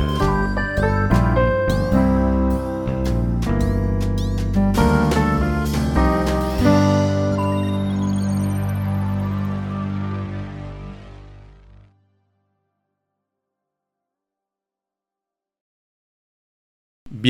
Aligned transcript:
Bye. 0.00 0.29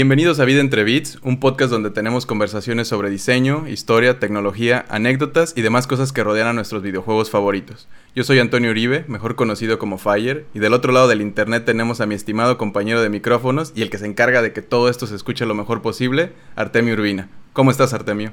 Bienvenidos 0.01 0.41
a 0.41 0.47
Vida 0.47 0.61
entre 0.63 0.83
Bits, 0.83 1.19
un 1.25 1.41
podcast 1.41 1.71
donde 1.71 1.91
tenemos 1.91 2.25
conversaciones 2.25 2.89
sobre 2.89 3.11
diseño, 3.11 3.69
historia, 3.69 4.19
tecnología, 4.19 4.87
anécdotas 4.89 5.53
y 5.55 5.61
demás 5.61 5.87
cosas 5.87 6.11
que 6.11 6.25
rodean 6.25 6.49
a 6.49 6.53
nuestros 6.55 6.83
videojuegos 6.83 7.29
favoritos. 7.29 7.87
Yo 8.15 8.25
soy 8.25 8.39
Antonio 8.39 8.71
Uribe, 8.71 9.05
mejor 9.09 9.37
conocido 9.37 9.79
como 9.79 9.99
Fire, 9.99 10.47
y 10.55 10.59
del 10.59 10.73
otro 10.73 10.95
lado 10.95 11.07
del 11.07 11.21
internet 11.21 11.67
tenemos 11.67 12.01
a 12.01 12.07
mi 12.07 12.15
estimado 12.15 12.57
compañero 12.57 13.03
de 13.03 13.11
micrófonos 13.11 13.75
y 13.77 13.83
el 13.83 13.91
que 13.91 13.99
se 13.99 14.07
encarga 14.07 14.41
de 14.41 14.55
que 14.55 14.63
todo 14.63 14.89
esto 14.89 15.07
se 15.07 15.17
escuche 15.17 15.45
lo 15.45 15.55
mejor 15.55 15.83
posible, 15.83 16.33
Artemio 16.57 16.95
Urbina. 16.95 17.29
¿Cómo 17.53 17.71
estás, 17.71 17.93
Artemio? 17.93 18.33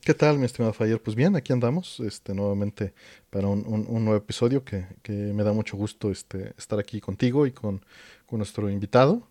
¿Qué 0.00 0.14
tal, 0.14 0.38
mi 0.38 0.46
estimado 0.46 0.72
Fire? 0.72 0.98
Pues 0.98 1.14
bien, 1.14 1.36
aquí 1.36 1.52
andamos, 1.52 2.00
este, 2.00 2.32
nuevamente 2.32 2.94
para 3.28 3.48
un, 3.48 3.84
nuevo 3.86 4.16
episodio 4.16 4.64
que, 4.64 4.86
me 5.06 5.44
da 5.44 5.52
mucho 5.52 5.76
gusto 5.76 6.10
este, 6.10 6.54
estar 6.56 6.78
aquí 6.78 7.02
contigo 7.02 7.46
y 7.46 7.52
con, 7.52 7.84
con 8.24 8.38
nuestro 8.38 8.70
invitado. 8.70 9.28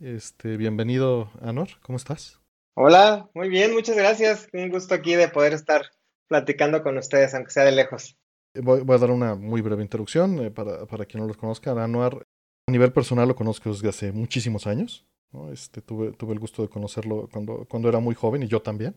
Este, 0.00 0.56
bienvenido, 0.56 1.32
Anor, 1.40 1.70
¿cómo 1.82 1.96
estás? 1.96 2.40
Hola, 2.74 3.28
muy 3.34 3.48
bien, 3.48 3.74
muchas 3.74 3.96
gracias. 3.96 4.48
Un 4.52 4.70
gusto 4.70 4.94
aquí 4.94 5.16
de 5.16 5.28
poder 5.28 5.52
estar 5.54 5.90
platicando 6.28 6.84
con 6.84 6.96
ustedes, 6.98 7.34
aunque 7.34 7.50
sea 7.50 7.64
de 7.64 7.72
lejos. 7.72 8.16
Voy, 8.54 8.84
a 8.88 8.98
dar 8.98 9.10
una 9.10 9.34
muy 9.34 9.60
breve 9.60 9.82
introducción 9.82 10.38
eh, 10.38 10.50
para, 10.52 10.86
para, 10.86 11.04
quien 11.04 11.20
no 11.20 11.26
los 11.26 11.36
conozca. 11.36 11.72
Anuar, 11.72 12.24
a 12.68 12.70
nivel 12.70 12.92
personal, 12.92 13.26
lo 13.26 13.34
conozco 13.34 13.70
desde 13.70 13.88
hace 13.88 14.12
muchísimos 14.12 14.68
años. 14.68 15.04
Este, 15.52 15.82
tuve, 15.82 16.12
tuve 16.12 16.32
el 16.32 16.38
gusto 16.38 16.62
de 16.62 16.68
conocerlo 16.68 17.28
cuando, 17.32 17.66
cuando 17.68 17.88
era 17.88 17.98
muy 17.98 18.14
joven 18.14 18.44
y 18.44 18.46
yo 18.46 18.62
también. 18.62 18.94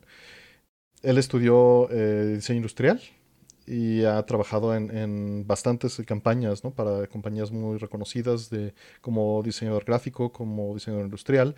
Él 1.02 1.18
estudió 1.18 1.90
eh, 1.90 2.34
diseño 2.36 2.58
industrial 2.58 3.02
y 3.66 4.04
ha 4.04 4.24
trabajado 4.26 4.76
en, 4.76 5.46
bastantes 5.48 6.02
campañas 6.06 6.64
¿no? 6.64 6.74
para 6.74 7.08
compañías 7.08 7.52
muy 7.52 7.78
reconocidas 7.78 8.50
de, 8.50 8.74
como 9.02 9.42
diseñador 9.44 9.86
gráfico, 9.86 10.32
como 10.32 10.74
diseñador 10.74 11.06
industrial. 11.06 11.56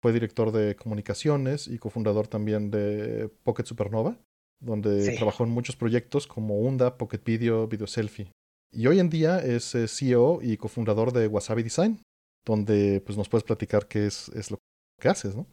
Fue 0.00 0.12
director 0.12 0.50
de 0.50 0.74
comunicaciones 0.74 1.68
y 1.68 1.78
cofundador 1.78 2.26
también 2.26 2.70
de 2.70 3.30
Pocket 3.44 3.64
Supernova, 3.64 4.16
donde 4.60 5.14
trabajó 5.16 5.44
en 5.44 5.50
muchos 5.50 5.76
proyectos 5.76 6.26
como 6.26 6.58
Unda, 6.58 6.96
Pocket 6.96 7.20
Video, 7.24 7.68
Video 7.68 7.86
Selfie. 7.86 8.32
Y 8.72 8.86
hoy 8.86 8.98
en 8.98 9.10
día 9.10 9.38
es 9.38 9.74
eh, 9.74 9.86
CEO 9.86 10.40
y 10.42 10.56
cofundador 10.56 11.12
de 11.12 11.28
Wasabi 11.28 11.62
Design, 11.62 12.02
donde 12.44 13.00
pues, 13.04 13.16
nos 13.16 13.28
puedes 13.28 13.44
platicar 13.44 13.86
qué 13.86 14.06
es, 14.06 14.28
es 14.30 14.50
lo 14.50 14.58
que 15.00 15.08
haces, 15.08 15.36
¿no? 15.36 15.46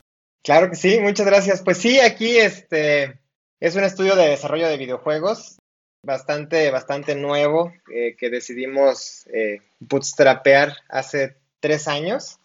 Claro 0.44 0.70
que 0.70 0.78
sí, 0.78 1.00
muchas 1.00 1.26
gracias. 1.26 1.62
Pues 1.62 1.78
sí, 1.78 2.00
aquí 2.00 2.38
este 2.38 3.20
es 3.60 3.76
un 3.76 3.84
estudio 3.84 4.16
de 4.16 4.30
desarrollo 4.30 4.68
de 4.70 4.78
videojuegos 4.78 5.59
bastante, 6.02 6.72
bastante 6.72 7.16
nuevo 7.16 7.74
eh, 7.94 8.16
que 8.18 8.30
decidimos 8.30 9.28
eh, 9.34 9.62
bootstrapear 9.80 10.74
hace 10.90 11.38
tres 11.60 11.88
años. 11.88 12.40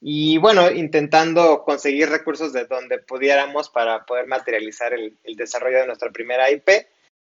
Y 0.00 0.38
bueno, 0.38 0.70
intentando 0.70 1.64
conseguir 1.64 2.08
recursos 2.08 2.52
de 2.52 2.66
donde 2.66 2.98
pudiéramos 2.98 3.68
para 3.68 4.04
poder 4.04 4.26
materializar 4.26 4.92
el, 4.92 5.18
desarrollo 5.36 5.78
de 5.78 5.86
nuestra 5.86 6.10
primera 6.12 6.50
IP, 6.50 6.68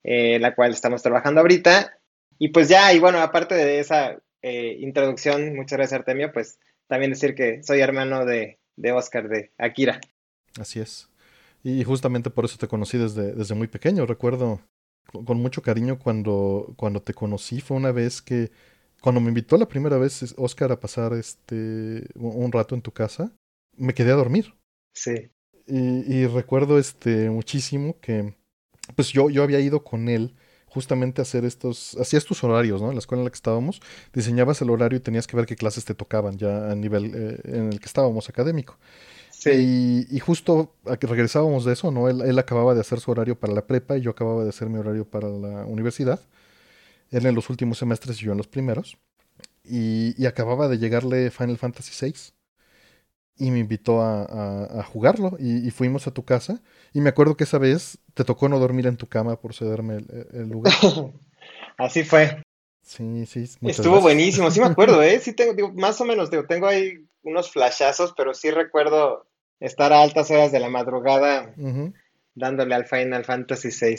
eh, 0.05 0.39
la 0.39 0.55
cual 0.55 0.73
estamos 0.73 1.03
trabajando 1.03 1.43
ahorita. 1.43 1.99
Y 2.39 2.49
pues 2.49 2.69
ya, 2.69 2.93
y 2.93 2.99
bueno, 2.99 3.21
aparte 3.21 3.55
de 3.55 3.79
esa 3.79 4.17
eh, 4.41 4.77
introducción, 4.81 5.55
muchas 5.55 5.77
gracias 5.79 6.01
Artemio, 6.01 6.33
pues 6.33 6.59
también 6.87 7.13
decir 7.13 7.35
que 7.35 7.63
soy 7.63 7.81
hermano 7.81 8.25
de, 8.25 8.59
de 8.77 8.93
Oscar, 8.93 9.29
de 9.29 9.53
Akira. 9.59 10.01
Así 10.59 10.81
es. 10.81 11.09
Y 11.63 11.85
justamente 11.85 12.31
por 12.31 12.47
eso 12.47 12.59
te 12.59 12.69
conocí 12.69 12.99
desde, 12.99 13.35
desde 13.35 13.55
muy 13.55 13.69
pequeño. 13.69 14.07
Recuerdo 14.07 14.61
con 15.07 15.39
mucho 15.39 15.63
cariño 15.63 15.99
cuando, 15.99 16.75
cuando 16.77 17.03
te 17.03 17.15
conocí. 17.15 17.61
Fue 17.61 17.77
una 17.77 17.93
vez 17.93 18.23
que, 18.23 18.51
cuando 19.01 19.21
me 19.21 19.29
invitó 19.29 19.57
la 19.57 19.69
primera 19.69 19.99
vez 19.99 20.35
Oscar 20.37 20.73
a 20.73 20.81
pasar 20.81 21.13
este 21.13 22.07
un 22.15 22.53
rato 22.53 22.75
en 22.75 22.83
tu 22.83 22.93
casa, 22.93 23.33
me 23.77 23.95
quedé 23.95 24.13
a 24.13 24.17
dormir. 24.17 24.55
Sí. 24.95 25.31
Y, 25.67 26.27
recuerdo 26.27 26.79
este 26.79 27.31
muchísimo 27.31 27.99
que, 28.01 28.35
pues 28.97 29.11
yo, 29.11 29.31
yo 29.31 29.43
había 29.43 29.61
ido 29.61 29.85
con 29.85 30.09
él 30.09 30.35
justamente 30.67 31.21
a 31.21 31.23
hacer 31.23 31.45
estos, 31.45 31.97
hacías 32.01 32.25
tus 32.25 32.43
horarios, 32.43 32.81
¿no? 32.81 32.89
En 32.89 32.95
la 32.95 32.99
escuela 32.99 33.21
en 33.21 33.25
la 33.27 33.31
que 33.31 33.37
estábamos, 33.37 33.81
diseñabas 34.13 34.61
el 34.63 34.71
horario 34.71 34.97
y 34.99 35.01
tenías 35.01 35.27
que 35.27 35.37
ver 35.37 35.47
qué 35.47 35.55
clases 35.55 35.85
te 35.85 35.95
tocaban 35.95 36.39
ya 36.39 36.71
a 36.71 36.75
nivel 36.75 37.13
eh, 37.15 37.41
en 37.45 37.73
el 37.73 37.79
que 37.79 37.87
estábamos 37.87 38.29
académico. 38.29 38.79
Y, 39.47 40.19
justo 40.21 40.75
a 40.87 40.97
que 40.97 41.07
regresábamos 41.07 41.65
de 41.65 41.73
eso, 41.73 41.91
¿no? 41.91 42.09
Él, 42.09 42.39
acababa 42.39 42.75
de 42.75 42.81
hacer 42.81 43.01
su 43.01 43.11
horario 43.11 43.39
para 43.39 43.53
la 43.53 43.67
prepa 43.67 43.97
y 43.97 44.03
yo 44.03 44.11
acababa 44.11 44.43
de 44.45 44.51
hacer 44.51 44.69
mi 44.69 44.79
horario 44.79 45.05
para 45.05 45.29
la 45.29 45.65
universidad. 45.67 46.21
Él 47.11 47.27
en 47.27 47.35
los 47.35 47.51
últimos 47.51 47.79
semestres 47.79 48.21
y 48.21 48.27
yo 48.27 48.33
en 48.33 48.39
los 48.39 48.49
primeros. 48.49 48.99
Y, 49.65 50.27
acababa 50.27 50.69
de 50.69 50.79
llegarle 50.79 51.31
Final 51.31 51.59
Fantasy 51.59 51.93
VI. 52.07 52.15
Y 53.39 53.51
me 53.51 53.59
invitó 53.59 54.03
a, 54.03 54.85
jugarlo. 54.85 55.37
Y, 55.39 55.71
fuimos 55.71 56.07
a 56.07 56.13
tu 56.13 56.25
casa. 56.25 56.63
Y 56.93 57.01
me 57.01 57.11
acuerdo 57.11 57.37
que 57.37 57.45
esa 57.45 57.59
vez 57.59 57.99
te 58.15 58.25
tocó 58.25 58.49
no 58.49 58.59
dormir 58.59 58.87
en 58.87 58.97
tu 58.97 59.09
cama 59.09 59.41
por 59.41 59.55
cederme 59.55 60.05
el, 60.33 60.49
lugar. 60.49 60.73
Así 61.79 62.05
fue. 62.05 62.43
Sí, 62.83 63.27
sí. 63.27 63.49
Estuvo 63.63 64.01
buenísimo, 64.01 64.51
sí 64.51 64.61
me 64.61 64.67
acuerdo, 64.67 65.03
¿eh? 65.03 65.21
Sí 65.21 65.33
tengo, 65.33 65.73
más 65.73 66.01
o 66.01 66.05
menos, 66.05 66.31
digo, 66.31 66.45
tengo 66.47 66.67
ahí 66.67 67.07
unos 67.23 67.51
flashazos, 67.51 68.13
pero 68.17 68.35
sí 68.35 68.51
recuerdo 68.51 69.25
estar 69.63 69.93
a 69.93 70.03
altas 70.03 70.31
horas 70.31 70.53
de 70.53 70.61
la 70.61 70.69
madrugada 70.69 71.55
dándole 72.35 72.75
al 72.75 72.87
Final 72.87 73.25
Fantasy 73.25 73.69
VI. 73.69 73.97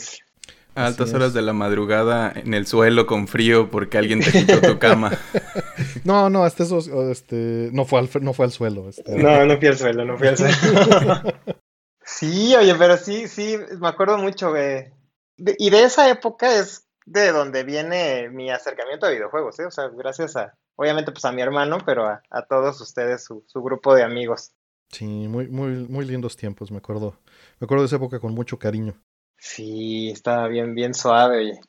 A 0.76 0.86
altas 0.86 1.14
horas 1.14 1.32
de 1.32 1.40
la 1.40 1.52
madrugada 1.52 2.32
en 2.34 2.52
el 2.52 2.66
suelo 2.66 3.06
con 3.06 3.28
frío 3.28 3.70
porque 3.70 3.96
alguien 3.96 4.20
te 4.20 4.32
quitó 4.32 4.60
tu 4.60 4.78
cama. 4.78 5.12
no, 6.04 6.28
no, 6.28 6.44
hasta 6.44 6.64
eso, 6.64 6.80
este, 7.10 7.70
no 7.72 7.84
fue 7.84 8.00
al, 8.00 8.10
no 8.20 8.32
fue 8.32 8.46
al 8.46 8.52
suelo. 8.52 8.88
Este. 8.88 9.16
No, 9.16 9.46
no 9.46 9.56
fui 9.56 9.68
al 9.68 9.78
suelo, 9.78 10.04
no 10.04 10.18
fui 10.18 10.28
al 10.28 10.36
suelo. 10.36 10.54
sí, 12.04 12.56
oye, 12.56 12.74
pero 12.74 12.96
sí, 12.96 13.28
sí, 13.28 13.56
me 13.80 13.88
acuerdo 13.88 14.18
mucho 14.18 14.52
de, 14.52 14.92
y 15.36 15.70
de 15.70 15.84
esa 15.84 16.10
época 16.10 16.58
es 16.58 16.88
de 17.06 17.30
donde 17.30 17.62
viene 17.62 18.28
mi 18.30 18.50
acercamiento 18.50 19.06
a 19.06 19.10
videojuegos, 19.10 19.58
¿eh? 19.60 19.66
O 19.66 19.70
sea, 19.70 19.88
gracias 19.88 20.34
a, 20.34 20.54
obviamente 20.74 21.12
pues 21.12 21.24
a 21.24 21.32
mi 21.32 21.40
hermano, 21.40 21.78
pero 21.86 22.06
a, 22.06 22.20
a 22.30 22.46
todos 22.46 22.80
ustedes, 22.80 23.24
su, 23.24 23.44
su 23.46 23.62
grupo 23.62 23.94
de 23.94 24.02
amigos. 24.02 24.52
Sí, 24.90 25.06
muy, 25.06 25.48
muy, 25.48 25.86
muy 25.88 26.04
lindos 26.04 26.36
tiempos, 26.36 26.70
me 26.70 26.78
acuerdo. 26.78 27.18
Me 27.58 27.64
acuerdo 27.64 27.82
de 27.82 27.86
esa 27.86 27.96
época 27.96 28.20
con 28.20 28.34
mucho 28.34 28.58
cariño. 28.58 29.00
Sí, 29.38 30.10
estaba 30.10 30.48
bien, 30.48 30.74
bien 30.74 30.94
suave, 30.94 31.38
oye. 31.38 31.60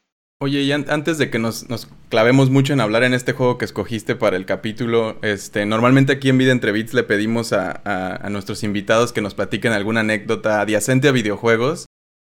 Oye, 0.42 0.62
y 0.62 0.72
antes 0.74 1.18
de 1.18 1.30
que 1.32 1.40
nos, 1.40 1.70
nos, 1.70 1.88
clavemos 2.10 2.50
mucho 2.50 2.74
en 2.74 2.82
hablar 2.82 3.04
en 3.04 3.14
este 3.14 3.32
juego 3.32 3.58
que 3.58 3.64
escogiste 3.64 4.16
para 4.18 4.36
el 4.36 4.46
capítulo, 4.46 5.18
este, 5.22 5.66
normalmente 5.66 6.12
aquí 6.12 6.28
en 6.28 6.38
Vida 6.38 6.52
Entre 6.52 6.74
Bits 6.74 6.94
le 6.94 7.04
pedimos 7.04 7.54
a, 7.54 7.82
a, 7.86 8.30
nuestros 8.30 8.64
invitados 8.64 9.14
que 9.14 9.22
nos 9.22 9.34
platiquen 9.34 9.72
alguna 9.72 10.02
anécdota 10.02 10.60
adyacente 10.60 11.08
a 11.08 11.14
videojuegos 11.14 11.86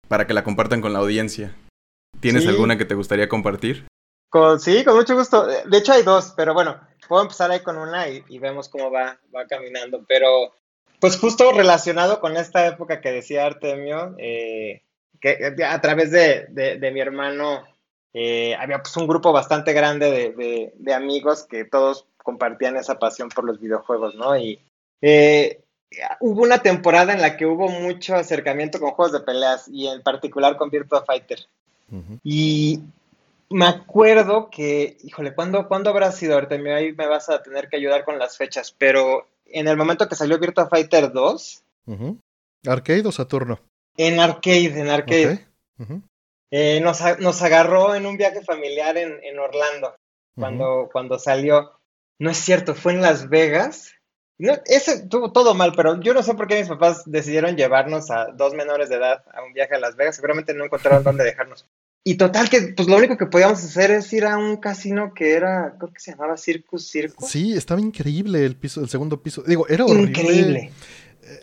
para 0.08 0.26
que 0.26 0.32
la 0.32 0.42
compartan 0.42 0.80
con 0.80 0.94
la 0.94 1.00
audiencia. 1.00 1.54
¿Tienes 2.20 2.46
alguna 2.46 2.78
que 2.78 2.86
te 2.86 2.94
gustaría 2.94 3.28
compartir? 3.28 3.86
Con, 4.30 4.58
sí, 4.58 4.84
con 4.84 4.96
mucho 4.96 5.14
gusto. 5.14 5.46
De 5.46 5.78
hecho 5.78 5.92
hay 5.92 6.02
dos, 6.02 6.32
pero 6.34 6.54
bueno, 6.54 6.80
puedo 7.08 7.22
empezar 7.22 7.50
ahí 7.50 7.60
con 7.60 7.76
una 7.76 8.08
y, 8.08 8.24
y 8.28 8.38
vemos 8.38 8.70
cómo 8.70 8.90
va, 8.90 9.18
va 9.34 9.46
caminando. 9.46 10.04
Pero 10.08 10.54
pues 11.00 11.18
justo 11.18 11.52
relacionado 11.52 12.20
con 12.20 12.36
esta 12.36 12.66
época 12.66 13.00
que 13.00 13.12
decía 13.12 13.46
Artemio, 13.46 14.14
eh, 14.18 14.82
que 15.20 15.30
eh, 15.30 15.64
a 15.64 15.80
través 15.80 16.10
de, 16.10 16.90
mi 16.92 17.00
hermano 17.00 17.64
eh, 18.12 18.54
había 18.56 18.82
pues 18.82 18.96
un 18.96 19.06
grupo 19.06 19.32
bastante 19.32 19.72
grande 19.72 20.34
de, 20.76 20.94
amigos 20.94 21.44
que 21.44 21.64
todos 21.64 22.06
compartían 22.16 22.76
esa 22.76 22.98
pasión 22.98 23.28
por 23.28 23.44
los 23.44 23.60
videojuegos, 23.60 24.14
¿no? 24.16 24.36
Y 24.36 24.60
hubo 26.20 26.42
una 26.42 26.58
temporada 26.58 27.12
en 27.12 27.22
la 27.22 27.36
que 27.36 27.46
hubo 27.46 27.68
mucho 27.68 28.16
acercamiento 28.16 28.80
con 28.80 28.90
juegos 28.90 29.12
de 29.12 29.20
peleas 29.20 29.68
y 29.68 29.86
en 29.86 30.02
particular 30.02 30.56
con 30.56 30.70
Virtua 30.70 31.04
Fighter. 31.04 31.38
Y 32.22 32.80
me 33.50 33.66
acuerdo 33.66 34.50
que, 34.50 34.98
híjole, 35.04 35.34
¿cuándo, 35.34 35.68
¿cuándo 35.68 35.88
habrá 35.90 36.12
sido, 36.12 36.36
Artemio? 36.36 36.74
Ahí 36.74 36.92
me 36.92 37.06
vas 37.06 37.30
a 37.30 37.42
tener 37.42 37.68
que 37.68 37.76
ayudar 37.76 38.04
con 38.04 38.18
las 38.18 38.36
fechas, 38.36 38.74
pero 38.76 39.26
en 39.48 39.68
el 39.68 39.76
momento 39.76 40.08
que 40.08 40.14
salió 40.14 40.38
Virtua 40.38 40.68
Fighter 40.68 41.12
2. 41.12 41.64
¿Arcade 42.66 43.06
o 43.06 43.12
Saturno? 43.12 43.60
En 43.96 44.20
arcade, 44.20 44.80
en 44.80 44.88
arcade. 44.88 45.46
Eh, 46.50 46.80
nos, 46.80 47.00
nos, 47.18 47.42
agarró 47.42 47.94
en 47.94 48.06
un 48.06 48.16
viaje 48.16 48.42
familiar 48.42 48.96
en, 48.96 49.22
en 49.22 49.38
Orlando, 49.38 49.96
cuando, 50.34 50.88
cuando 50.90 51.18
salió. 51.18 51.72
No 52.18 52.30
es 52.30 52.38
cierto, 52.38 52.74
fue 52.74 52.92
en 52.92 53.02
Las 53.02 53.28
Vegas. 53.28 53.92
No, 54.38 54.54
ese 54.66 55.06
tuvo 55.08 55.32
todo 55.32 55.54
mal, 55.54 55.72
pero 55.76 56.00
yo 56.00 56.14
no 56.14 56.22
sé 56.22 56.34
por 56.34 56.46
qué 56.46 56.60
mis 56.60 56.68
papás 56.68 57.02
decidieron 57.06 57.56
llevarnos 57.56 58.10
a 58.10 58.26
dos 58.26 58.54
menores 58.54 58.88
de 58.88 58.96
edad 58.96 59.24
a 59.32 59.42
un 59.42 59.52
viaje 59.52 59.74
a 59.74 59.80
Las 59.80 59.96
Vegas. 59.96 60.16
Seguramente 60.16 60.54
no 60.54 60.64
encontraron 60.64 61.02
dónde 61.02 61.24
dejarnos. 61.24 61.66
Y 62.04 62.16
total 62.16 62.48
que 62.48 62.72
pues 62.76 62.88
lo 62.88 62.96
único 62.96 63.16
que 63.16 63.26
podíamos 63.26 63.62
hacer 63.62 63.90
es 63.90 64.10
ir 64.12 64.24
a 64.24 64.38
un 64.38 64.56
casino 64.56 65.12
que 65.14 65.32
era, 65.34 65.74
creo 65.78 65.92
que 65.92 66.00
se 66.00 66.12
llamaba 66.12 66.36
Circus 66.36 66.88
Circus. 66.88 67.28
Sí, 67.28 67.52
estaba 67.52 67.80
increíble 67.80 68.44
el 68.46 68.56
piso, 68.56 68.80
el 68.80 68.88
segundo 68.88 69.22
piso. 69.22 69.42
Digo, 69.46 69.68
era 69.68 69.84
horrible. 69.84 70.08
Increíble. 70.08 70.72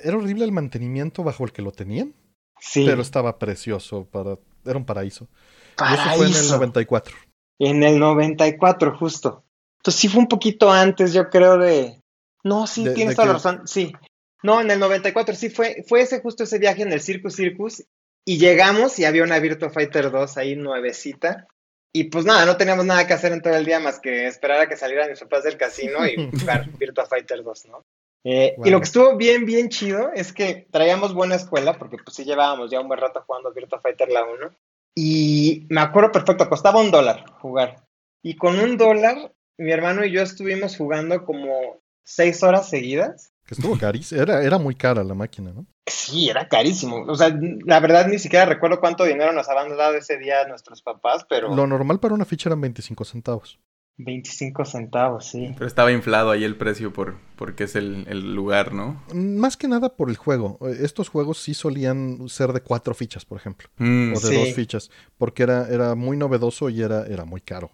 Era 0.03 0.17
horrible 0.17 0.45
el 0.45 0.51
mantenimiento 0.51 1.23
bajo 1.23 1.43
el 1.43 1.51
que 1.51 1.61
lo 1.61 1.71
tenían, 1.71 2.13
Sí. 2.59 2.83
pero 2.85 3.01
estaba 3.03 3.37
precioso, 3.37 4.05
para, 4.05 4.39
era 4.65 4.77
un 4.77 4.85
paraíso. 4.85 5.27
Y 5.73 5.77
paraíso. 5.77 6.03
eso 6.09 6.17
fue 6.17 6.27
en 6.27 6.35
el 6.35 6.49
94. 6.51 7.15
En 7.59 7.83
el 7.83 7.99
94, 7.99 8.97
justo. 8.97 9.43
Entonces 9.79 10.01
sí 10.01 10.07
fue 10.07 10.21
un 10.21 10.27
poquito 10.27 10.71
antes, 10.71 11.13
yo 11.13 11.29
creo, 11.29 11.59
de... 11.59 12.01
No, 12.43 12.65
sí, 12.65 12.83
De- 12.85 12.93
tienes 12.95 13.11
de 13.11 13.15
toda 13.15 13.27
la 13.27 13.33
razón, 13.33 13.67
sí. 13.67 13.93
No, 14.41 14.61
en 14.61 14.71
el 14.71 14.79
94 14.79 15.35
sí 15.35 15.49
fue, 15.49 15.83
fue 15.87 16.01
ese 16.01 16.21
justo 16.21 16.43
ese 16.43 16.57
viaje 16.59 16.81
en 16.81 16.91
el 16.91 17.01
Circus 17.01 17.35
Circus 17.35 17.83
y 18.25 18.37
llegamos 18.37 18.97
y 18.99 19.05
había 19.05 19.23
una 19.23 19.39
Virtua 19.39 19.69
Fighter 19.69 20.11
2 20.11 20.37
ahí 20.37 20.55
nuevecita 20.55 21.47
y 21.93 22.05
pues 22.05 22.25
nada, 22.25 22.45
no 22.45 22.57
teníamos 22.57 22.85
nada 22.85 23.07
que 23.07 23.13
hacer 23.13 23.31
en 23.31 23.41
todo 23.41 23.55
el 23.55 23.65
día 23.65 23.79
más 23.79 23.99
que 23.99 24.27
esperar 24.27 24.59
a 24.59 24.67
que 24.67 24.75
salieran 24.75 25.09
mis 25.09 25.19
papás 25.19 25.43
del 25.43 25.57
casino 25.57 26.05
y 26.05 26.15
jugar 26.39 26.69
Virtua 26.77 27.05
Fighter 27.05 27.41
2, 27.43 27.65
¿no? 27.67 27.81
Eh, 28.25 28.55
Y 28.65 28.69
lo 28.71 28.79
que 28.79 28.85
estuvo 28.85 29.15
bien, 29.15 29.45
bien 29.45 29.69
chido 29.69 30.11
es 30.13 30.33
que 30.33 30.67
traíamos 30.71 31.13
buena 31.13 31.35
escuela 31.35 31.77
porque 31.77 31.97
pues 32.03 32.15
sí 32.15 32.25
llevábamos 32.25 32.71
ya 32.71 32.81
un 32.81 32.87
buen 32.87 32.99
rato 32.99 33.23
jugando 33.25 33.53
Virtua 33.53 33.79
Fighter 33.79 34.09
la 34.09 34.25
1 34.25 34.55
y 34.95 35.67
me 35.69 35.81
acuerdo 35.81 36.11
perfecto, 36.11 36.49
costaba 36.49 36.81
un 36.81 36.89
dólar 36.89 37.29
jugar. 37.39 37.85
Y 38.23 38.37
con 38.37 38.59
un 38.59 38.77
dólar, 38.77 39.31
mi 39.57 39.71
hermano 39.71 40.03
y 40.03 40.11
yo 40.11 40.21
estuvimos 40.21 40.77
jugando 40.77 41.25
como 41.25 41.81
seis 42.03 42.41
horas 42.43 42.69
seguidas. 42.69 43.31
Que 43.45 43.53
estuvo 43.53 43.77
carísimo. 43.77 44.21
Era, 44.21 44.41
era 44.43 44.57
muy 44.57 44.75
cara 44.75 45.03
la 45.03 45.13
máquina, 45.13 45.51
¿no? 45.53 45.65
Sí, 45.85 46.29
era 46.29 46.47
carísimo. 46.47 47.03
O 47.07 47.15
sea, 47.15 47.37
la 47.65 47.79
verdad 47.79 48.07
ni 48.07 48.17
siquiera 48.19 48.45
recuerdo 48.45 48.79
cuánto 48.79 49.03
dinero 49.03 49.31
nos 49.33 49.47
habían 49.49 49.77
dado 49.77 49.95
ese 49.95 50.17
día 50.17 50.47
nuestros 50.47 50.81
papás, 50.81 51.25
pero 51.29 51.53
Lo 51.55 51.67
normal 51.67 51.99
para 51.99 52.15
una 52.15 52.25
ficha 52.25 52.49
eran 52.49 52.61
25 52.61 53.05
centavos. 53.05 53.59
25 53.97 54.65
centavos, 54.65 55.25
sí. 55.25 55.51
Pero 55.53 55.67
estaba 55.67 55.91
inflado 55.91 56.31
ahí 56.31 56.43
el 56.43 56.57
precio 56.57 56.91
por 56.91 57.15
porque 57.37 57.63
es 57.63 57.75
el, 57.77 58.05
el 58.09 58.33
lugar, 58.35 58.73
¿no? 58.73 59.01
Más 59.13 59.55
que 59.55 59.67
nada 59.69 59.95
por 59.95 60.09
el 60.09 60.17
juego. 60.17 60.57
Estos 60.81 61.07
juegos 61.07 61.37
sí 61.41 61.53
solían 61.53 62.27
ser 62.27 62.51
de 62.51 62.59
cuatro 62.61 62.93
fichas, 62.93 63.23
por 63.23 63.37
ejemplo. 63.37 63.69
Mm, 63.77 64.11
o 64.13 64.19
de 64.19 64.27
Sí. 64.27 64.35
dos 64.35 64.53
fichas, 64.53 64.89
porque 65.17 65.43
era, 65.43 65.67
era 65.69 65.95
muy 65.95 66.17
novedoso 66.17 66.69
y 66.69 66.81
era, 66.81 67.05
era 67.05 67.23
muy 67.23 67.39
caro. 67.41 67.71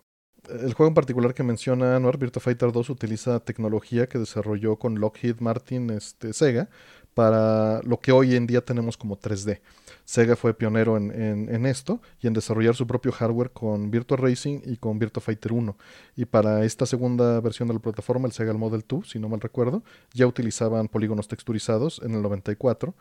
El 0.59 0.74
juego 0.74 0.89
en 0.89 0.94
particular 0.94 1.33
que 1.33 1.44
menciona 1.44 1.95
Anuar, 1.95 2.18
Virtua 2.18 2.42
Fighter 2.42 2.71
2, 2.71 2.89
utiliza 2.89 3.39
tecnología 3.39 4.07
que 4.07 4.19
desarrolló 4.19 4.77
con 4.77 5.00
Lockheed 5.00 5.39
Martin 5.39 5.89
este, 5.92 6.33
Sega 6.33 6.69
para 7.13 7.81
lo 7.83 8.00
que 8.00 8.12
hoy 8.12 8.36
en 8.36 8.48
día 8.48 8.62
tenemos 8.62 8.98
como 8.98 9.18
3D. 9.18 9.62
Sega 10.06 10.36
fue 10.36 10.53
pionero 10.53 10.98
en, 10.98 11.65
esto 11.65 12.01
y 12.19 12.27
en 12.27 12.33
desarrollar 12.33 12.75
su 12.75 12.88
propio 12.88 13.12
hardware 13.12 13.51
con 13.51 13.92
Virtua 13.92 14.18
Racing 14.18 14.59
y 14.65 14.77
con 14.77 15.00
Virtua 15.00 15.21
Fighter 15.21 15.53
1. 15.53 15.77
Y 16.15 16.25
para 16.25 16.65
esta 16.65 16.86
segunda 16.86 17.39
versión 17.39 17.68
de 17.68 17.75
la 17.75 17.80
plataforma, 17.80 18.27
el 18.27 18.33
Sega 18.33 18.53
Model 18.53 18.83
2, 18.88 19.09
si 19.09 19.19
no 19.19 19.30
mal 19.30 19.42
recuerdo, 19.42 19.83
ya 20.13 20.27
utilizaban 20.27 20.88
polígonos 20.88 21.27
texturizados 21.27 22.01
en 22.03 22.13
el 22.13 22.21
94 22.21 22.94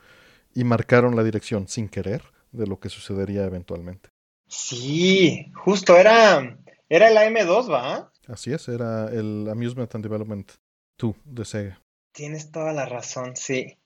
y 0.54 0.64
marcaron 0.64 1.16
la 1.16 1.24
dirección 1.24 1.68
sin 1.68 1.88
querer 1.88 2.22
de 2.52 2.66
lo 2.66 2.78
que 2.78 2.88
sucedería 2.88 3.44
eventualmente. 3.44 4.10
Sí, 4.46 5.50
justo 5.54 5.96
era, 5.96 6.58
era 6.90 7.08
el 7.08 7.16
AM2, 7.16 7.72
¿va? 7.72 8.12
Así 8.28 8.52
es, 8.52 8.68
era 8.68 9.06
el 9.08 9.48
Amusement 9.50 9.94
and 9.94 10.04
Development 10.04 10.50
2 10.98 11.14
de 11.24 11.44
Sega. 11.46 11.80
Tienes 12.12 12.50
toda 12.52 12.72
la 12.74 12.84
razón, 12.84 13.34
sí. 13.36 13.78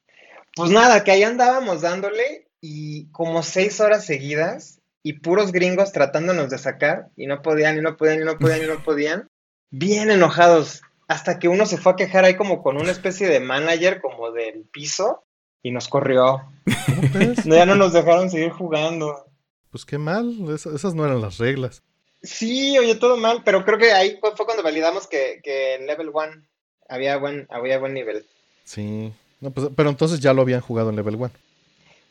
Pues 0.56 0.70
nada, 0.70 1.04
que 1.04 1.12
ahí 1.12 1.22
andábamos 1.22 1.82
dándole 1.82 2.48
y 2.60 3.06
como 3.12 3.42
seis 3.44 3.80
horas 3.80 4.04
seguidas 4.06 4.80
y 5.02 5.14
puros 5.14 5.52
gringos 5.52 5.92
tratándonos 5.92 6.48
de 6.50 6.58
sacar 6.58 7.10
y 7.16 7.26
no 7.26 7.42
podían 7.42 7.76
y 7.78 7.82
no 7.82 7.96
podían 7.96 8.20
y 8.22 8.24
no 8.24 8.38
podían 8.38 8.62
y 8.64 8.66
no 8.66 8.78
podían. 8.84 9.28
Bien 9.70 10.10
enojados. 10.10 10.82
Hasta 11.06 11.38
que 11.38 11.48
uno 11.48 11.66
se 11.66 11.76
fue 11.76 11.92
a 11.92 11.96
quejar 11.96 12.24
ahí 12.24 12.34
como 12.36 12.62
con 12.62 12.76
una 12.78 12.90
especie 12.90 13.28
de 13.28 13.38
manager 13.40 14.00
como 14.00 14.30
del 14.32 14.64
piso 14.72 15.24
y 15.62 15.70
nos 15.70 15.88
corrió. 15.88 16.42
Ya 17.44 17.66
no 17.66 17.74
nos 17.76 17.92
dejaron 17.92 18.30
seguir 18.30 18.50
jugando. 18.50 19.26
Pues 19.70 19.84
qué 19.84 19.98
mal, 19.98 20.48
esa- 20.54 20.74
esas 20.74 20.94
no 20.94 21.04
eran 21.04 21.20
las 21.20 21.38
reglas. 21.38 21.82
Sí, 22.24 22.76
oye, 22.78 22.94
todo 22.96 23.16
mal, 23.16 23.42
pero 23.44 23.64
creo 23.64 23.78
que 23.78 23.92
ahí 23.92 24.16
fue, 24.20 24.34
fue 24.36 24.44
cuando 24.46 24.62
validamos 24.62 25.06
que, 25.06 25.40
que 25.44 25.74
en 25.74 25.86
Level 25.86 26.08
1 26.08 26.42
había 26.88 27.16
buen, 27.18 27.46
había 27.50 27.78
buen 27.78 27.94
nivel. 27.94 28.24
Sí. 28.64 29.12
No, 29.40 29.50
pues, 29.50 29.68
pero 29.76 29.90
entonces 29.90 30.20
ya 30.20 30.32
lo 30.32 30.42
habían 30.42 30.60
jugado 30.62 30.90
en 30.90 30.96
Level 30.96 31.16
1. 31.16 31.30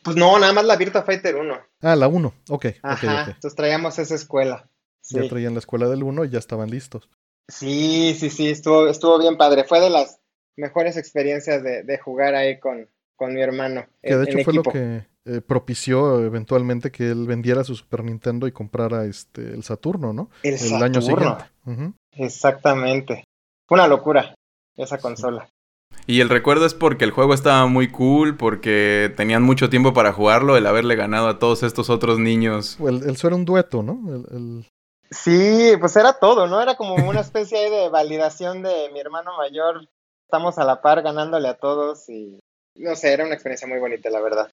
Pues 0.04 0.16
no, 0.16 0.38
nada 0.38 0.52
más 0.52 0.64
la 0.64 0.76
Virtua 0.76 1.02
Fighter 1.02 1.34
1. 1.36 1.58
Ah, 1.82 1.96
la 1.96 2.08
1. 2.08 2.32
Ok, 2.50 2.66
Ajá, 2.82 3.24
entonces 3.28 3.54
traíamos 3.56 3.98
esa 3.98 4.14
escuela. 4.14 4.68
Ya 5.10 5.22
Sí. 5.22 5.28
traían 5.28 5.54
la 5.54 5.58
escuela 5.58 5.88
del 5.88 6.02
1 6.02 6.24
y 6.26 6.30
ya 6.30 6.38
estaban 6.38 6.70
listos. 6.70 7.08
Sí, 7.48 8.16
sí, 8.18 8.30
sí, 8.30 8.48
estuvo, 8.48 8.86
estuvo 8.88 9.18
bien 9.18 9.36
padre. 9.36 9.64
Fue 9.64 9.80
de 9.80 9.90
las 9.90 10.18
mejores 10.56 10.96
experiencias 10.96 11.62
de, 11.62 11.82
de 11.82 11.98
jugar 11.98 12.34
ahí 12.34 12.58
con, 12.58 12.88
con 13.16 13.34
mi 13.34 13.42
hermano. 13.42 13.86
Que 14.02 14.12
en- 14.12 14.18
de 14.18 14.30
hecho 14.30 14.38
en 14.38 14.44
fue 14.44 14.52
equipo. 14.54 14.70
lo 14.70 14.72
que 14.72 15.06
eh, 15.26 15.40
propició 15.40 16.20
eventualmente 16.20 16.90
que 16.90 17.10
él 17.10 17.26
vendiera 17.26 17.64
su 17.64 17.74
Super 17.74 18.04
Nintendo 18.04 18.46
y 18.46 18.52
comprara 18.52 19.04
este 19.04 19.52
el 19.54 19.62
Saturno, 19.62 20.12
¿no? 20.12 20.30
El 20.42 20.82
año 20.82 21.00
Saturno. 21.00 21.38
siguiente. 21.64 21.98
Exactamente. 22.16 23.24
Fue 23.66 23.76
una 23.76 23.88
locura 23.88 24.34
esa 24.76 24.98
consola. 24.98 25.48
Y 26.06 26.20
el 26.20 26.28
recuerdo 26.28 26.66
es 26.66 26.74
porque 26.74 27.04
el 27.04 27.12
juego 27.12 27.32
estaba 27.32 27.66
muy 27.66 27.88
cool, 27.90 28.36
porque 28.36 29.12
tenían 29.16 29.42
mucho 29.42 29.70
tiempo 29.70 29.94
para 29.94 30.12
jugarlo, 30.12 30.56
el 30.56 30.66
haberle 30.66 30.96
ganado 30.96 31.28
a 31.28 31.38
todos 31.38 31.62
estos 31.62 31.88
otros 31.88 32.18
niños. 32.18 32.78
El, 32.80 33.02
el 33.04 33.10
eso 33.10 33.26
era 33.28 33.36
un 33.36 33.44
dueto, 33.46 33.82
¿no? 33.82 34.00
El- 34.14 34.26
el- 34.36 34.66
Sí, 35.10 35.72
pues 35.78 35.94
era 35.96 36.14
todo, 36.18 36.46
¿no? 36.48 36.60
Era 36.60 36.76
como 36.76 36.96
una 36.96 37.20
especie 37.20 37.70
de 37.70 37.88
validación 37.88 38.62
de 38.62 38.90
mi 38.92 38.98
hermano 39.00 39.36
mayor. 39.38 39.86
Estamos 40.26 40.58
a 40.58 40.64
la 40.64 40.82
par 40.82 41.02
ganándole 41.02 41.46
a 41.48 41.54
todos 41.56 42.08
y 42.08 42.40
no 42.76 42.96
sé, 42.96 43.12
era 43.12 43.24
una 43.24 43.34
experiencia 43.34 43.68
muy 43.68 43.78
bonita, 43.78 44.10
la 44.10 44.20
verdad. 44.20 44.50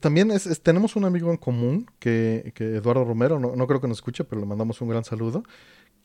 También 0.00 0.30
es, 0.30 0.46
es- 0.46 0.60
tenemos 0.62 0.96
un 0.96 1.04
amigo 1.04 1.30
en 1.30 1.36
común, 1.36 1.86
que, 1.98 2.52
que 2.54 2.76
Eduardo 2.76 3.04
Romero, 3.04 3.38
no, 3.38 3.54
no 3.56 3.66
creo 3.66 3.80
que 3.80 3.88
nos 3.88 3.98
escuche, 3.98 4.24
pero 4.24 4.40
le 4.40 4.46
mandamos 4.46 4.80
un 4.80 4.88
gran 4.88 5.04
saludo, 5.04 5.42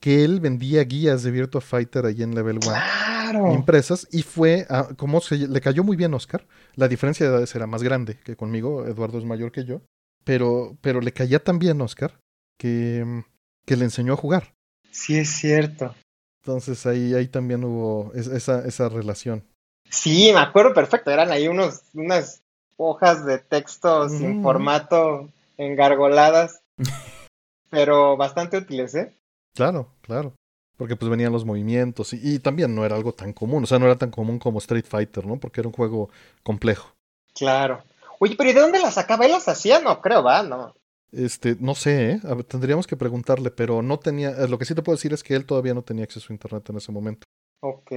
que 0.00 0.24
él 0.24 0.40
vendía 0.40 0.82
guías 0.84 1.22
de 1.22 1.30
Virtua 1.30 1.60
Fighter 1.60 2.06
ahí 2.06 2.22
en 2.22 2.34
Level 2.34 2.56
1. 2.58 2.62
Claro. 2.62 3.52
impresas 3.54 4.06
y 4.12 4.22
fue, 4.22 4.66
a- 4.68 4.88
como 4.96 5.20
se, 5.20 5.36
le 5.48 5.60
cayó 5.60 5.82
muy 5.82 5.96
bien 5.96 6.12
Oscar, 6.14 6.46
la 6.76 6.88
diferencia 6.88 7.26
de 7.26 7.32
edades 7.32 7.54
era 7.54 7.66
más 7.66 7.82
grande 7.82 8.18
que 8.22 8.36
conmigo, 8.36 8.86
Eduardo 8.86 9.18
es 9.18 9.24
mayor 9.24 9.50
que 9.50 9.64
yo, 9.64 9.80
pero, 10.24 10.76
pero 10.82 11.00
le 11.00 11.12
caía 11.12 11.42
tan 11.42 11.58
bien 11.58 11.80
Oscar 11.80 12.18
que, 12.58 13.24
que 13.66 13.76
le 13.76 13.84
enseñó 13.84 14.12
a 14.12 14.16
jugar. 14.16 14.54
Sí, 14.90 15.16
es 15.18 15.30
cierto. 15.30 15.94
Entonces 16.42 16.84
ahí, 16.86 17.14
ahí 17.14 17.26
también 17.28 17.64
hubo 17.64 18.12
es- 18.14 18.26
esa, 18.28 18.66
esa 18.66 18.88
relación. 18.90 19.42
Sí, 19.88 20.30
me 20.32 20.40
acuerdo 20.40 20.74
perfecto. 20.74 21.10
Eran 21.10 21.30
ahí 21.32 21.48
unos, 21.48 21.82
unas 21.94 22.42
hojas 22.76 23.24
de 23.24 23.38
texto 23.38 24.08
sin 24.08 24.32
Ujú. 24.32 24.42
formato 24.42 25.28
engargoladas, 25.56 26.60
pero 27.70 28.16
bastante 28.16 28.58
útiles, 28.58 28.94
¿eh? 28.94 29.12
Claro, 29.54 29.88
claro. 30.02 30.32
Porque 30.76 30.96
pues 30.96 31.08
venían 31.08 31.32
los 31.32 31.44
movimientos 31.44 32.12
y, 32.12 32.34
y 32.34 32.38
también 32.40 32.74
no 32.74 32.84
era 32.84 32.96
algo 32.96 33.12
tan 33.12 33.32
común, 33.32 33.62
o 33.62 33.66
sea, 33.66 33.78
no 33.78 33.86
era 33.86 33.96
tan 33.96 34.10
común 34.10 34.38
como 34.40 34.58
Street 34.58 34.86
Fighter, 34.88 35.24
¿no? 35.24 35.38
Porque 35.38 35.60
era 35.60 35.68
un 35.68 35.74
juego 35.74 36.10
complejo. 36.42 36.92
Claro. 37.32 37.82
Oye, 38.18 38.34
pero 38.36 38.50
¿y 38.50 38.52
de 38.52 38.60
dónde 38.60 38.80
las 38.80 38.94
sacaba? 38.94 39.24
¿Él 39.24 39.32
las 39.32 39.46
hacía? 39.48 39.80
No 39.80 40.00
creo, 40.00 40.22
va, 40.22 40.42
no. 40.42 40.74
Este, 41.12 41.56
no 41.60 41.76
sé, 41.76 42.10
¿eh? 42.12 42.20
A 42.24 42.34
ver, 42.34 42.44
tendríamos 42.44 42.88
que 42.88 42.96
preguntarle, 42.96 43.52
pero 43.52 43.82
no 43.82 44.00
tenía, 44.00 44.30
eh, 44.30 44.48
lo 44.48 44.58
que 44.58 44.64
sí 44.64 44.74
te 44.74 44.82
puedo 44.82 44.96
decir 44.96 45.12
es 45.12 45.22
que 45.22 45.34
él 45.36 45.46
todavía 45.46 45.74
no 45.74 45.82
tenía 45.82 46.04
acceso 46.04 46.26
a 46.30 46.32
internet 46.34 46.68
en 46.70 46.76
ese 46.76 46.90
momento. 46.90 47.24
Ok. 47.62 47.92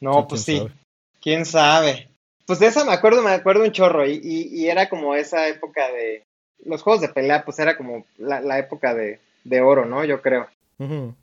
No, 0.00 0.20
Sí, 0.20 0.26
pues 0.28 0.44
quién 0.44 0.44
sí. 0.44 0.56
sabe. 0.58 0.72
¿Quién 1.20 1.46
sabe? 1.46 2.13
Pues 2.46 2.58
de 2.58 2.66
esa 2.66 2.84
me 2.84 2.92
acuerdo, 2.92 3.22
me 3.22 3.30
acuerdo 3.30 3.64
un 3.64 3.72
chorro. 3.72 4.06
Y, 4.06 4.20
y, 4.22 4.48
y 4.48 4.68
era 4.68 4.88
como 4.88 5.14
esa 5.14 5.48
época 5.48 5.90
de. 5.92 6.22
Los 6.64 6.82
juegos 6.82 7.02
de 7.02 7.08
pelea, 7.08 7.44
pues 7.44 7.58
era 7.58 7.76
como 7.76 8.06
la, 8.16 8.40
la 8.40 8.58
época 8.58 8.94
de, 8.94 9.20
de 9.44 9.60
oro, 9.60 9.84
¿no? 9.84 10.04
Yo 10.04 10.22
creo. 10.22 10.46
Ujú. 10.78 11.14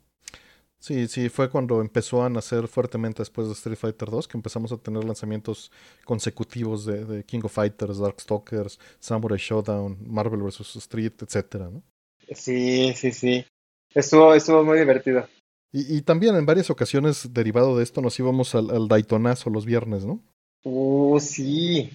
Sí, 0.82 1.06
sí, 1.06 1.28
fue 1.28 1.48
cuando 1.48 1.80
empezó 1.80 2.24
a 2.24 2.28
nacer 2.28 2.66
fuertemente 2.66 3.22
después 3.22 3.46
de 3.46 3.52
Street 3.52 3.78
Fighter 3.78 4.10
2, 4.10 4.26
que 4.26 4.36
empezamos 4.36 4.72
a 4.72 4.78
tener 4.78 5.04
lanzamientos 5.04 5.70
consecutivos 6.04 6.84
de, 6.84 7.04
de 7.04 7.24
King 7.24 7.42
of 7.44 7.52
Fighters, 7.52 7.98
Darkstalkers, 7.98 8.80
Samurai 8.98 9.38
Showdown, 9.38 9.96
Marvel 10.04 10.42
vs. 10.42 10.74
Street, 10.74 11.12
etcétera, 11.20 11.70
¿no? 11.70 11.84
Sí, 12.34 12.92
sí, 12.94 13.12
sí. 13.12 13.46
Estuvo, 13.94 14.34
estuvo 14.34 14.64
muy 14.64 14.78
divertido. 14.78 15.28
Y, 15.70 15.98
y 15.98 16.02
también 16.02 16.34
en 16.34 16.46
varias 16.46 16.68
ocasiones, 16.68 17.32
derivado 17.32 17.76
de 17.76 17.84
esto, 17.84 18.00
nos 18.00 18.18
íbamos 18.18 18.54
al, 18.56 18.70
al 18.70 18.88
Daytonazo 18.88 19.50
los 19.50 19.64
viernes, 19.64 20.04
¿no? 20.04 20.20
Uh, 20.64 21.18
sí. 21.20 21.90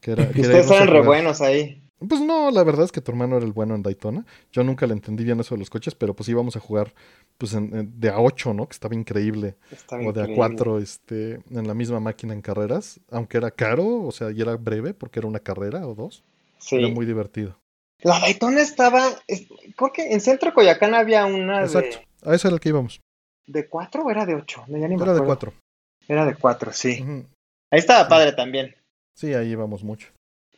Que 0.00 0.12
era, 0.12 0.28
que 0.30 0.40
Ustedes 0.42 0.70
eran 0.70 0.88
re 0.88 1.00
buenos 1.02 1.40
ahí. 1.40 1.82
Pues 1.98 2.20
no, 2.20 2.50
la 2.50 2.62
verdad 2.62 2.84
es 2.84 2.92
que 2.92 3.00
tu 3.00 3.10
hermano 3.10 3.36
era 3.38 3.46
el 3.46 3.52
bueno 3.52 3.74
en 3.74 3.82
Daytona. 3.82 4.26
Yo 4.52 4.62
nunca 4.62 4.86
le 4.86 4.92
entendí 4.92 5.24
bien 5.24 5.40
eso 5.40 5.54
de 5.54 5.60
los 5.60 5.70
coches, 5.70 5.94
pero 5.94 6.14
pues 6.14 6.28
íbamos 6.28 6.54
a 6.54 6.60
jugar 6.60 6.92
pues 7.38 7.54
en- 7.54 7.74
en- 7.74 7.98
de 8.00 8.10
a 8.10 8.18
8, 8.20 8.52
¿no? 8.52 8.66
Que 8.68 8.72
estaba 8.74 8.94
increíble. 8.94 9.56
Estaba 9.70 10.02
o 10.02 10.12
de 10.12 10.20
a 10.20 10.24
increíble. 10.24 10.36
4 10.36 10.78
este, 10.78 11.40
en 11.50 11.66
la 11.66 11.72
misma 11.72 11.98
máquina 12.00 12.34
en 12.34 12.42
carreras, 12.42 13.00
aunque 13.10 13.38
era 13.38 13.50
caro, 13.50 14.02
o 14.04 14.12
sea, 14.12 14.30
y 14.30 14.40
era 14.42 14.56
breve 14.56 14.92
porque 14.92 15.20
era 15.20 15.28
una 15.28 15.38
carrera 15.40 15.86
o 15.86 15.94
dos. 15.94 16.22
Sí. 16.58 16.76
Era 16.76 16.88
muy 16.88 17.06
divertido. 17.06 17.58
La 18.02 18.20
Daytona 18.20 18.60
estaba, 18.60 19.08
es- 19.26 19.46
creo 19.74 19.90
que 19.92 20.12
en 20.12 20.20
Centro 20.20 20.52
Coyacán 20.52 20.94
había 20.94 21.24
una 21.24 21.62
Exacto. 21.62 21.98
de, 22.22 22.30
A 22.30 22.34
ese 22.34 22.48
era 22.48 22.54
el 22.56 22.60
que 22.60 22.68
íbamos. 22.68 23.00
de 23.46 23.68
cuatro 23.68 24.04
o 24.04 24.10
era 24.10 24.26
de 24.26 24.34
ocho, 24.34 24.64
no, 24.68 24.76
ya 24.76 24.86
ni 24.86 24.96
me 24.96 25.02
Era 25.02 25.12
de 25.14 25.20
acuerdo. 25.20 25.24
cuatro. 25.26 25.52
Era 26.08 26.26
de 26.26 26.34
cuatro, 26.34 26.72
sí. 26.74 27.00
Ujú. 27.02 27.24
Ahí 27.76 27.80
estaba 27.80 28.08
padre 28.08 28.32
también. 28.32 28.74
Sí, 29.14 29.34
ahí 29.34 29.50
íbamos 29.50 29.84
mucho. 29.84 30.08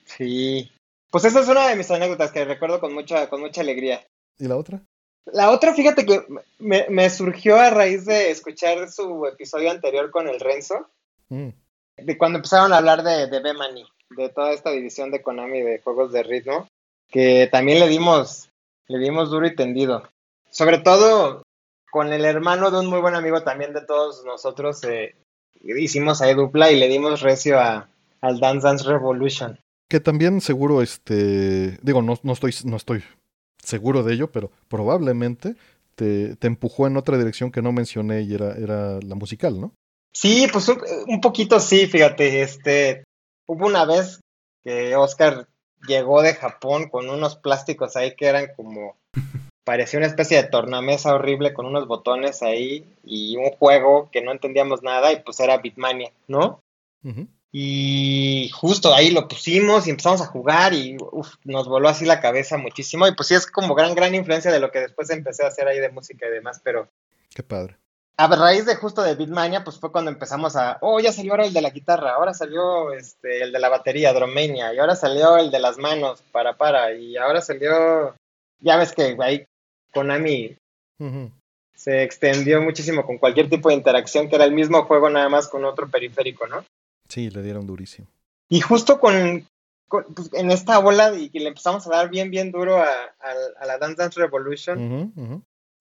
Sí. 0.04 0.70
Pues 1.10 1.24
esa 1.24 1.40
es 1.40 1.48
una 1.48 1.66
de 1.66 1.74
mis 1.74 1.90
anécdotas 1.90 2.30
que 2.30 2.44
recuerdo 2.44 2.78
con 2.78 2.94
mucha, 2.94 3.28
con 3.28 3.40
mucha 3.40 3.60
alegría. 3.60 4.06
¿Y 4.38 4.46
la 4.46 4.56
otra? 4.56 4.80
La 5.26 5.50
otra, 5.50 5.74
fíjate 5.74 6.06
que 6.06 6.22
me, 6.60 6.86
me 6.88 7.10
surgió 7.10 7.56
a 7.56 7.70
raíz 7.70 8.04
de 8.04 8.30
escuchar 8.30 8.88
su 8.88 9.26
episodio 9.26 9.68
anterior 9.72 10.12
con 10.12 10.28
el 10.28 10.38
Renzo, 10.38 10.88
Mm. 11.28 11.48
de 11.96 12.16
cuando 12.16 12.38
empezaron 12.38 12.72
a 12.72 12.76
hablar 12.78 13.02
de, 13.02 13.26
de 13.26 13.40
B-Money, 13.40 13.84
de 14.10 14.28
toda 14.28 14.52
esta 14.52 14.70
división 14.70 15.10
de 15.10 15.20
Konami 15.20 15.60
de 15.60 15.80
juegos 15.80 16.12
de 16.12 16.22
ritmo, 16.22 16.68
que 17.10 17.48
también 17.50 17.80
le 17.80 17.88
dimos, 17.88 18.48
le 18.86 18.98
dimos 18.98 19.28
duro 19.28 19.44
y 19.48 19.56
tendido. 19.56 20.08
Sobre 20.50 20.78
todo 20.78 21.42
con 21.90 22.12
el 22.12 22.24
hermano 22.24 22.70
de 22.70 22.78
un 22.78 22.86
muy 22.86 23.00
buen 23.00 23.16
amigo 23.16 23.42
también 23.42 23.74
de 23.74 23.84
todos 23.84 24.24
nosotros, 24.24 24.84
eh, 24.84 25.16
hicimos 25.62 26.20
ahí 26.22 26.34
dupla 26.34 26.70
y 26.70 26.78
le 26.78 26.88
dimos 26.88 27.20
recio 27.20 27.58
a, 27.58 27.88
al 28.20 28.40
Dance 28.40 28.66
Dance 28.66 28.84
Revolution. 28.84 29.58
Que 29.88 30.00
también 30.00 30.40
seguro, 30.40 30.82
este, 30.82 31.78
digo, 31.82 32.02
no, 32.02 32.18
no, 32.22 32.32
estoy, 32.32 32.54
no 32.64 32.76
estoy 32.76 33.02
seguro 33.62 34.02
de 34.02 34.14
ello, 34.14 34.30
pero 34.30 34.50
probablemente 34.68 35.56
te, 35.94 36.36
te 36.36 36.46
empujó 36.46 36.86
en 36.86 36.96
otra 36.96 37.16
dirección 37.16 37.50
que 37.50 37.62
no 37.62 37.72
mencioné 37.72 38.22
y 38.22 38.34
era, 38.34 38.54
era 38.54 39.00
la 39.00 39.14
musical, 39.14 39.60
¿no? 39.60 39.72
Sí, 40.12 40.46
pues 40.52 40.68
un, 40.68 40.78
un 41.06 41.20
poquito 41.20 41.60
sí, 41.60 41.86
fíjate, 41.86 42.42
este, 42.42 43.04
hubo 43.46 43.66
una 43.66 43.84
vez 43.84 44.20
que 44.64 44.96
Oscar 44.96 45.48
llegó 45.86 46.22
de 46.22 46.34
Japón 46.34 46.88
con 46.88 47.08
unos 47.08 47.36
plásticos 47.36 47.96
ahí 47.96 48.14
que 48.16 48.26
eran 48.26 48.48
como, 48.56 48.96
parecía 49.68 49.98
una 49.98 50.06
especie 50.06 50.38
de 50.42 50.48
tornamesa 50.48 51.14
horrible 51.14 51.52
con 51.52 51.66
unos 51.66 51.86
botones 51.86 52.42
ahí 52.42 52.86
y 53.04 53.36
un 53.36 53.50
juego 53.50 54.08
que 54.10 54.22
no 54.22 54.32
entendíamos 54.32 54.82
nada 54.82 55.12
y 55.12 55.20
pues 55.20 55.38
era 55.40 55.58
Bitmania, 55.58 56.10
¿no? 56.26 56.62
Y 57.52 58.50
justo 58.54 58.94
ahí 58.94 59.10
lo 59.10 59.28
pusimos 59.28 59.86
y 59.86 59.90
empezamos 59.90 60.22
a 60.22 60.26
jugar 60.26 60.72
y 60.72 60.96
uf, 61.12 61.34
nos 61.44 61.68
voló 61.68 61.90
así 61.90 62.06
la 62.06 62.22
cabeza 62.22 62.56
muchísimo 62.56 63.06
y 63.06 63.14
pues 63.14 63.28
sí 63.28 63.34
es 63.34 63.46
como 63.46 63.74
gran, 63.74 63.94
gran 63.94 64.14
influencia 64.14 64.50
de 64.50 64.58
lo 64.58 64.70
que 64.70 64.80
después 64.80 65.10
empecé 65.10 65.44
a 65.44 65.48
hacer 65.48 65.68
ahí 65.68 65.80
de 65.80 65.90
música 65.90 66.26
y 66.26 66.30
demás, 66.30 66.62
pero 66.64 66.88
Qué 67.28 67.42
padre. 67.42 67.76
a 68.16 68.26
raíz 68.26 68.64
de 68.64 68.74
justo 68.74 69.02
de 69.02 69.16
Beatmania, 69.16 69.64
pues 69.64 69.78
fue 69.78 69.92
cuando 69.92 70.10
empezamos 70.10 70.56
a, 70.56 70.78
oh, 70.80 70.98
ya 70.98 71.12
salió 71.12 71.32
ahora 71.32 71.44
el 71.44 71.52
de 71.52 71.60
la 71.60 71.68
guitarra, 71.68 72.14
ahora 72.14 72.32
salió 72.32 72.94
este, 72.94 73.42
el 73.42 73.52
de 73.52 73.58
la 73.58 73.68
batería, 73.68 74.14
Dromania, 74.14 74.72
y 74.72 74.78
ahora 74.78 74.96
salió 74.96 75.36
el 75.36 75.50
de 75.50 75.58
las 75.58 75.76
manos, 75.76 76.22
para 76.32 76.56
para, 76.56 76.94
y 76.94 77.18
ahora 77.18 77.42
salió, 77.42 78.16
ya 78.60 78.78
ves 78.78 78.92
que 78.92 79.14
ahí 79.20 79.44
Konami 79.92 80.56
Ujú. 80.98 81.30
se 81.74 82.02
extendió 82.02 82.60
muchísimo 82.60 83.04
con 83.06 83.18
cualquier 83.18 83.48
tipo 83.48 83.68
de 83.68 83.74
interacción, 83.76 84.28
que 84.28 84.36
era 84.36 84.44
el 84.44 84.52
mismo 84.52 84.84
juego 84.84 85.08
nada 85.10 85.28
más 85.28 85.48
con 85.48 85.64
otro 85.64 85.88
periférico, 85.88 86.46
¿no? 86.46 86.64
Sí, 87.08 87.30
le 87.30 87.42
dieron 87.42 87.66
durísimo. 87.66 88.06
Y 88.48 88.60
justo 88.60 88.98
con, 89.00 89.46
con- 89.88 90.04
pues, 90.14 90.30
en 90.34 90.50
esta 90.50 90.78
ola 90.78 91.14
y 91.14 91.30
que 91.30 91.40
le 91.40 91.48
empezamos 91.48 91.86
a 91.86 91.90
dar 91.90 92.08
bien, 92.10 92.30
bien 92.30 92.50
duro 92.50 92.76
a, 92.78 92.86
a- 92.86 93.60
a 93.60 93.66
la 93.66 93.78
Dance 93.78 93.96
Dance 93.96 94.20
Revolution, 94.20 95.12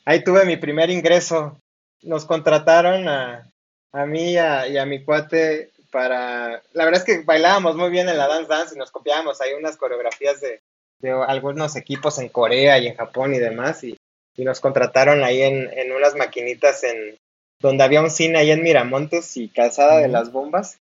ahí 0.05 0.23
tuve 0.23 0.45
mi 0.45 0.57
primer 0.57 0.89
ingreso. 0.89 1.59
Nos 2.03 2.25
contrataron 2.25 3.07
a, 3.09 3.49
a 3.91 4.05
mí 4.05 4.33
y 4.33 4.37
a, 4.37 4.67
y 4.67 4.77
a 4.77 4.85
mi 4.85 5.03
cuate 5.03 5.71
para... 5.91 6.61
La 6.73 6.85
verdad 6.85 7.01
es 7.01 7.05
que 7.05 7.23
bailábamos 7.23 7.75
muy 7.75 7.89
bien 7.89 8.07
en 8.07 8.17
la 8.17 8.27
Dance 8.27 8.47
Dance 8.49 8.75
y 8.75 8.77
nos 8.77 8.91
copiábamos 8.91 9.41
ahí 9.41 9.53
unas 9.53 9.77
coreografías 9.77 10.39
de, 10.41 10.61
de 10.99 11.11
algunos 11.11 11.75
equipos 11.75 12.17
en 12.19 12.29
Corea 12.29 12.79
y 12.79 12.87
en 12.87 12.95
Japón 12.95 13.33
y 13.33 13.39
demás. 13.39 13.83
Y, 13.83 13.97
y 14.35 14.43
nos 14.45 14.59
contrataron 14.59 15.23
ahí 15.23 15.41
en, 15.41 15.69
en 15.77 15.91
unas 15.91 16.15
maquinitas 16.15 16.83
en 16.83 17.17
donde 17.59 17.83
había 17.83 18.01
un 18.01 18.09
cine 18.11 18.37
ahí 18.39 18.51
en 18.51 18.61
Miramontes 18.63 19.35
y 19.37 19.49
Calzada 19.49 19.97
de 19.99 20.07
las 20.07 20.31
Bombas. 20.31 20.77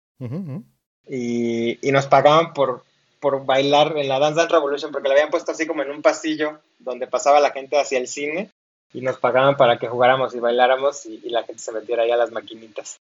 Y, 1.09 1.79
y 1.87 1.93
nos 1.93 2.07
pagaban 2.07 2.53
por, 2.53 2.85
por 3.19 3.45
bailar 3.45 3.97
en 3.97 4.09
la 4.09 4.19
Dance 4.19 4.37
Dance 4.39 4.53
Revolution 4.53 4.93
porque 4.93 5.09
la 5.09 5.15
habían 5.15 5.31
puesto 5.31 5.53
así 5.53 5.67
como 5.67 5.83
en 5.83 5.91
un 5.91 6.03
pasillo 6.03 6.61
donde 6.79 7.07
pasaba 7.07 7.41
la 7.41 7.51
gente 7.51 7.79
hacia 7.81 7.99
el 7.99 8.07
cine 8.07 8.51
y 8.93 9.01
nos 9.01 9.19
pagaban 9.19 9.57
para 9.57 9.79
que 9.79 9.89
jugáramos 9.89 10.35
y 10.35 10.41
bailáramos 10.41 11.07
y, 11.07 11.21
y 11.25 11.31
la 11.31 11.43
gente 11.45 11.63
se 11.63 11.73
metiera 11.73 12.03
ahí 12.05 12.11
a 12.11 12.17
las 12.17 12.31
maquinitas. 12.33 12.99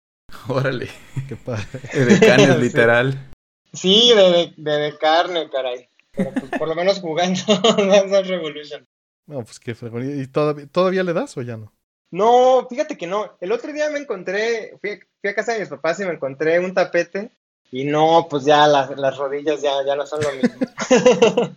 Órale. 0.48 0.88
Qué 1.28 1.36
padre. 1.36 1.64
De 1.92 2.20
canes, 2.20 2.48
Sí. 2.56 2.60
literal. 2.60 3.30
Sí, 3.72 4.12
de- 4.14 4.52
de 4.56 4.98
carne, 4.98 5.48
caray. 5.50 5.88
Pero 6.16 6.30
pues 6.32 6.50
por 6.58 6.68
lo 6.68 6.74
menos 6.74 7.00
jugando 7.00 7.40
Dance 7.62 8.08
Dance 8.08 8.22
Revolution. 8.24 8.84
No, 9.26 9.42
pues 9.44 9.58
qué 9.58 9.74
fregón. 9.74 10.20
¿Y 10.20 10.26
todavía, 10.26 10.66
todavía 10.66 11.02
le 11.02 11.12
das 11.12 11.36
o 11.36 11.42
ya 11.42 11.56
no? 11.56 11.72
No, 12.10 12.66
fíjate 12.68 12.96
que 12.96 13.06
no. 13.06 13.36
El 13.40 13.50
otro 13.52 13.72
día 13.72 13.90
me 13.90 13.98
encontré, 13.98 14.76
fui, 14.80 15.00
fui 15.20 15.30
a 15.30 15.34
casa 15.34 15.52
de 15.54 15.60
mis 15.60 15.68
papás 15.68 15.98
y 16.00 16.04
me 16.04 16.12
encontré 16.12 16.60
un 16.60 16.72
tapete 16.74 17.30
y 17.72 17.84
no, 17.84 18.26
pues 18.30 18.44
ya 18.44 18.66
las, 18.68 18.96
las 18.96 19.16
rodillas 19.16 19.60
ya, 19.62 19.72
ya 19.84 19.96
no 19.96 20.06
son 20.06 20.20
lo 20.22 20.28
mismo. 20.32 21.54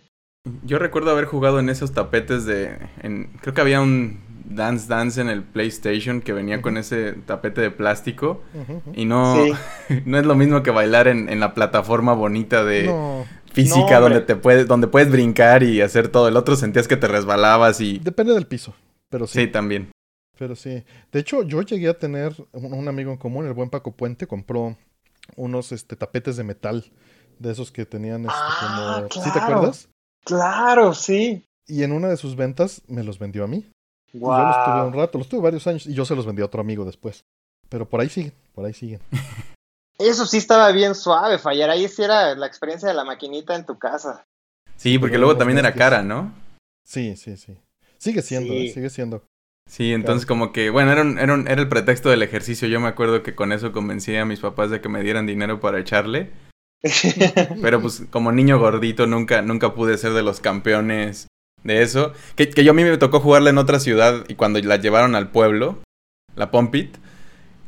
Yo 0.64 0.78
recuerdo 0.78 1.10
haber 1.10 1.26
jugado 1.26 1.60
en 1.60 1.68
esos 1.68 1.92
tapetes 1.92 2.44
de... 2.46 2.78
en- 3.02 3.26
creo 3.42 3.54
que 3.54 3.60
había 3.60 3.80
un 3.82 4.26
Dance 4.46 4.88
Dance 4.88 5.20
en 5.20 5.28
el 5.28 5.42
PlayStation 5.42 6.22
que 6.22 6.32
venía 6.32 6.62
con 6.62 6.78
ese 6.78 7.12
tapete 7.12 7.60
de 7.60 7.70
plástico. 7.70 8.40
Y 8.94 9.04
no, 9.04 9.36
Sí. 9.44 9.52
no 10.06 10.18
es 10.18 10.24
lo 10.24 10.34
mismo 10.34 10.62
que 10.62 10.70
bailar 10.70 11.06
en, 11.06 11.28
en 11.28 11.38
la 11.40 11.52
plataforma 11.54 12.14
bonita 12.14 12.64
de 12.64 12.84
No, 12.84 13.26
física 13.62 13.94
No, 13.96 14.00
donde 14.02 14.20
te 14.20 14.36
puedes, 14.36 14.66
donde 14.66 14.86
puedes 14.88 15.10
brincar 15.10 15.62
y 15.62 15.80
hacer 15.80 16.08
todo. 16.08 16.28
El 16.28 16.36
otro 16.36 16.56
sentías 16.56 16.88
que 16.88 16.96
te 16.96 17.08
resbalabas 17.08 17.80
y... 17.80 17.98
depende 17.98 18.34
del 18.34 18.46
piso. 18.46 18.74
Pero 19.10 19.26
sí, 19.26 19.40
Sí, 19.42 19.46
también. 19.48 19.90
pero 20.38 20.54
sí. 20.56 20.84
De 21.12 21.20
hecho, 21.20 21.42
yo 21.42 21.62
llegué 21.62 21.88
a 21.88 21.98
tener 21.98 22.34
un, 22.52 22.72
un 22.72 22.88
amigo 22.88 23.10
en 23.10 23.16
común, 23.18 23.46
el 23.46 23.52
buen 23.54 23.70
Paco 23.70 23.92
Puente, 23.92 24.26
compró 24.26 24.76
unos 25.36 25.72
este, 25.72 25.96
tapetes 25.96 26.36
de 26.36 26.44
metal, 26.44 26.84
de 27.38 27.52
esos 27.52 27.70
que 27.72 27.84
tenían 27.86 28.22
este, 28.22 28.32
Ah, 28.34 29.06
como... 29.10 29.22
¿Sí 29.24 29.32
te 29.32 29.38
acuerdas? 29.38 29.88
Claro, 30.24 30.94
sí. 30.94 31.44
Y 31.66 31.82
en 31.82 31.92
una 31.92 32.08
de 32.08 32.16
sus 32.16 32.34
ventas 32.36 32.82
me 32.88 33.02
los 33.02 33.18
vendió 33.18 33.44
a 33.44 33.46
mí. 33.46 33.64
Y 34.12 34.20
yo 34.20 34.26
los 34.28 34.64
tuve 34.64 34.74
un 34.86 34.92
Wow. 34.92 35.00
rato, 35.00 35.18
los 35.18 35.28
tuve 35.28 35.40
varios 35.42 35.66
años 35.66 35.86
y 35.86 35.92
yo 35.94 36.04
se 36.04 36.14
los 36.16 36.24
vendí 36.26 36.40
a 36.42 36.46
otro 36.46 36.60
amigo 36.60 36.84
después. 36.84 37.24
Pero 37.68 37.86
por 37.88 38.00
ahí 38.00 38.08
siguen, 38.08 38.32
por 38.54 38.64
ahí 38.64 38.72
siguen. 38.72 39.00
Eso 39.98 40.26
sí 40.26 40.36
estaba 40.38 40.70
bien 40.72 40.94
suave, 40.94 41.38
fallar. 41.38 41.70
Ahí 41.70 41.88
sí 41.88 42.02
era 42.02 42.34
la 42.34 42.46
experiencia 42.46 42.88
de 42.88 42.94
la 42.94 43.04
maquinita 43.04 43.54
en 43.54 43.66
tu 43.66 43.78
casa. 43.78 44.24
Sí, 44.76 44.98
porque 44.98 45.14
Pero 45.14 45.22
luego 45.26 45.38
también 45.38 45.58
era 45.58 45.74
cara, 45.74 46.02
¿no? 46.02 46.32
Sí, 46.84 47.16
sí, 47.16 47.36
sí. 47.36 47.58
Sigue 47.98 48.22
siendo, 48.22 48.52
Sí. 48.52 48.66
eh, 48.68 48.72
sigue 48.72 48.90
siendo. 48.90 49.24
Sí, 49.68 49.92
entonces 49.92 50.24
como 50.24 50.52
que, 50.52 50.70
bueno, 50.70 50.92
era, 50.92 51.02
un- 51.02 51.18
era, 51.18 51.34
un- 51.34 51.48
era 51.48 51.60
el 51.60 51.68
pretexto 51.68 52.08
del 52.10 52.22
ejercicio. 52.22 52.68
Yo 52.68 52.78
me 52.80 52.86
acuerdo 52.88 53.22
que 53.22 53.34
con 53.34 53.52
eso 53.52 53.72
convencí 53.72 54.16
a 54.16 54.24
mis 54.24 54.40
papás 54.40 54.70
de 54.70 54.80
que 54.80 54.88
me 54.88 55.02
dieran 55.02 55.26
dinero 55.26 55.60
para 55.60 55.80
echarle. 55.80 56.30
Pero 57.60 57.80
pues 57.82 58.04
como 58.10 58.30
niño 58.32 58.58
gordito 58.58 59.06
nunca, 59.06 59.42
nunca 59.42 59.74
pude 59.74 59.98
ser 59.98 60.12
de 60.12 60.22
los 60.22 60.40
campeones 60.40 61.26
de 61.64 61.82
eso. 61.82 62.12
Que, 62.36 62.48
que 62.48 62.62
yo 62.64 62.70
a 62.70 62.74
mí 62.74 62.84
me 62.84 62.96
tocó 62.98 63.20
jugarla 63.20 63.50
en 63.50 63.58
otra 63.58 63.80
ciudad 63.80 64.24
y 64.28 64.36
cuando 64.36 64.60
la 64.60 64.76
llevaron 64.76 65.14
al 65.16 65.30
pueblo, 65.30 65.82
la 66.36 66.50
Pompit, 66.50 66.96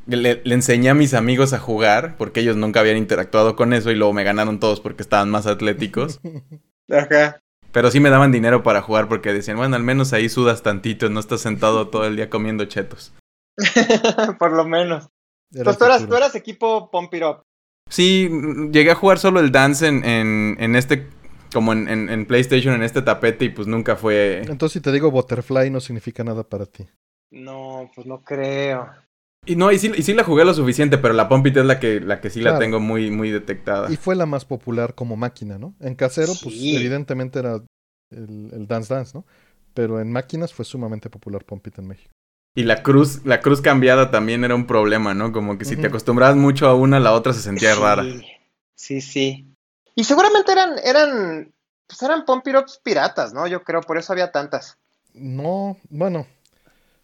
le, 0.06 0.40
le 0.42 0.54
enseñé 0.54 0.90
a 0.90 0.94
mis 0.94 1.14
amigos 1.14 1.52
a 1.52 1.58
jugar 1.58 2.16
porque 2.16 2.40
ellos 2.40 2.56
nunca 2.56 2.80
habían 2.80 2.96
interactuado 2.96 3.56
con 3.56 3.72
eso 3.72 3.90
y 3.90 3.94
luego 3.94 4.12
me 4.12 4.24
ganaron 4.24 4.60
todos 4.60 4.80
porque 4.80 5.02
estaban 5.02 5.30
más 5.30 5.46
atléticos. 5.46 6.20
Ajá. 6.90 7.40
Pero 7.72 7.90
sí 7.90 8.00
me 8.00 8.10
daban 8.10 8.32
dinero 8.32 8.62
para 8.62 8.82
jugar 8.82 9.08
porque 9.08 9.32
decían, 9.32 9.56
bueno, 9.56 9.76
al 9.76 9.82
menos 9.84 10.12
ahí 10.12 10.28
sudas 10.28 10.62
tantito, 10.62 11.08
no 11.08 11.20
estás 11.20 11.40
sentado 11.40 11.88
todo 11.88 12.04
el 12.04 12.16
día 12.16 12.28
comiendo 12.28 12.64
chetos. 12.64 13.12
Por 14.38 14.52
lo 14.52 14.64
menos. 14.64 15.08
Pues 15.52 15.78
tú 15.78 15.84
eras, 15.84 16.06
tú 16.08 16.16
eras 16.16 16.34
equipo 16.34 16.90
Pump 16.90 17.12
It 17.14 17.22
Up. 17.22 17.42
Sí, 17.88 18.28
llegué 18.72 18.92
a 18.92 18.96
jugar 18.96 19.18
solo 19.18 19.40
el 19.40 19.50
dance 19.50 19.86
en, 19.86 20.04
en, 20.04 20.56
en 20.60 20.76
este, 20.76 21.08
como 21.52 21.72
en, 21.72 21.88
en, 21.88 22.08
en 22.08 22.26
PlayStation, 22.26 22.74
en 22.74 22.82
este 22.82 23.02
tapete 23.02 23.46
y 23.46 23.48
pues 23.50 23.66
nunca 23.66 23.96
fue... 23.96 24.42
Entonces, 24.46 24.74
si 24.74 24.80
te 24.80 24.92
digo 24.92 25.10
butterfly, 25.10 25.70
no 25.70 25.80
significa 25.80 26.22
nada 26.22 26.44
para 26.44 26.66
ti. 26.66 26.86
No, 27.32 27.90
pues 27.94 28.06
no 28.06 28.22
creo. 28.22 28.90
Y 29.46 29.56
no, 29.56 29.72
y 29.72 29.78
sí, 29.78 29.90
y 29.96 30.02
sí 30.02 30.12
la 30.14 30.24
jugué 30.24 30.44
lo 30.44 30.52
suficiente, 30.52 30.98
pero 30.98 31.14
la 31.14 31.28
Pump 31.28 31.46
It 31.46 31.56
es 31.56 31.64
la 31.64 31.80
que, 31.80 32.00
la 32.00 32.20
que 32.20 32.30
sí 32.30 32.40
la 32.40 32.58
tengo 32.58 32.78
muy, 32.78 33.10
muy 33.10 33.30
detectada. 33.30 33.90
Y 33.90 33.96
fue 33.96 34.14
la 34.14 34.26
más 34.26 34.44
popular 34.44 34.94
como 34.94 35.16
máquina, 35.16 35.58
¿no? 35.58 35.74
En 35.80 35.94
casero, 35.94 36.32
pues 36.42 36.54
evidentemente 36.56 37.38
era 37.38 37.54
el, 38.10 38.50
el 38.52 38.66
Dance 38.66 38.92
Dance, 38.92 39.12
¿no? 39.14 39.24
Pero 39.72 40.00
en 40.00 40.12
máquinas 40.12 40.52
fue 40.52 40.64
sumamente 40.64 41.08
popular 41.08 41.44
Pompit 41.44 41.78
en 41.78 41.88
México. 41.88 42.10
Y 42.54 42.64
la 42.64 42.82
cruz, 42.82 43.24
la 43.24 43.40
cruz 43.40 43.60
cambiada 43.60 44.10
también 44.10 44.44
era 44.44 44.54
un 44.54 44.66
problema, 44.66 45.14
¿no? 45.14 45.32
Como 45.32 45.56
que 45.56 45.64
si 45.64 45.76
te 45.76 45.86
acostumbrabas 45.86 46.36
mucho 46.36 46.66
a 46.66 46.74
una, 46.74 46.98
la 46.98 47.12
otra 47.12 47.32
se 47.32 47.42
sentía 47.42 47.74
Sí, 47.74 47.80
rara. 47.80 48.04
Sí, 48.74 49.00
sí. 49.00 49.46
Y 49.94 50.04
seguramente 50.04 50.50
eran, 50.52 50.70
eran, 50.82 51.52
pues 51.86 52.02
eran 52.02 52.24
Ups 52.26 52.80
piratas, 52.82 53.32
¿no? 53.32 53.46
Yo 53.46 53.62
creo, 53.62 53.80
por 53.82 53.98
eso 53.98 54.12
había 54.12 54.32
tantas. 54.32 54.76
No, 55.14 55.76
bueno, 55.88 56.26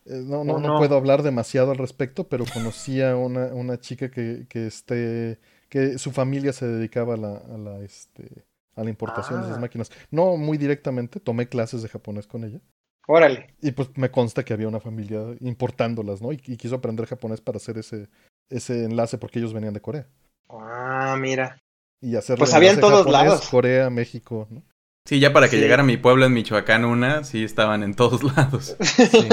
no, 0.06 0.44
no, 0.44 0.54
¿O 0.54 0.60
no 0.60 0.68
no? 0.68 0.78
puedo 0.78 0.96
hablar 0.96 1.22
demasiado 1.22 1.72
al 1.72 1.78
respecto, 1.78 2.28
pero 2.28 2.44
conocí 2.52 3.02
a 3.02 3.16
una, 3.16 3.46
una 3.46 3.78
chica 3.78 4.10
que, 4.10 4.46
que, 4.48 4.66
este, 4.66 5.38
que 5.68 5.98
su 5.98 6.12
familia 6.12 6.52
se 6.52 6.66
dedicaba 6.66 7.14
a 7.14 7.16
la, 7.16 7.36
a 7.36 7.58
la, 7.58 7.80
este, 7.80 8.44
a 8.76 8.84
la 8.84 8.90
importación 8.90 9.40
de 9.40 9.46
esas 9.46 9.58
ah. 9.58 9.60
máquinas. 9.60 9.90
No 10.10 10.36
muy 10.36 10.58
directamente, 10.58 11.18
tomé 11.18 11.48
clases 11.48 11.82
de 11.82 11.88
japonés 11.88 12.26
con 12.26 12.44
ella. 12.44 12.60
Órale. 13.08 13.54
Y 13.60 13.70
pues 13.72 13.90
me 13.96 14.10
consta 14.10 14.44
que 14.44 14.52
había 14.52 14.68
una 14.68 14.80
familia 14.80 15.22
importándolas, 15.40 16.20
¿no? 16.20 16.32
Y, 16.32 16.38
quiso 16.38 16.76
aprender 16.76 17.06
japonés 17.06 17.40
para 17.40 17.56
hacer 17.56 17.78
ese, 17.78 18.08
ese 18.50 18.84
enlace 18.84 19.18
porque 19.18 19.38
ellos 19.38 19.52
venían 19.52 19.74
de 19.74 19.80
Corea. 19.80 20.06
Ah, 20.48 21.16
mira. 21.18 21.58
Y 22.00 22.16
hacerlo. 22.16 22.40
Pues 22.40 22.54
había 22.54 22.72
en 22.72 22.80
todos 22.80 23.08
lados. 23.10 23.48
Corea, 23.48 23.90
México, 23.90 24.46
¿no? 24.50 24.62
Sí, 25.06 25.20
ya 25.20 25.32
para 25.32 25.48
que 25.48 25.56
llegara 25.56 25.84
a 25.84 25.86
mi 25.86 25.96
pueblo 25.96 26.26
en 26.26 26.32
Michoacán 26.32 26.84
una, 26.84 27.22
sí 27.22 27.44
estaban 27.44 27.84
en 27.84 27.94
todos 27.94 28.22
lados. 28.36 28.76
Sí, 28.82 29.28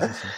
sí, 0.00 0.12
sí. 0.12 0.28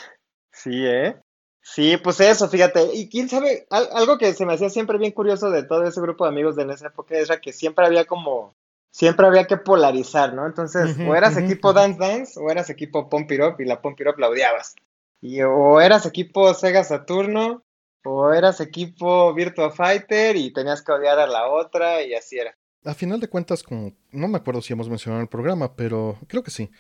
Sí, 0.50 0.70
sí 0.70 0.87
¿eh? 0.87 1.16
Sí, 1.61 1.96
pues 1.96 2.20
eso, 2.20 2.49
fíjate. 2.49 2.94
Y 2.94 3.08
quién 3.08 3.28
sabe, 3.28 3.66
algo 3.70 4.18
que 4.18 4.34
se 4.34 4.44
me 4.44 4.52
hacía 4.52 4.68
siempre 4.68 4.99
bien 4.99 5.12
curioso 5.12 5.50
de 5.50 5.62
todo 5.62 5.84
ese 5.84 6.00
grupo 6.00 6.25
de 6.25 6.30
amigos 6.30 6.56
de 6.56 6.70
esa 6.70 6.88
época 6.88 7.16
era 7.16 7.40
que 7.40 7.54
siempre 7.54 7.87
había 7.87 8.04
como, 8.04 8.54
siempre 8.90 9.26
había 9.26 9.46
que 9.46 9.56
polarizar, 9.56 10.34
¿no? 10.34 10.44
Entonces, 10.44 10.94
o 10.99 11.14
eras 11.14 11.38
equipo 11.38 11.73
Dance 11.73 11.99
Dance 11.99 12.38
o 12.38 12.50
eras 12.50 12.68
equipo 12.68 13.08
Pump 13.08 13.32
It 13.32 13.40
Up 13.40 13.61
y 13.61 13.64
la 13.64 13.80
Pump 13.80 13.99
It 13.99 14.08
Up 14.08 14.18
la 14.18 14.28
odiabas. 14.28 14.75
Y 15.23 15.40
o 15.40 15.80
eras 15.80 16.04
equipo 16.04 16.52
Sega 16.52 16.84
Saturno 16.84 17.64
o 18.04 18.30
eras 18.30 18.61
equipo 18.61 19.32
Virtua 19.32 19.70
Fighter 19.70 20.37
y 20.37 20.52
tenías 20.52 20.82
que 20.82 20.92
odiar 20.92 21.18
a 21.18 21.26
la 21.26 21.49
otra 21.49 22.02
y 22.02 22.14
así 22.14 22.38
era. 22.38 22.54
A 22.84 22.94
final 22.94 23.18
de 23.18 23.28
cuentas, 23.28 23.62
como, 23.62 23.92
no 24.12 24.28
me 24.28 24.36
acuerdo 24.36 24.60
si 24.60 24.72
hemos 24.72 24.88
mencionado 24.88 25.22
el 25.22 25.28
programa, 25.28 25.74
pero 25.74 26.18
creo 26.28 26.42
que 26.42 26.50
sí, 26.50 26.70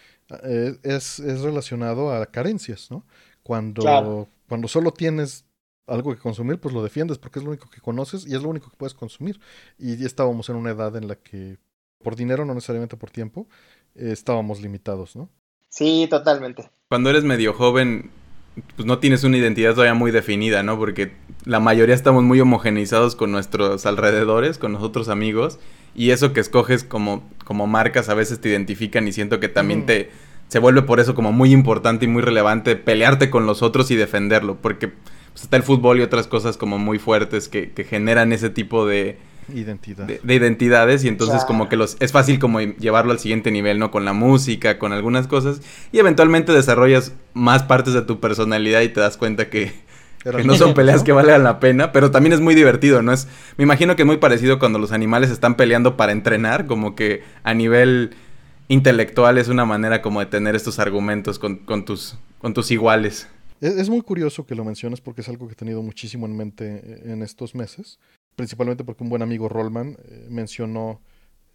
eh, 0.44 0.76
es, 0.82 1.18
es 1.18 1.40
relacionado 1.40 2.12
a 2.12 2.26
carencias, 2.26 2.90
¿no? 2.90 3.06
Cuando, 3.42 4.28
cuando 4.48 4.68
solo 4.68 4.92
tienes 4.92 5.44
algo 5.86 6.14
que 6.14 6.20
consumir, 6.20 6.58
pues 6.58 6.74
lo 6.74 6.82
defiendes 6.82 7.18
porque 7.18 7.38
es 7.38 7.44
lo 7.44 7.50
único 7.50 7.68
que 7.68 7.80
conoces 7.80 8.26
y 8.26 8.34
es 8.34 8.42
lo 8.42 8.48
único 8.48 8.70
que 8.70 8.76
puedes 8.76 8.94
consumir. 8.94 9.40
Y 9.78 9.96
ya 9.96 10.06
estábamos 10.06 10.48
en 10.48 10.56
una 10.56 10.70
edad 10.70 10.96
en 10.96 11.08
la 11.08 11.16
que, 11.16 11.58
por 12.02 12.16
dinero, 12.16 12.44
no 12.44 12.54
necesariamente 12.54 12.96
por 12.96 13.10
tiempo, 13.10 13.46
eh, 13.94 14.10
estábamos 14.12 14.60
limitados, 14.60 15.16
¿no? 15.16 15.30
Sí, 15.68 16.06
totalmente. 16.08 16.70
Cuando 16.88 17.10
eres 17.10 17.24
medio 17.24 17.52
joven, 17.52 18.10
pues 18.76 18.86
no 18.86 18.98
tienes 18.98 19.24
una 19.24 19.36
identidad 19.36 19.72
todavía 19.72 19.94
muy 19.94 20.10
definida, 20.10 20.62
¿no? 20.62 20.78
Porque 20.78 21.12
la 21.44 21.60
mayoría 21.60 21.94
estamos 21.94 22.22
muy 22.22 22.40
homogeneizados 22.40 23.16
con 23.16 23.32
nuestros 23.32 23.84
alrededores, 23.84 24.58
con 24.58 24.72
nosotros 24.72 25.08
amigos, 25.08 25.58
y 25.94 26.10
eso 26.10 26.32
que 26.32 26.40
escoges 26.40 26.84
como, 26.84 27.22
como 27.44 27.66
marcas 27.66 28.08
a 28.08 28.14
veces 28.14 28.40
te 28.40 28.48
identifican 28.48 29.06
y 29.08 29.12
siento 29.12 29.40
que 29.40 29.48
también 29.48 29.86
te 29.86 30.10
se 30.48 30.58
vuelve 30.58 30.82
por 30.82 31.00
eso 31.00 31.14
como 31.14 31.32
muy 31.32 31.52
importante 31.52 32.04
y 32.04 32.08
muy 32.08 32.22
relevante 32.22 32.76
pelearte 32.76 33.30
con 33.30 33.46
los 33.46 33.62
otros 33.62 33.90
y 33.90 33.96
defenderlo, 33.96 34.56
porque 34.60 34.88
pues, 34.88 35.42
está 35.42 35.56
el 35.56 35.62
fútbol 35.62 35.98
y 35.98 36.02
otras 36.02 36.26
cosas 36.26 36.56
como 36.56 36.78
muy 36.78 36.98
fuertes 36.98 37.48
que, 37.48 37.72
generan 37.88 38.32
ese 38.32 38.50
tipo 38.50 38.86
de, 38.86 39.18
Identidad. 39.52 40.06
De, 40.06 40.34
identidades 40.34 41.04
y 41.04 41.08
entonces 41.08 41.44
como 41.44 41.68
que 41.68 41.76
los 41.76 41.98
es 42.00 42.12
fácil 42.12 42.38
como 42.38 42.60
llevarlo 42.60 43.12
al 43.12 43.18
siguiente 43.18 43.50
nivel, 43.50 43.78
¿no? 43.78 43.90
Con 43.90 44.06
la 44.06 44.14
música, 44.14 44.78
con 44.78 44.94
algunas 44.94 45.26
cosas 45.26 45.60
y 45.92 45.98
eventualmente 45.98 46.52
desarrollas 46.52 47.12
más 47.34 47.62
partes 47.64 47.92
de 47.92 48.00
tu 48.00 48.20
personalidad 48.20 48.80
y 48.80 48.88
te 48.88 49.00
das 49.00 49.18
cuenta 49.18 49.50
que, 49.50 49.72
que 50.24 50.44
no 50.44 50.56
son 50.56 50.74
peleas 50.74 51.02
que 51.02 51.12
valgan 51.12 51.44
la 51.44 51.60
pena, 51.60 51.92
pero 51.92 52.10
también 52.10 52.32
es 52.32 52.40
muy 52.40 52.54
divertido, 52.54 53.02
¿no? 53.02 53.12
Es 53.12 53.28
me 53.56 53.64
imagino 53.64 53.94
que 53.94 54.02
es 54.02 54.06
muy 54.06 54.16
parecido 54.16 54.58
cuando 54.58 54.78
los 54.78 54.92
animales 54.92 55.30
están 55.30 55.56
peleando 55.56 55.96
para 55.96 56.12
entrenar, 56.12 56.66
como 56.66 56.94
que 56.94 57.22
a 57.42 57.54
nivel 57.54 58.14
intelectual 58.68 59.38
es 59.38 59.48
una 59.48 59.64
manera 59.64 60.02
como 60.02 60.20
de 60.20 60.26
tener 60.26 60.54
estos 60.54 60.78
argumentos 60.78 61.38
con, 61.38 61.84
tus, 61.84 62.16
con 62.38 62.54
tus 62.54 62.70
iguales. 62.70 63.28
Es, 63.60 63.88
muy 63.88 64.02
curioso 64.02 64.46
que 64.46 64.54
lo 64.54 64.64
menciones 64.64 65.00
porque 65.00 65.20
es 65.20 65.28
algo 65.28 65.46
que 65.46 65.52
he 65.52 65.56
tenido 65.56 65.82
muchísimo 65.82 66.26
en 66.26 66.36
mente 66.36 66.82
eh, 66.84 67.12
en 67.12 67.22
estos 67.22 67.54
meses, 67.54 67.98
principalmente 68.36 68.84
porque 68.84 69.04
un 69.04 69.10
buen 69.10 69.22
amigo 69.22 69.48
Rollman 69.48 69.96
eh, 70.04 70.26
mencionó 70.28 71.00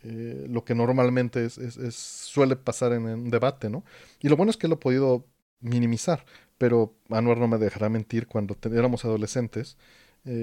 eh, 0.02 0.46
lo 0.50 0.64
que 0.64 0.76
normalmente 0.76 1.46
es, 1.46 1.60
suele 1.96 2.56
pasar 2.56 2.94
en 2.94 3.04
un 3.04 3.30
debate, 3.30 3.70
¿no? 3.70 3.84
Y 4.22 4.30
lo 4.30 4.38
bueno 4.38 4.50
es 4.50 4.58
que 4.58 4.68
lo 4.68 4.76
he 4.76 4.78
podido 4.78 5.26
minimizar, 5.60 6.26
pero 6.60 6.94
Anuar 7.10 7.40
no 7.40 7.48
me 7.48 7.58
dejará 7.58 7.90
mentir, 7.90 8.28
cuando 8.28 8.56
éramos 8.66 9.04
adolescentes, 9.04 9.78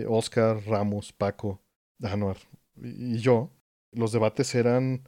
Oscar, 0.08 0.66
Ramos, 0.66 1.12
Paco, 1.12 1.60
Anuar 2.02 2.38
y 2.82 3.18
yo, 3.18 3.50
los 3.92 4.10
debates 4.10 4.54
eran 4.54 5.02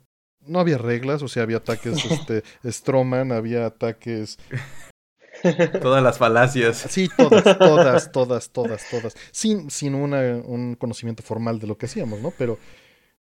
no 0.46 0.60
había 0.60 0.78
reglas, 0.78 1.22
o 1.22 1.28
sea, 1.28 1.42
había 1.42 1.58
ataques 1.58 2.04
este, 2.10 2.42
Stroman, 2.64 3.32
había 3.32 3.66
ataques... 3.66 4.38
Todas 5.80 6.02
las 6.02 6.18
falacias. 6.18 6.78
Sí, 6.88 7.08
todas, 7.16 7.44
todas, 7.58 8.10
todas, 8.10 8.50
todas, 8.50 8.90
todas. 8.90 9.16
Sin, 9.30 9.70
sin 9.70 9.94
una, 9.94 10.18
un 10.44 10.74
conocimiento 10.74 11.22
formal 11.22 11.60
de 11.60 11.68
lo 11.68 11.78
que 11.78 11.86
hacíamos, 11.86 12.20
¿no? 12.20 12.32
Pero, 12.36 12.58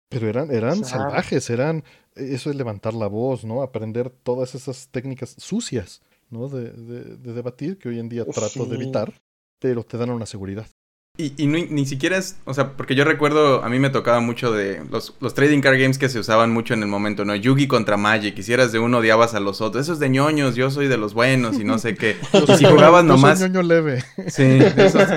pero 0.09 0.29
eran, 0.29 0.51
eran 0.51 0.85
salvajes, 0.85 1.49
eran... 1.49 1.83
Eso 2.13 2.51
es 2.51 2.55
levantar 2.55 2.93
la 2.93 3.07
voz, 3.07 3.43
¿no? 3.43 3.63
Aprender 3.63 4.11
todas 4.11 4.53
esas 4.53 4.89
técnicas 4.89 5.33
sucias, 5.39 6.03
¿no? 6.33 6.49
De, 6.49 6.71
de, 6.71 7.33
debatir, 7.33 7.77
que 7.77 7.89
hoy 7.89 7.99
en 7.99 8.09
día 8.09 8.25
trato 8.25 8.65
de 8.65 8.75
evitar, 8.75 9.13
pero 9.59 9.83
te 9.83 9.97
dan 9.97 10.09
una 10.09 10.25
seguridad. 10.25 10.67
Y, 11.15 11.33
y 11.37 11.45
ni 11.45 11.85
siquiera 11.85 12.17
es, 12.17 12.37
o 12.45 12.55
sea, 12.55 12.71
porque 12.71 12.95
yo 12.95 13.05
recuerdo, 13.05 13.63
a 13.63 13.69
mí 13.69 13.77
me 13.77 13.91
tocaba 13.91 14.19
mucho 14.19 14.51
de 14.51 14.81
los, 14.89 15.13
los, 15.19 15.35
trading 15.35 15.61
card 15.61 15.79
games 15.79 15.99
que 15.99 16.09
se 16.09 16.17
usaban 16.17 16.49
mucho 16.49 16.73
en 16.73 16.81
el 16.81 16.89
momento, 16.89 17.23
¿no? 17.23 17.35
Yugi 17.35 17.67
contra 17.67 17.97
Magic, 17.97 18.33
quisieras 18.33 18.71
de 18.71 18.79
uno, 18.79 18.97
odiabas 18.97 19.35
a 19.35 19.39
los 19.39 19.61
otros. 19.61 19.83
Eso 19.83 19.93
es 19.93 19.99
de 19.99 20.09
ñoños, 20.09 20.55
yo 20.55 20.71
soy 20.71 20.87
de 20.87 20.97
los 20.97 21.13
buenos 21.13 21.59
y 21.59 21.65
no 21.65 21.77
sé 21.77 21.93
qué. 21.93 22.17
y 22.47 22.57
si 22.57 22.65
jugabas 22.65 23.05
nomás... 23.05 23.39
Yo 23.39 23.45
soy 23.45 23.53
ñoño 23.53 23.67
leve. 23.67 24.03
Sí, 24.27 24.57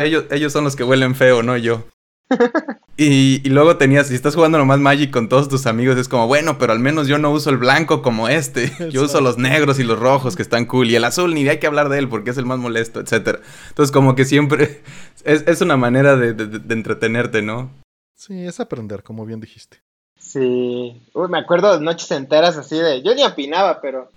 ellos, 0.03 0.27
ellos 0.31 0.53
son 0.53 0.65
los 0.65 0.77
que 0.77 0.85
huelen 0.85 1.15
feo, 1.15 1.43
no 1.43 1.57
yo. 1.57 1.87
Y, 2.99 3.47
luego 3.51 3.77
tenías, 3.77 4.07
si 4.07 4.15
estás 4.15 4.35
jugando 4.35 4.57
nomás 4.57 4.81
Magic 4.81 5.11
con 5.11 5.29
todos 5.29 5.51
tus 5.51 5.67
amigos, 5.67 5.99
es 5.99 6.09
como, 6.09 6.27
bueno, 6.27 6.57
pero 6.57 6.73
al 6.73 6.79
menos 6.79 7.09
yo 7.09 7.19
no 7.19 7.31
uso 7.31 7.51
el 7.51 7.59
blanco 7.59 8.01
como 8.01 8.29
este. 8.29 8.73
Yo 8.91 9.03
uso 9.03 9.21
los 9.21 9.37
negros 9.37 9.79
y 9.79 9.85
los 9.85 9.99
rojos 9.99 10.35
que 10.35 10.41
están 10.41 10.65
cool. 10.65 10.89
Y 10.91 10.97
el 10.97 11.05
azul 11.05 11.35
ni 11.35 11.47
hay 11.47 11.59
que 11.59 11.67
hablar 11.67 11.91
de 11.91 11.99
él 11.99 12.09
porque 12.09 12.31
es 12.31 12.39
el 12.39 12.47
más 12.47 12.59
molesto, 12.59 13.01
etcétera. 13.01 13.41
Entonces, 13.69 13.93
como 13.93 14.15
que 14.15 14.25
siempre 14.25 14.81
es, 15.25 15.61
una 15.61 15.77
manera 15.77 16.17
de, 16.17 16.31
entretenerte, 16.73 17.43
¿no? 17.43 17.71
Sí, 18.15 18.47
es 18.47 18.61
aprender, 18.61 19.03
como 19.03 19.27
bien 19.27 19.41
dijiste. 19.41 19.83
Sí. 20.19 21.03
Uy, 21.13 21.29
me 21.29 21.39
acuerdo 21.39 21.77
de 21.77 21.85
noches 21.85 22.11
enteras 22.13 22.57
así 22.57 22.79
de. 22.79 23.03
Yo 23.03 23.15
ni 23.15 23.25
opinaba, 23.25 23.83
pero. 23.83 24.09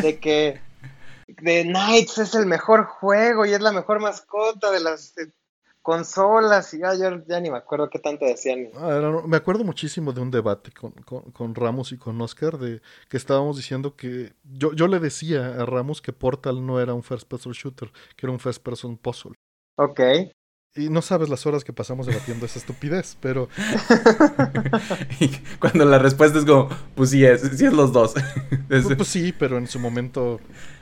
De 0.00 0.18
que. 0.18 0.60
De 1.26 1.64
Knights 1.64 2.16
es 2.16 2.34
el 2.34 2.46
mejor 2.46 2.84
juego 2.84 3.44
y 3.44 3.52
es 3.52 3.60
la 3.60 3.70
mejor 3.70 4.00
mascota 4.00 4.70
de 4.70 4.80
las 4.80 5.12
consolas 5.88 6.74
y 6.74 6.80
ya, 6.80 6.92
ya, 6.94 7.40
ni 7.40 7.50
me 7.50 7.56
acuerdo 7.56 7.88
qué 7.88 7.98
tanto 7.98 8.26
decían. 8.26 8.68
Ah, 8.74 9.22
me 9.26 9.38
acuerdo 9.38 9.64
muchísimo 9.64 10.12
de 10.12 10.20
un 10.20 10.30
debate 10.30 10.70
con, 10.70 10.92
con, 10.92 11.54
Ramos 11.54 11.92
y 11.92 11.96
con 11.96 12.20
Oscar 12.20 12.58
de 12.58 12.82
que 13.08 13.16
estábamos 13.16 13.56
diciendo 13.56 13.96
que 13.96 14.34
yo, 14.44 14.74
yo 14.74 14.86
le 14.86 14.98
decía 14.98 15.46
a 15.46 15.64
Ramos 15.64 16.02
que 16.02 16.12
Portal 16.12 16.66
no 16.66 16.78
era 16.78 16.92
un 16.92 17.02
first 17.02 17.26
person 17.26 17.52
shooter, 17.52 17.90
que 18.16 18.26
era 18.26 18.32
un 18.32 18.38
first 18.38 18.62
person 18.62 18.98
puzzle. 18.98 19.32
Ok. 19.76 20.00
Y 20.76 20.90
no 20.90 21.00
sabes 21.00 21.30
las 21.30 21.46
horas 21.46 21.64
que 21.64 21.72
pasamos 21.72 22.06
debatiendo 22.06 22.44
esa 22.44 22.58
estupidez, 22.58 23.16
pero... 23.22 23.48
cuando 25.58 25.86
la 25.86 25.98
respuesta 25.98 26.38
es 26.38 26.44
como, 26.44 26.68
pues 26.96 27.08
sí 27.08 27.24
es, 27.24 27.40
sí 27.40 27.64
es 27.64 27.72
los 27.72 27.94
dos. 27.94 28.12
pues, 28.68 28.84
pues, 28.94 29.08
sí, 29.08 29.32
pero 29.32 29.56
en 29.56 29.66
su 29.66 29.78
momento... 29.78 30.38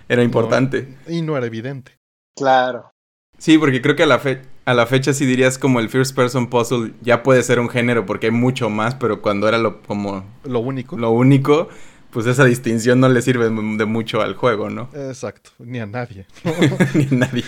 Era 0.09 0.25
importante. 0.25 0.99
y 1.07 1.23
no 1.23 1.37
era 1.37 1.47
evidente. 1.47 1.93
Claro. 2.37 2.91
Sí, 3.39 3.57
porque 3.57 3.81
creo 3.81 3.95
que 3.95 4.03
a 4.03 4.07
la, 4.07 4.19
fe 4.19 4.56
a 4.67 4.75
la 4.75 4.87
fecha 4.87 5.15
sí 5.15 5.25
dirías 5.25 5.59
como 5.59 5.79
el 5.79 5.89
first 5.89 6.15
person 6.15 6.51
puzzle 6.51 6.93
ya 7.01 7.23
puede 7.23 7.43
ser 7.45 7.61
un 7.61 7.71
género 7.71 8.05
porque 8.05 8.27
hay 8.27 8.33
mucho 8.33 8.69
más, 8.69 8.97
pero 8.97 9.23
cuando 9.23 9.49
era 9.49 9.59
lo 9.59 9.81
como 9.83 10.25
lo 10.45 10.59
único. 10.59 10.99
Lo 10.99 11.13
único, 11.13 11.69
pues 12.11 12.27
esa 12.27 12.45
distinción 12.45 12.99
no 12.99 13.09
le 13.09 13.23
sirve 13.23 13.45
de 13.49 13.85
mucho 13.87 14.21
al 14.21 14.35
juego, 14.35 14.69
¿no? 14.69 14.91
Exacto, 14.93 15.51
ni 15.61 15.79
a 15.79 15.87
nadie. 15.87 16.27
ni 16.95 17.05
a 17.05 17.27
nadie. 17.27 17.45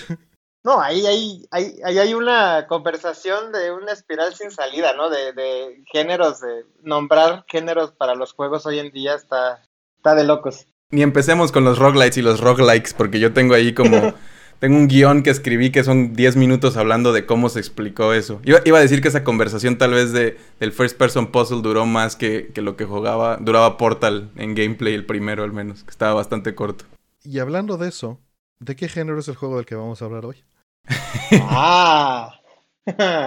No, 0.65 0.81
ahí 0.81 1.07
hay, 1.07 1.47
ahí, 1.51 1.77
ahí 1.85 1.99
hay 1.99 2.15
una 2.15 2.67
conversación 2.69 3.53
de 3.53 3.73
una 3.73 3.93
espiral 3.93 4.35
sin 4.35 4.53
salida, 4.53 4.93
¿no? 4.93 5.11
De, 5.11 5.33
de 5.33 5.83
géneros, 5.93 6.41
de 6.41 6.67
nombrar 6.83 7.45
géneros 7.49 7.91
para 7.93 8.15
los 8.15 8.33
juegos 8.33 8.65
hoy 8.65 8.79
en 8.79 8.93
día 8.93 9.15
está, 9.15 9.61
está 9.97 10.15
de 10.15 10.25
locos. 10.25 10.67
Ni 10.91 11.03
empecemos 11.03 11.53
con 11.53 11.65
los 11.65 11.79
roguelites 11.79 12.19
y 12.19 12.23
los 12.23 12.41
roguelikes, 12.41 12.95
porque 12.97 13.19
yo 13.19 13.33
tengo 13.33 13.55
ahí 13.55 13.75
como 13.75 14.15
Tengo 14.59 14.77
un 14.77 14.89
guion 14.89 15.23
que 15.23 15.31
escribí 15.31 15.71
que 15.71 15.85
son 15.85 16.15
10 16.15 16.37
minutos 16.37 16.77
hablando 16.77 17.13
de 17.13 17.27
cómo 17.27 17.49
se 17.49 17.61
explicó 17.61 18.13
eso. 18.13 18.41
Iba, 18.43 18.61
iba, 18.65 18.79
a 18.79 18.81
decir 18.81 19.01
que 19.01 19.09
esa 19.09 19.23
conversación 19.23 19.79
tal 19.79 19.93
vez 19.93 20.13
de, 20.13 20.37
del 20.59 20.73
First 20.73 20.99
Person 20.99 21.29
Puzzle 21.29 21.63
duró 21.63 21.87
más 21.87 22.17
que, 22.17 22.51
que, 22.53 22.61
lo 22.61 22.77
que 22.77 22.85
jugaba, 22.85 23.37
duraba 23.41 23.77
Portal 23.77 24.31
en 24.37 24.57
gameplay, 24.57 24.95
el 24.95 25.07
primero 25.07 25.45
al 25.45 25.53
menos, 25.53 25.85
que 25.85 25.91
estaba 25.91 26.15
bastante 26.15 26.57
corto. 26.57 26.87
Y 27.23 27.39
hablando 27.39 27.77
de 27.77 27.89
eso, 27.89 28.19
¿de 28.59 28.75
qué 28.75 28.89
género 28.89 29.21
es 29.21 29.29
el 29.29 29.37
juego 29.37 29.57
del 29.57 29.67
que 29.67 29.77
vamos 29.77 30.03
a 30.03 30.07
hablar 30.07 30.27
hoy? 30.27 30.43
ah. 31.43 32.35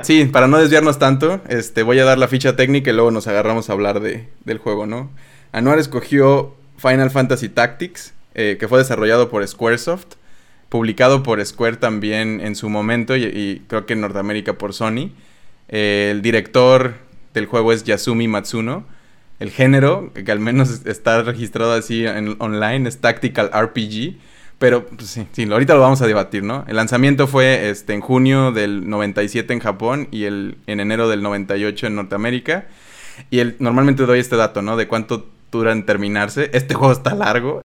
sí, 0.04 0.26
para 0.26 0.48
no 0.48 0.58
desviarnos 0.58 1.00
tanto, 1.00 1.40
este, 1.48 1.84
voy 1.84 2.00
a 2.00 2.06
dar 2.06 2.18
la 2.18 2.28
ficha 2.28 2.58
técnica 2.58 2.92
y 2.92 2.94
luego 2.94 3.12
nos 3.12 3.28
agarramos 3.28 3.70
a 3.70 3.74
hablar 3.74 4.02
de, 4.02 4.28
del 4.44 4.58
juego, 4.58 4.86
¿no? 4.86 5.10
Anuar 5.54 5.80
escogió 5.80 6.56
Final 6.76 7.10
Fantasy 7.10 7.48
Tactics, 7.48 8.14
eh, 8.34 8.58
que 8.60 8.68
fue 8.68 8.80
desarrollado 8.80 9.30
por 9.30 9.48
Squaresoft 9.48 10.16
publicado 10.72 11.22
por 11.22 11.46
Square 11.46 11.76
también 11.76 12.40
en 12.40 12.56
su 12.56 12.70
momento 12.70 13.18
y, 13.18 13.62
creo 13.68 13.86
que 13.86 13.92
en 13.92 14.02
Norteamérica 14.02 14.54
por 14.54 14.74
Sony. 14.74 15.12
el 15.68 16.22
director 16.22 16.96
del 17.34 17.46
juego 17.46 17.74
es 17.74 17.84
Yasumi 17.84 18.30
Matsuno. 18.30 18.86
el 19.40 19.52
género, 19.52 20.14
que 20.14 20.32
al 20.32 20.40
menos 20.40 20.86
está 20.86 21.24
registrado 21.24 21.74
así 21.74 22.06
en 22.06 22.38
online, 22.40 22.88
es 22.88 23.02
Tactical 23.02 23.52
RPG. 23.54 24.18
Pero 24.60 24.86
pues, 24.86 25.20
sí, 25.34 25.44
ahorita 25.52 25.74
lo 25.74 25.82
vamos 25.82 26.02
a 26.02 26.08
debatir, 26.08 26.44
¿no? 26.44 26.64
El 26.68 26.78
lanzamiento 26.78 27.28
fue 27.28 27.70
este, 27.70 27.94
en 27.94 28.00
junio 28.00 28.54
del 28.54 28.90
97 28.90 29.52
en 29.52 29.60
Japón 29.60 30.08
y 30.12 30.24
el, 30.24 30.58
en 30.68 30.80
enero 30.80 31.10
del 31.10 31.22
98 31.22 31.88
en 31.88 31.96
Norteamérica. 31.96 32.68
Y 33.30 33.40
el, 33.40 33.58
normalmente 33.60 34.06
doy 34.06 34.20
este 34.20 34.38
dato, 34.38 34.62
¿no? 34.62 34.78
De 34.78 34.88
cuánto 34.88 35.28
dura 35.52 35.74
en 35.74 35.86
terminarse. 35.86 36.50
Este 36.54 36.76
juego 36.76 36.94
está 36.94 37.14
largo. 37.14 37.62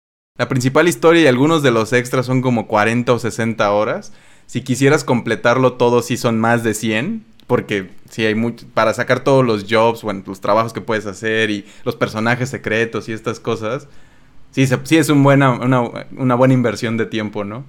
La 0.40 0.48
principal 0.48 0.88
historia 0.88 1.20
y 1.20 1.26
algunos 1.26 1.62
de 1.62 1.70
los 1.70 1.92
extras 1.92 2.24
son 2.24 2.40
como 2.40 2.66
40 2.66 3.12
o 3.12 3.18
60 3.18 3.70
horas. 3.72 4.10
Si 4.46 4.62
quisieras 4.62 5.04
completarlo 5.04 5.74
todo, 5.74 6.00
sí 6.00 6.16
son 6.16 6.40
más 6.40 6.64
de 6.64 6.72
100. 6.72 7.26
Porque 7.46 7.90
sí 8.08 8.24
hay 8.24 8.34
mucho. 8.34 8.64
Para 8.72 8.94
sacar 8.94 9.22
todos 9.22 9.44
los 9.44 9.66
jobs, 9.68 10.00
bueno, 10.00 10.22
los 10.26 10.40
trabajos 10.40 10.72
que 10.72 10.80
puedes 10.80 11.04
hacer 11.04 11.50
y 11.50 11.66
los 11.84 11.94
personajes 11.94 12.48
secretos 12.48 13.06
y 13.10 13.12
estas 13.12 13.38
cosas. 13.38 13.86
Sí, 14.50 14.66
sí 14.84 14.96
es 14.96 15.10
buena, 15.10 15.50
una, 15.52 16.34
buena 16.36 16.54
inversión 16.54 16.96
de 16.96 17.04
tiempo, 17.04 17.44
¿no? 17.44 17.66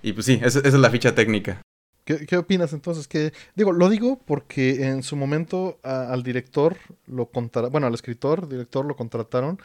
Y 0.00 0.12
pues 0.12 0.26
sí, 0.26 0.38
esa, 0.44 0.60
es 0.60 0.74
la 0.74 0.90
ficha 0.90 1.16
técnica. 1.16 1.60
¿Qué, 2.04 2.36
opinas 2.36 2.72
entonces? 2.72 3.08
Que 3.08 3.32
digo, 3.56 3.72
lo 3.72 3.88
digo 3.88 4.20
porque 4.24 4.84
en 4.84 5.02
su 5.02 5.16
momento 5.16 5.80
al 5.82 6.22
director 6.22 6.76
lo 7.08 7.26
contrataron, 7.26 7.72
bueno, 7.72 7.88
al 7.88 7.94
escritor, 7.94 8.48
director 8.48 8.84
lo 8.84 8.94
contrataron 8.94 9.58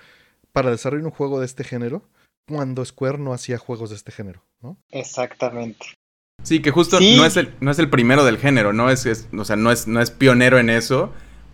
para 0.53 0.71
desarrollar 0.71 1.05
un 1.05 1.11
juego 1.11 1.39
de 1.39 1.45
este 1.45 1.63
género 1.63 2.01
cuando 2.47 2.83
Square 2.85 3.17
no 3.17 3.33
hacía 3.33 3.57
juegos 3.57 3.89
de 3.89 3.95
este 3.95 4.11
género, 4.11 4.43
¿no? 4.61 4.77
Exactamente. 4.89 5.85
Sí, 6.43 6.61
que 6.61 6.71
justo 6.71 6.99
no, 6.99 7.25
es 7.25 7.35
el, 7.35 7.53
no 7.59 7.71
es 7.71 7.79
el 7.79 7.89
primero 7.89 8.23
del 8.23 8.37
género, 8.37 8.71
¿no? 8.71 8.89
Es, 8.89 9.05
es, 9.05 9.27
o 9.37 9.43
sea, 9.43 9.55
no 9.55 9.71
es, 9.71 9.87
no 9.87 9.99
es 10.01 10.11
pionero 10.11 10.59
en 10.59 10.69
eso, 10.69 11.11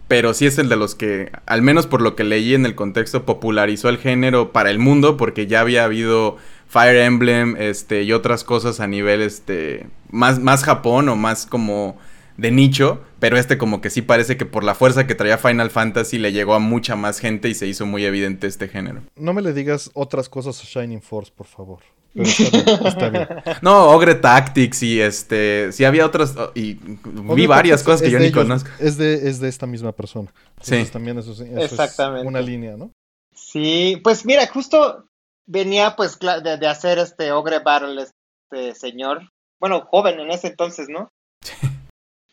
pero 0.08 0.34
sí 0.34 0.46
es 0.46 0.58
el 0.60 0.70
de 0.70 0.76
los 0.76 0.94
que, 0.94 1.32
al 1.46 1.62
menos 1.62 1.88
por 1.88 2.02
lo 2.02 2.16
que 2.16 2.24
leí 2.24 2.54
en 2.54 2.66
el 2.66 2.76
contexto, 2.76 3.26
popularizó 3.26 3.90
el 3.90 3.98
género 3.98 4.52
para 4.52 4.70
el 4.70 4.80
mundo, 4.80 5.18
porque 5.18 5.48
ya 5.48 5.62
había 5.62 5.86
habido 5.86 6.38
Fire 6.68 6.98
Emblem 6.98 7.56
este, 7.58 8.04
y 8.04 8.12
otras 8.12 8.44
cosas 8.44 8.80
a 8.80 8.88
nivel 8.88 9.22
este, 9.22 9.88
más, 10.12 10.40
más 10.40 10.64
Japón 10.64 11.10
o 11.10 11.16
más 11.16 11.46
como 11.46 11.98
de 12.38 12.52
nicho, 12.52 13.02
pero 13.24 13.38
este 13.38 13.58
como 13.58 13.80
que 13.80 13.90
sí 13.90 14.02
parece 14.02 14.36
que 14.36 14.46
por 14.46 14.66
la 14.66 14.76
fuerza 14.76 15.08
que 15.08 15.16
traía 15.16 15.38
Final 15.38 15.70
Fantasy 15.70 16.18
le 16.18 16.34
llegó 16.34 16.56
a 16.56 16.60
mucha 16.60 16.98
más 16.98 17.20
gente 17.20 17.48
y 17.48 17.54
se 17.54 17.68
hizo 17.68 17.86
muy 17.86 18.04
evidente 18.04 18.48
este 18.48 18.68
género. 18.68 19.02
No 19.16 19.32
me 19.32 19.42
le 19.42 19.54
digas 19.54 19.92
otras 19.94 20.28
cosas 20.28 20.62
a 20.62 20.66
Shining 20.66 21.02
Force, 21.02 21.32
por 21.34 21.48
favor. 21.48 21.80
está 22.16 23.08
bien, 23.08 23.30
No, 23.62 23.92
Ogre 23.92 24.16
Tactics 24.16 24.84
y 24.84 25.00
este, 25.00 25.72
sí 25.72 25.86
había 25.86 26.06
otras 26.06 26.36
y 26.54 26.74
vi 26.74 27.48
varias 27.48 27.82
cosas 27.82 28.02
que 28.02 28.12
yo 28.12 28.20
ni 28.20 28.30
conozco. 28.30 28.70
Es 28.78 28.98
de, 28.98 29.30
es 29.30 29.40
de 29.40 29.48
esta 29.48 29.68
misma 29.68 29.94
persona. 29.94 30.30
sí. 30.62 30.84
también 30.92 31.18
eso, 31.18 31.32
Exactamente. 31.46 32.24
es 32.24 32.28
una 32.28 32.42
línea, 32.42 32.76
¿no? 32.76 32.92
Sí, 33.34 34.02
pues 34.04 34.26
mira, 34.26 34.46
justo 34.48 35.06
venía 35.46 35.96
pues 35.96 36.20
de, 36.20 36.58
de 36.58 36.68
hacer 36.68 37.00
este 37.00 37.32
Ogre 37.32 37.60
Battle 37.60 38.04
este 38.04 38.76
señor, 38.78 39.30
bueno, 39.62 39.88
joven 39.90 40.20
en 40.20 40.30
ese 40.32 40.48
entonces, 40.48 40.90
¿no? 40.90 41.10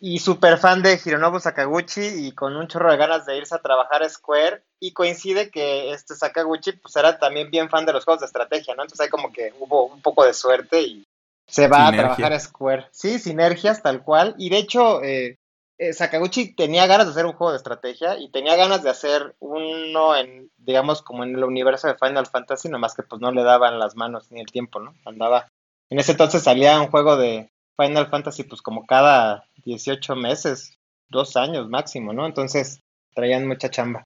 Y 0.01 0.19
súper 0.19 0.57
fan 0.57 0.83
de 0.83 0.99
Hironobu 1.05 1.39
Sakaguchi 1.39 2.27
y 2.27 2.33
con 2.33 2.57
un 2.57 2.67
chorro 2.67 2.91
de 2.91 2.97
ganas 2.97 3.27
de 3.27 3.37
irse 3.37 3.55
a 3.55 3.61
trabajar 3.61 4.03
a 4.03 4.09
Square 4.09 4.63
y 4.81 4.93
coincide 4.93 5.51
que 5.51 5.93
este 5.93 6.15
Sakaguchi 6.15 6.73
pues 6.73 6.97
era 6.97 7.19
también 7.19 7.51
bien 7.51 7.69
fan 7.69 7.85
de 7.85 7.93
los 7.93 8.05
juegos 8.05 8.21
de 8.21 8.27
estrategia, 8.27 8.75
¿no? 8.75 8.83
Entonces 8.83 9.05
hay 9.05 9.11
como 9.11 9.31
que 9.31 9.53
hubo 9.61 9.85
un 9.85 10.01
poco 10.01 10.25
de 10.25 10.33
suerte 10.33 10.81
y 10.81 11.05
se 11.47 11.69
va 11.69 11.89
a 11.89 11.93
trabajar 11.93 12.33
a 12.33 12.41
Square. 12.41 12.87
Sí, 12.93 13.19
sinergias 13.19 13.83
tal 13.83 14.03
cual 14.03 14.35
y 14.39 14.49
de 14.49 14.57
hecho 14.57 15.03
eh, 15.03 15.37
eh, 15.77 15.93
Sakaguchi 15.93 16.55
tenía 16.55 16.87
ganas 16.87 17.07
de 17.07 17.13
hacer 17.13 17.27
un 17.27 17.33
juego 17.33 17.53
de 17.53 17.59
estrategia 17.59 18.19
y 18.19 18.31
tenía 18.31 18.57
ganas 18.57 18.83
de 18.83 18.91
hacer 18.91 19.35
uno 19.39 20.17
en, 20.17 20.51
digamos, 20.59 21.03
como 21.03 21.25
en 21.25 21.35
el 21.35 21.45
universo 21.45 21.89
de 21.89 21.97
Final 21.97 22.27
Fantasy, 22.27 22.69
nomás 22.69 22.95
que 22.95 23.03
pues 23.03 23.21
no 23.21 23.33
le 23.33 23.43
daban 23.43 23.79
las 23.79 23.97
manos 23.97 24.31
ni 24.31 24.41
el 24.41 24.53
tiempo, 24.53 24.81
¿no? 24.81 24.95
Andaba. 25.05 25.49
En 25.89 25.99
ese 25.99 26.13
entonces 26.13 26.43
salía 26.43 26.81
un 26.81 26.89
juego 26.89 27.17
de 27.17 27.51
Final 27.81 28.09
Fantasy 28.09 28.45
pues 28.45 28.63
como 28.63 28.87
cada 28.87 29.45
18 29.65 30.17
meses, 30.17 30.79
dos 31.09 31.37
años 31.37 31.69
máximo, 31.69 32.13
¿no? 32.13 32.27
Entonces 32.27 32.81
traían 33.15 33.47
mucha 33.47 33.71
chamba. 33.71 34.05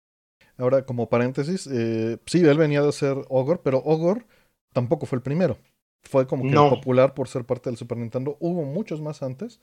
Ahora, 0.56 0.84
como 0.86 1.08
paréntesis, 1.08 1.66
eh, 1.66 2.18
sí, 2.26 2.40
él 2.40 2.58
venía 2.58 2.82
de 2.82 2.92
ser 2.92 3.16
Ogre, 3.28 3.58
pero 3.62 3.82
Ogre 3.84 4.24
tampoco 4.72 5.06
fue 5.06 5.16
el 5.16 5.22
primero. 5.22 5.58
Fue 6.02 6.26
como 6.26 6.44
que 6.44 6.76
popular 6.76 7.14
por 7.14 7.28
ser 7.28 7.44
parte 7.44 7.70
del 7.70 7.78
Super 7.78 7.98
Nintendo. 7.98 8.36
Hubo 8.38 8.62
muchos 8.62 9.00
más 9.00 9.22
antes, 9.22 9.58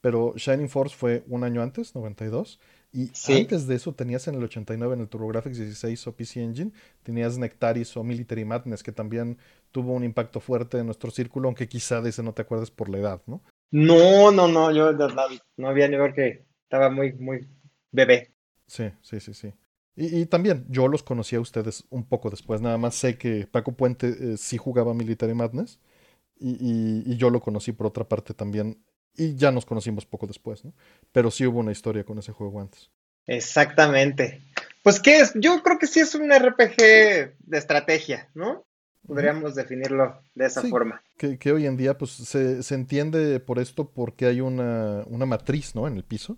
pero 0.00 0.32
Shining 0.36 0.68
Force 0.68 0.96
fue 0.96 1.22
un 1.28 1.44
año 1.44 1.62
antes, 1.62 1.94
92. 1.94 2.58
Y 2.92 3.10
antes 3.32 3.66
de 3.66 3.74
eso 3.76 3.94
tenías 3.94 4.26
en 4.28 4.34
el 4.34 4.44
89 4.44 4.94
en 4.94 5.00
el 5.00 5.08
TurboGrafx 5.08 5.56
16 5.56 6.06
o 6.08 6.16
PC 6.16 6.42
Engine, 6.42 6.72
tenías 7.02 7.38
Nectaris 7.38 7.96
o 7.96 8.02
Military 8.02 8.44
Madness, 8.44 8.82
que 8.82 8.92
también 8.92 9.38
tuvo 9.70 9.92
un 9.92 10.04
impacto 10.04 10.40
fuerte 10.40 10.78
en 10.78 10.86
nuestro 10.86 11.10
círculo, 11.10 11.48
aunque 11.48 11.68
quizá 11.68 12.00
de 12.00 12.10
ese 12.10 12.22
no 12.22 12.34
te 12.34 12.42
acuerdes 12.42 12.70
por 12.70 12.88
la 12.88 12.98
edad, 12.98 13.22
¿no? 13.26 13.42
No, 13.72 14.30
no, 14.30 14.48
no, 14.48 14.70
yo 14.70 14.92
no, 14.92 15.68
había 15.68 15.88
ni 15.88 15.96
ver 15.96 16.12
que 16.12 16.44
estaba 16.64 16.90
muy, 16.90 17.14
muy 17.14 17.48
bebé. 17.90 18.30
Sí, 18.66 18.90
sí, 19.00 19.18
sí, 19.18 19.32
sí. 19.32 19.52
Y, 19.96 20.26
también 20.26 20.64
yo 20.68 20.88
los 20.88 21.02
conocí 21.02 21.36
a 21.36 21.40
ustedes 21.40 21.84
un 21.90 22.04
poco 22.04 22.30
después, 22.30 22.60
nada 22.60 22.78
más 22.78 22.94
sé 22.94 23.18
que 23.18 23.46
Paco 23.46 23.72
Puente 23.72 24.08
eh, 24.08 24.36
sí 24.38 24.56
jugaba 24.56 24.94
Military 24.94 25.34
Madness 25.34 25.78
y, 26.38 27.02
y, 27.06 27.16
yo 27.16 27.28
lo 27.28 27.40
conocí 27.40 27.72
por 27.72 27.86
otra 27.86 28.04
parte 28.04 28.32
también 28.32 28.82
y 29.14 29.36
ya 29.36 29.50
nos 29.50 29.66
conocimos 29.66 30.06
poco 30.06 30.26
después, 30.26 30.64
¿no? 30.64 30.72
Pero 31.10 31.30
sí 31.30 31.46
hubo 31.46 31.60
una 31.60 31.72
historia 31.72 32.04
con 32.04 32.18
ese 32.18 32.32
juego 32.32 32.60
antes. 32.60 32.90
Exactamente. 33.26 34.42
Pues 34.82 35.00
qué 35.00 35.20
es, 35.20 35.32
yo 35.34 35.62
creo 35.62 35.78
que 35.78 35.86
sí 35.86 36.00
es 36.00 36.14
un 36.14 36.30
RPG 36.30 36.76
de 36.76 37.58
estrategia, 37.58 38.30
¿no? 38.34 38.66
Podríamos 39.06 39.54
definirlo 39.54 40.20
de 40.34 40.46
esa 40.46 40.62
forma. 40.62 41.02
Que, 41.16 41.52
hoy 41.52 41.66
en 41.66 41.76
día 41.76 41.98
pues 41.98 42.12
se, 42.12 42.62
se, 42.62 42.74
entiende 42.74 43.40
por 43.40 43.58
esto 43.58 43.90
porque 43.90 44.26
hay 44.26 44.40
una, 44.40 45.04
una, 45.06 45.26
matriz 45.26 45.74
¿no? 45.74 45.86
en 45.86 45.96
el 45.96 46.04
piso, 46.04 46.36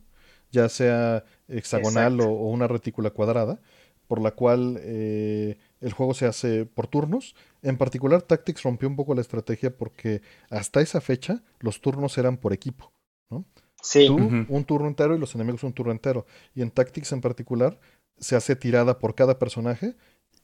ya 0.51 0.69
sea 0.69 1.25
hexagonal 1.49 2.21
o, 2.21 2.29
una 2.29 2.67
retícula 2.67 3.11
cuadrada, 3.11 3.61
por 4.07 4.21
la 4.21 4.31
cual 4.31 4.79
eh, 4.83 5.59
el 5.81 5.93
juego 5.93 6.15
se 6.15 6.27
hace 6.27 6.65
por 6.65 6.87
turnos. 6.87 7.35
En 7.63 7.77
particular 7.77 8.23
Tactics 8.23 8.63
rompió 8.63 8.89
un 8.89 8.97
poco 8.97 9.15
la 9.15 9.21
estrategia 9.21 9.77
porque 9.77 10.23
hasta 10.51 10.81
esa 10.81 11.01
fecha 11.01 11.43
los 11.61 11.81
turnos 11.81 12.17
eran 12.19 12.37
por 12.39 12.53
equipo. 12.53 12.93
¿no? 13.31 13.45
Sí. 13.83 14.07
Tú, 14.07 14.17
un 14.17 14.65
turno 14.65 14.89
entero 14.89 15.15
y 15.15 15.19
los 15.19 15.35
enemigos 15.35 15.65
un 15.65 15.73
turno 15.75 15.93
entero. 15.93 16.27
Y 16.55 16.63
en 16.63 16.71
Tactics 16.71 17.13
en 17.13 17.21
particular 17.21 17.79
se 18.19 18.37
hace 18.37 18.57
tirada 18.57 18.99
por 18.99 19.15
cada 19.15 19.39
personaje 19.39 19.97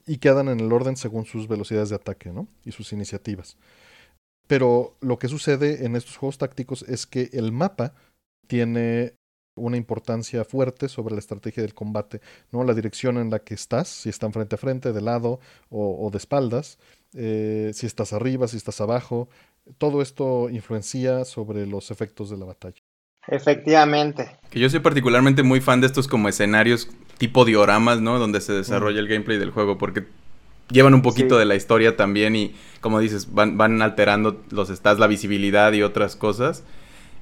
y 0.07 0.19
quedan 0.19 0.49
en 0.49 0.61
el 0.61 0.73
orden 0.73 0.97
según 0.97 1.25
sus 1.25 1.49
velocidades 1.49 1.91
de 1.91 1.97
ataque 1.97 2.33
¿no? 2.33 2.49
y 2.65 2.73
sus 2.73 2.93
iniciativas. 2.93 3.57
Pero 4.47 4.97
lo 5.01 5.19
que 5.19 5.29
sucede 5.29 5.85
en 5.85 5.95
estos 5.95 6.17
juegos 6.17 6.39
tácticos 6.39 6.83
es 6.83 7.07
que 7.07 7.31
el 7.33 7.53
mapa 7.53 7.95
tiene 8.49 9.15
una 9.57 9.77
importancia 9.77 10.45
fuerte 10.45 10.89
sobre 10.89 11.15
la 11.15 11.21
estrategia 11.21 11.63
del 11.63 11.75
combate, 11.75 12.21
¿no? 12.51 12.65
La 12.65 12.75
dirección 12.75 13.19
en 13.19 13.31
la 13.31 13.41
que 13.41 13.55
estás, 13.55 13.89
si 13.89 14.09
están 14.09 14.33
frente 14.33 14.57
a 14.57 14.59
frente, 14.59 14.93
de 14.93 15.01
lado 15.01 15.39
o, 15.69 16.09
de 16.11 16.19
espaldas, 16.19 16.79
eh, 17.15 17.71
si 17.75 17.87
estás 17.87 18.13
arriba, 18.13 18.49
si 18.49 18.57
estás 18.57 18.81
abajo, 18.81 19.29
todo 19.79 20.03
esto 20.03 20.49
influencia 20.51 21.25
sobre 21.25 21.67
los 21.67 21.91
efectos 21.91 22.31
de 22.31 22.39
la 22.39 22.47
batalla. 22.47 22.80
Efectivamente. 23.29 24.37
Que 24.51 24.61
yo 24.61 24.69
soy 24.69 24.81
particularmente 24.81 25.43
muy 25.43 25.61
fan 25.61 25.81
de 25.81 25.87
estos 25.87 26.09
como 26.09 26.29
escenarios 26.29 26.89
tipo 27.19 27.45
dioramas, 27.45 28.01
¿no? 28.01 28.19
Donde 28.19 28.41
se 28.41 28.53
desarrolla 28.53 29.01
el 29.01 29.09
gameplay 29.09 29.39
del 29.39 29.51
juego, 29.51 29.79
porque 29.79 30.05
llevan 30.71 30.95
un 30.95 31.03
poquito 31.03 31.39
de 31.39 31.45
la 31.45 31.55
historia 31.55 31.97
también 31.97 32.35
y, 32.35 32.55
como 32.81 33.01
dices, 33.01 33.33
van, 33.33 33.59
van 33.59 33.83
alterando 33.83 34.43
los 34.51 34.69
stats, 34.69 34.99
la 34.99 35.07
visibilidad 35.07 35.73
y 35.73 35.83
otras 35.83 36.17
cosas. 36.17 36.65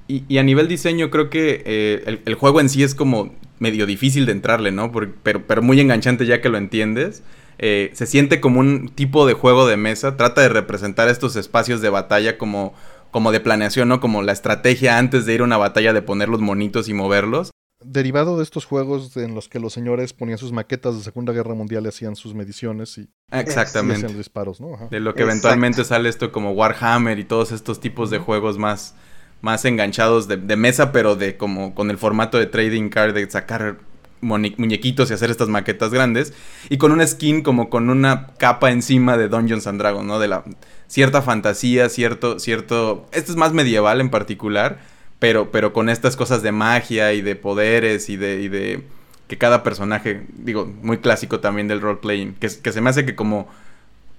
Y, 0.06 0.38
a 0.38 0.42
nivel 0.42 0.68
diseño 0.68 1.10
creo 1.10 1.28
que 1.28 1.62
eh, 1.66 2.20
el, 2.24 2.34
juego 2.34 2.60
en 2.60 2.70
sí 2.70 2.82
es 2.82 2.94
como 2.94 3.34
medio 3.58 3.84
difícil 3.84 4.24
de 4.24 4.32
entrarle, 4.32 4.72
¿no? 4.72 4.90
pero, 4.90 5.42
pero 5.46 5.60
muy 5.60 5.80
enganchante 5.80 6.24
ya 6.24 6.40
que 6.40 6.48
lo 6.48 6.56
entiendes. 6.56 7.22
Eh, 7.58 7.90
se 7.92 8.06
siente 8.06 8.40
como 8.40 8.60
un 8.60 8.88
tipo 8.88 9.26
de 9.26 9.34
juego 9.34 9.66
de 9.66 9.76
mesa, 9.76 10.16
trata 10.16 10.42
de 10.42 10.48
representar 10.48 11.08
estos 11.08 11.34
espacios 11.34 11.80
de 11.80 11.90
batalla 11.90 12.38
como 12.38 12.72
como 13.10 13.32
de 13.32 13.40
planeación, 13.40 13.88
¿no? 13.88 14.00
Como 14.00 14.22
la 14.22 14.32
estrategia 14.32 14.98
antes 14.98 15.26
de 15.26 15.34
ir 15.34 15.40
a 15.40 15.44
una 15.44 15.56
batalla 15.56 15.92
de 15.92 16.02
poner 16.02 16.28
los 16.28 16.40
monitos 16.40 16.88
y 16.88 16.94
moverlos. 16.94 17.50
Derivado 17.84 18.36
de 18.36 18.42
estos 18.42 18.64
juegos 18.64 19.16
en 19.16 19.34
los 19.34 19.48
que 19.48 19.60
los 19.60 19.72
señores 19.72 20.12
ponían 20.12 20.38
sus 20.38 20.50
maquetas 20.50 20.96
de 20.96 21.02
Segunda 21.02 21.32
Guerra 21.32 21.54
Mundial 21.54 21.84
y 21.84 21.88
hacían 21.88 22.16
sus 22.16 22.34
mediciones 22.34 22.98
y, 22.98 23.08
Exactamente. 23.30 24.04
hacían 24.04 24.18
disparos, 24.18 24.60
¿no? 24.60 24.88
De 24.90 24.98
lo 24.98 25.14
que 25.14 25.22
eventualmente 25.22 25.84
sale 25.84 26.08
esto 26.08 26.32
como 26.32 26.52
Warhammer 26.52 27.18
y 27.20 27.24
todos 27.24 27.52
estos 27.52 27.78
tipos 27.78 28.10
de 28.10 28.18
juegos 28.18 28.58
más, 28.58 28.96
más 29.42 29.64
enganchados 29.64 30.26
de, 30.26 30.38
de, 30.38 30.56
mesa, 30.56 30.90
pero 30.90 31.14
de 31.14 31.36
como 31.36 31.74
con 31.76 31.90
el 31.90 31.98
formato 31.98 32.38
de 32.38 32.46
trading 32.46 32.88
card, 32.88 33.14
de 33.14 33.30
sacar 33.30 33.78
muñequitos 34.20 35.10
y 35.10 35.14
hacer 35.14 35.30
estas 35.30 35.48
maquetas 35.48 35.90
grandes. 35.90 36.32
Y 36.68 36.78
con 36.78 36.92
una 36.92 37.06
skin 37.06 37.42
como 37.42 37.70
con 37.70 37.90
una 37.90 38.28
capa 38.38 38.70
encima 38.70 39.16
de 39.16 39.28
Dungeons 39.28 39.66
and 39.66 39.78
Dragons, 39.80 40.06
¿no? 40.06 40.18
De 40.18 40.28
la 40.28 40.44
cierta 40.86 41.22
fantasía, 41.22 41.88
cierto, 41.88 42.38
cierto. 42.38 43.06
Esto 43.12 43.32
es 43.32 43.36
más 43.36 43.52
medieval 43.52 44.00
en 44.00 44.10
particular. 44.10 44.78
Pero, 45.18 45.50
pero 45.50 45.72
con 45.72 45.88
estas 45.88 46.14
cosas 46.14 46.42
de 46.42 46.52
magia 46.52 47.12
y 47.12 47.22
de 47.22 47.34
poderes 47.34 48.08
y 48.08 48.16
de, 48.16 48.40
y 48.40 48.48
de 48.48 48.84
que 49.26 49.36
cada 49.36 49.62
personaje, 49.62 50.26
digo, 50.32 50.66
muy 50.66 50.98
clásico 50.98 51.40
también 51.40 51.66
del 51.66 51.80
role-playing, 51.80 52.34
que, 52.34 52.48
que 52.62 52.72
se 52.72 52.80
me 52.80 52.90
hace 52.90 53.04
que 53.04 53.16
como 53.16 53.48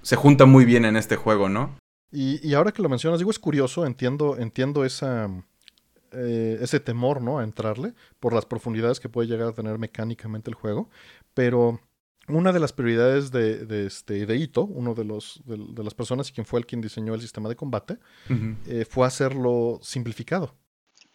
se 0.02 0.16
junta 0.16 0.44
muy 0.46 0.64
bien 0.64 0.84
en 0.84 0.96
este 0.96 1.16
juego, 1.16 1.48
¿no? 1.48 1.74
Y, 2.12 2.46
y 2.46 2.54
ahora 2.54 2.72
que 2.72 2.82
lo 2.82 2.88
mencionas, 2.88 3.18
digo, 3.18 3.30
es 3.30 3.38
curioso, 3.38 3.86
entiendo, 3.86 4.36
entiendo 4.38 4.84
esa, 4.84 5.28
eh, 6.12 6.58
ese 6.60 6.80
temor, 6.80 7.20
¿no? 7.22 7.38
A 7.38 7.44
entrarle 7.44 7.94
por 8.18 8.32
las 8.32 8.46
profundidades 8.46 9.00
que 9.00 9.08
puede 9.08 9.28
llegar 9.28 9.48
a 9.48 9.52
tener 9.52 9.78
mecánicamente 9.78 10.50
el 10.50 10.54
juego, 10.54 10.88
pero 11.34 11.80
una 12.28 12.52
de 12.52 12.60
las 12.60 12.72
prioridades 12.72 13.30
de, 13.30 13.66
de, 13.66 13.86
este, 13.86 14.26
de 14.26 14.36
Ito, 14.36 14.64
uno 14.64 14.94
de, 14.94 15.04
los, 15.04 15.42
de, 15.44 15.56
de, 15.56 15.84
las 15.84 15.94
personas 15.94 16.28
y 16.28 16.32
quien 16.32 16.46
fue 16.46 16.60
el 16.60 16.66
quien 16.66 16.80
diseñó 16.80 17.14
el 17.14 17.20
sistema 17.20 17.48
de 17.48 17.56
combate, 17.56 17.94
uh 18.28 18.32
-huh. 18.32 18.56
eh, 18.66 18.84
fue 18.84 19.06
hacerlo 19.06 19.78
simplificado. 19.82 20.54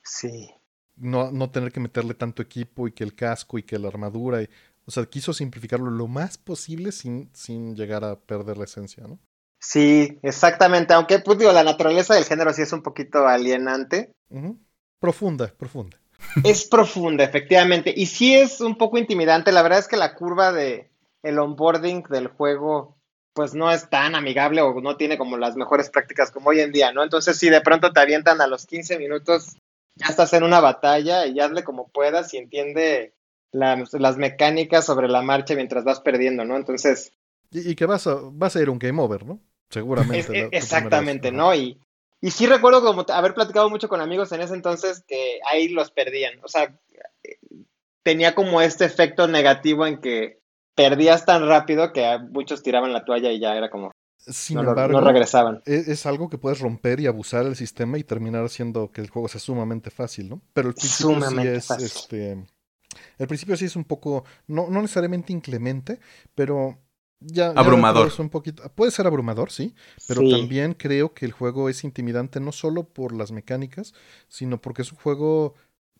Sí. 0.03 0.49
No, 0.95 1.31
no 1.31 1.49
tener 1.49 1.71
que 1.71 1.79
meterle 1.79 2.13
tanto 2.13 2.41
equipo 2.41 2.87
y 2.87 2.91
que 2.91 3.03
el 3.03 3.15
casco 3.15 3.57
y 3.57 3.63
que 3.63 3.79
la 3.79 3.87
armadura. 3.87 4.41
Y, 4.41 4.49
o 4.85 4.91
sea, 4.91 5.05
quiso 5.05 5.33
simplificarlo 5.33 5.89
lo 5.89 6.07
más 6.07 6.37
posible 6.37 6.91
sin, 6.91 7.29
sin 7.33 7.75
llegar 7.75 8.03
a 8.03 8.19
perder 8.19 8.57
la 8.57 8.65
esencia, 8.65 9.05
¿no? 9.07 9.19
Sí, 9.59 10.19
exactamente. 10.21 10.93
Aunque, 10.93 11.19
pues 11.19 11.39
digo, 11.39 11.51
la 11.51 11.63
naturaleza 11.63 12.13
del 12.13 12.25
género 12.25 12.53
sí 12.53 12.61
es 12.61 12.71
un 12.71 12.83
poquito 12.83 13.27
alienante. 13.27 14.11
Uh 14.29 14.39
-huh. 14.39 14.57
Profunda, 15.05 15.53
profunda. 15.55 15.99
Es 16.43 16.65
profunda, 16.65 17.23
efectivamente. 17.23 17.93
Y 17.95 18.07
sí 18.07 18.35
es 18.35 18.59
un 18.59 18.75
poco 18.75 18.97
intimidante. 18.97 19.51
La 19.51 19.61
verdad 19.61 19.77
es 19.77 19.87
que 19.87 19.97
la 19.97 20.15
curva 20.15 20.51
de 20.51 20.89
el 21.21 21.37
onboarding 21.37 22.01
del 22.09 22.27
juego, 22.27 22.97
pues 23.33 23.53
no 23.53 23.71
es 23.71 23.87
tan 23.87 24.15
amigable 24.15 24.61
o 24.61 24.81
no 24.81 24.97
tiene 24.97 25.19
como 25.19 25.37
las 25.37 25.55
mejores 25.55 25.91
prácticas 25.91 26.31
como 26.31 26.49
hoy 26.49 26.59
en 26.59 26.71
día, 26.71 26.91
¿no? 26.91 27.03
Entonces, 27.03 27.37
si 27.37 27.51
de 27.51 27.61
pronto 27.61 27.93
te 27.93 27.99
avientan 27.99 28.41
a 28.41 28.47
los 28.47 28.65
15 28.65 28.97
minutos, 28.97 29.57
ya 29.93 30.07
estás 30.07 30.33
en 30.33 30.41
una 30.41 30.59
batalla 30.59 31.27
y 31.27 31.39
hazle 31.39 31.63
como 31.63 31.89
puedas 31.89 32.33
y 32.33 32.37
entiende 32.37 33.13
las, 33.51 33.93
las 33.93 34.17
mecánicas 34.17 34.87
sobre 34.87 35.07
la 35.07 35.21
marcha 35.21 35.53
mientras 35.53 35.83
vas 35.83 35.99
perdiendo, 35.99 36.45
¿no? 36.45 36.57
Entonces. 36.57 37.11
Y, 37.51 37.69
y 37.69 37.75
que 37.75 37.85
vas 37.85 38.07
a, 38.07 38.17
vas 38.31 38.55
a 38.55 38.61
ir 38.61 38.71
un 38.71 38.79
game 38.79 38.99
over, 38.99 39.23
¿no? 39.23 39.39
Seguramente. 39.69 40.17
Es, 40.17 40.29
la, 40.29 40.57
exactamente, 40.57 41.31
¿no? 41.31 41.53
Y, 41.53 41.79
y 42.25 42.31
sí 42.31 42.47
recuerdo 42.47 42.81
como 42.81 43.05
haber 43.09 43.35
platicado 43.35 43.69
mucho 43.69 43.87
con 43.87 44.01
amigos 44.01 44.31
en 44.31 44.41
ese 44.41 44.55
entonces 44.55 45.03
que 45.07 45.37
ahí 45.45 45.67
los 45.67 45.91
perdían. 45.91 46.39
O 46.41 46.47
sea, 46.47 46.75
tenía 48.01 48.33
como 48.33 48.61
este 48.61 48.83
efecto 48.83 49.27
negativo 49.27 49.85
en 49.85 50.01
que 50.01 50.41
perdías 50.73 51.23
tan 51.23 51.47
rápido 51.47 51.93
que 51.93 52.17
muchos 52.31 52.63
tiraban 52.63 52.93
la 52.93 53.05
toalla 53.05 53.31
y 53.31 53.39
ya 53.39 53.55
era 53.55 53.69
como. 53.69 53.91
Sin 54.17 54.55
no, 54.55 54.69
embargo, 54.69 54.99
no 54.99 55.07
regresaban. 55.07 55.61
Es, 55.67 55.87
es, 55.87 56.07
algo 56.07 56.27
que 56.27 56.39
puedes 56.39 56.61
romper 56.61 56.99
y 56.99 57.05
abusar 57.05 57.43
del 57.43 57.55
sistema 57.55 57.99
y 57.99 58.03
terminar 58.03 58.43
haciendo 58.43 58.91
que 58.91 59.01
el 59.01 59.11
juego 59.11 59.27
sea 59.27 59.39
sumamente 59.39 59.91
fácil, 59.91 60.27
¿no? 60.27 60.41
Pero 60.51 60.69
el 60.69 60.73
principio 60.73 61.13
sumamente 61.13 61.51
sí 61.51 61.57
es. 61.57 61.67
Fácil. 61.67 61.85
Este, 61.85 62.45
el 63.19 63.27
principio 63.27 63.55
sí 63.55 63.65
es 63.65 63.75
un 63.75 63.83
poco. 63.83 64.25
No, 64.47 64.67
no 64.71 64.81
necesariamente 64.81 65.31
inclemente, 65.31 65.99
pero 66.33 66.79
ya, 67.25 67.49
abrumador. 67.51 68.11
Ya 68.11 68.21
un 68.21 68.29
poquito, 68.29 68.63
puede 68.75 68.91
ser 68.91 69.07
abrumador, 69.07 69.51
sí, 69.51 69.75
pero 70.07 70.21
sí. 70.21 70.31
también 70.31 70.73
creo 70.73 71.13
que 71.13 71.25
el 71.25 71.31
juego 71.31 71.69
es 71.69 71.83
intimidante 71.83 72.39
no 72.39 72.51
solo 72.51 72.83
por 72.83 73.13
las 73.13 73.31
mecánicas, 73.31 73.93
sino 74.27 74.61
porque 74.61 74.83
es 74.83 74.91
un 74.91 74.97
juego 74.97 75.55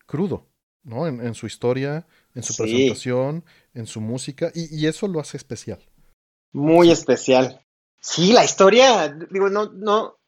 crudo, 0.06 0.46
¿no? 0.82 1.06
En, 1.06 1.20
en 1.20 1.34
su 1.34 1.46
historia, 1.46 2.06
en 2.34 2.42
su 2.42 2.52
sí. 2.52 2.62
presentación, 2.62 3.44
en 3.74 3.86
su 3.86 4.00
música, 4.00 4.50
y, 4.54 4.74
y, 4.74 4.86
eso 4.86 5.08
lo 5.08 5.20
hace 5.20 5.36
especial. 5.36 5.80
Muy 6.52 6.90
especial. 6.90 7.60
Sí, 8.00 8.32
la 8.32 8.44
historia, 8.44 9.08
digo, 9.30 9.48
no, 9.48 9.66
no, 9.72 10.18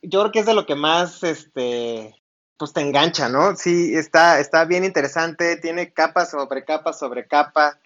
yo 0.00 0.20
creo 0.20 0.32
que 0.32 0.38
es 0.40 0.46
de 0.46 0.54
lo 0.54 0.66
que 0.66 0.74
más, 0.74 1.22
este, 1.22 2.14
pues 2.56 2.72
te 2.72 2.80
engancha, 2.80 3.28
¿no? 3.28 3.54
Sí, 3.56 3.94
está, 3.94 4.40
está 4.40 4.64
bien 4.64 4.84
interesante, 4.84 5.56
tiene 5.56 5.92
capa 5.92 6.26
sobre 6.26 6.64
capa 6.64 6.92
sobre 6.92 7.26
capa 7.26 7.78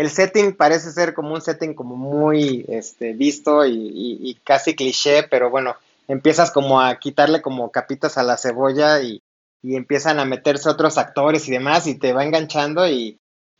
el 0.00 0.08
setting 0.08 0.54
parece 0.54 0.92
ser 0.92 1.12
como 1.12 1.34
un 1.34 1.42
setting 1.42 1.74
como 1.74 1.94
muy 1.94 2.64
este, 2.68 3.12
visto 3.12 3.66
y, 3.66 3.74
y, 3.74 4.30
y, 4.30 4.34
casi 4.36 4.74
cliché, 4.74 5.24
pero 5.24 5.50
bueno, 5.50 5.76
empiezas 6.08 6.50
como 6.50 6.80
a 6.80 6.98
quitarle 6.98 7.42
como 7.42 7.70
capitas 7.70 8.16
a 8.16 8.22
la 8.22 8.38
cebolla 8.38 9.02
y, 9.02 9.22
y 9.62 9.76
empiezan 9.76 10.18
a 10.18 10.24
meterse 10.24 10.70
otros 10.70 10.96
actores 10.96 11.46
y 11.48 11.52
demás 11.52 11.86
y 11.86 11.96
te 11.96 12.14
va 12.14 12.24
enganchando 12.24 12.88
y, 12.88 13.18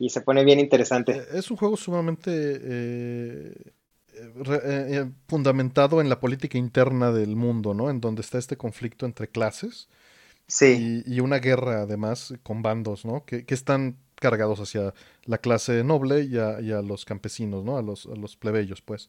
se 0.08 0.22
pone 0.22 0.44
bien 0.44 0.58
interesante. 0.58 1.26
Es 1.34 1.50
un 1.50 1.58
juego 1.58 1.76
sumamente 1.76 2.30
eh, 2.32 3.54
re, 4.36 4.60
eh, 4.64 5.10
fundamentado 5.28 6.00
en 6.00 6.08
la 6.08 6.20
política 6.20 6.56
interna 6.56 7.12
del 7.12 7.36
mundo, 7.36 7.74
¿no? 7.74 7.90
En 7.90 8.00
donde 8.00 8.22
está 8.22 8.38
este 8.38 8.56
conflicto 8.56 9.04
entre 9.04 9.28
clases. 9.28 9.90
Sí. 10.46 11.02
Y, 11.04 11.20
una 11.20 11.36
guerra 11.36 11.82
además 11.82 12.32
con 12.42 12.62
bandos, 12.62 13.04
¿no? 13.04 13.26
Que, 13.26 13.44
que 13.44 13.52
están 13.52 13.98
cargados 14.20 14.60
hacia 14.60 14.94
la 15.24 15.38
clase 15.38 15.82
noble 15.82 16.22
y 16.22 16.38
a, 16.38 16.60
y 16.60 16.70
a 16.70 16.82
los 16.82 17.04
campesinos, 17.04 17.64
¿no? 17.64 17.76
A 17.76 17.82
los, 17.82 18.06
a 18.06 18.14
los 18.14 18.36
plebeyos, 18.36 18.82
pues. 18.82 19.08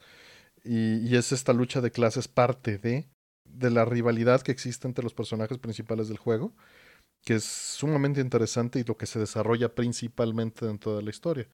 Y, 0.63 0.97
y, 1.07 1.15
es 1.15 1.31
esta 1.31 1.53
lucha 1.53 1.81
de 1.81 1.91
clases 1.91 2.27
parte 2.27 2.77
de, 2.77 3.07
de 3.45 3.69
la 3.69 3.85
rivalidad 3.85 4.41
que 4.41 4.51
existe 4.51 4.87
entre 4.87 5.03
los 5.03 5.13
personajes 5.13 5.57
principales 5.57 6.07
del 6.07 6.17
juego, 6.17 6.53
que 7.23 7.35
es 7.35 7.43
sumamente 7.43 8.21
interesante 8.21 8.79
y 8.79 8.83
lo 8.83 8.97
que 8.97 9.05
se 9.05 9.19
desarrolla 9.19 9.75
principalmente 9.75 10.65
dentro 10.65 10.95
de 10.95 11.03
la 11.03 11.09
historia. 11.09 11.47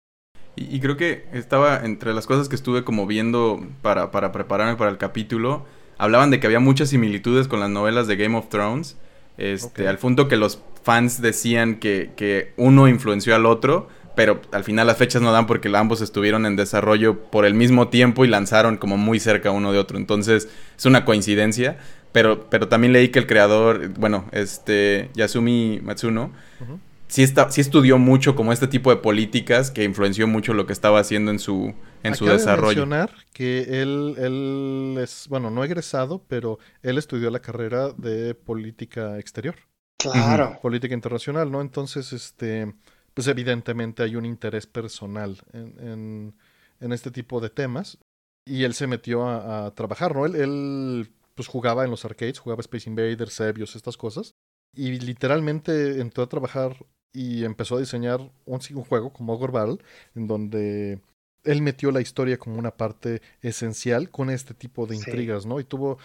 Y, 0.56 0.76
y 0.76 0.80
creo 0.80 0.98
que 0.98 1.28
estaba 1.34 1.86
entre 1.86 2.14
las 2.14 2.28
cosas 2.28 2.50
que 2.50 2.56
estuve 2.56 2.84
como 2.84 3.08
viendo 3.08 3.66
para, 3.82 4.12
para 4.12 4.32
prepararme 4.32 4.76
para 4.76 4.92
el 4.92 4.98
capítulo, 4.98 5.66
hablaban 5.98 6.30
de 6.30 6.40
que 6.40 6.48
había 6.48 6.60
muchas 6.60 6.90
similitudes 6.90 7.48
con 7.48 7.60
las 7.60 7.70
novelas 7.70 8.08
de 8.08 8.16
Game 8.16 8.38
of 8.38 8.50
Thrones. 8.50 8.98
Este, 9.38 9.68
okay. 9.68 9.86
al 9.86 10.00
punto 10.00 10.28
que 10.28 10.36
los 10.36 10.58
fans 10.88 11.22
decían 11.22 11.76
que, 11.76 12.12
que, 12.16 12.54
uno 12.56 12.88
influenció 12.88 13.36
al 13.36 13.46
otro, 13.46 13.90
pero 14.16 14.40
al 14.54 14.64
final 14.64 14.88
las 14.88 14.96
fechas 14.96 15.22
no 15.22 15.34
dan 15.34 15.46
porque 15.46 15.70
ambos 15.76 16.00
estuvieron 16.00 16.46
en 16.46 16.56
desarrollo 16.56 17.30
por 17.30 17.44
el 17.46 17.54
mismo 17.54 17.90
tiempo 17.90 18.24
y 18.24 18.30
lanzaron 18.30 18.78
como 18.78 18.96
muy 18.96 19.20
cerca 19.20 19.52
uno 19.52 19.74
de 19.74 19.80
otro. 19.80 19.98
Entonces 19.98 20.48
es 20.78 20.86
una 20.86 21.04
coincidencia, 21.04 21.78
pero, 22.14 22.50
pero 22.50 22.70
también 22.70 22.94
leí 22.94 23.10
que 23.10 23.20
el 23.20 23.28
creador, 23.28 23.90
bueno, 24.00 24.30
este 24.32 25.10
Yasumi 25.14 25.82
Matsuno, 25.84 26.32
uh 26.62 26.64
-huh. 26.64 26.80
sí, 27.10 27.22
está, 27.22 27.52
sí 27.52 27.60
estudió 27.60 27.98
mucho 27.98 28.34
como 28.34 28.54
este 28.54 28.68
tipo 28.70 28.90
de 28.90 28.96
políticas 28.96 29.72
que 29.72 29.84
influenció 29.84 30.26
mucho 30.26 30.54
lo 30.54 30.66
que 30.68 30.74
estaba 30.74 31.02
haciendo 31.02 31.32
en 31.32 31.40
su, 31.40 31.74
en 32.04 32.16
su 32.16 32.28
desarrollo. 32.28 32.80
De 32.80 32.88
mencionar 32.88 33.12
que 33.34 33.82
él, 33.82 34.16
él 34.18 34.98
es, 35.04 35.26
bueno, 35.28 35.52
no 35.52 35.66
egresado, 35.66 36.24
pero 36.30 36.60
él 36.82 36.98
estudió 36.98 37.30
la 37.30 37.42
carrera 37.42 37.92
de 37.98 38.36
política 38.36 39.20
exterior. 39.20 39.56
Claro. 39.98 40.50
Uh 40.50 40.54
-huh. 40.54 40.62
Política 40.62 40.94
internacional, 40.94 41.52
¿no? 41.52 41.62
Entonces, 41.62 42.14
este, 42.14 42.74
pues 43.14 43.28
evidentemente 43.28 44.04
hay 44.04 44.16
un 44.16 44.26
interés 44.26 44.68
personal 44.68 45.38
en, 45.54 45.80
en, 45.80 46.36
en 46.80 46.92
este 46.94 47.12
tipo 47.12 47.40
de 47.42 47.50
temas. 47.50 47.98
Y 48.46 48.64
él 48.64 48.74
se 48.74 48.88
metió 48.88 49.24
a, 49.28 49.66
a 49.68 49.76
trabajar, 49.76 50.16
¿no? 50.16 50.26
Él, 50.26 50.36
él, 50.36 51.12
pues 51.36 51.48
jugaba 51.50 51.84
en 51.84 51.92
los 51.92 52.06
arcades, 52.06 52.40
jugaba 52.40 52.62
Space 52.62 52.90
Invaders, 52.90 53.34
Sebios, 53.34 53.76
estas 53.76 53.98
cosas. 53.98 54.32
Y 54.74 55.00
literalmente 55.00 56.00
entró 56.02 56.24
a 56.24 56.30
trabajar 56.30 56.86
y 57.14 57.44
empezó 57.44 57.76
a 57.78 57.80
diseñar 57.80 58.20
un, 58.46 58.60
un 58.74 58.84
juego 58.86 59.12
como 59.12 59.34
Ogre 59.34 59.52
Battle, 59.52 59.78
en 60.16 60.28
donde 60.28 61.02
él 61.44 61.62
metió 61.62 61.92
la 61.92 62.02
historia 62.02 62.38
como 62.38 62.58
una 62.58 62.72
parte 62.78 63.22
esencial 63.42 64.10
con 64.12 64.30
este 64.30 64.54
tipo 64.54 64.86
de 64.88 64.96
intrigas, 64.96 65.44
sí. 65.44 65.50
¿no? 65.50 65.60
Y 65.60 65.64
tuvo, 65.66 65.98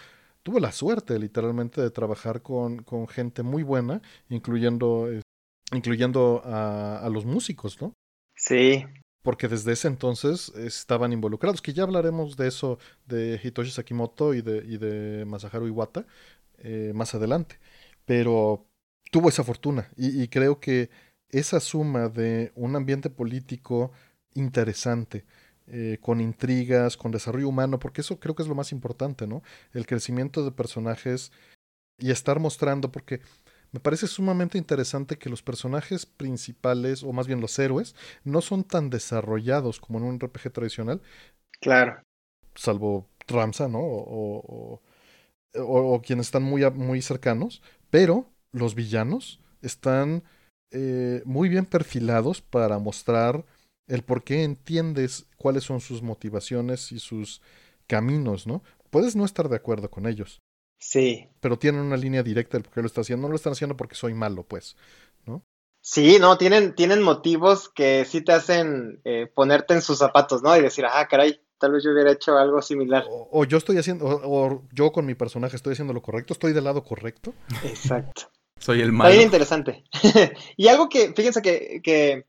tuvo 0.42 0.60
la 0.60 0.72
suerte, 0.72 1.18
literalmente, 1.18 1.80
de 1.80 1.90
trabajar 1.90 2.42
con, 2.42 2.82
con 2.82 3.08
gente 3.08 3.42
muy 3.42 3.62
buena, 3.62 4.02
incluyendo, 4.28 5.10
eh, 5.10 5.22
incluyendo 5.72 6.42
a, 6.44 6.98
a, 6.98 7.08
los 7.08 7.24
músicos, 7.24 7.80
¿no? 7.80 7.94
Sí. 8.36 8.84
Porque 9.22 9.48
desde 9.48 9.72
ese 9.72 9.88
entonces 9.88 10.48
estaban 10.56 11.12
involucrados, 11.12 11.62
que 11.62 11.72
ya 11.72 11.84
hablaremos 11.84 12.36
de 12.36 12.48
eso, 12.48 12.78
de 13.06 13.40
Hitoshi 13.42 13.70
Sakimoto 13.70 14.34
y 14.34 14.42
de, 14.42 14.64
y 14.66 14.78
de 14.78 15.24
Masaharu 15.24 15.68
Iwata 15.68 16.06
eh, 16.58 16.92
más 16.94 17.14
adelante. 17.14 17.58
Pero 18.04 18.66
tuvo 19.12 19.28
esa 19.28 19.44
fortuna 19.44 19.90
y, 19.96 20.22
y 20.22 20.28
creo 20.28 20.58
que 20.58 20.90
esa 21.28 21.60
suma 21.60 22.08
de 22.08 22.52
un 22.56 22.74
ambiente 22.74 23.10
político 23.10 23.92
interesante, 24.34 25.24
eh, 25.74 25.98
con 26.02 26.20
intrigas, 26.20 26.98
con 26.98 27.12
desarrollo 27.12 27.48
humano, 27.48 27.78
porque 27.78 28.02
eso 28.02 28.20
creo 28.20 28.34
que 28.34 28.42
es 28.42 28.48
lo 28.48 28.54
más 28.54 28.72
importante, 28.72 29.26
¿no? 29.26 29.42
El 29.72 29.86
crecimiento 29.86 30.44
de 30.44 30.52
personajes 30.52 31.32
y 31.98 32.10
estar 32.10 32.38
mostrando, 32.40 32.92
porque 32.92 33.20
me 33.72 33.80
parece 33.80 34.06
sumamente 34.06 34.58
interesante 34.58 35.16
que 35.16 35.30
los 35.30 35.42
personajes 35.42 36.04
principales, 36.04 37.02
o 37.02 37.12
más 37.14 37.26
bien 37.26 37.40
los 37.40 37.58
héroes, 37.58 37.94
no 38.22 38.42
son 38.42 38.64
tan 38.64 38.90
desarrollados 38.90 39.80
como 39.80 39.98
en 39.98 40.04
un 40.04 40.20
RPG 40.20 40.52
tradicional. 40.52 41.00
Claro. 41.58 42.02
Salvo 42.54 43.08
Ramsa, 43.26 43.68
¿no? 43.68 43.80
O, 43.80 44.42
o, 44.46 44.82
o, 45.58 45.94
o 45.94 46.02
quienes 46.02 46.26
están 46.26 46.42
muy, 46.42 46.70
muy 46.70 47.00
cercanos, 47.00 47.62
pero 47.88 48.30
los 48.52 48.74
villanos 48.74 49.40
están 49.62 50.22
eh, 50.70 51.22
muy 51.24 51.48
bien 51.48 51.66
perfilados 51.66 52.42
para 52.42 52.78
mostrar 52.78 53.44
el 53.86 54.02
por 54.02 54.24
qué 54.24 54.44
entiendes 54.44 55.26
cuáles 55.36 55.64
son 55.64 55.80
sus 55.80 56.02
motivaciones 56.02 56.92
y 56.92 56.98
sus 56.98 57.42
caminos, 57.86 58.46
¿no? 58.46 58.62
Puedes 58.90 59.16
no 59.16 59.24
estar 59.24 59.48
de 59.48 59.56
acuerdo 59.56 59.90
con 59.90 60.06
ellos. 60.06 60.40
Sí. 60.78 61.28
Pero 61.40 61.58
tienen 61.58 61.82
una 61.82 61.96
línea 61.96 62.22
directa 62.22 62.56
del 62.56 62.64
por 62.64 62.74
qué 62.74 62.80
lo 62.80 62.86
están 62.86 63.02
haciendo. 63.02 63.26
No 63.26 63.30
lo 63.30 63.36
están 63.36 63.52
haciendo 63.52 63.76
porque 63.76 63.94
soy 63.94 64.14
malo, 64.14 64.44
pues, 64.44 64.76
¿no? 65.26 65.44
Sí, 65.80 66.18
no, 66.20 66.38
tienen, 66.38 66.74
tienen 66.74 67.02
motivos 67.02 67.68
que 67.68 68.04
sí 68.04 68.20
te 68.20 68.32
hacen 68.32 69.00
eh, 69.04 69.26
ponerte 69.26 69.74
en 69.74 69.82
sus 69.82 69.98
zapatos, 69.98 70.42
¿no? 70.42 70.56
Y 70.56 70.62
decir, 70.62 70.84
ah, 70.86 71.06
caray, 71.08 71.40
tal 71.58 71.72
vez 71.72 71.82
yo 71.84 71.92
hubiera 71.92 72.12
hecho 72.12 72.36
algo 72.38 72.62
similar. 72.62 73.04
O, 73.08 73.44
yo 73.44 73.58
estoy 73.58 73.78
haciendo, 73.78 74.04
o, 74.06 74.62
yo 74.72 74.92
con 74.92 75.06
mi 75.06 75.14
personaje 75.14 75.56
estoy 75.56 75.72
haciendo 75.72 75.92
lo 75.92 76.02
correcto, 76.02 76.34
estoy 76.34 76.52
del 76.52 76.64
lado 76.64 76.84
correcto. 76.84 77.34
Exacto. 77.64 78.30
Soy 78.58 78.80
el 78.80 78.92
malo. 78.92 79.10
Está 79.10 79.22
interesante. 79.22 79.84
y 80.56 80.68
algo 80.68 80.88
que, 80.88 81.12
fíjense 81.14 81.42
que, 81.42 81.80
que 81.82 82.26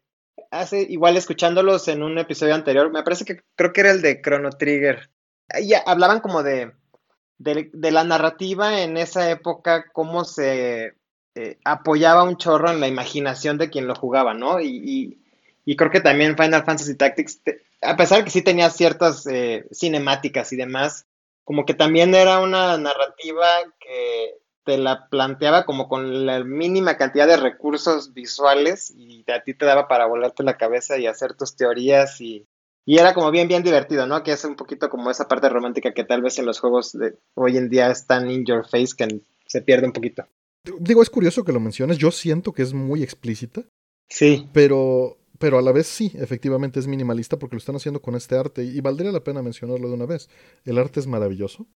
hace, 0.53 0.81
igual 0.81 1.17
escuchándolos 1.17 1.87
en 1.87 2.03
un 2.03 2.17
episodio 2.17 2.55
anterior, 2.55 2.91
me 2.91 3.03
parece 3.03 3.25
que 3.25 3.41
creo 3.55 3.73
que 3.73 3.81
era 3.81 3.91
el 3.91 4.01
de 4.01 4.21
Chrono 4.21 4.51
Trigger. 4.51 5.09
Ya 5.61 5.79
hablaban 5.85 6.19
como 6.19 6.43
de, 6.43 6.71
de, 7.37 7.69
de 7.73 7.91
la 7.91 8.03
narrativa 8.03 8.81
en 8.81 8.97
esa 8.97 9.29
época, 9.29 9.85
cómo 9.91 10.23
se 10.23 10.95
eh, 11.35 11.57
apoyaba 11.65 12.23
un 12.23 12.37
chorro 12.37 12.69
en 12.69 12.79
la 12.79 12.87
imaginación 12.87 13.57
de 13.57 13.71
quien 13.71 13.87
lo 13.87 13.95
jugaba, 13.95 14.35
¿no? 14.35 14.61
Y, 14.61 15.19
creo 15.77 15.89
que 15.89 16.01
también 16.01 16.37
Final 16.37 16.63
Fantasy 16.63 16.95
Tactics, 16.95 17.41
a 17.81 17.95
pesar 17.95 18.19
de 18.19 18.25
que 18.25 18.29
sí 18.29 18.43
tenía 18.43 18.69
ciertas 18.69 19.25
eh, 19.25 19.65
cinemáticas 19.71 20.53
y 20.53 20.57
demás, 20.57 21.07
como 21.43 21.65
que 21.65 21.73
también 21.73 22.13
era 22.13 22.39
una 22.39 22.77
narrativa 22.77 23.47
que 23.79 24.35
te 24.65 24.77
la 24.77 25.07
planteaba 25.09 25.65
como 25.65 25.87
con 25.87 26.25
la 26.25 26.43
mínima 26.43 26.97
cantidad 26.97 27.27
de 27.27 27.37
recursos 27.37 28.13
visuales 28.13 28.93
y 28.95 29.23
a 29.31 29.43
ti 29.43 29.53
te 29.53 29.65
daba 29.65 29.87
para 29.87 30.05
volarte 30.05 30.43
la 30.43 30.57
cabeza 30.57 30.97
y 30.97 31.07
hacer 31.07 31.33
tus 31.33 31.55
teorías 31.55 32.21
y, 32.21 32.47
y 32.85 32.97
era 32.97 33.13
como 33.13 33.31
bien, 33.31 33.47
bien 33.47 33.63
divertido, 33.63 34.05
¿no? 34.07 34.23
Que 34.23 34.33
es 34.33 34.43
un 34.45 34.55
poquito 34.55 34.89
como 34.89 35.11
esa 35.11 35.27
parte 35.27 35.49
romántica 35.49 35.93
que 35.93 36.03
tal 36.03 36.21
vez 36.21 36.37
en 36.39 36.45
los 36.45 36.59
juegos 36.59 36.93
de 36.93 37.17
hoy 37.35 37.57
en 37.57 37.69
día 37.69 37.91
es 37.91 38.05
tan 38.07 38.29
in 38.29 38.45
your 38.45 38.65
face 38.67 38.95
que 38.97 39.21
se 39.45 39.61
pierde 39.61 39.87
un 39.87 39.93
poquito. 39.93 40.25
Digo, 40.79 41.01
es 41.01 41.09
curioso 41.09 41.43
que 41.43 41.51
lo 41.51 41.59
menciones. 41.59 41.97
Yo 41.97 42.11
siento 42.11 42.53
que 42.53 42.61
es 42.61 42.73
muy 42.73 43.03
explícita. 43.03 43.63
Sí. 44.09 44.49
Pero, 44.53 45.17
pero 45.39 45.57
a 45.57 45.61
la 45.61 45.71
vez 45.71 45.87
sí, 45.87 46.11
efectivamente 46.15 46.79
es 46.79 46.87
minimalista 46.87 47.37
porque 47.37 47.55
lo 47.55 47.59
están 47.59 47.75
haciendo 47.75 48.01
con 48.01 48.15
este 48.15 48.37
arte. 48.37 48.63
Y 48.63 48.79
valdría 48.79 49.11
la 49.11 49.23
pena 49.23 49.41
mencionarlo 49.41 49.89
de 49.89 49.95
una 49.95 50.05
vez. 50.05 50.29
El 50.63 50.77
arte 50.77 51.01
es 51.01 51.07
maravilloso. 51.07 51.67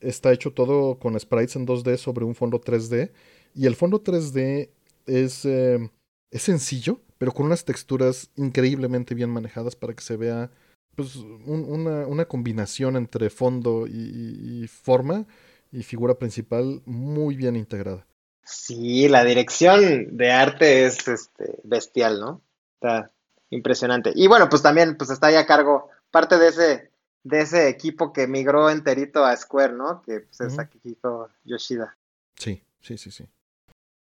Está 0.00 0.32
hecho 0.32 0.52
todo 0.52 0.98
con 0.98 1.18
sprites 1.18 1.56
en 1.56 1.66
2D 1.66 1.96
sobre 1.96 2.24
un 2.24 2.34
fondo 2.34 2.60
3D. 2.60 3.10
Y 3.54 3.66
el 3.66 3.76
fondo 3.76 4.02
3D 4.02 4.70
es, 5.06 5.44
eh, 5.44 5.90
es 6.30 6.42
sencillo, 6.42 7.00
pero 7.18 7.32
con 7.32 7.46
unas 7.46 7.64
texturas 7.64 8.30
increíblemente 8.36 9.14
bien 9.14 9.30
manejadas 9.30 9.74
para 9.76 9.94
que 9.94 10.02
se 10.02 10.16
vea 10.16 10.50
pues, 10.94 11.16
una, 11.16 12.06
una, 12.06 12.24
combinación 12.26 12.96
entre 12.96 13.30
fondo 13.30 13.86
y 13.86 14.66
forma 14.68 15.26
y 15.70 15.82
figura 15.82 16.18
principal 16.18 16.82
muy 16.86 17.36
bien 17.36 17.56
integrada. 17.56 18.06
Sí, 18.44 19.08
la 19.08 19.24
dirección 19.24 20.16
de 20.16 20.32
arte 20.32 20.86
es 20.86 21.06
este, 21.06 21.58
bestial, 21.64 22.18
¿no? 22.18 22.40
Está 22.74 23.10
impresionante. 23.50 24.12
Y 24.14 24.26
bueno, 24.26 24.48
pues 24.48 24.62
también 24.62 24.96
pues 24.96 25.10
está 25.10 25.26
ahí 25.26 25.34
a 25.34 25.44
cargo 25.44 25.90
parte 26.10 26.38
de 26.38 26.48
ese, 26.48 26.87
de 27.28 27.40
ese 27.42 27.68
equipo 27.68 28.12
que 28.12 28.26
migró 28.26 28.70
enterito 28.70 29.24
a 29.24 29.36
Square, 29.36 29.74
¿no? 29.74 30.02
Que 30.02 30.20
pues, 30.20 30.40
es 30.40 30.58
Akihiko 30.58 31.28
Yoshida. 31.44 31.96
Sí, 32.36 32.62
sí, 32.80 32.96
sí, 32.96 33.10
sí. 33.10 33.28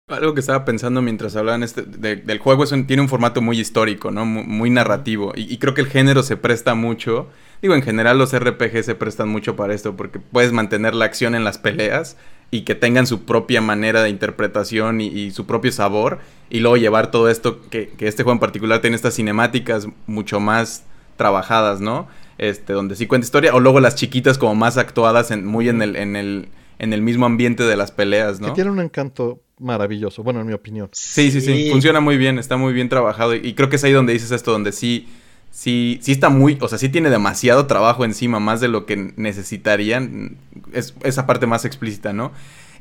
Algo 0.06 0.34
que 0.34 0.40
estaba 0.40 0.66
pensando 0.66 1.00
mientras 1.00 1.34
hablaban 1.34 1.62
este, 1.62 1.80
del 1.80 2.38
juego 2.38 2.64
es 2.64 2.70
tiene 2.87 3.00
un 3.00 3.08
formato 3.08 3.40
muy 3.40 3.58
histórico, 3.58 4.10
¿no? 4.10 4.26
Muy, 4.26 4.68
narrativo. 4.68 5.32
Y, 5.34 5.56
creo 5.56 5.72
que 5.72 5.80
el 5.80 5.87
género 5.87 6.22
se 6.22 6.37
presta 6.37 6.74
mucho. 6.74 7.28
Digo, 7.62 7.74
en 7.74 7.80
general 7.80 8.18
los 8.18 8.38
RPG 8.38 8.84
se 8.84 8.94
prestan 8.94 9.30
mucho 9.30 9.56
para 9.56 9.72
esto 9.72 9.96
porque 9.96 10.18
puedes 10.18 10.52
mantener 10.52 10.94
la 10.94 11.06
acción 11.06 11.34
en 11.34 11.42
las 11.42 11.56
peleas 11.56 12.18
y 12.50 12.62
que 12.62 12.74
tengan 12.74 13.06
su 13.06 13.24
propia 13.24 13.62
manera 13.62 14.02
de 14.02 14.10
interpretación 14.10 15.00
y, 15.00 15.30
su 15.30 15.46
propio 15.46 15.72
sabor. 15.72 16.18
Y 16.50 16.60
luego 16.60 16.76
llevar 16.76 17.10
todo 17.10 17.30
esto, 17.30 17.62
que, 17.70 17.94
este 18.00 18.24
juego 18.24 18.32
en 18.32 18.40
particular 18.40 18.82
tiene 18.82 18.96
estas 18.96 19.14
cinemáticas 19.14 19.88
mucho 20.06 20.38
más 20.38 20.84
trabajadas, 21.16 21.80
¿no? 21.80 22.08
Este, 22.38 22.73
donde 22.73 22.97
sí 22.97 23.07
cuenta 23.07 23.25
historia. 23.25 23.55
O 23.55 23.61
luego 23.61 23.81
las 23.81 23.94
chiquitas 23.94 24.38
como 24.38 24.55
más 24.55 24.77
actuadas 24.77 25.31
en, 25.31 25.47
muy 25.47 25.68
en 25.68 25.83
el, 25.83 25.97
en 25.97 26.16
el 26.16 26.49
en 26.79 26.92
el 26.92 27.03
mismo 27.03 27.27
ambiente 27.27 27.62
de 27.62 27.77
las 27.77 27.92
peleas, 27.92 28.40
¿no? 28.40 28.49
Que 28.49 28.55
tiene 28.55 28.70
un 28.70 28.81
encanto 28.81 29.40
maravilloso, 29.59 30.23
bueno, 30.23 30.40
en 30.40 30.47
mi 30.47 30.53
opinión. 30.53 30.88
Sí, 30.92 31.31
sí, 31.31 31.40
sí, 31.40 31.70
funciona 31.70 32.01
muy 32.01 32.16
bien, 32.16 32.38
está 32.38 32.57
muy 32.57 32.73
bien 32.73 32.88
trabajado 32.88 33.35
y 33.35 33.55
creo 33.55 33.68
que 33.68 33.77
es 33.77 33.85
ahí 33.85 33.92
donde 33.92 34.12
dices 34.12 34.33
esto, 34.33 34.51
donde 34.51 34.73
sí, 34.73 35.09
sí, 35.51 35.99
sí 36.03 36.12
está 36.12 36.29
muy, 36.29 36.59
o 36.61 36.68
sea, 36.68 36.79
sí 36.79 36.88
tiene 36.88 37.11
demasiado 37.11 37.66
trabajo 37.66 38.05
encima, 38.05 38.40
más 38.40 38.61
de 38.61 38.68
lo 38.68 38.87
que 38.87 39.12
necesitarían, 39.16 40.37
es 40.73 40.94
esa 41.05 41.27
parte 41.27 41.47
más 41.47 41.64
explícita, 41.64 42.12
¿no? 42.12 42.33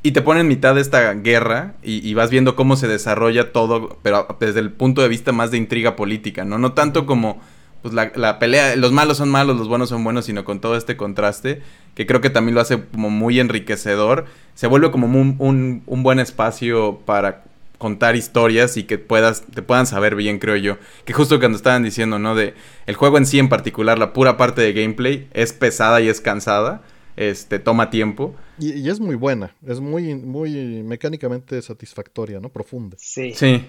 Y 0.02 0.12
te 0.12 0.20
pone 0.20 0.40
en 0.40 0.48
mitad 0.48 0.74
de 0.74 0.82
esta 0.82 1.14
guerra 1.14 1.76
y, 1.82 2.12
vas 2.12 2.28
viendo 2.28 2.56
cómo 2.56 2.76
se 2.76 2.88
desarrolla 2.88 3.52
todo, 3.52 3.98
pero 4.02 4.36
desde 4.38 4.60
el 4.60 4.70
punto 4.70 5.00
de 5.00 5.08
vista 5.08 5.32
más 5.32 5.50
de 5.50 5.56
intriga 5.56 5.96
política, 5.96 6.44
¿no? 6.44 6.58
No 6.58 6.74
tanto 6.74 7.06
como 7.06 7.40
pues 7.84 7.92
la, 7.92 8.12
la, 8.14 8.38
pelea, 8.38 8.76
los 8.76 8.92
malos 8.92 9.18
son 9.18 9.28
malos, 9.28 9.58
los 9.58 9.68
buenos 9.68 9.90
son 9.90 10.02
buenos, 10.02 10.24
sino 10.24 10.42
con 10.42 10.58
todo 10.58 10.74
este 10.74 10.96
contraste, 10.96 11.60
que 11.94 12.06
creo 12.06 12.22
que 12.22 12.30
también 12.30 12.54
lo 12.54 12.62
hace 12.62 12.82
como 12.82 13.10
muy 13.10 13.38
enriquecedor. 13.38 14.24
Se 14.54 14.66
vuelve 14.66 14.90
como 14.90 15.06
un, 15.06 15.82
un, 15.86 16.02
buen 16.02 16.18
espacio 16.18 17.00
para 17.04 17.44
contar 17.76 18.16
historias 18.16 18.78
y 18.78 18.84
que 18.84 18.96
puedas, 18.96 19.42
te 19.42 19.60
puedan 19.60 19.86
saber 19.86 20.14
bien, 20.14 20.38
creo 20.38 20.56
yo. 20.56 20.78
Que 21.04 21.12
justo 21.12 21.38
cuando 21.38 21.56
estaban 21.56 21.82
diciendo, 21.82 22.18
¿no? 22.18 22.34
De 22.34 22.54
el 22.86 22.94
juego 22.94 23.18
en 23.18 23.26
sí 23.26 23.38
en 23.38 23.50
particular, 23.50 23.98
la 23.98 24.14
pura 24.14 24.38
parte 24.38 24.62
de 24.62 24.72
gameplay, 24.72 25.28
es 25.34 25.52
pesada 25.52 26.00
y 26.00 26.08
es 26.08 26.22
cansada. 26.22 26.80
Este, 27.16 27.58
toma 27.58 27.90
tiempo. 27.90 28.34
Y, 28.58 28.72
y 28.80 28.88
es 28.88 28.98
muy 28.98 29.14
buena, 29.14 29.54
es 29.66 29.78
muy, 29.78 30.14
muy 30.14 30.82
mecánicamente 30.82 31.60
satisfactoria, 31.60 32.40
¿no? 32.40 32.48
Profunda. 32.48 32.96
Sí. 32.98 33.34
Sí. 33.34 33.62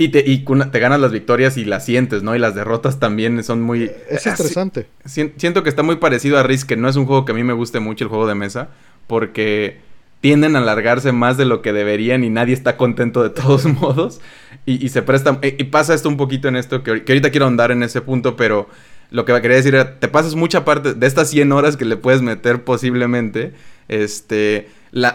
Y, 0.00 0.08
te, 0.08 0.24
y 0.26 0.38
te 0.38 0.78
ganas 0.78 0.98
las 0.98 1.12
victorias 1.12 1.58
y 1.58 1.66
las 1.66 1.84
sientes, 1.84 2.22
¿no? 2.22 2.34
Y 2.34 2.38
las 2.38 2.54
derrotas 2.54 2.98
también 2.98 3.44
son 3.44 3.60
muy... 3.60 3.90
Es 4.08 4.26
interesante. 4.26 4.86
siento 5.04 5.62
que 5.62 5.68
está 5.68 5.82
muy 5.82 5.96
parecido 5.96 6.38
a 6.38 6.42
Risk, 6.42 6.68
que 6.68 6.76
no 6.76 6.88
es 6.88 6.96
un 6.96 7.04
juego 7.04 7.26
que 7.26 7.32
a 7.32 7.34
mí 7.34 7.44
me 7.44 7.52
guste 7.52 7.80
mucho 7.80 8.04
el 8.04 8.08
juego 8.08 8.26
de 8.26 8.34
mesa, 8.34 8.70
porque 9.06 9.80
tienden 10.22 10.56
a 10.56 10.60
alargarse 10.60 11.12
más 11.12 11.36
de 11.36 11.44
lo 11.44 11.60
que 11.60 11.74
deberían 11.74 12.24
y 12.24 12.30
nadie 12.30 12.54
está 12.54 12.78
contento 12.78 13.22
de 13.22 13.28
todos 13.28 13.66
modos. 13.80 14.22
Y, 14.64 14.88
se 14.88 15.02
presta... 15.02 15.38
Y, 15.42 15.64
pasa 15.64 15.92
esto 15.92 16.08
un 16.08 16.16
poquito 16.16 16.48
en 16.48 16.56
esto, 16.56 16.82
que, 16.82 17.04
que 17.04 17.12
ahorita 17.12 17.30
quiero 17.30 17.46
andar 17.46 17.70
en 17.70 17.82
ese 17.82 18.00
punto, 18.00 18.36
pero 18.36 18.68
lo 19.10 19.26
que 19.26 19.34
quería 19.42 19.58
decir 19.58 19.74
era, 19.74 19.98
te 19.98 20.08
pasas 20.08 20.34
mucha 20.34 20.64
parte 20.64 20.94
de 20.94 21.06
estas 21.06 21.28
100 21.28 21.52
horas 21.52 21.76
que 21.76 21.84
le 21.84 21.98
puedes 21.98 22.22
meter 22.22 22.64
posiblemente, 22.64 23.52
este 23.90 24.68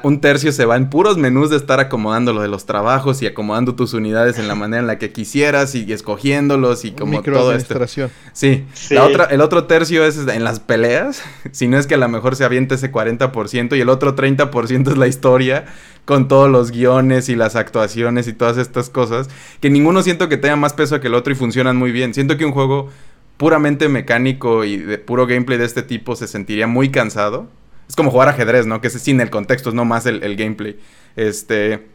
un 0.03 0.21
tercio 0.21 0.53
se 0.53 0.63
va 0.63 0.77
en 0.77 0.89
puros 0.89 1.17
menús 1.17 1.49
de 1.49 1.57
estar 1.57 1.81
acomodando 1.81 2.31
lo 2.31 2.41
de 2.41 2.47
los 2.47 2.65
trabajos 2.65 3.21
y 3.21 3.27
acomodando 3.27 3.75
tus 3.75 3.93
unidades 3.93 4.39
en 4.39 4.47
la 4.47 4.55
manera 4.55 4.79
en 4.79 4.87
la 4.87 4.97
que 4.97 5.11
quisieras 5.11 5.75
y, 5.75 5.91
escogiéndolos 5.91 6.85
y 6.85 6.91
como 6.91 7.21
todo 7.21 7.53
esto. 7.53 7.85
Sí. 8.31 8.65
La 8.89 9.03
otra, 9.03 9.25
el 9.25 9.41
otro 9.41 9.65
tercio 9.65 10.05
es 10.05 10.17
en 10.17 10.45
las 10.45 10.61
peleas, 10.61 11.23
si 11.51 11.67
no 11.67 11.77
es 11.77 11.87
que 11.87 11.95
a 11.95 11.97
lo 11.97 12.07
mejor 12.07 12.37
se 12.37 12.45
avienta 12.45 12.75
ese 12.75 12.89
40% 12.89 13.75
y 13.75 13.81
el 13.81 13.89
otro 13.89 14.15
30% 14.15 14.91
es 14.91 14.97
la 14.97 15.07
historia 15.07 15.65
con 16.05 16.29
todos 16.29 16.49
los 16.49 16.71
guiones 16.71 17.27
y 17.27 17.35
las 17.35 17.57
actuaciones 17.57 18.29
y 18.29 18.33
todas 18.33 18.57
estas 18.57 18.89
cosas, 18.89 19.27
que 19.59 19.69
ninguno 19.69 20.03
siento 20.03 20.29
que 20.29 20.37
tenga 20.37 20.55
más 20.55 20.73
peso 20.73 21.01
que 21.01 21.07
el 21.07 21.15
otro 21.15 21.33
y 21.33 21.35
funcionan 21.35 21.75
muy 21.75 21.91
bien. 21.91 22.13
Siento 22.13 22.37
que 22.37 22.45
un 22.45 22.51
juego 22.53 22.89
puramente 23.35 23.89
mecánico 23.89 24.63
y 24.63 24.77
de 24.77 24.97
puro 24.99 25.27
gameplay 25.27 25.57
de 25.57 25.65
este 25.65 25.83
tipo 25.83 26.15
se 26.15 26.27
sentiría 26.27 26.67
muy 26.67 26.91
cansado 26.91 27.49
es 27.87 27.95
como 27.95 28.11
jugar 28.11 28.29
ajedrez, 28.29 28.65
¿no? 28.65 28.81
Que 28.81 28.87
es 28.87 28.93
sin 28.93 29.21
el 29.21 29.29
contexto, 29.29 29.69
es 29.69 29.75
no 29.75 29.85
más 29.85 30.05
el, 30.05 30.35
gameplay. 30.35 30.79
Este. 31.15 31.87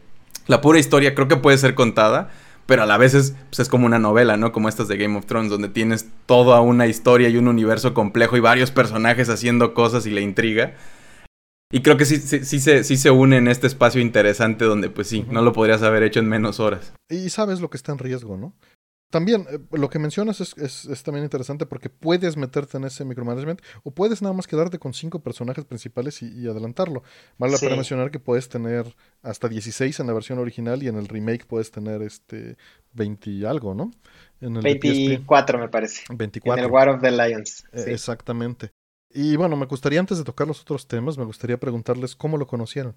La 0.47 0.61
pura 0.61 0.79
historia 0.79 1.13
creo 1.13 1.27
que 1.27 1.37
puede 1.37 1.57
ser 1.57 1.75
contada, 1.75 2.31
pero 2.65 2.83
a 2.83 2.85
la 2.85 2.97
vez 2.97 3.13
es, 3.13 3.35
pues 3.49 3.59
es 3.59 3.69
como 3.69 3.85
una 3.85 3.99
novela, 3.99 4.37
¿no? 4.37 4.51
Como 4.51 4.69
estas 4.69 4.87
de 4.87 4.97
Game 4.97 5.17
of 5.17 5.25
Thrones, 5.25 5.51
donde 5.51 5.69
tienes 5.69 6.07
toda 6.25 6.61
una 6.61 6.87
historia 6.87 7.29
y 7.29 7.37
un 7.37 7.47
universo 7.47 7.93
complejo 7.93 8.37
y 8.37 8.39
varios 8.39 8.71
personajes 8.71 9.29
haciendo 9.29 9.73
cosas 9.73 10.05
y 10.05 10.11
la 10.11 10.21
intriga. 10.21 10.73
Y 11.73 11.81
creo 11.81 11.95
que 11.95 12.05
sí, 12.05 12.17
sí, 12.17 12.43
sí, 12.43 12.59
se, 12.59 12.83
sí 12.83 12.97
se 12.97 13.11
une 13.11 13.37
en 13.37 13.47
este 13.47 13.67
espacio 13.67 14.01
interesante 14.01 14.65
donde, 14.65 14.89
pues 14.89 15.07
sí, 15.07 15.25
no 15.29 15.41
lo 15.41 15.53
podrías 15.53 15.81
haber 15.83 16.03
hecho 16.03 16.19
en 16.19 16.27
menos 16.27 16.59
horas. 16.59 16.91
Y 17.09 17.29
sabes 17.29 17.61
lo 17.61 17.69
que 17.69 17.77
está 17.77 17.93
en 17.93 17.99
riesgo, 17.99 18.35
¿no? 18.35 18.53
También 19.11 19.45
eh, 19.51 19.59
lo 19.73 19.89
que 19.89 19.99
mencionas 19.99 20.39
es, 20.39 20.57
es, 20.57 21.03
también 21.03 21.25
interesante 21.25 21.65
porque 21.65 21.89
puedes 21.89 22.37
meterte 22.37 22.77
en 22.77 22.85
ese 22.85 23.03
micromanagement 23.03 23.61
o 23.83 23.91
puedes 23.91 24.21
nada 24.21 24.33
más 24.33 24.47
quedarte 24.47 24.79
con 24.79 24.93
cinco 24.93 25.19
personajes 25.19 25.65
principales 25.65 26.23
y, 26.23 26.47
adelantarlo. 26.47 27.03
Vale 27.37 27.53
la 27.53 27.59
pena 27.59 27.75
mencionar 27.75 28.09
que 28.09 28.19
puedes 28.19 28.47
tener 28.47 28.95
hasta 29.21 29.49
16 29.49 29.99
en 29.99 30.07
la 30.07 30.13
versión 30.13 30.39
original 30.39 30.81
y 30.81 30.87
en 30.87 30.95
el 30.95 31.09
remake 31.09 31.45
puedes 31.45 31.71
tener 31.71 32.01
este 32.01 32.55
20 32.93 33.29
y 33.29 33.45
algo, 33.45 33.75
¿no? 33.75 33.91
En 34.39 34.55
el 34.55 34.63
24 34.63 35.59
me 35.59 35.67
parece. 35.67 36.03
24. 36.09 36.59
En 36.59 36.65
el 36.65 36.71
War 36.71 36.89
of 36.89 37.01
the 37.01 37.11
Lions. 37.11 37.65
E, 37.73 37.91
exactamente. 37.91 38.71
Y 39.13 39.35
bueno, 39.35 39.57
me 39.57 39.65
gustaría 39.65 39.99
antes 39.99 40.19
de 40.19 40.23
tocar 40.23 40.47
los 40.47 40.61
otros 40.61 40.87
temas, 40.87 41.17
me 41.17 41.25
gustaría 41.25 41.59
preguntarles 41.59 42.15
cómo 42.15 42.37
lo 42.37 42.47
conocieron. 42.47 42.95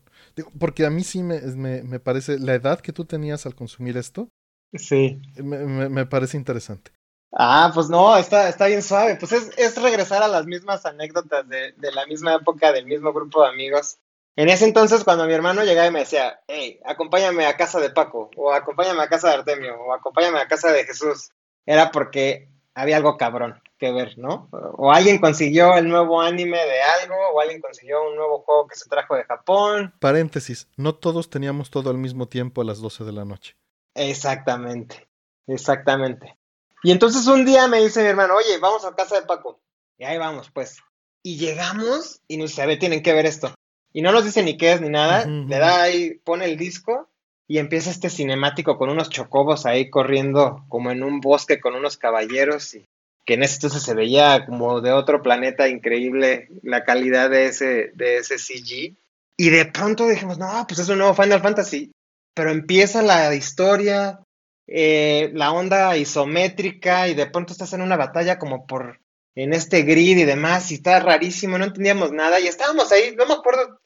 porque 0.61 0.87
a 0.87 0.91
mí 0.91 1.03
sí 1.03 1.25
me, 1.25 1.41
me, 1.41 1.83
me 1.83 1.99
parece, 1.99 2.39
la 2.39 2.55
edad 2.55 2.81
que 2.81 2.93
tú 2.93 3.05
tenías 3.05 3.47
al 3.47 3.57
consumir 3.57 3.97
esto, 3.97 4.29
Sí. 4.75 5.21
Me, 5.37 6.07
parece 6.07 6.37
interesante. 6.37 6.91
Ah, 7.33 7.71
pues 7.75 7.89
no, 7.89 8.17
está, 8.17 8.49
está 8.49 8.67
bien 8.67 8.83
suave. 8.83 9.17
Pues 9.17 9.33
es, 9.33 9.83
regresar 9.83 10.23
a 10.23 10.29
las 10.29 10.47
mismas 10.47 10.87
anécdotas 10.87 11.49
de, 11.49 11.75
la 11.93 12.07
misma 12.07 12.35
época, 12.35 12.73
del 12.73 12.87
mismo 12.87 13.13
grupo 13.13 13.43
de 13.43 13.49
amigos. 13.49 13.99
En 14.37 14.49
ese 14.49 14.65
entonces, 14.65 15.05
cuando 15.05 15.27
mi 15.27 15.33
hermano 15.33 15.65
llegaba 15.65 15.89
y 15.89 15.93
me 15.93 16.01
decía, 16.01 16.41
hey, 16.49 16.81
acompáñame 16.85 17.47
a 17.47 17.57
casa 17.57 17.79
de 17.81 17.91
Paco, 17.91 18.31
o 18.37 18.53
acompáñame 18.53 19.01
a 19.03 19.09
casa 19.09 19.29
de 19.29 19.35
Artemio, 19.35 19.81
o 19.81 19.95
acompáñame 19.95 20.41
a 20.41 20.49
casa 20.49 20.73
de 20.73 20.85
Jesús, 20.85 21.31
era 21.67 21.93
porque 21.93 22.49
había 22.75 22.97
algo 22.97 23.17
cabrón 23.17 23.63
que 23.79 23.93
ver, 23.93 24.19
¿no? 24.19 24.49
O 24.77 24.91
alguien 24.93 25.19
consiguió 25.19 25.77
el 25.77 25.89
nuevo 25.89 26.21
anime 26.21 26.59
de 26.59 26.83
algo, 26.83 27.15
o 27.33 27.41
alguien 27.41 27.61
consiguió 27.61 28.09
un 28.09 28.17
nuevo 28.17 28.41
juego 28.41 28.67
que 28.67 28.77
se 28.77 28.89
trajo 28.89 29.15
de 29.15 29.25
Japón. 29.25 29.95
Paréntesis, 30.01 30.69
no 30.77 30.97
todos 30.97 31.31
teníamos 31.31 31.71
todo 31.71 31.91
al 31.91 31.99
mismo 31.99 32.27
tiempo 32.27 32.61
a 32.61 32.65
las 32.65 32.81
12 32.81 33.05
de 33.05 33.13
la 33.13 33.25
noche. 33.25 33.57
Exactamente, 33.95 35.09
exactamente. 35.47 36.37
Y 36.83 36.91
entonces 36.91 37.27
un 37.27 37.45
día 37.45 37.67
me 37.67 37.83
dice 37.83 38.03
mi 38.03 38.09
hermano, 38.09 38.35
oye, 38.35 38.59
vamos 38.59 38.85
a 38.85 38.95
casa 38.95 39.21
de 39.21 39.27
Paco. 39.27 39.61
Y 39.99 40.05
ahí 40.05 40.19
vamos, 40.19 40.51
pues. 40.53 40.79
Y 41.23 41.39
llegamos 41.39 42.21
y 42.29 42.37
nos 42.37 42.51
dice, 42.51 42.63
a 42.63 42.67
ver, 42.67 42.79
tienen 42.79 43.03
que 43.03 43.15
ver 43.15 43.27
esto. 43.27 43.55
Y 43.93 44.03
no 44.03 44.13
nos 44.13 44.25
dice 44.25 44.43
ni 44.43 44.57
qué 44.57 44.73
es 44.73 44.81
ni 44.81 44.89
nada, 44.89 45.25
le 45.25 45.59
da 45.59 45.83
ahí, 45.83 46.15
pone 46.25 46.45
el 46.47 46.59
disco 46.59 47.09
y 47.47 47.59
empieza 47.59 47.91
este 47.91 48.11
cinemático 48.11 48.77
con 48.77 48.91
unos 48.91 49.09
chocobos 49.09 49.67
ahí 49.67 49.89
corriendo 49.89 50.65
como 50.69 50.91
en 50.91 51.03
un 51.05 51.21
bosque 51.21 51.61
con 51.61 51.75
unos 51.75 51.97
caballeros 51.97 52.75
y 52.75 52.87
que 53.25 53.35
en 53.35 53.43
ese 53.43 53.55
entonces 53.55 53.83
se 53.83 53.95
veía 53.95 54.45
como 54.47 54.81
de 54.81 54.93
otro 54.93 55.23
planeta 55.23 55.69
increíble 55.69 56.49
la 56.63 56.85
calidad 56.85 57.31
de 57.31 57.47
ese, 57.47 57.93
de 57.95 58.19
ese 58.19 58.39
CG. 58.39 58.97
Y 59.37 59.51
de 59.51 59.67
pronto 59.67 60.07
dijimos, 60.07 60.39
no, 60.39 60.65
pues 60.67 60.81
es 60.81 60.89
un 60.89 60.99
nuevo 60.99 61.15
Final 61.15 61.41
Fantasy. 61.41 61.91
Pero 62.35 62.51
empieza 62.51 63.03
la 63.03 63.35
historia, 63.35 64.21
eh, 64.67 65.31
la 65.35 65.53
onda 65.53 65.97
isométrica 65.97 67.09
y 67.09 67.15
de 67.15 67.27
pronto 67.27 67.53
estás 67.53 67.73
en 67.73 67.83
una 67.83 67.97
batalla 67.97 68.39
como 68.39 68.67
por 68.67 69.01
en 69.35 69.53
este 69.53 69.83
grid 69.83 70.19
y 70.19 70.25
demás 70.25 70.71
y 70.71 70.75
está 70.75 71.01
rarísimo, 71.01 71.59
no 71.59 71.65
entendíamos 71.65 72.13
nada 72.13 72.41
y 72.41 72.47
estábamos 72.47 72.93
ahí, 72.93 73.15
no 73.17 73.27
me 73.27 73.35
acuerdo, 73.35 73.81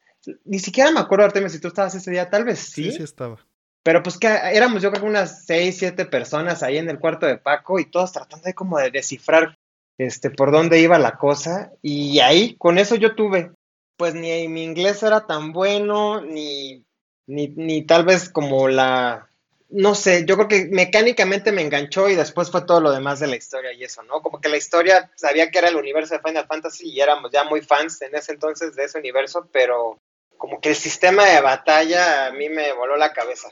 ni 0.45 0.59
siquiera 0.59 0.91
me 0.91 1.01
acuerdo, 1.01 1.25
Artemis, 1.25 1.53
si 1.53 1.61
tú 1.61 1.69
estabas 1.69 1.95
ese 1.95 2.11
día, 2.11 2.29
tal 2.29 2.45
vez 2.45 2.59
sí. 2.59 2.85
Sí, 2.85 2.93
sí 2.93 3.03
estaba. 3.03 3.39
Pero 3.83 4.03
pues 4.03 4.19
que 4.19 4.27
éramos 4.27 4.83
yo 4.83 4.91
creo 4.91 5.03
que 5.03 5.09
unas 5.09 5.47
seis, 5.47 5.79
siete 5.79 6.05
personas 6.05 6.63
ahí 6.63 6.77
en 6.77 6.91
el 6.91 6.99
cuarto 6.99 7.27
de 7.27 7.39
Paco 7.39 7.79
y 7.79 7.91
todos 7.91 8.13
tratando 8.13 8.45
de 8.45 8.55
como 8.55 8.79
de 8.79 8.91
descifrar 8.91 9.57
este 9.97 10.31
por 10.31 10.53
dónde 10.53 10.81
iba 10.81 10.99
la 10.99 11.17
cosa 11.17 11.73
y 11.83 12.21
ahí 12.21 12.55
con 12.57 12.79
eso 12.79 12.95
yo 12.97 13.15
tuve 13.15 13.53
pues 13.97 14.15
ni 14.15 14.47
mi 14.47 14.63
inglés 14.63 15.03
era 15.03 15.27
tan 15.27 15.53
bueno 15.53 16.21
ni 16.21 16.85
ni, 17.29 17.49
ni 17.49 17.83
tal 17.83 18.05
vez 18.05 18.29
como 18.29 18.67
la 18.67 19.29
no 19.71 19.95
sé, 19.95 20.25
yo 20.25 20.37
creo 20.37 20.49
que 20.49 20.67
mecánicamente 20.71 21.53
me 21.53 21.61
enganchó 21.61 22.09
y 22.09 22.15
después 22.15 22.51
fue 22.51 22.63
todo 22.63 22.81
lo 22.81 22.91
demás 22.91 23.21
de 23.21 23.27
la 23.27 23.37
historia 23.37 23.73
y 23.73 23.85
eso, 23.85 24.03
¿no? 24.03 24.23
Como 24.23 24.41
que 24.41 24.49
la 24.49 24.57
historia 24.57 25.11
sabía 25.15 25.51
que 25.51 25.59
era 25.59 25.69
el 25.69 25.77
universo 25.77 26.15
de 26.15 26.23
Final 26.23 26.47
Fantasy 26.47 26.89
y 26.89 27.01
éramos 27.01 27.31
ya 27.31 27.45
muy 27.45 27.61
fans 27.61 28.01
en 28.01 28.15
ese 28.15 28.33
entonces 28.33 28.75
de 28.75 28.85
ese 28.85 28.99
universo, 28.99 29.47
pero 29.53 29.99
como 30.39 30.61
que 30.61 30.71
el 30.71 30.75
sistema 30.75 31.27
de 31.27 31.41
batalla 31.43 32.29
a 32.29 32.33
mí 32.33 32.49
me 32.49 32.73
voló 32.73 32.97
la 32.97 33.13
cabeza. 33.13 33.51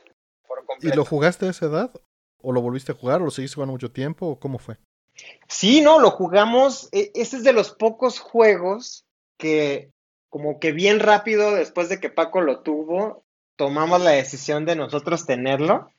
¿Y 0.80 0.88
lo 0.88 1.04
jugaste 1.04 1.46
a 1.46 1.50
esa 1.50 1.66
edad? 1.66 1.90
¿O 2.40 2.52
lo 2.52 2.62
volviste 2.62 2.92
a 2.92 2.94
jugar? 2.94 3.20
¿O 3.20 3.26
lo 3.26 3.30
seguiste 3.30 3.56
jugando 3.56 3.72
mucho 3.72 3.90
tiempo? 3.90 4.26
¿O 4.26 4.40
cómo 4.40 4.58
fue? 4.58 4.78
Sí, 5.48 5.82
no, 5.82 5.98
lo 5.98 6.10
jugamos. 6.10 6.88
E, 6.92 7.10
ese 7.14 7.36
es 7.38 7.44
de 7.44 7.52
los 7.52 7.72
pocos 7.72 8.20
juegos 8.20 9.04
que, 9.36 9.90
como 10.30 10.60
que 10.60 10.72
bien 10.72 11.00
rápido, 11.00 11.54
después 11.54 11.88
de 11.88 12.00
que 12.00 12.08
Paco 12.08 12.40
lo 12.40 12.60
tuvo, 12.60 13.25
tomamos 13.56 14.00
la 14.00 14.10
decisión 14.10 14.64
de 14.64 14.76
nosotros 14.76 15.26
tenerlo. 15.26 15.90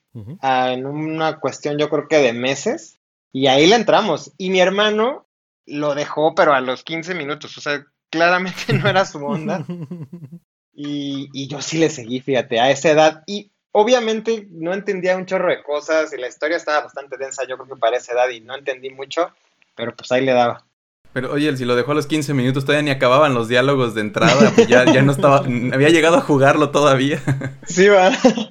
en 0.42 0.86
una 0.86 1.38
cuestión, 1.38 1.78
yo 1.78 1.88
creo 1.88 2.08
que 2.08 2.18
de 2.18 2.32
meses. 2.32 2.98
Y 3.32 3.46
ahí 3.46 3.66
le 3.66 3.76
entramos. 3.76 4.32
Y 4.38 4.50
mi 4.50 4.60
hermano 4.60 5.26
lo 5.66 5.94
dejó, 5.94 6.34
pero 6.34 6.54
a 6.54 6.60
los 6.60 6.82
15 6.82 7.14
minutos. 7.14 7.56
O 7.58 7.60
sea, 7.60 7.84
claramente 8.10 8.72
no 8.72 8.88
era 8.88 9.04
su 9.04 9.24
onda. 9.24 9.64
y, 10.72 11.28
y 11.32 11.48
yo 11.48 11.60
sí 11.60 11.78
le 11.78 11.90
seguí, 11.90 12.20
fíjate, 12.20 12.60
a 12.60 12.70
esa 12.70 12.90
edad. 12.90 13.22
Y 13.26 13.52
obviamente 13.72 14.46
no 14.50 14.72
entendía 14.72 15.16
un 15.16 15.26
chorro 15.26 15.50
de 15.50 15.62
cosas 15.62 16.12
y 16.12 16.16
la 16.16 16.28
historia 16.28 16.56
estaba 16.56 16.82
bastante 16.82 17.16
densa, 17.16 17.46
yo 17.46 17.56
creo 17.56 17.74
que 17.74 17.80
para 17.80 17.96
esa 17.96 18.12
edad 18.12 18.28
y 18.28 18.40
no 18.40 18.56
entendí 18.56 18.90
mucho, 18.90 19.30
pero 19.74 19.94
pues 19.94 20.10
ahí 20.12 20.24
le 20.24 20.32
daba. 20.32 20.64
Pero 21.12 21.32
oye, 21.32 21.56
si 21.56 21.64
lo 21.64 21.74
dejó 21.74 21.92
a 21.92 21.94
los 21.94 22.06
15 22.06 22.34
minutos, 22.34 22.64
todavía 22.64 22.82
ni 22.82 22.90
acababan 22.90 23.34
los 23.34 23.48
diálogos 23.48 23.94
de 23.94 24.02
entrada, 24.02 24.52
pues 24.54 24.68
ya, 24.68 24.84
ya 24.84 25.02
no 25.02 25.12
estaba, 25.12 25.38
había 25.72 25.88
llegado 25.88 26.16
a 26.16 26.20
jugarlo 26.20 26.70
todavía. 26.70 27.20
Sí, 27.68 27.86
va. 27.86 28.10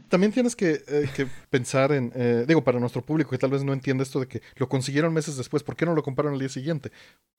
También 0.10 0.32
tienes 0.32 0.56
que, 0.56 0.84
eh, 0.88 1.10
que 1.16 1.28
pensar 1.50 1.92
en, 1.92 2.12
eh, 2.14 2.46
digo, 2.48 2.64
para 2.64 2.80
nuestro 2.80 3.02
público 3.02 3.32
que 3.32 3.40
tal 3.40 3.50
vez 3.50 3.64
no 3.64 3.74
entiende 3.74 4.04
esto 4.04 4.20
de 4.20 4.28
que 4.28 4.44
lo 4.58 4.70
consiguieron 4.70 5.12
meses 5.12 5.38
después, 5.38 5.64
¿por 5.64 5.76
qué 5.76 5.88
no 5.88 5.96
lo 5.96 6.04
compraron 6.04 6.34
el 6.34 6.40
día 6.40 6.50
siguiente? 6.50 6.92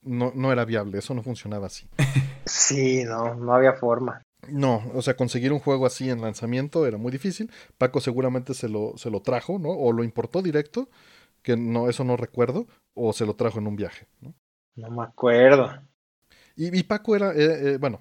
No, 0.02 0.32
no 0.34 0.50
era 0.50 0.64
viable, 0.64 0.98
eso 0.98 1.14
no 1.14 1.22
funcionaba 1.22 1.68
así. 1.68 1.86
Sí, 2.44 3.04
no, 3.04 3.36
no 3.36 3.54
había 3.54 3.74
forma. 3.74 4.22
No, 4.48 4.82
o 4.92 5.02
sea, 5.02 5.16
conseguir 5.16 5.52
un 5.52 5.60
juego 5.60 5.86
así 5.86 6.10
en 6.10 6.20
lanzamiento 6.20 6.86
era 6.86 6.98
muy 6.98 7.12
difícil. 7.12 7.50
Paco 7.76 8.00
seguramente 8.00 8.54
se 8.54 8.68
lo, 8.68 8.94
se 8.96 9.10
lo 9.10 9.20
trajo, 9.20 9.58
¿no? 9.58 9.70
O 9.70 9.92
lo 9.92 10.02
importó 10.02 10.42
directo, 10.42 10.88
que 11.42 11.56
no, 11.56 11.88
eso 11.88 12.04
no 12.04 12.16
recuerdo, 12.16 12.66
o 12.94 13.12
se 13.12 13.24
lo 13.24 13.34
trajo 13.34 13.58
en 13.58 13.66
un 13.66 13.76
viaje, 13.76 14.08
¿no? 14.20 14.34
No 14.78 14.90
me 14.90 15.02
acuerdo. 15.02 15.70
Y, 16.56 16.82
Paco 16.84 17.16
era, 17.16 17.32
eh, 17.32 17.74
eh, 17.74 17.78
bueno, 17.78 18.00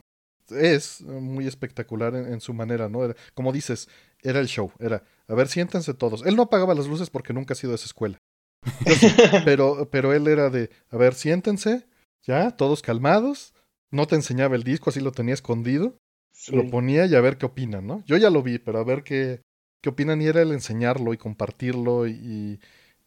es 0.50 1.02
muy 1.02 1.48
espectacular 1.48 2.16
en, 2.16 2.40
su 2.40 2.54
manera, 2.54 2.88
¿no? 2.90 3.14
como 3.34 3.52
dices, 3.52 3.88
era 4.24 4.40
el 4.40 4.48
show, 4.48 4.72
era, 4.80 5.04
a 5.28 5.36
ver, 5.36 5.48
siéntense 5.48 5.94
todos. 5.94 6.26
Él 6.26 6.36
no 6.36 6.44
apagaba 6.44 6.74
las 6.74 6.88
luces 6.88 7.10
porque 7.10 7.34
nunca 7.34 7.54
ha 7.54 7.56
sido 7.56 7.72
de 7.72 7.76
esa 7.76 7.86
escuela. 7.86 8.18
pero, 9.46 9.90
pero 9.92 10.14
él 10.14 10.28
era 10.28 10.50
de, 10.50 10.70
a 10.90 10.98
ver, 10.98 11.14
siéntense, 11.14 11.86
ya, 12.24 12.52
todos 12.52 12.82
calmados. 12.82 13.54
No 13.92 14.06
te 14.06 14.16
enseñaba 14.16 14.56
el 14.56 14.64
disco, 14.64 14.90
así 14.90 15.00
lo 15.00 15.12
tenía 15.12 15.34
escondido. 15.34 15.98
Lo 16.52 16.70
ponía 16.70 17.06
y 17.08 17.16
a 17.16 17.22
ver 17.22 17.38
qué 17.38 17.48
opinan, 17.48 17.88
¿no? 17.88 18.04
Yo 18.06 18.18
ya 18.18 18.30
lo 18.30 18.44
vi, 18.44 18.60
pero 18.60 18.80
a 18.80 18.84
ver 18.84 19.04
qué, 19.04 19.42
qué 19.82 19.90
opinan 19.90 20.22
y 20.22 20.28
era 20.28 20.42
el 20.42 20.52
enseñarlo 20.52 21.14
y 21.14 21.18
compartirlo 21.18 22.08
y, 22.08 22.60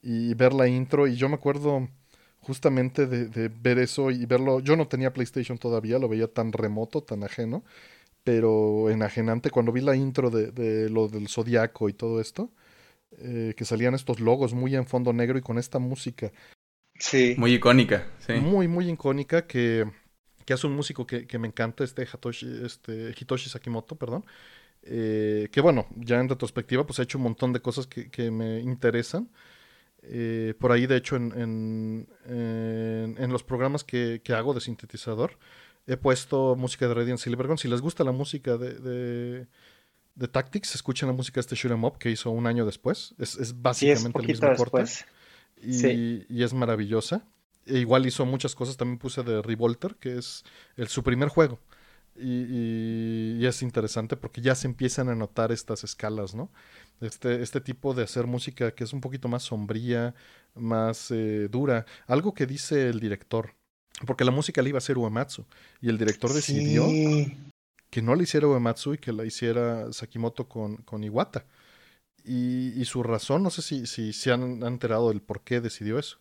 y 0.03 0.35
ver 0.35 0.53
la 0.53 0.67
intro. 0.67 1.07
Y 1.07 1.15
yo 1.15 1.29
me 1.29 1.37
acuerdo 1.37 1.89
justamente 2.41 3.07
de, 3.07 3.27
de, 3.29 3.49
ver 3.49 3.79
eso 3.79 4.11
y 4.11 4.27
verlo. 4.27 4.61
Yo 4.61 4.77
no 4.77 4.89
tenía 4.89 5.13
PlayStation 5.13 5.59
todavía, 5.59 5.99
lo 5.99 6.09
veía 6.09 6.29
tan 6.29 6.53
remoto, 6.53 7.03
tan 7.03 7.23
ajeno, 7.25 7.65
pero 8.25 8.91
enajenante 8.91 9.51
cuando 9.51 9.73
vi 9.73 9.81
la 9.81 9.97
intro 9.97 10.31
de, 10.31 10.51
de 10.51 10.91
lo 10.91 11.09
del 11.09 11.29
Zodiaco 11.29 11.89
y 11.89 11.93
todo 11.93 12.21
esto, 12.21 12.51
eh, 13.19 13.55
que 13.57 13.65
salían 13.65 13.95
estos 13.95 14.21
logos 14.21 14.55
muy 14.55 14.75
en 14.75 14.87
fondo 14.87 15.13
negro 15.13 15.39
y 15.39 15.43
con 15.43 15.59
esta 15.59 15.79
música. 15.79 16.33
Sí. 16.95 17.35
Muy 17.39 17.55
icónica, 17.55 18.09
sí. 18.27 18.35
Muy, 18.35 18.69
muy 18.69 18.91
icónica 18.91 19.47
que 19.47 19.87
que 20.51 20.55
es 20.55 20.65
un 20.65 20.75
músico 20.75 21.07
que, 21.07 21.39
me 21.39 21.47
encanta, 21.47 21.85
este, 21.85 22.03
este 22.03 23.15
Hitoshi 23.17 23.49
Sakimoto, 23.49 23.95
perdón. 23.95 24.25
Eh, 24.83 25.49
que 25.53 25.61
bueno, 25.61 25.87
ya 25.95 26.19
en 26.19 26.29
retrospectiva, 26.29 26.85
pues 26.85 26.99
ha 26.99 27.05
hecho 27.05 27.19
un 27.19 27.23
montón 27.25 27.53
de 27.53 27.61
cosas 27.61 27.87
que, 27.87 28.31
me 28.33 28.59
interesan. 28.59 29.31
Eh, 30.03 30.55
por 30.59 30.73
ahí, 30.73 30.87
de 30.87 30.97
hecho, 30.97 31.17
en, 31.17 32.07
en, 32.27 33.33
los 33.33 33.43
programas 33.43 33.85
que, 33.85 34.23
hago 34.35 34.55
de 34.55 34.61
sintetizador, 34.61 35.39
he 35.87 35.97
puesto 35.97 36.57
música 36.57 36.89
de 36.89 36.95
Radiant 36.95 37.19
Silvergun. 37.19 37.59
Si 37.59 37.69
les 37.69 37.81
gusta 37.81 38.05
la 38.05 38.13
música 38.13 38.57
de, 38.57 39.47
de, 40.15 40.29
Tactics, 40.29 40.75
escuchen 40.75 41.09
la 41.09 41.15
música 41.15 41.37
de 41.37 41.41
este 41.43 41.57
Shoot'em 41.57 41.85
Up 41.85 41.99
que 41.99 42.11
hizo 42.11 42.31
un 42.31 42.47
año 42.47 42.65
después. 42.65 43.15
Es, 43.19 43.61
básicamente 43.61 44.21
el 44.21 44.27
mismo 44.27 44.55
corte. 44.57 44.85
Y, 45.63 46.25
y, 46.29 46.43
es 46.43 46.55
maravillosa. 46.55 47.25
E 47.67 47.79
igual 47.79 48.07
hizo 48.07 48.25
muchas 48.25 48.55
cosas, 48.55 48.77
también 48.77 48.99
puse 48.99 49.23
de 49.23 49.43
Revolter, 49.43 49.97
que 49.97 50.17
es 50.17 50.45
el, 50.77 50.89
su 50.89 51.03
primer 51.03 51.29
juego. 51.29 51.59
Y, 52.17 53.45
es 53.47 53.63
interesante 53.63 54.17
porque 54.17 54.41
ya 54.41 54.55
se 54.55 54.67
empiezan 54.67 55.09
a 55.09 55.15
notar 55.15 55.53
estas 55.53 55.85
escalas, 55.85 56.35
¿no? 56.35 56.51
Este, 57.01 57.43
este 57.43 57.61
tipo 57.61 57.95
de 57.95 58.03
hacer 58.03 58.27
música 58.27 58.75
que 58.75 58.85
es 58.85 58.93
un 58.93 59.01
poquito 59.01 59.29
más 59.29 59.43
sombría, 59.45 60.15
más 60.55 61.11
eh, 61.11 61.49
dura. 61.51 61.87
Algo 62.07 62.35
que 62.35 62.47
dice 62.47 62.89
el 62.89 63.01
director, 63.01 63.55
porque 64.07 64.25
la 64.25 64.31
música 64.31 64.63
le 64.63 64.71
iba 64.71 64.77
a 64.77 64.79
hacer 64.79 64.99
Uematsu, 64.99 65.47
y 65.81 65.89
el 65.89 65.99
director 65.99 66.33
decidió 66.33 66.87
que 67.91 68.03
no 68.03 68.15
le 68.15 68.23
hiciera 68.25 68.47
Uematsu 68.47 68.95
y 68.95 68.99
que 68.99 69.13
la 69.13 69.25
hiciera 69.25 69.93
Sakimoto 69.93 70.49
con, 70.49 70.77
con 70.79 71.03
Iwata. 71.03 71.47
Y, 72.23 72.79
y, 72.81 72.85
su 72.85 73.03
razón, 73.03 73.43
no 73.43 73.51
sé 73.51 73.63
si, 73.63 73.87
si 73.87 74.13
se 74.13 74.31
han 74.31 74.63
enterado 74.63 75.09
del 75.09 75.23
por 75.23 75.41
qué 75.41 75.61
decidió 75.61 75.99
eso. 75.99 76.19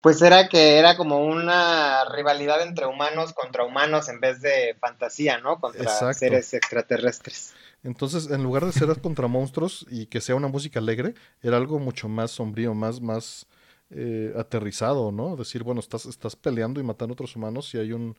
Pues 0.00 0.22
era 0.22 0.48
que 0.48 0.78
era 0.78 0.96
como 0.96 1.24
una 1.26 2.04
rivalidad 2.06 2.62
entre 2.62 2.86
humanos 2.86 3.34
contra 3.34 3.64
humanos 3.64 4.08
en 4.08 4.20
vez 4.20 4.40
de 4.40 4.74
fantasía, 4.80 5.38
¿no? 5.38 5.60
Contra 5.60 6.14
seres 6.14 6.54
extraterrestres. 6.54 7.52
Entonces, 7.82 8.30
en 8.30 8.42
lugar 8.42 8.64
de 8.64 8.72
ser 8.72 8.88
contra 9.00 9.28
monstruos 9.28 9.86
y 9.90 10.06
que 10.06 10.20
sea 10.20 10.34
una 10.34 10.48
música 10.48 10.80
alegre, 10.80 11.14
era 11.42 11.56
algo 11.56 11.78
mucho 11.78 12.08
más 12.08 12.30
sombrío, 12.30 12.74
más, 12.74 13.00
más 13.00 13.46
eh, 13.90 14.32
aterrizado, 14.38 15.12
¿no? 15.12 15.36
Decir, 15.36 15.62
bueno, 15.62 15.80
estás, 15.80 16.06
estás 16.06 16.36
peleando 16.36 16.80
y 16.80 16.84
matando 16.84 17.12
a 17.12 17.14
otros 17.14 17.36
humanos 17.36 17.74
y 17.74 17.78
hay 17.78 17.92
un, 17.92 18.16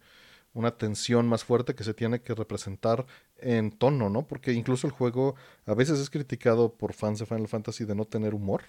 una 0.54 0.78
tensión 0.78 1.28
más 1.28 1.44
fuerte 1.44 1.76
que 1.76 1.84
se 1.84 1.94
tiene 1.94 2.22
que 2.22 2.36
representar 2.36 3.06
en 3.38 3.72
tono, 3.72 4.10
¿no? 4.10 4.28
Porque 4.28 4.54
incluso 4.54 4.88
el 4.88 4.94
juego 4.94 5.36
a 5.66 5.74
veces 5.74 6.00
es 6.00 6.10
criticado 6.10 6.74
por 6.74 6.94
fans 6.94 7.20
de 7.20 7.26
Final 7.26 7.48
Fantasy 7.48 7.86
de 7.86 7.96
no 7.96 8.06
tener 8.06 8.34
humor. 8.34 8.64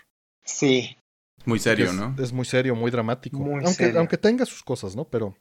Sí. 0.45 0.97
Muy 1.45 1.59
serio, 1.59 1.93
¿no? 1.93 2.15
Es 2.23 2.33
muy 2.33 2.45
serio, 2.45 2.75
muy 2.75 2.91
dramático. 2.91 3.39
aunque, 3.65 3.93
aunque 3.97 4.19
tenga 4.19 4.47
sus 4.47 4.63
cosas, 4.63 4.97
¿no? 4.97 5.05
Pero, 5.05 5.37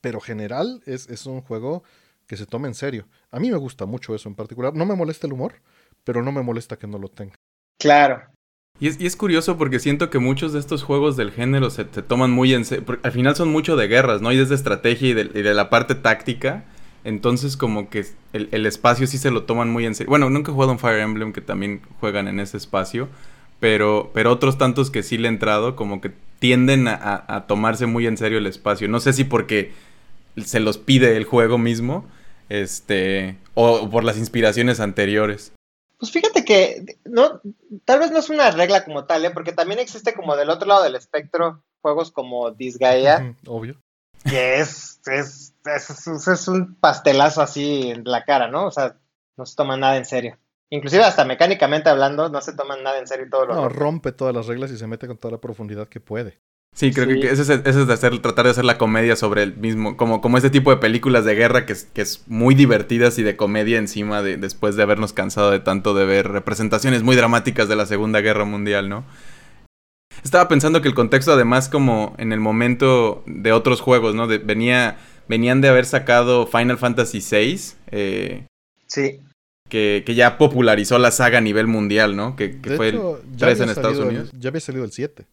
pero 0.00 0.20
general 0.20 0.82
es, 0.86 1.08
es 1.08 1.26
un 1.26 1.40
juego 1.40 1.82
que 2.26 2.36
se 2.36 2.46
tome 2.46 2.68
en 2.68 2.74
serio. 2.74 3.06
A 3.30 3.38
mí 3.38 3.50
me 3.50 3.56
gusta 3.56 3.86
mucho 3.86 4.14
eso 4.14 4.28
en 4.28 4.34
particular. 4.34 4.74
No 4.74 4.84
me 4.86 4.96
molesta 4.96 5.26
el 5.26 5.32
humor, 5.32 5.54
pero 6.04 6.22
no 6.22 6.32
me 6.32 6.42
molesta 6.42 6.76
que 6.76 6.86
no 6.86 6.98
lo 6.98 7.08
tenga. 7.08 7.34
Claro. 7.78 8.22
Y 8.78 8.88
es, 8.88 9.00
y 9.00 9.06
es 9.06 9.16
curioso 9.16 9.56
porque 9.56 9.78
siento 9.78 10.10
que 10.10 10.18
muchos 10.18 10.52
de 10.52 10.58
estos 10.58 10.82
juegos 10.82 11.16
del 11.16 11.30
género 11.30 11.70
se, 11.70 11.86
se 11.90 12.02
toman 12.02 12.30
muy 12.30 12.52
en 12.52 12.64
serio. 12.64 12.84
Al 13.02 13.12
final 13.12 13.34
son 13.34 13.48
mucho 13.48 13.76
de 13.76 13.88
guerras, 13.88 14.20
¿no? 14.20 14.32
Y 14.32 14.36
desde 14.36 14.54
estrategia 14.54 15.08
y 15.08 15.14
de, 15.14 15.22
y 15.22 15.42
de 15.42 15.54
la 15.54 15.70
parte 15.70 15.94
táctica. 15.94 16.64
Entonces 17.04 17.56
como 17.56 17.88
que 17.88 18.04
el, 18.32 18.48
el, 18.50 18.66
espacio 18.66 19.06
sí 19.06 19.16
se 19.16 19.30
lo 19.30 19.44
toman 19.44 19.70
muy 19.70 19.86
en 19.86 19.94
serio. 19.94 20.10
Bueno, 20.10 20.28
nunca 20.28 20.50
he 20.50 20.54
jugado 20.54 20.72
en 20.72 20.80
Fire 20.80 20.98
Emblem 20.98 21.32
que 21.32 21.40
también 21.40 21.80
juegan 22.00 22.26
en 22.26 22.40
ese 22.40 22.56
espacio. 22.56 23.08
Pero, 23.60 24.10
pero 24.12 24.32
otros 24.32 24.58
tantos 24.58 24.90
que 24.90 25.02
sí 25.02 25.18
le 25.18 25.28
he 25.28 25.30
entrado 25.30 25.76
como 25.76 26.00
que 26.00 26.12
tienden 26.38 26.88
a, 26.88 27.24
a 27.26 27.46
tomarse 27.46 27.86
muy 27.86 28.06
en 28.06 28.16
serio 28.16 28.38
el 28.38 28.46
espacio. 28.46 28.88
No 28.88 29.00
sé 29.00 29.12
si 29.12 29.24
porque 29.24 29.72
se 30.44 30.60
los 30.60 30.78
pide 30.78 31.16
el 31.16 31.24
juego 31.24 31.58
mismo 31.58 32.04
este, 32.48 33.38
o 33.54 33.88
por 33.90 34.04
las 34.04 34.16
inspiraciones 34.16 34.80
anteriores. 34.80 35.52
Pues 35.98 36.12
fíjate 36.12 36.44
que 36.44 36.98
no, 37.04 37.40
tal 37.84 38.00
vez 38.00 38.10
no 38.10 38.18
es 38.18 38.28
una 38.28 38.50
regla 38.50 38.84
como 38.84 39.04
tal, 39.04 39.24
¿eh? 39.24 39.30
porque 39.30 39.52
también 39.52 39.80
existe 39.80 40.14
como 40.14 40.36
del 40.36 40.50
otro 40.50 40.68
lado 40.68 40.84
del 40.84 40.94
espectro 40.94 41.62
juegos 41.80 42.10
como 42.10 42.50
Disgaea. 42.50 43.34
Obvio. 43.46 43.80
Que 44.28 44.58
es, 44.58 45.00
es, 45.06 45.54
es, 45.64 46.06
es, 46.28 46.48
un 46.48 46.74
pastelazo 46.74 47.40
así 47.42 47.90
en 47.90 48.04
la 48.04 48.24
cara, 48.24 48.48
¿no? 48.48 48.66
O 48.66 48.70
sea, 48.70 48.96
no 49.36 49.46
se 49.46 49.54
toma 49.54 49.76
nada 49.76 49.96
en 49.96 50.04
serio. 50.04 50.36
Inclusive 50.70 51.04
hasta 51.04 51.24
mecánicamente 51.24 51.88
hablando, 51.88 52.28
no 52.28 52.40
se 52.40 52.54
toman 52.54 52.82
nada 52.82 52.98
en 52.98 53.06
serio 53.06 53.26
todo 53.30 53.46
lo 53.46 53.54
No, 53.54 53.68
rompe 53.68 54.12
todas 54.12 54.34
las 54.34 54.46
reglas 54.46 54.70
y 54.72 54.76
se 54.76 54.86
mete 54.86 55.06
con 55.06 55.16
toda 55.16 55.32
la 55.32 55.40
profundidad 55.40 55.88
que 55.88 56.00
puede. 56.00 56.40
Sí, 56.74 56.92
creo 56.92 57.08
sí. 57.08 57.20
que 57.20 57.30
ese 57.30 57.40
es, 57.40 57.48
ese 57.48 57.80
es 57.80 57.86
de 57.86 57.92
hacer, 57.94 58.20
tratar 58.20 58.44
de 58.44 58.50
hacer 58.50 58.64
la 58.64 58.76
comedia 58.76 59.16
sobre 59.16 59.42
el 59.44 59.56
mismo, 59.56 59.96
como, 59.96 60.20
como 60.20 60.36
este 60.36 60.50
tipo 60.50 60.70
de 60.70 60.76
películas 60.76 61.24
de 61.24 61.34
guerra 61.34 61.64
que 61.64 61.72
es, 61.72 61.84
que 61.84 62.02
es 62.02 62.24
muy 62.26 62.54
divertidas 62.54 63.18
y 63.18 63.22
de 63.22 63.36
comedia 63.36 63.78
encima 63.78 64.20
de, 64.22 64.36
después 64.36 64.76
de 64.76 64.82
habernos 64.82 65.14
cansado 65.14 65.50
de 65.50 65.60
tanto 65.60 65.94
de 65.94 66.04
ver 66.04 66.28
representaciones 66.28 67.02
muy 67.02 67.16
dramáticas 67.16 67.68
de 67.68 67.76
la 67.76 67.86
Segunda 67.86 68.20
Guerra 68.20 68.44
Mundial, 68.44 68.90
¿no? 68.90 69.06
Estaba 70.22 70.48
pensando 70.48 70.82
que 70.82 70.88
el 70.88 70.94
contexto 70.94 71.32
además 71.32 71.68
como 71.68 72.14
en 72.18 72.32
el 72.32 72.40
momento 72.40 73.22
de 73.26 73.52
otros 73.52 73.80
juegos, 73.80 74.14
¿no? 74.14 74.26
De, 74.26 74.38
venía, 74.38 74.98
venían 75.28 75.62
de 75.62 75.68
haber 75.68 75.86
sacado 75.86 76.46
Final 76.46 76.76
Fantasy 76.76 77.20
VI. 77.20 77.60
Eh, 77.90 78.46
sí. 78.86 79.20
Que, 79.68 80.04
que, 80.06 80.14
ya 80.14 80.38
popularizó 80.38 80.96
la 80.98 81.10
saga 81.10 81.38
a 81.38 81.40
nivel 81.40 81.66
mundial, 81.66 82.14
¿no? 82.14 82.36
Que, 82.36 82.60
que 82.60 82.76
fue 82.76 82.90
hecho, 82.90 83.18
el 83.18 83.36
3 83.36 83.60
en 83.60 83.68
Estados 83.70 83.98
Unidos. 83.98 84.30
El, 84.32 84.40
ya 84.40 84.50
había 84.50 84.60
salido 84.60 84.84
el 84.84 84.92
7. 84.92 85.26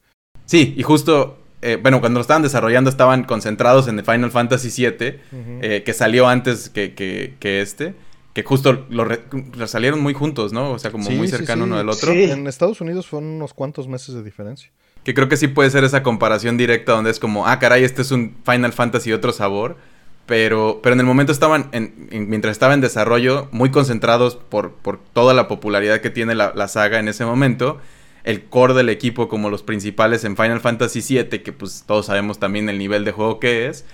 Sí, 0.46 0.74
y 0.76 0.82
justo, 0.82 1.38
eh, 1.62 1.78
bueno, 1.82 2.00
cuando 2.00 2.18
lo 2.18 2.22
estaban 2.22 2.42
desarrollando 2.42 2.90
estaban 2.90 3.26
concentrados 3.26 3.88
en 3.88 4.00
el 4.00 4.06
Final 4.06 4.32
Fantasy 4.32 4.70
VII, 4.70 4.90
uh 4.90 4.90
-huh. 4.92 5.60
eh, 5.62 5.84
que 5.84 5.94
salió 5.94 6.28
antes 6.28 6.70
que, 6.70 6.96
que, 6.96 7.36
que, 7.40 7.62
este, 7.62 7.94
que 8.34 8.44
justo 8.44 8.86
lo, 8.90 9.06
re, 9.06 9.22
lo, 9.56 9.68
salieron 9.68 10.02
muy 10.02 10.14
juntos, 10.14 10.52
¿no? 10.52 10.72
O 10.72 10.80
sea, 10.80 10.92
como 10.92 11.06
sí, 11.06 11.14
muy 11.14 11.28
cercano 11.28 11.64
sí, 11.64 11.68
sí. 11.68 11.72
uno 11.72 11.78
del 11.78 11.90
otro. 11.90 12.12
En 12.12 12.48
Estados 12.48 12.82
Unidos 12.82 13.08
fueron 13.08 13.30
unos 13.30 13.54
cuantos 13.54 13.88
meses 13.88 14.16
de 14.16 14.24
diferencia. 14.24 14.72
Que 15.04 15.14
creo 15.14 15.30
que 15.30 15.38
sí 15.38 15.48
puede 15.48 15.70
ser 15.70 15.84
esa 15.84 16.02
comparación 16.02 16.58
directa 16.58 16.94
donde 16.94 17.12
es 17.12 17.20
como, 17.20 17.46
ah, 17.46 17.60
caray, 17.60 17.84
este 17.84 18.02
es 18.02 18.12
un 18.12 18.36
Final 18.46 18.74
Fantasy 18.74 19.12
de 19.12 19.16
otro 19.16 19.32
sabor. 19.32 19.78
Pero, 20.26 20.80
pero 20.82 20.94
en 20.94 21.00
el 21.02 21.06
momento 21.06 21.32
estaban, 21.32 21.68
en, 21.74 22.08
en, 22.12 22.30
mientras 22.30 22.54
estaba 22.54 22.74
en 22.74 22.82
desarrollo, 22.82 23.50
muy 23.52 23.72
concentrados 23.72 24.36
por, 24.36 24.72
por 24.72 24.98
toda 24.98 25.34
la 25.34 25.48
popularidad 25.50 26.00
que 26.00 26.10
tiene 26.10 26.34
la, 26.34 26.54
la 26.56 26.68
saga 26.70 27.00
en 27.00 27.08
ese 27.10 27.26
momento 27.26 27.80
el 28.24 28.44
core 28.46 28.74
del 28.74 28.90
equipo 28.90 29.28
como 29.28 29.50
los 29.50 29.64
principales 29.64 30.24
en 30.24 30.38
Final 30.38 30.62
Fantasy 30.62 31.02
VII, 31.02 31.40
que 31.42 31.52
pues 31.52 31.84
todos 31.86 32.06
sabemos 32.06 32.40
también 32.40 32.70
el 32.70 32.78
nivel 32.78 33.04
de 33.04 33.12
juego 33.12 33.40
que 33.40 33.68
es. 33.68 33.86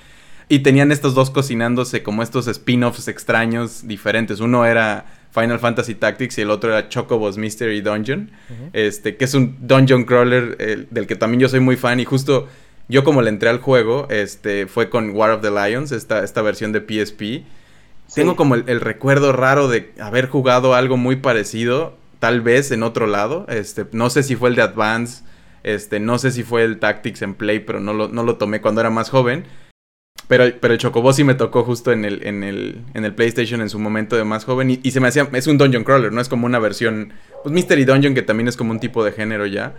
Y 0.48 0.60
tenían 0.60 0.92
estos 0.92 1.14
dos 1.14 1.30
cocinándose 1.30 2.02
como 2.02 2.24
estos 2.24 2.48
spin-offs 2.48 3.08
extraños 3.08 3.88
diferentes. 3.88 4.40
Uno 4.40 4.66
era 4.66 5.06
Final 5.32 5.60
Fantasy 5.60 5.96
Tactics 5.96 6.38
y 6.40 6.42
el 6.42 6.50
otro 6.50 6.72
era 6.72 6.90
Chocobo's 6.90 7.38
Mystery 7.38 7.82
Dungeon, 7.82 8.32
uh 8.50 8.54
-huh. 8.54 8.70
este, 8.74 9.16
que 9.16 9.26
es 9.26 9.34
un 9.36 9.58
dungeon 9.62 10.04
crawler 10.06 10.56
eh, 10.60 10.88
del 10.90 11.06
que 11.06 11.16
también 11.16 11.40
yo 11.42 11.50
soy 11.50 11.60
muy 11.60 11.76
fan 11.76 12.00
y 12.00 12.06
justo 12.06 12.48
yo 12.90 13.04
como 13.04 13.22
le 13.22 13.30
entré 13.30 13.50
al 13.50 13.60
juego, 13.60 14.08
este, 14.10 14.68
fue 14.68 14.90
con 14.90 15.12
War 15.12 15.32
of 15.32 15.42
the 15.42 15.52
Lions, 15.52 15.92
esta, 15.92 16.24
esta 16.24 16.42
versión 16.42 16.74
de 16.74 16.80
PSP. 16.82 17.20
Sí. 17.22 17.46
Tengo 18.16 18.36
como 18.36 18.56
el, 18.56 18.64
el 18.68 18.82
recuerdo 18.82 19.32
raro 19.32 19.68
de 19.68 19.94
haber 20.00 20.28
jugado 20.28 20.74
algo 20.74 20.98
muy 20.98 21.16
parecido 21.16 21.96
tal 22.20 22.42
vez 22.42 22.72
en 22.72 22.84
otro 22.84 23.08
lado. 23.08 23.46
Este, 23.48 23.86
no 23.92 24.10
sé 24.10 24.24
si 24.24 24.36
fue 24.36 24.50
el 24.50 24.56
de 24.56 24.64
Advance, 24.64 25.24
este, 25.64 26.00
no 26.00 26.18
sé 26.20 26.32
si 26.32 26.44
fue 26.44 26.64
el 26.64 26.80
Tactics 26.80 27.22
en 27.22 27.34
Play, 27.34 27.60
pero 27.60 27.80
no 27.80 27.94
lo, 27.94 28.08
no 28.08 28.24
lo 28.24 28.38
tomé 28.38 28.62
cuando 28.62 28.82
era 28.82 28.90
más 28.90 29.10
joven. 29.10 29.46
Pero, 30.28 30.46
pero 30.60 30.74
el 30.74 30.80
Chocobo 30.80 31.12
sí 31.12 31.24
me 31.24 31.34
tocó 31.34 31.64
justo 31.64 31.92
en 31.92 32.06
el, 32.06 32.26
en 32.26 32.44
el, 32.44 32.82
en 32.94 33.04
el 33.04 33.16
PlayStation 33.16 33.62
en 33.62 33.70
su 33.70 33.80
momento 33.80 34.16
de 34.16 34.24
más 34.24 34.46
joven. 34.46 34.70
Y, 34.70 34.80
y, 34.84 34.92
se 34.92 35.00
me 35.00 35.08
hacía. 35.08 35.28
Es 35.34 35.48
un 35.48 35.58
Dungeon 35.58 35.84
Crawler, 35.84 36.14
¿no? 36.14 36.22
Es 36.22 36.30
como 36.30 36.46
una 36.46 36.60
versión. 36.60 37.14
Pues 37.44 37.52
Mystery 37.54 37.84
Dungeon, 37.84 38.14
que 38.14 38.22
también 38.22 38.48
es 38.48 38.56
como 38.56 38.72
un 38.72 38.80
tipo 38.80 39.04
de 39.04 39.12
género 39.12 39.48
ya. 39.48 39.74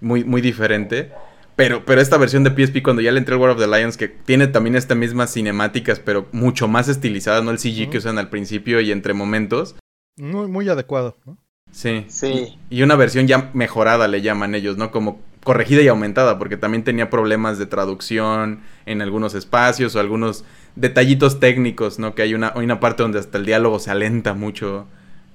Muy, 0.00 0.22
muy 0.24 0.42
diferente. 0.42 1.10
Pero, 1.56 1.84
pero 1.84 2.00
esta 2.00 2.16
versión 2.16 2.42
de 2.42 2.50
PSP, 2.50 2.82
cuando 2.82 3.00
ya 3.00 3.12
le 3.12 3.18
entré 3.18 3.34
al 3.34 3.40
War 3.40 3.50
of 3.50 3.58
the 3.58 3.66
Lions, 3.68 3.96
que 3.96 4.08
tiene 4.08 4.48
también 4.48 4.74
estas 4.74 4.96
mismas 4.96 5.32
cinemáticas, 5.32 6.00
pero 6.00 6.26
mucho 6.32 6.66
más 6.66 6.88
estilizadas, 6.88 7.44
¿no? 7.44 7.50
El 7.52 7.58
CG 7.58 7.66
uh 7.66 7.68
-huh. 7.68 7.90
que 7.90 7.98
usan 7.98 8.18
al 8.18 8.28
principio 8.28 8.80
y 8.80 8.90
entre 8.90 9.14
momentos. 9.14 9.76
Muy, 10.16 10.48
muy 10.48 10.68
adecuado, 10.68 11.16
¿no? 11.24 11.38
Sí. 11.70 12.04
Sí. 12.08 12.56
Y, 12.70 12.78
y, 12.78 12.82
una 12.82 12.96
versión 12.96 13.26
ya 13.26 13.50
mejorada 13.52 14.08
le 14.08 14.22
llaman 14.22 14.54
ellos, 14.54 14.76
¿no? 14.76 14.90
Como 14.90 15.20
corregida 15.44 15.82
y 15.82 15.88
aumentada, 15.88 16.38
porque 16.38 16.56
también 16.56 16.82
tenía 16.82 17.10
problemas 17.10 17.58
de 17.58 17.66
traducción 17.66 18.60
en 18.86 19.02
algunos 19.02 19.34
espacios 19.34 19.94
o 19.94 20.00
algunos 20.00 20.44
detallitos 20.74 21.38
técnicos, 21.38 21.98
¿no? 21.98 22.14
Que 22.14 22.22
hay 22.22 22.34
una, 22.34 22.52
hay 22.54 22.64
una 22.64 22.80
parte 22.80 23.02
donde 23.02 23.18
hasta 23.18 23.38
el 23.38 23.46
diálogo 23.46 23.78
se 23.78 23.90
alenta 23.90 24.34
mucho 24.34 24.86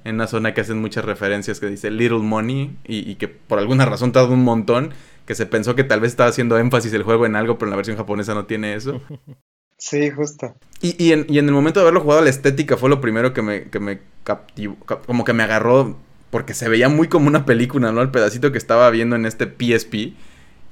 en 0.04 0.16
una 0.16 0.28
zona 0.28 0.54
que 0.54 0.62
hacen 0.62 0.82
muchas 0.82 1.06
referencias 1.06 1.60
que 1.60 1.68
dice 1.68 1.92
Little 1.92 2.20
Money 2.20 2.78
y, 2.86 3.10
y 3.10 3.16
que 3.16 3.28
por 3.28 3.60
alguna 3.60 3.86
razón 3.86 4.12
tarda 4.12 4.30
un 4.30 4.44
montón, 4.44 4.92
que 5.30 5.36
se 5.36 5.46
pensó 5.46 5.76
que 5.76 5.84
tal 5.84 6.00
vez 6.00 6.14
estaba 6.14 6.32
haciendo 6.32 6.58
énfasis 6.58 6.92
el 6.92 7.04
juego 7.04 7.28
en 7.28 7.36
algo, 7.36 7.60
pero 7.60 7.68
en 7.68 7.70
la 7.70 7.76
versión 7.76 7.98
japonesa 7.98 8.34
no 8.34 8.48
tiene 8.48 8.74
eso. 8.74 9.00
Sí, 9.78 10.10
justo. 10.10 10.58
Y, 10.82 11.02
y, 11.02 11.14
en, 11.14 11.26
y 11.30 11.38
en 11.40 11.46
el 11.46 11.54
momento 11.54 11.80
de 11.80 11.84
haberlo 11.84 12.02
jugado, 12.02 12.22
la 12.22 12.30
estética 12.30 12.76
fue 12.76 12.90
lo 12.90 13.00
primero 13.00 13.32
que 13.32 13.42
me, 13.42 13.70
que 13.70 13.80
me 13.80 14.02
captivó, 14.26 14.76
como 15.06 15.24
que 15.24 15.32
me 15.32 15.44
agarró 15.44 15.98
porque 16.32 16.54
se 16.54 16.68
veía 16.68 16.90
muy 16.90 17.08
como 17.08 17.28
una 17.28 17.46
película, 17.46 17.94
¿no? 17.94 18.02
El 18.02 18.12
pedacito 18.12 18.52
que 18.52 18.58
estaba 18.58 18.90
viendo 18.90 19.16
en 19.16 19.26
este 19.26 19.46
PSP. 19.46 20.18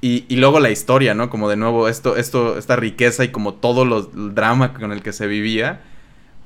Y, 0.02 0.26
y 0.28 0.36
luego 0.36 0.60
la 0.60 0.72
historia, 0.72 1.14
¿no? 1.14 1.30
Como 1.30 1.48
de 1.48 1.56
nuevo 1.56 1.88
esto, 1.88 2.18
esto, 2.18 2.58
esta 2.58 2.76
riqueza 2.76 3.24
y 3.24 3.30
como 3.30 3.54
todo 3.54 3.86
los, 3.86 4.10
el 4.14 4.36
drama 4.36 4.74
con 4.74 4.92
el 4.92 5.02
que 5.02 5.14
se 5.14 5.28
vivía. 5.28 5.84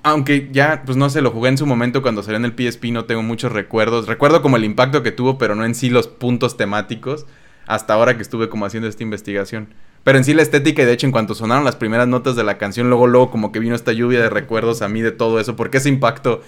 Aunque 0.04 0.50
ya, 0.52 0.84
pues 0.86 0.98
no 0.98 1.10
sé, 1.10 1.22
lo 1.22 1.32
jugué 1.32 1.50
en 1.50 1.58
su 1.58 1.66
momento 1.66 2.04
cuando 2.04 2.22
salió 2.22 2.38
en 2.38 2.46
el 2.46 2.54
PSP, 2.54 2.92
no 2.92 3.06
tengo 3.06 3.24
muchos 3.24 3.52
recuerdos. 3.52 4.06
Recuerdo 4.06 4.44
como 4.44 4.58
el 4.58 4.66
impacto 4.66 5.02
que 5.02 5.12
tuvo, 5.12 5.40
pero 5.40 5.56
no 5.56 5.66
en 5.66 5.74
sí 5.74 5.90
los 5.90 6.08
puntos 6.08 6.58
temáticos. 6.58 7.26
Hasta 7.68 7.94
ahora 7.94 8.16
que 8.16 8.22
estuve 8.22 8.50
como 8.50 8.66
haciendo 8.66 8.88
esta 8.88 9.04
investigación. 9.04 9.74
Pero 10.04 10.18
en 10.18 10.24
sí 10.24 10.34
la 10.34 10.42
estética 10.42 10.82
y 10.82 10.86
de 10.86 10.94
hecho 10.94 11.06
en 11.06 11.12
cuanto 11.12 11.36
sonaron 11.36 11.64
las 11.64 11.76
primeras 11.76 12.08
notas 12.08 12.36
de 12.36 12.44
la 12.44 12.58
canción, 12.58 12.90
luego, 12.90 13.08
luego 13.08 13.30
como 13.30 13.52
que 13.52 13.60
vino 13.60 13.76
esta 13.76 13.92
lluvia 13.92 14.20
de 14.20 14.30
recuerdos 14.30 14.82
a 14.82 14.90
mí 14.90 15.02
de 15.02 15.12
todo 15.12 15.40
eso. 15.40 15.56
Porque 15.56 15.78
ese 15.78 15.90
impacto 15.90 16.42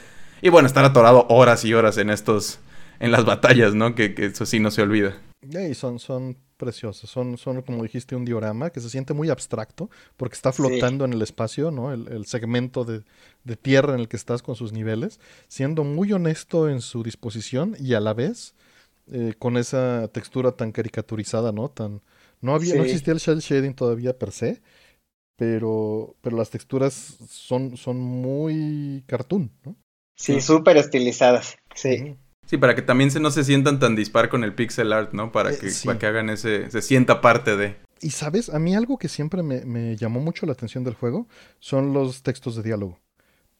y 0.43 0.49
bueno, 0.49 0.67
estar 0.67 0.83
atorado 0.83 1.25
horas 1.29 1.63
y 1.63 1.73
horas 1.73 1.97
en 1.97 2.09
estos, 2.09 2.59
en 2.99 3.13
las 3.13 3.23
batallas, 3.23 3.73
¿no? 3.73 3.95
Que, 3.95 4.13
que 4.13 4.25
eso 4.25 4.45
sí 4.45 4.59
no 4.59 4.71
se 4.71 4.81
olvida. 4.81 5.17
Y 5.41 5.73
son, 5.73 5.99
son 5.99 6.35
preciosas, 6.57 7.09
son, 7.09 7.37
son, 7.37 7.61
como 7.61 7.81
dijiste, 7.81 8.13
un 8.13 8.25
diorama 8.25 8.69
que 8.69 8.81
se 8.81 8.89
siente 8.89 9.13
muy 9.13 9.29
abstracto 9.29 9.89
porque 10.17 10.35
está 10.35 10.51
flotando 10.51 11.05
sí. 11.05 11.11
en 11.11 11.13
el 11.13 11.21
espacio, 11.21 11.71
¿no? 11.71 11.93
El, 11.93 12.09
el 12.09 12.25
segmento 12.25 12.83
de, 12.83 13.03
de, 13.45 13.55
tierra 13.55 13.93
en 13.93 14.01
el 14.01 14.09
que 14.09 14.17
estás 14.17 14.41
con 14.41 14.55
sus 14.55 14.73
niveles, 14.73 15.21
siendo 15.47 15.85
muy 15.85 16.11
honesto 16.11 16.69
en 16.69 16.81
su 16.81 17.03
disposición 17.03 17.77
y 17.79 17.93
a 17.93 18.01
la 18.01 18.13
vez 18.13 18.53
eh, 19.11 19.33
con 19.37 19.57
esa 19.57 20.07
textura 20.09 20.53
tan 20.53 20.71
caricaturizada, 20.71 21.51
¿no? 21.51 21.69
Tan, 21.69 22.01
no, 22.41 22.55
había, 22.55 22.71
sí. 22.71 22.77
no 22.77 22.83
existía 22.83 23.13
el 23.13 23.19
shell 23.19 23.39
shading 23.39 23.73
todavía 23.73 24.17
per 24.17 24.31
se, 24.31 24.61
pero, 25.35 26.15
pero 26.21 26.37
las 26.37 26.49
texturas 26.49 26.93
son, 27.29 27.75
son 27.75 27.99
muy 27.99 29.03
cartoon, 29.07 29.51
¿no? 29.65 29.75
Sí, 30.15 30.39
súper 30.41 30.77
estilizadas, 30.77 31.57
sí. 31.75 32.15
Sí, 32.45 32.57
para 32.57 32.75
que 32.75 32.81
también 32.81 33.11
se, 33.11 33.19
no 33.19 33.31
se 33.31 33.43
sientan 33.43 33.79
tan 33.79 33.95
dispar 33.95 34.29
con 34.29 34.43
el 34.43 34.53
pixel 34.53 34.93
art, 34.93 35.13
¿no? 35.13 35.31
Para 35.31 35.57
que, 35.57 35.67
eh, 35.67 35.71
sí. 35.71 35.87
para 35.87 35.99
que 35.99 36.05
hagan 36.05 36.29
ese, 36.29 36.69
se 36.69 36.81
sienta 36.81 37.19
parte 37.19 37.55
de... 37.57 37.77
Y 37.99 38.11
sabes, 38.11 38.49
a 38.49 38.59
mí 38.59 38.75
algo 38.75 38.97
que 38.97 39.07
siempre 39.07 39.43
me, 39.43 39.65
me, 39.65 39.95
llamó 39.95 40.19
mucho 40.19 40.45
la 40.45 40.51
atención 40.51 40.83
del 40.83 40.93
juego 40.93 41.27
son 41.59 41.93
los 41.93 42.21
textos 42.21 42.55
de 42.55 42.63
diálogo. 42.63 42.99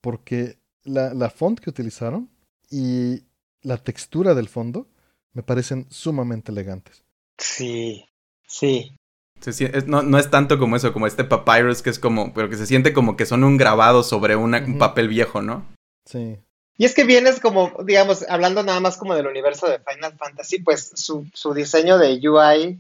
Porque 0.02 0.58
la, 0.84 1.14
la 1.14 1.30
font 1.30 1.60
que 1.60 1.70
utilizaron 1.70 2.30
y 2.70 3.24
la 3.62 3.78
textura 3.78 4.36
del 4.36 4.50
fondo 4.50 4.88
me 5.34 5.44
parecen 5.44 5.88
sumamente 5.90 6.52
elegantes. 6.52 7.04
Sí, 7.38 8.06
sí. 8.48 8.96
Se, 9.42 9.50
es, 9.78 9.88
no, 9.88 10.02
no, 10.04 10.18
es 10.20 10.30
tanto 10.30 10.58
como 10.58 10.76
eso, 10.78 10.94
como 10.94 11.06
este 11.08 11.26
papyrus 11.26 11.82
que 11.82 11.90
es 11.90 12.00
como, 12.00 12.34
pero 12.34 12.50
que 12.50 12.56
se 12.56 12.66
siente 12.66 12.94
como 12.94 13.18
que 13.18 13.26
son 13.26 13.44
un 13.44 13.58
grabado 13.58 14.04
sobre 14.04 14.36
una, 14.36 14.60
uh 14.60 14.62
-huh. 14.62 14.66
un 14.68 14.78
papel 14.78 15.10
viejo, 15.10 15.42
¿no? 15.42 15.66
Sí. 16.06 16.38
Y 16.78 16.86
es 16.86 16.96
que 16.96 17.04
vienes 17.04 17.40
como, 17.40 17.72
digamos, 17.86 18.26
hablando 18.30 18.64
nada 18.64 18.80
más 18.80 18.98
como 18.98 19.16
del 19.16 19.28
universo 19.28 19.68
de 19.68 19.80
Final 19.80 20.18
Fantasy, 20.18 20.60
pues 20.60 20.92
su, 20.96 21.28
su 21.34 21.54
diseño 21.54 21.98
de 21.98 22.20
UI 22.28 22.80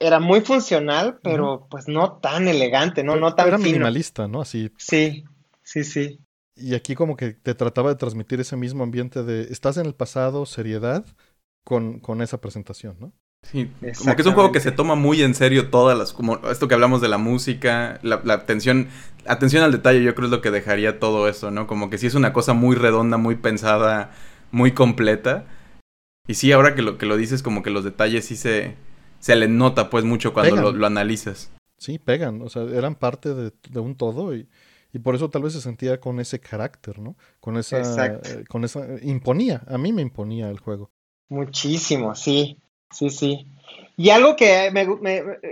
era 0.00 0.20
muy 0.20 0.40
funcional, 0.42 1.18
pero 1.22 1.54
uh 1.54 1.58
-huh. 1.60 1.68
pues 1.68 1.88
no 1.88 2.18
tan 2.18 2.46
elegante, 2.48 3.02
no, 3.02 3.16
no 3.16 3.34
tan 3.34 3.48
Era 3.48 3.58
fino. 3.58 3.70
minimalista, 3.70 4.28
¿no? 4.28 4.42
Así. 4.42 4.70
Sí, 4.78 5.24
sí, 5.62 5.82
sí. 5.84 6.20
Y 6.54 6.74
aquí 6.74 6.94
como 6.94 7.16
que 7.16 7.34
te 7.34 7.54
trataba 7.54 7.90
de 7.90 7.96
transmitir 7.96 8.40
ese 8.40 8.56
mismo 8.56 8.82
ambiente 8.84 9.22
de 9.22 9.42
estás 9.52 9.76
en 9.76 9.86
el 9.86 9.94
pasado, 9.94 10.46
seriedad, 10.46 11.04
con, 11.66 11.98
con 11.98 12.22
esa 12.22 12.40
presentación, 12.40 12.96
¿no? 13.00 13.12
Sí, 13.42 13.68
como 13.98 14.14
que 14.14 14.22
es 14.22 14.26
un 14.26 14.34
juego 14.34 14.52
que 14.52 14.60
se 14.60 14.70
toma 14.70 14.94
muy 14.94 15.20
en 15.22 15.34
serio 15.34 15.68
todas 15.68 15.98
las, 15.98 16.12
como 16.12 16.36
esto 16.48 16.68
que 16.68 16.74
hablamos 16.74 17.00
de 17.00 17.08
la 17.08 17.18
música, 17.18 17.98
la, 18.04 18.22
atención, 18.32 18.86
atención 19.26 19.64
al 19.64 19.72
detalle, 19.72 20.00
yo 20.04 20.14
creo 20.14 20.26
es 20.26 20.30
lo 20.30 20.40
que 20.40 20.52
dejaría 20.52 21.00
todo 21.00 21.28
eso, 21.28 21.50
¿no? 21.50 21.66
Como 21.66 21.90
que 21.90 21.98
sí 21.98 22.06
es 22.06 22.14
una 22.14 22.32
cosa 22.32 22.52
muy 22.52 22.76
redonda, 22.76 23.16
muy 23.16 23.34
pensada, 23.34 24.12
muy 24.52 24.72
completa. 24.72 25.44
Y 26.28 26.34
sí, 26.34 26.52
ahora 26.52 26.76
que 26.76 26.82
lo, 26.82 26.98
que 26.98 27.06
lo 27.06 27.16
dices, 27.16 27.42
como 27.42 27.64
que 27.64 27.70
los 27.70 27.82
detalles 27.82 28.24
sí 28.26 28.36
se, 28.36 28.76
se 29.18 29.34
le 29.34 29.48
nota 29.48 29.90
pues 29.90 30.04
mucho 30.04 30.32
cuando 30.32 30.54
lo, 30.54 30.70
lo, 30.70 30.86
analizas. 30.86 31.50
Sí, 31.78 31.98
pegan, 31.98 32.42
o 32.42 32.48
sea, 32.48 32.62
eran 32.62 32.94
parte 32.94 33.34
de, 33.34 33.52
de 33.70 33.80
un 33.80 33.96
todo 33.96 34.36
y, 34.36 34.48
y, 34.92 35.00
por 35.00 35.16
eso 35.16 35.30
tal 35.30 35.42
vez 35.42 35.52
se 35.52 35.60
sentía 35.60 35.98
con 35.98 36.20
ese 36.20 36.38
carácter, 36.38 37.00
¿no? 37.00 37.16
Con 37.40 37.56
esa, 37.56 38.06
eh, 38.06 38.44
con 38.48 38.62
esa, 38.64 38.86
imponía, 39.02 39.64
a 39.66 39.78
mí 39.78 39.92
me 39.92 40.02
imponía 40.02 40.48
el 40.48 40.60
juego. 40.60 40.92
Muchísimo, 41.28 42.14
sí. 42.14 42.58
Sí, 42.90 43.10
sí. 43.10 43.46
Y 43.96 44.10
algo 44.10 44.36
que 44.36 44.70
me, 44.70 44.86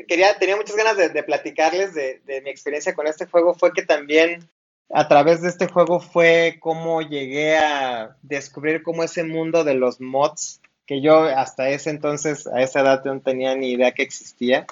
quería, 0.06 0.38
tenía 0.38 0.56
muchas 0.56 0.76
ganas 0.76 0.96
de, 0.96 1.22
platicarles 1.22 1.94
de, 1.94 2.20
mi 2.42 2.50
experiencia 2.50 2.94
con 2.94 3.06
este 3.06 3.26
juego 3.26 3.54
fue 3.54 3.72
que 3.72 3.82
también 3.82 4.48
a 4.90 5.08
través 5.08 5.40
de 5.40 5.48
este 5.48 5.66
juego 5.66 5.98
fue 5.98 6.58
cómo 6.60 7.00
llegué 7.00 7.56
a 7.56 8.16
descubrir 8.22 8.82
cómo 8.82 9.02
ese 9.02 9.24
mundo 9.24 9.64
de 9.64 9.74
los 9.74 10.00
mods, 10.00 10.60
que 10.86 11.00
yo 11.00 11.24
hasta 11.24 11.70
ese 11.70 11.90
entonces, 11.90 12.46
a 12.46 12.60
esa 12.60 12.80
edad 12.80 13.02
no 13.04 13.20
tenía 13.20 13.54
ni 13.56 13.72
idea 13.72 13.92
que 13.92 14.02
existía. 14.02 14.66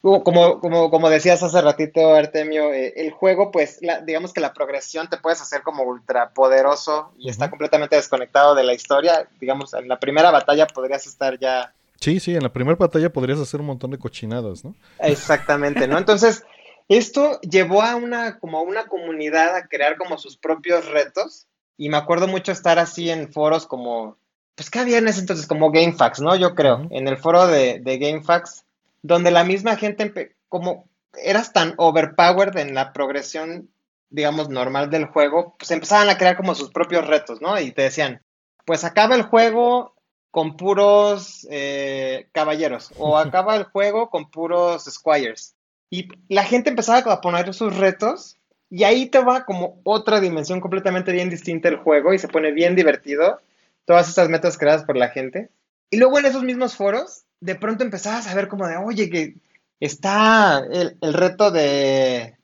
Como, 0.00 0.60
como, 0.60 0.90
como 0.90 1.10
decías 1.10 1.42
hace 1.42 1.60
ratito, 1.60 2.14
Artemio, 2.14 2.72
eh, 2.72 2.94
el 2.96 3.10
juego, 3.10 3.50
pues, 3.50 3.80
digamos 4.06 4.32
que 4.32 4.40
la 4.40 4.52
progresión 4.52 5.08
te 5.08 5.16
puedes 5.16 5.40
hacer 5.40 5.62
como 5.62 5.82
ultra 5.82 6.30
poderoso 6.30 7.12
y 7.18 7.28
está 7.28 7.50
completamente 7.50 7.96
desconectado 7.96 8.54
de 8.54 8.62
la 8.62 8.74
historia. 8.74 9.28
Digamos, 9.40 9.74
en 9.74 9.88
la 9.88 9.98
primera 9.98 10.30
batalla 10.30 10.68
podrías 10.68 11.06
estar 11.06 11.38
ya 11.38 11.74
Sí, 12.00 12.20
sí, 12.20 12.34
en 12.34 12.42
la 12.42 12.52
primera 12.52 12.76
batalla 12.76 13.12
podrías 13.12 13.40
hacer 13.40 13.60
un 13.60 13.66
montón 13.66 13.90
de 13.90 13.98
cochinadas, 13.98 14.64
¿no? 14.64 14.74
Exactamente, 15.00 15.88
¿no? 15.88 15.98
Entonces, 15.98 16.44
esto 16.88 17.40
llevó 17.40 17.82
a 17.82 17.96
una, 17.96 18.38
como 18.38 18.58
a 18.58 18.62
una 18.62 18.86
comunidad 18.86 19.56
a 19.56 19.66
crear 19.66 19.96
como 19.96 20.16
sus 20.16 20.36
propios 20.36 20.86
retos. 20.86 21.46
Y 21.76 21.88
me 21.88 21.96
acuerdo 21.96 22.28
mucho 22.28 22.52
estar 22.52 22.78
así 22.78 23.10
en 23.10 23.32
foros 23.32 23.66
como, 23.66 24.16
pues 24.54 24.70
¿qué 24.70 24.78
había 24.78 24.98
en 24.98 25.08
ese 25.08 25.20
entonces? 25.20 25.46
Como 25.46 25.70
GameFAQs, 25.70 26.20
¿no? 26.20 26.36
Yo 26.36 26.54
creo, 26.54 26.86
en 26.90 27.08
el 27.08 27.16
foro 27.16 27.46
de, 27.46 27.80
de 27.80 27.98
GameFAQs, 27.98 28.64
donde 29.02 29.30
la 29.30 29.44
misma 29.44 29.76
gente, 29.76 30.36
como 30.48 30.88
eras 31.22 31.52
tan 31.52 31.74
overpowered 31.76 32.56
en 32.58 32.74
la 32.74 32.92
progresión, 32.92 33.70
digamos, 34.10 34.48
normal 34.48 34.90
del 34.90 35.06
juego, 35.06 35.56
pues 35.58 35.70
empezaban 35.70 36.08
a 36.08 36.18
crear 36.18 36.36
como 36.36 36.54
sus 36.54 36.70
propios 36.70 37.06
retos, 37.06 37.40
¿no? 37.40 37.58
Y 37.60 37.72
te 37.72 37.82
decían, 37.82 38.22
pues 38.64 38.84
acaba 38.84 39.14
el 39.14 39.22
juego 39.22 39.94
con 40.30 40.56
puros 40.56 41.46
eh, 41.50 42.28
caballeros 42.32 42.92
o 42.98 43.16
acaba 43.16 43.56
el 43.56 43.64
juego 43.64 44.10
con 44.10 44.30
puros 44.30 44.84
squires. 44.84 45.54
Y 45.90 46.08
la 46.28 46.44
gente 46.44 46.70
empezaba 46.70 47.12
a 47.12 47.20
poner 47.20 47.54
sus 47.54 47.76
retos 47.76 48.36
y 48.70 48.84
ahí 48.84 49.06
te 49.06 49.20
va 49.20 49.44
como 49.44 49.80
otra 49.84 50.20
dimensión 50.20 50.60
completamente 50.60 51.12
bien 51.12 51.30
distinta 51.30 51.68
el 51.68 51.78
juego 51.78 52.12
y 52.12 52.18
se 52.18 52.28
pone 52.28 52.52
bien 52.52 52.76
divertido. 52.76 53.40
Todas 53.86 54.08
estas 54.08 54.28
metas 54.28 54.58
creadas 54.58 54.84
por 54.84 54.96
la 54.96 55.08
gente. 55.08 55.48
Y 55.90 55.96
luego 55.96 56.18
en 56.18 56.26
esos 56.26 56.42
mismos 56.42 56.76
foros, 56.76 57.24
de 57.40 57.54
pronto 57.54 57.84
empezabas 57.84 58.26
a 58.26 58.34
ver 58.34 58.48
como 58.48 58.66
de, 58.66 58.76
oye, 58.76 59.08
que 59.10 59.36
está 59.80 60.62
el, 60.70 60.96
reto 61.14 61.50
de... 61.50 62.36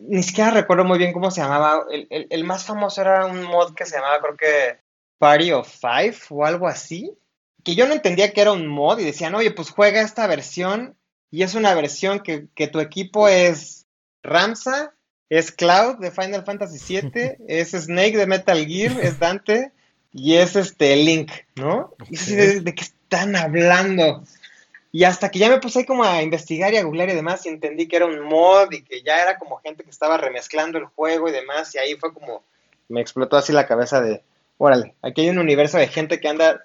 Ni 0.00 0.22
siquiera 0.22 0.50
recuerdo 0.50 0.84
muy 0.84 0.98
bien 0.98 1.12
cómo 1.12 1.30
se 1.30 1.40
llamaba. 1.40 1.84
El, 1.90 2.26
el 2.30 2.44
más 2.44 2.64
famoso 2.64 3.00
era 3.00 3.26
un 3.26 3.42
mod 3.44 3.74
que 3.74 3.86
se 3.86 3.96
llamaba, 3.96 4.20
creo 4.20 4.36
que 4.36 4.80
Party 5.18 5.52
of 5.52 5.68
Five 5.68 6.16
o 6.30 6.44
algo 6.44 6.66
así, 6.66 7.16
que 7.64 7.74
yo 7.74 7.86
no 7.86 7.94
entendía 7.94 8.32
que 8.32 8.40
era 8.40 8.52
un 8.52 8.66
mod 8.66 8.98
y 8.98 9.04
decían, 9.04 9.34
oye, 9.34 9.50
pues 9.50 9.70
juega 9.70 10.00
esta 10.00 10.26
versión 10.26 10.96
y 11.30 11.42
es 11.42 11.54
una 11.54 11.74
versión 11.74 12.20
que, 12.20 12.48
tu 12.68 12.80
equipo 12.80 13.28
es 13.28 13.86
Ramsa, 14.22 14.94
es 15.28 15.52
Cloud 15.52 15.98
de 15.98 16.10
Final 16.10 16.44
Fantasy 16.44 17.00
VII, 17.00 17.36
es 17.48 17.72
Snake 17.72 18.16
de 18.16 18.26
Metal 18.26 18.64
Gear, 18.66 18.98
es 19.00 19.18
Dante 19.18 19.72
y 20.12 20.36
es 20.36 20.56
este 20.56 20.96
Link, 20.96 21.30
¿no? 21.56 21.94
Y 22.10 22.16
de, 22.16 22.60
de, 22.60 22.74
qué 22.74 22.84
están 22.84 23.36
hablando? 23.36 24.22
Y 24.90 25.04
hasta 25.04 25.30
que 25.30 25.38
ya 25.38 25.48
me 25.50 25.60
puse 25.60 25.84
como 25.84 26.04
a 26.04 26.22
investigar 26.22 26.72
y 26.72 26.78
a 26.78 26.82
googlear 26.82 27.10
y 27.10 27.14
demás 27.14 27.44
y 27.44 27.50
entendí 27.50 27.86
que 27.86 27.96
era 27.96 28.06
un 28.06 28.20
mod 28.20 28.72
y 28.72 28.82
que 28.82 29.02
ya 29.02 29.20
era 29.22 29.38
como 29.38 29.58
gente 29.58 29.84
que 29.84 29.90
estaba 29.90 30.16
remezclando 30.16 30.78
el 30.78 30.86
juego 30.86 31.28
y 31.28 31.32
demás 31.32 31.74
y 31.74 31.78
ahí 31.78 31.94
fue 31.96 32.12
como 32.14 32.42
me 32.88 33.00
explotó 33.00 33.36
así 33.36 33.52
la 33.52 33.66
cabeza 33.66 34.00
de, 34.00 34.22
órale, 34.56 34.94
aquí 35.02 35.22
hay 35.22 35.30
un 35.30 35.38
universo 35.38 35.78
de 35.78 35.88
gente 35.88 36.20
que 36.20 36.28
anda 36.28 36.60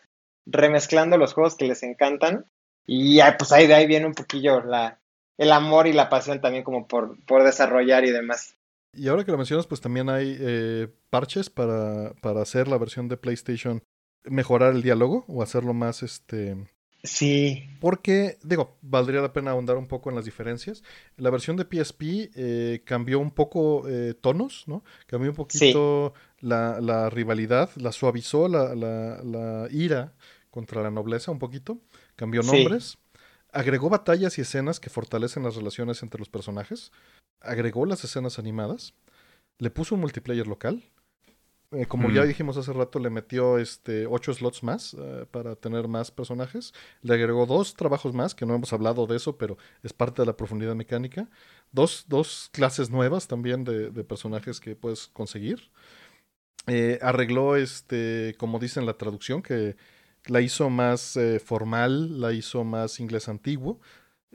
remezclando 0.46 1.18
los 1.18 1.34
juegos 1.34 1.56
que 1.56 1.66
les 1.66 1.84
encantan 1.84 2.46
y 2.86 3.20
pues 3.38 3.52
ahí 3.52 3.68
de 3.68 3.76
ahí 3.76 3.88
viene 3.88 4.06
un 4.06 4.14
poquillo 4.14 4.62
la, 4.62 5.00
el 5.38 5.52
amor 5.52 5.88
y 5.88 5.94
la 5.94 6.10
pasión 6.10 6.42
también 6.42 6.64
como 6.64 6.88
por, 6.88 7.18
por 7.26 7.44
desarrollar 7.44 8.06
y 8.06 8.12
demás. 8.12 8.56
Y 8.94 9.08
ahora 9.08 9.24
que 9.24 9.32
lo 9.32 9.38
mencionas, 9.38 9.68
pues 9.68 9.82
también 9.82 10.10
hay 10.10 10.38
eh, 10.40 10.88
parches 11.10 11.50
para, 11.50 12.14
para 12.22 12.42
hacer 12.42 12.68
la 12.68 12.78
versión 12.78 13.08
de 13.08 13.18
PlayStation, 13.18 13.84
mejorar 14.24 14.74
el 14.74 14.82
diálogo 14.82 15.26
o 15.28 15.42
hacerlo 15.42 15.74
más 15.74 16.04
este 16.04 16.56
Sí. 17.04 17.70
Porque, 17.82 18.38
digo, 18.44 18.78
valdría 18.82 19.22
la 19.22 19.34
pena 19.34 19.52
ahondar 19.52 19.76
un 19.76 19.88
poco 19.88 20.10
en 20.10 20.16
las 20.16 20.24
diferencias. 20.24 20.84
La 21.18 21.30
versión 21.30 21.58
de 21.58 21.66
PSP 21.66 22.32
eh, 22.34 22.82
cambió 22.86 23.20
un 23.20 23.32
poco 23.32 23.88
eh, 23.90 24.14
tonos, 24.14 24.64
¿no? 24.68 24.86
Cambió 25.06 25.30
un 25.30 25.36
poquito 25.36 26.14
la, 26.40 26.80
la, 26.80 27.10
rivalidad, 27.10 27.70
la 27.76 27.92
suavizó 27.92 28.48
la, 28.48 28.74
la, 28.74 29.68
ira 29.70 30.14
contra 30.50 30.82
la 30.82 30.92
nobleza 30.92 31.32
un 31.32 31.40
poquito, 31.40 31.80
cambió 32.16 32.42
nombres, 32.42 32.98
agregó 33.52 33.90
batallas 33.90 34.38
y 34.38 34.42
escenas 34.42 34.80
que 34.80 34.90
fortalecen 34.90 35.44
las 35.44 35.56
relaciones 35.56 36.04
entre 36.04 36.20
los 36.20 36.30
personajes, 36.30 36.92
agregó 37.42 37.86
las 37.86 38.04
escenas 38.04 38.40
animadas, 38.40 38.94
le 39.58 39.70
puso 39.70 39.96
un 39.96 40.02
multiplayer 40.02 40.48
local, 40.48 40.84
eh, 41.74 41.88
como 41.88 42.12
ya 42.12 42.24
dijimos 42.24 42.56
hace 42.58 42.72
rato, 42.72 43.00
le 43.00 43.10
metió 43.10 43.58
este 43.58 44.06
ocho 44.06 44.32
slots 44.34 44.62
más 44.62 44.96
eh, 45.00 45.26
para 45.32 45.56
tener 45.56 45.88
más 45.88 46.12
personajes. 46.12 46.72
Le 47.02 47.16
agregó 47.16 47.46
dos 47.48 47.74
trabajos 47.74 48.14
más, 48.14 48.36
que 48.36 48.46
no 48.46 48.54
hemos 48.54 48.72
hablado 48.74 49.08
de 49.08 49.18
eso, 49.18 49.38
pero 49.38 49.58
es 49.82 49.92
parte 49.92 50.22
de 50.22 50.28
la 50.28 50.38
profundidad 50.38 50.76
mecánica. 50.76 51.30
Dos, 51.72 52.06
dos 52.08 52.50
clases 52.52 52.92
nuevas 52.92 53.28
también 53.28 53.64
de, 53.64 53.90
personajes 54.04 54.60
que 54.60 54.76
puedes 54.76 55.08
conseguir. 55.08 55.72
Eh, 56.68 57.00
arregló, 57.02 57.56
este, 57.56 58.36
como 58.38 58.60
dice 58.60 58.80
en 58.80 58.86
la 58.86 58.98
traducción, 58.98 59.42
que 59.42 59.76
la 60.28 60.42
hizo 60.42 60.70
más 60.70 61.18
formal, 61.44 62.22
la 62.22 62.34
hizo 62.34 62.64
más 62.64 63.00
inglés 63.00 63.28
antiguo. 63.28 63.80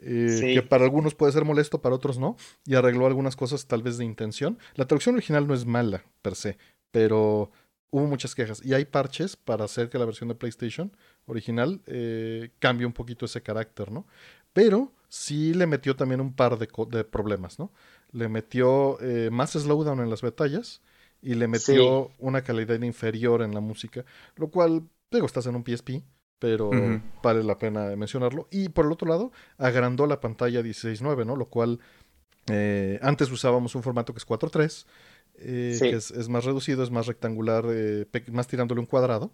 Que 0.01 0.65
para 0.67 0.85
algunos 0.85 1.15
puede 1.15 1.31
ser 1.31 1.45
molesto, 1.45 1.81
para 1.81 1.95
otros 1.95 2.17
no, 2.17 2.37
y 2.65 2.75
arregló 2.75 3.05
algunas 3.05 3.35
cosas 3.35 3.67
tal 3.67 3.83
vez 3.83 3.97
de 3.97 4.05
intención. 4.05 4.57
La 4.75 4.85
traducción 4.85 5.15
original 5.15 5.47
no 5.47 5.53
es 5.53 5.65
mala 5.65 6.03
per 6.21 6.35
se, 6.35 6.57
pero 6.91 7.51
hubo 7.91 8.05
muchas 8.05 8.35
quejas. 8.35 8.63
Y 8.63 8.73
hay 8.73 8.85
parches 8.85 9.35
para 9.35 9.65
hacer 9.65 9.89
que 9.89 9.97
la 9.97 10.05
versión 10.05 10.29
de 10.29 10.35
PlayStation 10.35 10.95
original 11.25 11.81
eh, 11.85 12.51
cambie 12.59 12.85
un 12.85 12.93
poquito 12.93 13.25
ese 13.25 13.41
carácter, 13.41 13.91
¿no? 13.91 14.07
Pero 14.53 14.93
sí 15.07 15.53
le 15.53 15.67
metió 15.67 15.95
también 15.95 16.21
un 16.21 16.33
par 16.33 16.57
de, 16.57 16.67
de 16.89 17.03
problemas, 17.03 17.59
¿no? 17.59 17.71
Le 18.11 18.29
metió 18.29 18.99
eh, 19.01 19.29
más 19.31 19.51
slowdown 19.51 19.99
en 19.99 20.09
las 20.09 20.21
batallas 20.21 20.81
y 21.21 21.35
le 21.35 21.47
metió 21.47 22.11
una 22.17 22.43
calidad 22.43 22.81
inferior 22.81 23.41
en 23.41 23.53
la 23.53 23.59
música, 23.59 24.05
lo 24.35 24.49
cual, 24.49 24.83
digo, 25.11 25.25
estás 25.25 25.45
en 25.47 25.55
un 25.55 25.65
PSP, 25.65 26.01
pero 26.39 26.71
vale 27.21 27.43
la 27.43 27.57
pena 27.57 27.95
mencionarlo. 27.95 28.47
Y 28.49 28.69
por 28.69 28.85
el 28.85 28.91
otro 28.91 29.07
lado, 29.07 29.31
agrandó 29.57 30.07
la 30.07 30.19
pantalla 30.19 30.61
16.9, 30.61 31.25
¿no? 31.25 31.35
Lo 31.35 31.49
cual 31.49 31.79
eh, 32.49 32.99
antes 33.01 33.29
usábamos 33.29 33.75
un 33.75 33.83
formato 33.83 34.13
que 34.13 34.19
es 34.19 34.27
4.3 34.27 34.85
eh, 35.41 35.77
que 35.79 35.95
es, 35.95 36.29
más 36.29 36.43
reducido, 36.43 36.83
es 36.83 36.91
más 36.91 37.07
rectangular, 37.07 37.65
eh, 37.69 38.05
más 38.31 38.47
tirándole 38.47 38.81
un 38.81 38.87
cuadrado, 38.87 39.31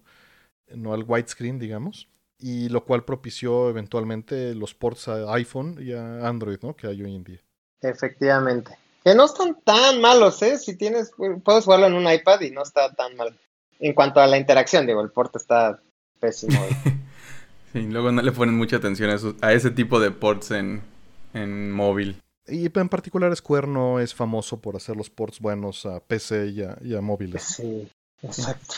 no 0.67 0.93
al 0.93 1.03
widescreen, 1.03 1.57
digamos, 1.57 2.09
y 2.37 2.69
lo 2.69 2.85
cual 2.85 3.05
propició 3.05 3.69
eventualmente 3.69 4.53
los 4.53 4.75
ports 4.75 5.07
a 5.07 5.33
iPhone 5.33 5.77
y 5.81 5.93
a 5.93 6.27
Android, 6.27 6.59
¿no? 6.61 6.75
Que 6.75 6.87
hay 6.87 7.01
hoy 7.01 7.15
en 7.15 7.23
día. 7.23 7.41
Efectivamente. 7.81 8.77
Que 9.03 9.15
no 9.15 9.25
están 9.25 9.59
tan 9.63 9.99
malos, 10.01 10.41
¿eh? 10.41 10.57
Si 10.57 10.75
tienes, 10.75 11.11
puedes 11.43 11.65
jugarlo 11.65 11.87
en 11.87 11.93
un 11.93 12.11
iPad 12.11 12.41
y 12.41 12.51
no 12.51 12.63
está 12.63 12.93
tan 12.93 13.15
mal. 13.15 13.37
En 13.79 13.93
cuanto 13.93 14.19
a 14.19 14.27
la 14.27 14.37
interacción, 14.37 14.85
digo, 14.85 15.01
el 15.01 15.11
port 15.11 15.35
está 15.35 15.81
pésimo. 16.19 16.59
sí, 17.73 17.81
luego 17.83 18.11
no 18.11 18.21
le 18.21 18.31
ponen 18.31 18.55
mucha 18.55 18.77
atención 18.77 19.09
a, 19.09 19.45
a 19.47 19.53
ese 19.53 19.71
tipo 19.71 19.99
de 19.99 20.11
ports 20.11 20.51
en, 20.51 20.81
en 21.33 21.71
móvil. 21.71 22.17
Y 22.47 22.69
en 22.73 22.89
particular 22.89 23.35
Square 23.35 23.67
no 23.67 23.99
es 23.99 24.13
famoso 24.13 24.61
por 24.61 24.75
hacer 24.75 24.95
los 24.95 25.09
ports 25.09 25.39
buenos 25.39 25.85
a 25.85 25.99
PC 25.99 26.53
y 26.83 26.95
a, 26.95 27.01
móviles. 27.01 27.41
Sí, 27.41 27.87
exacto. 28.21 28.75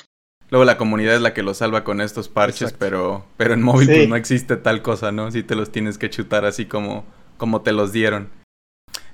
Luego 0.50 0.64
la 0.64 0.78
comunidad 0.78 1.16
es 1.16 1.22
la 1.22 1.34
que 1.34 1.44
lo 1.44 1.54
salva 1.54 1.84
con 1.84 2.00
estos 2.00 2.30
parches, 2.30 2.72
pero, 2.72 3.26
pero 3.36 3.54
en 3.54 3.62
móvil 3.62 3.88
pues, 3.88 4.10
no 4.10 4.16
existe 4.16 4.56
tal 4.56 4.82
cosa, 4.82 5.12
¿no? 5.12 5.30
Si 5.32 5.44
te 5.44 5.56
los 5.56 5.72
tienes 5.74 5.98
que 5.98 6.10
chutar 6.10 6.46
así 6.46 6.66
como, 6.66 7.04
como 7.38 7.62
te 7.62 7.74
los 7.74 7.92
dieron. 7.92 8.30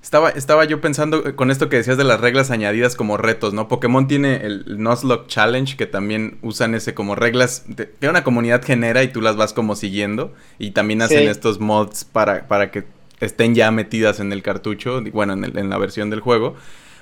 Estaba, 0.03 0.31
estaba 0.31 0.65
yo 0.65 0.81
pensando 0.81 1.33
con 1.37 1.49
esto 1.49 1.69
que 1.69 1.77
decías 1.77 1.95
de 1.95 2.03
las 2.03 2.19
reglas 2.19 2.51
añadidas 2.51 2.97
como 2.97 3.15
retos, 3.15 3.53
¿no? 3.53 3.69
Pokémon 3.69 4.05
tiene 4.05 4.45
el 4.45 4.65
Nuzlocke 4.77 5.27
Challenge 5.27 5.77
que 5.77 5.85
también 5.85 6.39
usan 6.41 6.75
ese 6.75 6.93
como 6.93 7.15
reglas 7.15 7.63
que 8.01 8.09
una 8.09 8.21
comunidad 8.25 8.61
genera 8.65 9.01
y 9.03 9.07
tú 9.07 9.21
las 9.21 9.37
vas 9.37 9.53
como 9.53 9.77
siguiendo. 9.77 10.33
Y 10.59 10.71
también 10.71 11.01
hacen 11.01 11.29
estos 11.29 11.61
mods 11.61 12.03
para, 12.03 12.49
para 12.49 12.69
que 12.69 12.83
estén 13.21 13.55
ya 13.55 13.71
metidas 13.71 14.19
en 14.19 14.33
el 14.33 14.43
cartucho, 14.43 15.01
bueno, 15.13 15.33
en, 15.33 15.69
la 15.69 15.77
versión 15.77 16.09
del 16.09 16.19
juego. 16.19 16.57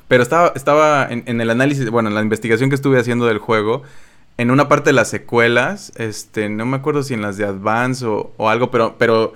Pero 0.07 0.21
estaba, 0.21 0.53
estaba 0.55 1.07
en, 1.09 1.41
el 1.41 1.49
análisis, 1.49 1.89
bueno, 1.89 2.09
en 2.09 2.15
la 2.15 2.21
investigación 2.21 2.69
que 2.69 2.75
estuve 2.75 2.99
haciendo 2.99 3.25
del 3.25 3.39
juego, 3.39 3.81
en 4.37 4.51
una 4.51 4.67
parte 4.67 4.91
de 4.91 4.93
las 4.93 5.09
secuelas, 5.09 5.91
este, 5.95 6.49
no 6.49 6.67
me 6.67 6.77
acuerdo 6.77 7.01
si 7.01 7.15
en 7.15 7.23
las 7.23 7.35
de 7.37 7.45
Advance 7.45 8.05
o, 8.05 8.31
o 8.37 8.47
algo, 8.47 8.69
pero, 8.69 8.95
pero 8.99 9.33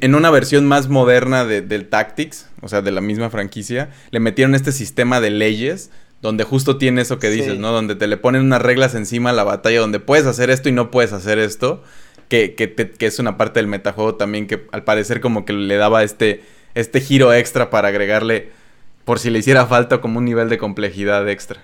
en, 0.00 0.14
una 0.14 0.30
versión 0.30 0.66
más 0.66 0.88
moderna 0.88 1.44
del 1.44 1.88
Tactics, 1.88 2.48
o 2.62 2.68
sea, 2.68 2.82
de 2.82 2.90
la 2.90 3.00
misma 3.00 3.30
franquicia, 3.30 3.90
le 4.10 4.20
metieron 4.20 4.54
este 4.54 4.72
sistema 4.72 5.20
de 5.20 5.30
leyes 5.30 5.90
donde 6.22 6.44
justo 6.44 6.78
tiene 6.78 7.02
eso 7.02 7.18
que 7.18 7.30
dices, 7.30 7.58
¿no? 7.58 7.72
Donde 7.72 7.94
te 7.94 8.06
le 8.06 8.16
ponen 8.16 8.42
unas 8.42 8.62
reglas 8.62 8.94
encima 8.94 9.30
a 9.30 9.32
la 9.32 9.44
batalla, 9.44 9.80
donde 9.80 10.00
puedes 10.00 10.26
hacer 10.26 10.50
esto 10.50 10.68
y 10.68 10.72
no 10.72 10.90
puedes 10.90 11.12
hacer 11.12 11.38
esto, 11.38 11.82
que, 12.28 12.54
que, 12.54 13.06
es 13.06 13.18
una 13.18 13.36
parte 13.36 13.60
del 13.60 13.68
metajuego 13.68 14.16
también 14.16 14.46
que 14.46 14.66
al 14.72 14.82
parecer 14.82 15.20
como 15.20 15.44
que 15.44 15.52
le 15.52 15.76
daba 15.76 16.02
este, 16.02 16.42
este 16.74 17.00
giro 17.00 17.32
extra 17.32 17.70
para 17.70 17.88
agregarle, 17.88 18.50
por 19.04 19.18
si 19.20 19.30
le 19.30 19.38
hiciera 19.38 19.66
falta, 19.66 20.00
como 20.00 20.18
un 20.18 20.24
nivel 20.24 20.48
de 20.48 20.58
complejidad 20.58 21.28
extra. 21.28 21.60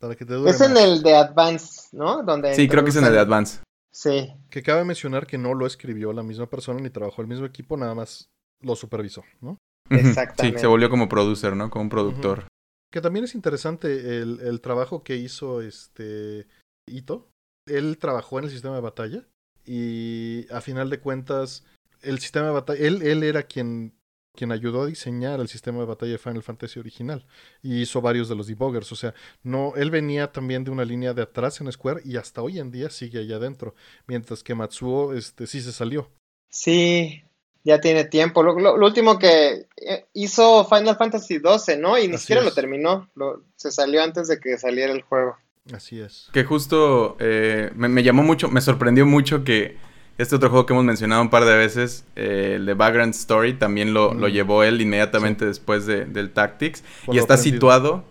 es 0.00 0.60
en 0.60 0.76
el 0.76 1.02
de 1.02 1.16
Advance, 1.16 1.88
¿no? 1.92 2.22
Donde 2.22 2.54
sí, 2.54 2.68
creo 2.68 2.84
que 2.84 2.90
es 2.90 2.96
en 2.96 3.04
el 3.04 3.12
de 3.12 3.20
Advance. 3.20 3.60
Sí. 3.94 4.34
Que 4.50 4.62
cabe 4.62 4.84
mencionar 4.84 5.26
que 5.26 5.38
no 5.38 5.54
lo 5.54 5.66
escribió 5.66 6.12
la 6.12 6.24
misma 6.24 6.50
persona 6.50 6.80
ni 6.80 6.90
trabajó 6.90 7.22
el 7.22 7.28
mismo 7.28 7.46
equipo, 7.46 7.76
nada 7.76 7.94
más 7.94 8.28
lo 8.60 8.74
supervisó, 8.74 9.22
¿no? 9.40 9.58
Exactamente. 9.90 10.58
Sí, 10.58 10.62
se 10.62 10.66
volvió 10.66 10.90
como 10.90 11.08
producer, 11.08 11.54
¿no? 11.54 11.70
Como 11.70 11.84
un 11.84 11.90
productor. 11.90 12.48
Que 12.92 13.00
también 13.00 13.24
es 13.24 13.34
interesante 13.34 14.20
el, 14.20 14.40
el, 14.40 14.60
trabajo 14.60 15.04
que 15.04 15.16
hizo 15.16 15.60
este 15.60 16.46
Ito. 16.88 17.28
Él 17.66 17.98
trabajó 17.98 18.38
en 18.38 18.46
el 18.46 18.50
sistema 18.50 18.74
de 18.74 18.80
batalla 18.80 19.26
y 19.64 20.46
a 20.50 20.60
final 20.60 20.90
de 20.90 21.00
cuentas 21.00 21.64
el 22.02 22.18
sistema 22.18 22.46
de 22.46 22.52
batalla, 22.52 22.86
él, 22.86 23.02
él 23.02 23.22
era 23.22 23.44
quien 23.44 23.94
quien 24.34 24.52
ayudó 24.52 24.82
a 24.82 24.86
diseñar 24.86 25.40
el 25.40 25.48
sistema 25.48 25.80
de 25.80 25.86
batalla 25.86 26.12
de 26.12 26.18
Final 26.18 26.42
Fantasy 26.42 26.80
original 26.80 27.26
y 27.62 27.80
hizo 27.80 28.00
varios 28.00 28.28
de 28.28 28.34
los 28.34 28.46
debuggers. 28.46 28.90
O 28.92 28.96
sea, 28.96 29.14
no, 29.42 29.74
él 29.76 29.90
venía 29.90 30.32
también 30.32 30.64
de 30.64 30.70
una 30.70 30.84
línea 30.84 31.14
de 31.14 31.22
atrás 31.22 31.60
en 31.60 31.70
Square 31.70 32.02
y 32.04 32.16
hasta 32.16 32.42
hoy 32.42 32.58
en 32.58 32.70
día 32.70 32.90
sigue 32.90 33.20
allá 33.20 33.36
adentro, 33.36 33.74
mientras 34.06 34.42
que 34.42 34.54
Matsuo 34.54 35.14
este, 35.14 35.46
sí 35.46 35.60
se 35.60 35.72
salió. 35.72 36.10
Sí, 36.48 37.22
ya 37.62 37.80
tiene 37.80 38.04
tiempo. 38.04 38.42
Lo, 38.42 38.74
último 38.74 39.18
que 39.18 39.66
eh, 39.76 40.06
hizo 40.12 40.64
Final 40.66 40.96
Fantasy 40.96 41.38
XII, 41.38 41.76
¿no? 41.78 41.98
Y 41.98 42.08
ni 42.08 42.18
siquiera 42.18 42.42
lo 42.42 42.52
terminó. 42.52 43.08
se 43.56 43.70
salió 43.70 44.02
antes 44.02 44.28
de 44.28 44.38
que 44.38 44.58
saliera 44.58 44.92
el 44.92 45.02
juego. 45.02 45.36
Así 45.72 45.98
es. 45.98 46.28
Que 46.32 46.44
justo 46.44 47.16
eh, 47.20 47.72
me 47.74 48.02
llamó 48.02 48.22
mucho, 48.22 48.50
me 48.50 48.60
sorprendió 48.60 49.06
mucho 49.06 49.44
que 49.44 49.78
este 50.18 50.36
otro 50.36 50.50
juego 50.50 50.66
que 50.66 50.72
hemos 50.72 50.84
mencionado 50.84 51.22
un 51.22 51.30
par 51.30 51.44
de 51.44 51.56
veces, 51.56 52.04
eh, 52.14 52.54
el 52.56 52.66
de 52.66 52.74
Background 52.74 53.14
Story, 53.14 53.54
también 53.54 53.92
lo, 53.92 54.14
lo 54.14 54.28
llevó 54.28 54.62
él 54.62 54.80
inmediatamente 54.80 55.44
después 55.44 55.86
de, 55.86 56.04
del 56.04 56.30
Tactics. 56.30 56.84
y 57.10 57.18
está 57.18 57.36
situado 57.36 58.04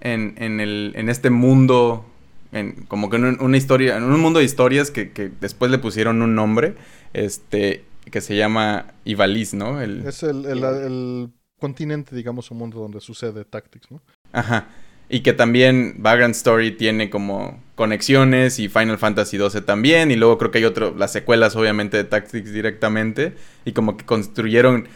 en, 0.00 0.34
en, 0.38 0.60
el, 0.60 0.92
en 0.96 1.08
este 1.08 1.30
mundo, 1.30 2.04
en, 2.52 2.84
como 2.88 3.08
que 3.08 3.16
en 3.16 3.40
una 3.40 3.56
historia, 3.56 3.96
en 3.96 4.04
un 4.04 4.20
mundo 4.20 4.40
de 4.40 4.44
historias 4.44 4.90
que, 4.90 5.12
que 5.12 5.30
después 5.40 5.70
le 5.70 5.78
pusieron 5.78 6.20
un 6.20 6.34
nombre, 6.34 6.74
este, 7.14 7.84
que 8.10 8.20
se 8.20 8.36
llama 8.36 8.86
Ivalice, 9.04 9.56
¿no? 9.56 9.80
El, 9.80 10.06
es 10.06 10.22
el, 10.22 10.44
el, 10.44 10.62
el 10.62 11.30
continente, 11.58 12.14
digamos, 12.14 12.50
un 12.50 12.58
mundo 12.58 12.80
donde 12.80 13.00
sucede 13.00 13.44
Tactics, 13.44 13.90
¿no? 13.90 14.02
Ajá. 14.32 14.68
Y 15.08 15.20
que 15.20 15.32
también 15.32 15.96
Vagrant 15.98 16.34
Story 16.34 16.72
tiene 16.72 17.08
como 17.10 17.60
conexiones 17.76 18.58
y 18.58 18.68
Final 18.68 18.98
Fantasy 18.98 19.38
XII 19.38 19.60
también. 19.60 20.10
Y 20.10 20.16
luego 20.16 20.38
creo 20.38 20.50
que 20.50 20.58
hay 20.58 20.64
otro, 20.64 20.94
las 20.96 21.12
secuelas 21.12 21.54
obviamente 21.54 21.96
de 21.96 22.04
Tactics 22.04 22.52
directamente. 22.52 23.34
Y 23.64 23.72
como 23.72 23.96
que 23.96 24.04
construyeron... 24.04 24.88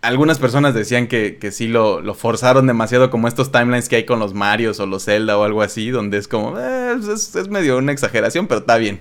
Algunas 0.00 0.38
personas 0.38 0.74
decían 0.74 1.08
que, 1.08 1.38
que 1.38 1.50
sí 1.50 1.66
lo, 1.66 2.00
lo, 2.00 2.14
forzaron 2.14 2.68
demasiado 2.68 3.10
como 3.10 3.26
estos 3.26 3.50
timelines 3.50 3.88
que 3.88 3.96
hay 3.96 4.06
con 4.06 4.20
los 4.20 4.32
Marios 4.32 4.78
o 4.78 4.86
los 4.86 5.04
Zelda 5.04 5.36
o 5.36 5.42
algo 5.42 5.60
así, 5.60 5.90
donde 5.90 6.18
es 6.18 6.28
como, 6.28 6.56
eh, 6.56 6.94
es, 7.00 7.34
es, 7.34 7.48
medio 7.48 7.78
una 7.78 7.90
exageración, 7.90 8.46
pero 8.46 8.60
está 8.60 8.76
bien. 8.76 9.00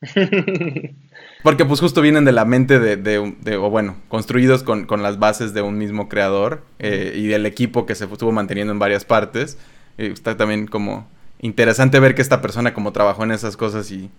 Porque 1.42 1.64
pues 1.64 1.80
justo 1.80 2.00
vienen 2.00 2.24
de 2.24 2.30
la 2.30 2.44
mente 2.44 2.78
de, 2.78 2.96
de, 2.96 3.56
o 3.56 3.70
bueno, 3.70 3.96
construidos 4.06 4.62
con, 4.62 4.86
con, 4.86 5.02
las 5.02 5.18
bases 5.18 5.52
de 5.52 5.62
un 5.62 5.78
mismo 5.78 6.08
creador 6.08 6.62
eh, 6.78 7.14
y 7.16 7.26
del 7.26 7.44
equipo 7.44 7.84
que 7.84 7.96
se 7.96 8.04
estuvo 8.04 8.30
manteniendo 8.30 8.72
en 8.72 8.78
varias 8.78 9.04
partes 9.04 9.58
está 9.98 10.36
también 10.36 10.68
como 10.68 11.08
interesante 11.40 12.00
ver 12.00 12.14
que 12.14 12.22
esta 12.22 12.40
persona 12.40 12.74
como 12.74 12.92
trabajó 12.92 13.24
en 13.24 13.32
esas 13.32 13.56
cosas 13.56 13.90
y 13.90 14.10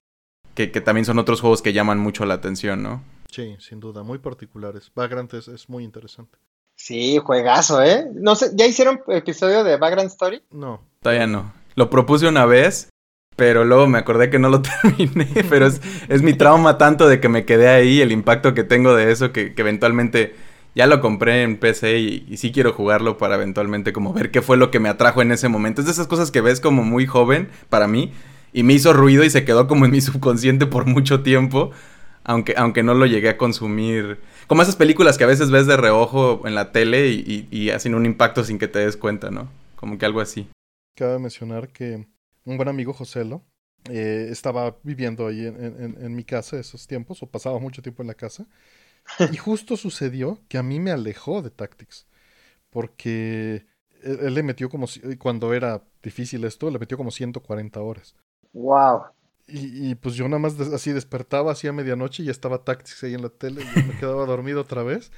que, 0.65 0.68
también 0.82 1.05
son 1.05 1.20
otros 1.20 1.41
juegos 1.41 1.61
que 1.61 1.74
llaman 1.74 1.99
mucho 1.99 2.26
la 2.26 2.34
atención, 2.34 2.82
¿no? 2.82 3.03
Sí, 3.30 3.55
sin 3.59 3.80
duda, 3.80 4.01
muy 4.01 4.18
particulares. 4.18 4.91
Vagrant 4.95 5.32
es, 5.34 5.70
muy 5.70 5.84
interesante. 5.84 6.38
Sí, 6.76 7.20
juegazo, 7.20 7.84
¿eh? 7.84 8.07
No 8.13 8.36
sé, 8.36 8.51
¿ya 8.55 8.65
hicieron 8.65 9.01
episodio 9.07 9.63
de 9.63 9.78
Vagrant 9.78 10.09
Story? 10.09 10.41
No. 10.51 10.82
Todavía 11.01 11.28
no. 11.28 11.53
Lo 11.76 11.89
propuse 11.91 12.28
una 12.28 12.45
vez, 12.45 12.89
pero 13.36 13.65
luego 13.65 13.86
me 13.88 13.99
acordé 13.99 14.32
que 14.32 14.39
no 14.39 14.49
lo 14.49 14.61
terminé, 14.84 15.28
pero 15.47 15.68
es, 15.68 15.80
es 16.07 16.24
mi 16.24 16.34
trauma 16.34 16.80
tanto 16.80 17.07
de 17.07 17.20
que 17.20 17.30
me 17.30 17.45
quedé 17.45 17.68
ahí, 17.70 18.01
el 18.01 18.11
impacto 18.11 18.55
que 18.55 18.63
tengo 18.63 18.95
de 18.95 19.11
eso, 19.11 19.32
que, 19.32 19.53
que 19.53 19.61
eventualmente 19.61 20.36
ya 20.78 20.86
lo 20.86 21.01
compré 21.01 21.41
en 21.41 21.57
PC 21.57 21.97
y, 21.97 22.38
sí 22.38 22.51
quiero 22.51 22.71
jugarlo 22.71 23.17
para 23.17 23.34
eventualmente 23.34 23.93
como 23.93 24.13
ver 24.13 24.30
qué 24.30 24.43
fue 24.43 24.57
lo 24.57 24.69
que 24.69 24.80
me 24.80 24.89
atrajo 24.89 25.23
en 25.23 25.32
ese 25.32 25.49
momento. 25.49 25.82
Es 25.82 25.88
de 25.88 25.91
esas 25.91 26.05
cosas 26.05 26.30
que 26.30 26.39
ves 26.39 26.61
como 26.61 26.84
muy 26.84 27.07
joven 27.07 27.49
para 27.69 27.88
mí 27.88 28.13
y 28.53 28.61
me 28.61 28.73
hizo 28.73 28.93
ruido 28.93 29.23
y 29.23 29.32
se 29.32 29.43
quedó 29.43 29.67
como 29.67 29.86
en 29.86 29.91
mi 29.91 30.01
subconsciente 30.01 30.67
por 30.67 30.86
mucho 30.86 31.23
tiempo, 31.23 31.71
aunque, 32.23 32.53
aunque 32.55 32.84
no 32.84 32.93
lo 32.93 33.07
llegué 33.07 33.30
a 33.30 33.38
consumir. 33.38 34.19
Como 34.45 34.61
esas 34.61 34.75
películas 34.75 35.17
que 35.17 35.23
a 35.23 35.28
veces 35.28 35.49
ves 35.49 35.65
de 35.65 35.78
reojo 35.78 36.43
en 36.45 36.53
la 36.53 36.71
tele 36.71 37.09
y, 37.09 37.69
hacen 37.71 37.95
un 37.95 38.05
impacto 38.05 38.43
sin 38.43 38.59
que 38.59 38.67
te 38.67 38.78
des 38.78 38.97
cuenta, 38.97 39.32
¿no? 39.32 39.49
Como 39.78 39.97
que 39.97 40.05
algo 40.05 40.21
así. 40.21 40.47
Cabe 40.95 41.17
mencionar 41.17 41.69
que 41.69 42.05
un 42.45 42.55
buen 42.55 42.69
amigo 42.69 42.93
Joselo 42.93 43.41
eh, 43.89 44.28
estaba 44.30 44.78
viviendo 44.84 45.25
ahí 45.25 45.43
en, 45.43 45.97
en 45.99 46.15
mi 46.15 46.23
casa 46.23 46.59
esos 46.59 46.86
tiempos, 46.86 47.23
o 47.23 47.25
pasaba 47.25 47.57
mucho 47.57 47.82
tiempo 47.82 48.03
en 48.03 48.09
la 48.09 48.13
casa. 48.13 48.45
Y 49.32 49.38
justo 49.38 49.78
sucedió 49.78 50.39
que 50.47 50.58
a 50.58 50.64
mí 50.64 50.80
me 50.80 50.91
alejó 50.91 51.41
de 51.41 51.49
Tactics. 51.49 52.08
Porque 52.70 53.66
él, 54.03 54.34
le 54.34 54.43
metió 54.43 54.70
como, 54.70 54.88
cuando 55.20 55.53
era 55.53 55.84
difícil 56.03 56.43
esto, 56.43 56.70
le 56.70 56.80
metió 56.80 56.97
como 56.97 57.12
140 57.12 57.80
horas. 57.82 58.16
¡Wow! 58.53 59.03
Y, 59.49 59.95
pues 59.95 60.16
yo 60.16 60.28
nada 60.28 60.39
más 60.39 60.60
así 60.60 60.91
despertaba 60.91 61.53
así 61.53 61.70
a 61.70 61.74
medianoche 61.74 62.22
y 62.22 62.30
estaba 62.30 62.66
Tactics 62.66 63.01
ahí 63.05 63.14
en 63.14 63.22
la 63.22 63.30
tele 63.30 63.62
y 63.62 63.84
me 63.84 63.97
quedaba 63.97 64.26
dormido 64.26 64.60
otra 64.60 64.84
vez. 64.84 65.10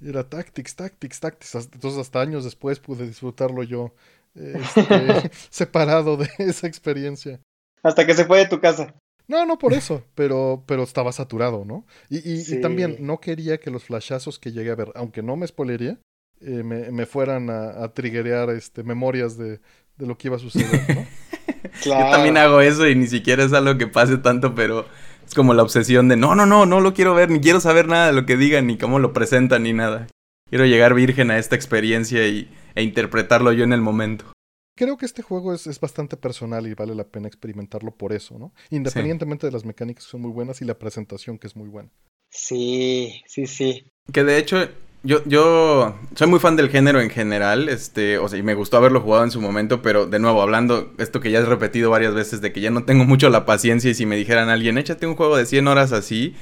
Y 0.00 0.08
era 0.08 0.28
Tactics, 0.28 0.74
Tactics, 0.74 1.20
Tactics. 1.20 1.54
Entonces 1.54 2.00
hasta 2.00 2.20
años 2.20 2.42
después 2.42 2.80
pude 2.80 3.06
disfrutarlo 3.06 3.62
yo 3.62 3.94
este, 4.34 5.30
separado 5.50 6.16
de 6.16 6.28
esa 6.38 6.66
experiencia. 6.66 7.40
Hasta 7.84 8.04
que 8.04 8.14
se 8.14 8.24
fue 8.24 8.38
de 8.38 8.48
tu 8.48 8.60
casa. 8.60 8.92
No, 9.28 9.44
no 9.44 9.58
por 9.58 9.72
eso, 9.72 10.04
pero, 10.14 10.62
pero 10.66 10.84
estaba 10.84 11.12
saturado, 11.12 11.64
¿no? 11.64 11.84
Y, 12.08 12.18
y, 12.18 12.60
también 12.60 12.98
no 13.00 13.18
quería 13.18 13.58
que 13.58 13.70
los 13.70 13.84
flashazos 13.84 14.38
que 14.38 14.52
llegué 14.52 14.70
a 14.70 14.76
ver, 14.76 14.92
aunque 14.94 15.22
no 15.22 15.36
me 15.36 15.46
spoilería, 15.46 15.98
eh, 16.40 16.62
me, 16.62 16.92
me, 16.92 17.06
fueran 17.06 17.50
a, 17.50 17.82
a 17.82 17.92
triggerear 17.92 18.50
este, 18.50 18.84
memorias 18.84 19.36
de, 19.36 19.58
de, 19.96 20.06
lo 20.06 20.16
que 20.16 20.28
iba 20.28 20.36
a 20.36 20.40
suceder, 20.40 20.80
¿no? 20.94 21.06
Yo 21.84 21.92
también 21.92 22.36
hago 22.36 22.60
eso 22.60 22.86
y 22.86 22.94
ni 22.94 23.06
siquiera 23.06 23.42
es 23.42 23.52
algo 23.52 23.76
que 23.76 23.86
pase 23.86 24.18
tanto, 24.18 24.54
pero 24.54 24.86
es 25.26 25.34
como 25.34 25.54
la 25.54 25.62
obsesión 25.62 26.08
de 26.08 26.16
no, 26.16 26.34
no, 26.34 26.46
no, 26.46 26.64
no 26.64 26.80
lo 26.80 26.94
quiero 26.94 27.14
ver, 27.14 27.30
ni 27.30 27.40
quiero 27.40 27.60
saber 27.60 27.88
nada 27.88 28.06
de 28.06 28.12
lo 28.12 28.26
que 28.26 28.36
digan, 28.36 28.66
ni 28.66 28.78
cómo 28.78 28.98
lo 28.98 29.12
presentan, 29.12 29.64
ni 29.64 29.72
nada. 29.72 30.06
Quiero 30.48 30.66
llegar 30.66 30.94
virgen 30.94 31.32
a 31.32 31.38
esta 31.38 31.56
experiencia 31.56 32.26
y, 32.28 32.48
e 32.76 32.82
interpretarlo 32.82 33.52
yo 33.52 33.64
en 33.64 33.72
el 33.72 33.80
momento 33.80 34.35
creo 34.76 34.96
que 34.96 35.06
este 35.06 35.22
juego 35.22 35.52
es, 35.52 35.66
es, 35.66 35.80
bastante 35.80 36.16
personal 36.16 36.66
y 36.66 36.74
vale 36.74 36.94
la 36.94 37.04
pena 37.04 37.26
experimentarlo 37.26 37.90
por 37.90 38.12
eso, 38.12 38.38
¿no? 38.38 38.52
Independientemente 38.70 39.46
de 39.46 39.52
las 39.52 39.64
mecánicas 39.64 40.04
que 40.04 40.10
son 40.10 40.20
muy 40.20 40.30
buenas 40.30 40.62
y 40.62 40.64
la 40.64 40.78
presentación 40.78 41.38
que 41.38 41.48
es 41.48 41.56
muy 41.56 41.68
buena. 41.68 41.90
Sí, 42.30 43.22
sí, 43.26 43.46
sí. 43.46 43.90
Que 44.12 44.22
de 44.22 44.38
hecho, 44.38 44.68
yo, 45.02 45.24
yo 45.24 45.96
soy 46.14 46.28
muy 46.28 46.38
fan 46.38 46.56
del 46.56 46.68
género 46.68 47.00
en 47.00 47.10
general, 47.10 47.68
este, 47.68 48.18
o 48.18 48.28
sea, 48.28 48.38
y 48.38 48.42
me 48.42 48.54
gustó 48.54 48.76
haberlo 48.76 49.00
jugado 49.00 49.24
en 49.24 49.30
su 49.30 49.40
momento, 49.40 49.80
pero 49.82 50.06
de 50.06 50.18
nuevo, 50.18 50.42
hablando, 50.42 50.92
esto 50.98 51.20
que 51.20 51.30
ya 51.30 51.38
he 51.38 51.44
repetido 51.44 51.90
varias 51.90 52.14
veces, 52.14 52.40
de 52.40 52.52
que 52.52 52.60
ya 52.60 52.70
no 52.70 52.84
tengo 52.84 53.04
mucho 53.04 53.30
la 53.30 53.46
paciencia 53.46 53.90
y 53.90 53.94
si 53.94 54.04
me 54.06 54.16
dijeran 54.16 54.50
a 54.50 54.52
alguien, 54.52 54.78
échate 54.78 55.06
un 55.06 55.16
juego 55.16 55.36
de 55.36 55.46
100 55.46 55.66
horas 55.68 55.92
así, 55.92 56.34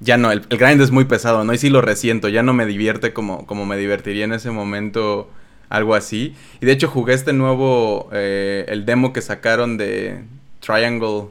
ya 0.00 0.16
no, 0.16 0.32
el, 0.32 0.46
el 0.48 0.58
grind 0.58 0.80
es 0.80 0.90
muy 0.90 1.04
pesado, 1.04 1.44
¿no? 1.44 1.52
Y 1.52 1.58
sí 1.58 1.68
lo 1.68 1.82
resiento, 1.82 2.28
ya 2.28 2.42
no 2.42 2.54
me 2.54 2.66
divierte 2.66 3.12
como, 3.12 3.46
como 3.46 3.66
me 3.66 3.76
divertiría 3.76 4.24
en 4.24 4.32
ese 4.32 4.50
momento 4.50 5.28
algo 5.72 5.94
así. 5.94 6.34
Y 6.60 6.66
de 6.66 6.72
hecho 6.72 6.86
jugué 6.86 7.14
este 7.14 7.32
nuevo, 7.32 8.08
eh, 8.12 8.66
el 8.68 8.84
demo 8.84 9.12
que 9.12 9.22
sacaron 9.22 9.78
de 9.78 10.22
Triangle, 10.60 11.28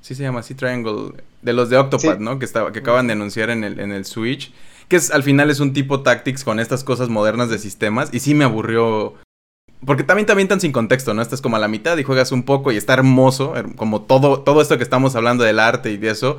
sí 0.00 0.14
se 0.14 0.22
llama 0.22 0.40
así, 0.40 0.54
Triangle, 0.54 1.12
de 1.42 1.52
los 1.52 1.68
de 1.68 1.76
Octopath, 1.76 2.20
¿no? 2.20 2.38
Que, 2.38 2.44
estaba, 2.44 2.72
que 2.72 2.78
acaban 2.78 3.08
de 3.08 3.14
anunciar 3.14 3.50
en 3.50 3.64
el, 3.64 3.80
en 3.80 3.90
el 3.90 4.04
Switch. 4.04 4.52
que 4.88 4.96
es 4.96 5.10
al 5.10 5.24
final 5.24 5.50
es 5.50 5.58
un 5.58 5.72
tipo 5.72 6.02
tactics 6.02 6.44
con 6.44 6.60
estas 6.60 6.84
cosas 6.84 7.08
modernas 7.08 7.50
de 7.50 7.58
sistemas 7.58 8.08
y 8.12 8.20
sí 8.20 8.34
me 8.34 8.44
aburrió 8.44 9.14
porque 9.84 10.04
también 10.04 10.26
te 10.26 10.32
avientan 10.32 10.60
sin 10.60 10.70
contexto, 10.70 11.12
¿no? 11.12 11.22
Estás 11.22 11.40
como 11.40 11.56
a 11.56 11.58
la 11.58 11.66
mitad 11.66 11.98
y 11.98 12.04
juegas 12.04 12.30
un 12.30 12.44
poco 12.44 12.70
y 12.70 12.76
está 12.76 12.94
hermoso, 12.94 13.54
como 13.74 14.02
todo, 14.02 14.38
todo 14.42 14.62
esto 14.62 14.76
que 14.76 14.84
estamos 14.84 15.16
hablando 15.16 15.42
del 15.42 15.58
arte 15.58 15.90
y 15.90 15.96
de 15.96 16.10
eso, 16.10 16.38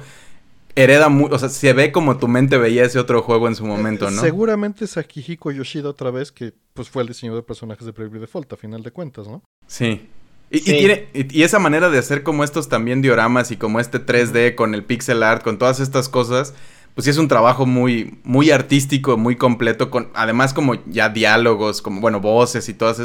hereda 0.76 1.10
mucho, 1.10 1.36
o 1.36 1.40
sea, 1.40 1.50
se 1.50 1.74
ve 1.74 1.92
como 1.92 2.18
tu 2.18 2.28
mente 2.28 2.58
veía 2.58 2.84
ese 2.84 3.00
otro 3.00 3.22
juego 3.22 3.48
en 3.48 3.56
su 3.56 3.66
momento, 3.66 4.10
¿no? 4.10 4.22
Seguramente 4.22 4.86
es 4.86 4.98
Akihiko 4.98 5.52
Yoshida 5.52 5.90
otra 5.90 6.12
vez, 6.12 6.32
que 6.32 6.54
pues 6.74 6.90
fue 6.90 7.04
el 7.04 7.08
diseñador 7.08 7.42
de 7.42 7.48
personajes 7.48 7.86
de 7.86 7.92
Bravely 7.92 8.20
Default, 8.20 8.54
a 8.54 8.58
final 8.58 8.82
de 8.82 8.92
cuentas, 8.92 9.28
¿no? 9.28 9.44
Sí. 9.68 10.08
Y, 10.50 10.60
tiene, 10.62 11.08
y, 11.14 11.42
esa 11.42 11.58
manera 11.58 11.90
de 11.90 11.98
hacer 11.98 12.22
como 12.22 12.44
estos 12.44 12.70
también 12.70 13.02
dioramas 13.02 13.50
y 13.50 13.58
como 13.58 13.80
este 13.80 14.00
3D 14.00 14.54
con 14.54 14.76
el 14.76 14.84
pixel 14.84 15.24
art, 15.24 15.44
con 15.44 15.58
todas 15.58 15.80
estas 15.80 16.10
cosas, 16.10 16.54
pues 16.94 17.06
sí 17.06 17.10
es 17.10 17.18
un 17.18 17.28
trabajo 17.28 17.66
muy, 17.66 18.20
muy 18.24 18.52
artístico, 18.52 19.18
muy 19.18 19.36
completo, 19.36 19.90
con 19.90 20.10
además 20.14 20.54
como 20.54 20.76
ya 20.86 21.10
diálogos, 21.10 21.82
como, 21.82 22.02
bueno, 22.02 22.20
voces 22.20 22.70
y 22.70 22.76
todas 22.76 23.02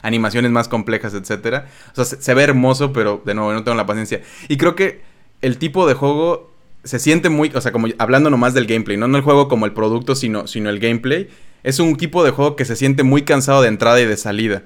animaciones 0.00 0.50
más 0.50 0.68
complejas, 0.68 1.12
etcétera. 1.12 1.68
O 1.92 2.02
sea, 2.02 2.06
se, 2.06 2.34
ve 2.34 2.42
hermoso, 2.42 2.90
pero 2.92 3.20
de 3.22 3.34
nuevo 3.34 3.52
no 3.52 3.64
tengo 3.64 3.76
la 3.76 3.84
paciencia. 3.84 4.22
Y 4.48 4.56
creo 4.56 4.74
que 4.74 5.02
el 5.42 5.58
tipo 5.58 5.86
de 5.86 5.92
juego 5.92 6.50
se 6.88 6.98
siente 6.98 7.28
muy, 7.28 7.52
o 7.54 7.60
sea, 7.60 7.70
como 7.70 7.88
hablando 7.98 8.30
nomás 8.30 8.54
del 8.54 8.66
gameplay, 8.66 8.96
no, 8.96 9.08
no 9.08 9.18
el 9.18 9.22
juego 9.22 9.46
como 9.46 9.66
el 9.66 9.72
producto, 9.72 10.14
sino, 10.14 10.46
sino 10.46 10.70
el 10.70 10.80
gameplay. 10.80 11.28
Es 11.62 11.80
un 11.80 11.96
tipo 11.96 12.24
de 12.24 12.30
juego 12.30 12.56
que 12.56 12.64
se 12.64 12.76
siente 12.76 13.02
muy 13.02 13.22
cansado 13.22 13.60
de 13.60 13.68
entrada 13.68 14.00
y 14.00 14.06
de 14.06 14.16
salida. 14.16 14.62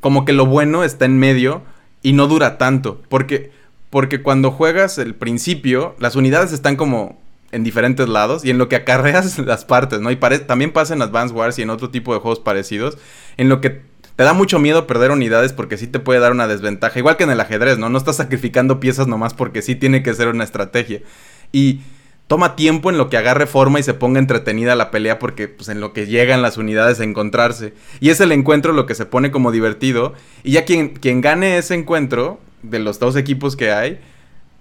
Como 0.00 0.24
que 0.24 0.32
lo 0.32 0.46
bueno 0.46 0.82
está 0.82 1.04
en 1.04 1.18
medio 1.18 1.62
y 2.02 2.14
no 2.14 2.26
dura 2.26 2.56
tanto. 2.56 3.02
Porque, 3.08 3.50
porque 3.90 4.22
cuando 4.22 4.50
juegas 4.50 4.96
el 4.98 5.14
principio, 5.14 5.94
las 5.98 6.16
unidades 6.16 6.52
están 6.52 6.76
como 6.76 7.20
en 7.50 7.64
diferentes 7.64 8.08
lados 8.08 8.44
y 8.44 8.50
en 8.50 8.56
lo 8.56 8.68
que 8.68 8.76
acarreas 8.76 9.38
las 9.46 9.66
partes, 9.66 10.00
¿no? 10.00 10.10
Y 10.10 10.16
también 10.16 10.72
pasa 10.72 10.94
en 10.94 11.02
Advance 11.02 11.34
Wars 11.34 11.58
y 11.58 11.62
en 11.62 11.70
otro 11.70 11.90
tipo 11.90 12.14
de 12.14 12.20
juegos 12.20 12.40
parecidos, 12.40 12.96
en 13.36 13.50
lo 13.50 13.60
que 13.60 13.82
te 14.16 14.24
da 14.24 14.32
mucho 14.32 14.58
miedo 14.58 14.86
perder 14.86 15.10
unidades 15.10 15.52
porque 15.52 15.76
sí 15.76 15.86
te 15.86 15.98
puede 15.98 16.20
dar 16.20 16.32
una 16.32 16.46
desventaja, 16.46 16.98
igual 16.98 17.16
que 17.16 17.24
en 17.24 17.30
el 17.30 17.40
ajedrez, 17.40 17.78
¿no? 17.78 17.88
No 17.88 17.98
estás 17.98 18.16
sacrificando 18.16 18.80
piezas 18.80 19.06
nomás 19.06 19.34
porque 19.34 19.62
sí 19.62 19.74
tiene 19.74 20.02
que 20.02 20.14
ser 20.14 20.28
una 20.28 20.44
estrategia. 20.44 21.00
Y 21.52 21.80
toma 22.26 22.56
tiempo 22.56 22.90
en 22.90 22.98
lo 22.98 23.10
que 23.10 23.18
agarre 23.18 23.46
forma 23.46 23.78
y 23.78 23.82
se 23.82 23.94
ponga 23.94 24.18
entretenida 24.18 24.74
la 24.74 24.90
pelea 24.90 25.18
porque 25.18 25.48
pues 25.48 25.68
en 25.68 25.80
lo 25.80 25.92
que 25.92 26.06
llegan 26.06 26.42
las 26.42 26.56
unidades 26.56 26.98
a 26.98 27.04
encontrarse. 27.04 27.74
Y 28.00 28.10
es 28.10 28.20
el 28.20 28.32
encuentro 28.32 28.72
lo 28.72 28.86
que 28.86 28.94
se 28.94 29.06
pone 29.06 29.30
como 29.30 29.52
divertido. 29.52 30.14
Y 30.42 30.52
ya 30.52 30.64
quien, 30.64 30.90
quien 30.90 31.20
gane 31.20 31.58
ese 31.58 31.74
encuentro, 31.74 32.40
de 32.62 32.78
los 32.78 32.98
dos 32.98 33.16
equipos 33.16 33.56
que 33.56 33.72
hay, 33.72 34.00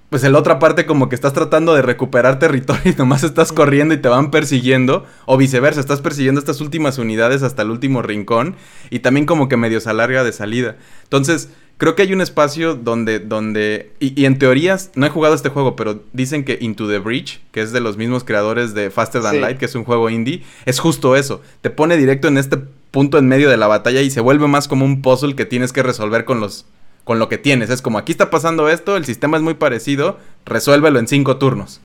pues 0.10 0.24
en 0.26 0.34
la 0.34 0.40
otra 0.40 0.60
parte 0.60 0.86
como 0.86 1.08
que 1.08 1.16
estás 1.16 1.32
tratando 1.32 1.74
de 1.74 1.82
recuperar 1.82 2.38
territorio 2.38 2.92
y 2.92 2.96
nomás 2.98 3.24
estás 3.24 3.54
corriendo 3.54 3.94
y 3.94 3.98
te 4.02 4.10
van 4.10 4.30
persiguiendo, 4.30 5.06
o 5.26 5.38
viceversa, 5.38 5.80
estás 5.80 6.02
persiguiendo 6.02 6.40
estas 6.40 6.60
últimas 6.60 6.98
unidades 6.98 7.44
hasta 7.44 7.62
el 7.62 7.70
último 7.70 8.02
rincón 8.02 8.56
y 8.90 9.00
también 9.00 9.26
como 9.26 9.48
que 9.48 9.56
medio 9.56 9.80
se 9.80 9.90
alarga 9.90 10.24
de 10.24 10.34
salida. 10.34 10.76
Entonces, 11.04 11.50
creo 11.82 11.96
que 11.96 12.04
hay 12.04 12.14
un 12.14 12.22
espacio 12.22 12.76
donde, 12.76 13.18
donde, 13.18 13.92
y, 14.00 14.26
en 14.26 14.38
teorías, 14.38 14.92
no 14.94 15.08
he 15.08 15.10
jugado 15.10 15.34
este 15.34 15.50
juego, 15.50 15.76
pero 15.76 16.04
dicen 16.14 16.46
que 16.46 16.60
Into 16.62 16.88
the 16.88 17.00
Breach, 17.00 17.42
que 17.52 17.60
es 17.62 17.72
de 17.72 17.80
los 17.80 17.98
mismos 17.98 18.24
creadores 18.24 18.76
de 18.76 18.92
Faster 18.92 19.24
Than 19.24 19.42
Light, 19.42 19.58
que 19.58 19.66
es 19.66 19.74
un 19.74 19.84
juego 19.84 20.12
indie, 20.12 20.44
es 20.66 20.80
justo 20.80 21.16
eso, 21.16 21.42
te 21.62 21.72
pone 21.72 21.98
directo 21.98 22.28
en 22.28 22.38
este 22.38 22.58
punto 22.92 23.18
en 23.18 23.28
medio 23.28 23.50
de 23.50 23.58
la 23.58 23.66
batalla 23.66 24.02
y 24.02 24.12
se 24.12 24.22
vuelve 24.22 24.48
más 24.48 24.68
como 24.68 24.86
un 24.86 25.02
puzzle 25.02 25.36
que 25.36 25.48
tienes 25.48 25.74
que 25.74 25.82
resolver 25.82 26.24
con 26.24 26.40
los 26.40 26.68
con 27.04 27.18
lo 27.18 27.30
que 27.30 27.40
tienes. 27.40 27.72
Es 27.72 27.82
como 27.82 27.98
aquí 27.98 28.12
está 28.12 28.30
pasando 28.30 28.70
esto, 28.70 28.96
el 28.96 29.06
sistema 29.06 29.38
es 29.38 29.42
muy 29.42 29.56
parecido, 29.56 30.20
resuélvelo 30.46 31.00
en 31.00 31.08
cinco 31.08 31.38
turnos. 31.38 31.82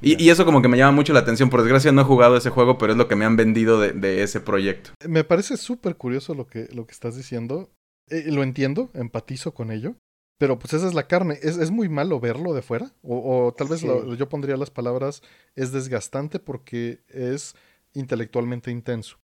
Y, 0.00 0.30
eso 0.30 0.44
como 0.44 0.62
que 0.62 0.68
me 0.68 0.76
llama 0.76 0.92
mucho 0.92 1.12
la 1.12 1.20
atención. 1.20 1.50
Por 1.50 1.62
desgracia 1.62 1.90
no 1.90 2.02
he 2.02 2.04
jugado 2.04 2.36
ese 2.36 2.50
juego, 2.50 2.78
pero 2.78 2.92
es 2.92 2.98
lo 2.98 3.08
que 3.08 3.16
me 3.16 3.24
han 3.24 3.36
vendido 3.36 3.80
de, 3.80 4.22
ese 4.22 4.40
proyecto. 4.40 4.90
Me 5.04 5.24
parece 5.24 5.56
súper 5.56 5.96
curioso 5.96 6.34
lo 6.34 6.46
que, 6.46 6.68
lo 6.72 6.86
que 6.86 6.92
estás 6.92 7.16
diciendo. 7.16 7.70
Eh, 8.08 8.30
lo 8.30 8.42
entiendo, 8.42 8.90
empatizo 8.94 9.54
con 9.54 9.70
ello. 9.70 9.96
Pero 10.38 10.58
pues 10.58 10.72
esa 10.72 10.88
es 10.88 10.94
la 10.94 11.06
carne. 11.06 11.38
¿Es, 11.40 11.70
muy 11.70 11.88
malo 11.88 12.18
verlo 12.18 12.52
de 12.52 12.62
fuera? 12.62 12.92
O, 13.02 13.54
tal 13.56 13.68
vez 13.68 13.80
yo 13.80 14.28
pondría 14.28 14.56
las 14.56 14.70
palabras, 14.70 15.22
es 15.54 15.70
desgastante 15.70 16.40
porque 16.40 17.00
es 17.08 17.54
intelectualmente 17.94 18.72
intenso. 18.72 19.18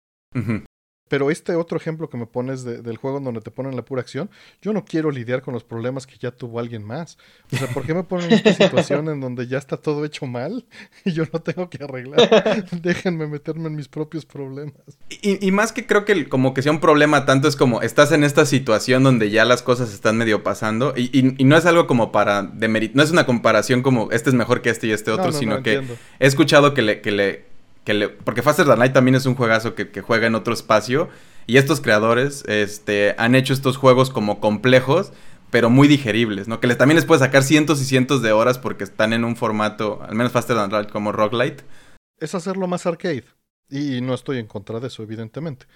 Pero 1.08 1.30
este 1.30 1.54
otro 1.54 1.78
ejemplo 1.78 2.08
que 2.10 2.16
me 2.16 2.26
pones 2.26 2.64
del 2.64 2.96
juego 2.96 3.18
en 3.18 3.24
donde 3.24 3.40
te 3.40 3.50
ponen 3.50 3.76
la 3.76 3.84
pura 3.84 4.00
acción, 4.00 4.28
yo 4.60 4.72
no 4.72 4.84
quiero 4.84 5.10
lidiar 5.10 5.42
con 5.42 5.54
los 5.54 5.62
problemas 5.62 6.06
que 6.06 6.16
ya 6.18 6.32
tuvo 6.32 6.58
alguien 6.58 6.84
más. 6.84 7.16
O 7.52 7.56
sea, 7.56 7.68
¿por 7.68 7.86
qué 7.86 7.94
me 7.94 8.02
ponen 8.02 8.32
en 8.32 8.38
esta 8.38 8.52
situación 8.64 9.08
en 9.08 9.20
donde 9.20 9.46
ya 9.46 9.58
está 9.58 9.76
todo 9.76 10.04
hecho 10.04 10.26
mal 10.26 10.66
y 11.04 11.12
yo 11.12 11.24
no 11.32 11.40
tengo 11.40 11.70
que 11.70 11.82
arreglar? 11.82 12.66
Déjenme 12.82 13.26
meterme 13.26 13.68
en 13.68 13.76
mis 13.76 13.88
propios 13.88 14.26
problemas. 14.26 14.74
Y, 15.22 15.50
más 15.52 15.72
que 15.72 15.86
creo 15.86 16.04
que 16.04 16.28
como 16.28 16.54
que 16.54 16.62
sea 16.62 16.72
un 16.72 16.80
problema 16.80 17.24
tanto 17.24 17.48
es 17.48 17.56
como 17.56 17.82
estás 17.82 18.12
en 18.12 18.24
esta 18.24 18.44
situación 18.44 19.02
donde 19.02 19.30
ya 19.30 19.44
las 19.44 19.62
cosas 19.62 19.94
están 19.94 20.16
medio 20.16 20.42
pasando 20.42 20.92
y, 20.96 21.22
no 21.46 21.56
es 21.56 21.66
algo 21.66 21.86
como 21.86 22.10
para 22.10 22.42
demeritar, 22.42 22.96
no 22.96 23.02
es 23.02 23.10
una 23.10 23.24
comparación 23.26 23.82
como 23.82 24.10
este 24.10 24.30
es 24.30 24.34
mejor 24.34 24.62
que 24.62 24.70
este 24.70 24.88
y 24.88 24.92
este 24.92 25.10
otro, 25.12 25.32
sino 25.32 25.62
que 25.62 25.82
he 26.18 26.26
escuchado 26.26 26.74
que 26.74 26.82
le, 26.82 27.00
que 27.00 27.12
le 27.12 27.55
porque 28.24 28.42
Faster 28.42 28.66
Than 28.66 28.78
Light 28.78 28.92
también 28.92 29.14
es 29.14 29.26
un 29.26 29.34
juegazo 29.34 29.74
que, 29.74 30.00
juega 30.00 30.26
en 30.26 30.34
otro 30.34 30.52
espacio. 30.52 31.08
Y 31.46 31.58
estos 31.58 31.80
creadores 31.80 32.44
este, 32.48 33.14
han 33.18 33.34
hecho 33.34 33.52
estos 33.52 33.76
juegos 33.76 34.10
como 34.10 34.40
complejos, 34.40 35.12
pero 35.50 35.70
muy 35.70 35.86
digeribles, 35.86 36.48
¿no? 36.48 36.58
Que 36.58 36.66
les, 36.66 36.76
también 36.76 36.96
les 36.96 37.04
puede 37.04 37.20
sacar 37.20 37.44
cientos 37.44 37.80
y 37.80 37.84
cientos 37.84 38.20
de 38.20 38.32
horas 38.32 38.58
porque 38.58 38.82
están 38.82 39.12
en 39.12 39.24
un 39.24 39.36
formato, 39.36 40.02
al 40.02 40.16
menos 40.16 40.32
Faster 40.32 40.56
Than 40.56 40.72
Light, 40.72 40.90
como 40.90 41.12
Roguelite. 41.12 41.62
Es 42.18 42.34
hacerlo 42.34 42.66
más 42.66 42.86
arcade. 42.86 43.24
Y 43.68 44.00
no 44.00 44.14
estoy 44.14 44.38
en 44.38 44.46
contra 44.46 44.80
de 44.80 44.88
eso, 44.88 45.02
evidentemente. 45.02 45.66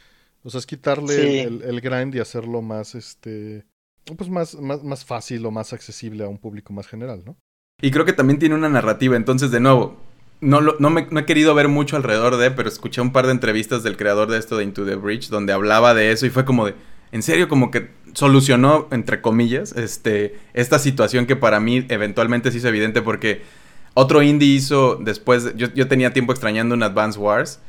O 0.43 0.51
sea, 0.51 0.59
es 0.59 0.67
quitarle 0.67 1.43
el, 1.43 1.81
grind 1.81 2.15
y 2.15 2.19
hacerlo 2.19 2.63
más, 2.63 2.95
este, 2.95 3.65
pues 4.17 4.31
más, 4.31 4.55
más, 4.57 4.83
más 4.83 5.05
fácil 5.05 5.45
o 5.47 5.51
más 5.51 5.73
accesible 5.73 6.25
a 6.25 6.29
un 6.29 6.39
público 6.39 6.73
más 6.73 6.87
general, 6.87 7.23
¿no? 7.25 7.37
Y 7.83 7.91
creo 7.91 8.05
que 8.05 8.13
también 8.13 8.39
tiene 8.39 8.55
una 8.55 8.69
narrativa. 8.69 9.17
Entonces, 9.17 9.51
de 9.51 9.61
nuevo, 9.61 9.97
no, 10.41 10.61
no, 10.61 10.91
me, 10.91 11.07
no 11.11 11.21
he 11.21 11.27
querido 11.27 11.55
ver 11.55 11.69
mucho 11.69 11.97
alrededor 11.97 12.37
de, 12.37 12.51
pero 12.51 12.69
escuché 12.69 13.01
un 13.01 13.13
par 13.13 13.27
de 13.27 13.33
entrevistas 13.33 13.83
del 13.83 13.97
creador 13.97 14.31
de 14.31 14.39
esto 14.39 14.57
de 14.57 14.65
Into 14.65 14.85
the 14.85 14.95
Breach, 14.95 15.29
donde 15.29 15.53
hablaba 15.53 15.95
de 15.95 16.13
eso 16.13 16.27
y 16.27 16.31
fue 16.31 16.45
como 16.45 16.67
de, 16.67 16.75
en 17.13 17.23
serio, 17.23 17.49
como 17.49 17.71
que 17.71 17.91
solucionó, 18.15 18.89
entre 18.91 19.21
comillas, 19.21 19.73
este, 19.73 20.39
esta 20.55 20.79
situación 20.79 21.27
que 21.27 21.37
para 21.37 21.61
mí 21.61 21.85
eventualmente 21.89 22.51
se 22.51 22.59
hizo 22.59 22.69
evidente 22.69 23.03
porque 23.03 23.43
otro 23.95 24.23
indie 24.23 24.49
hizo 24.49 24.97
después, 24.97 25.55
yo, 25.57 25.69
yo 25.75 25.89
tenía 25.89 26.13
tiempo 26.13 26.33
extrañando 26.33 26.75
un 26.75 26.83
Advance 26.83 27.19
Wars 27.19 27.61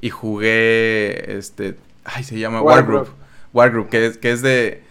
y 0.00 0.10
jugué, 0.10 1.38
este, 1.38 1.76
ay, 2.04 2.24
se 2.24 2.38
llama 2.38 2.60
Wargroup, 2.60 3.08
Wargroup, 3.52 3.88
que 3.88 4.06
es, 4.06 4.18
que 4.18 4.32
es 4.32 4.42
de 4.42 4.82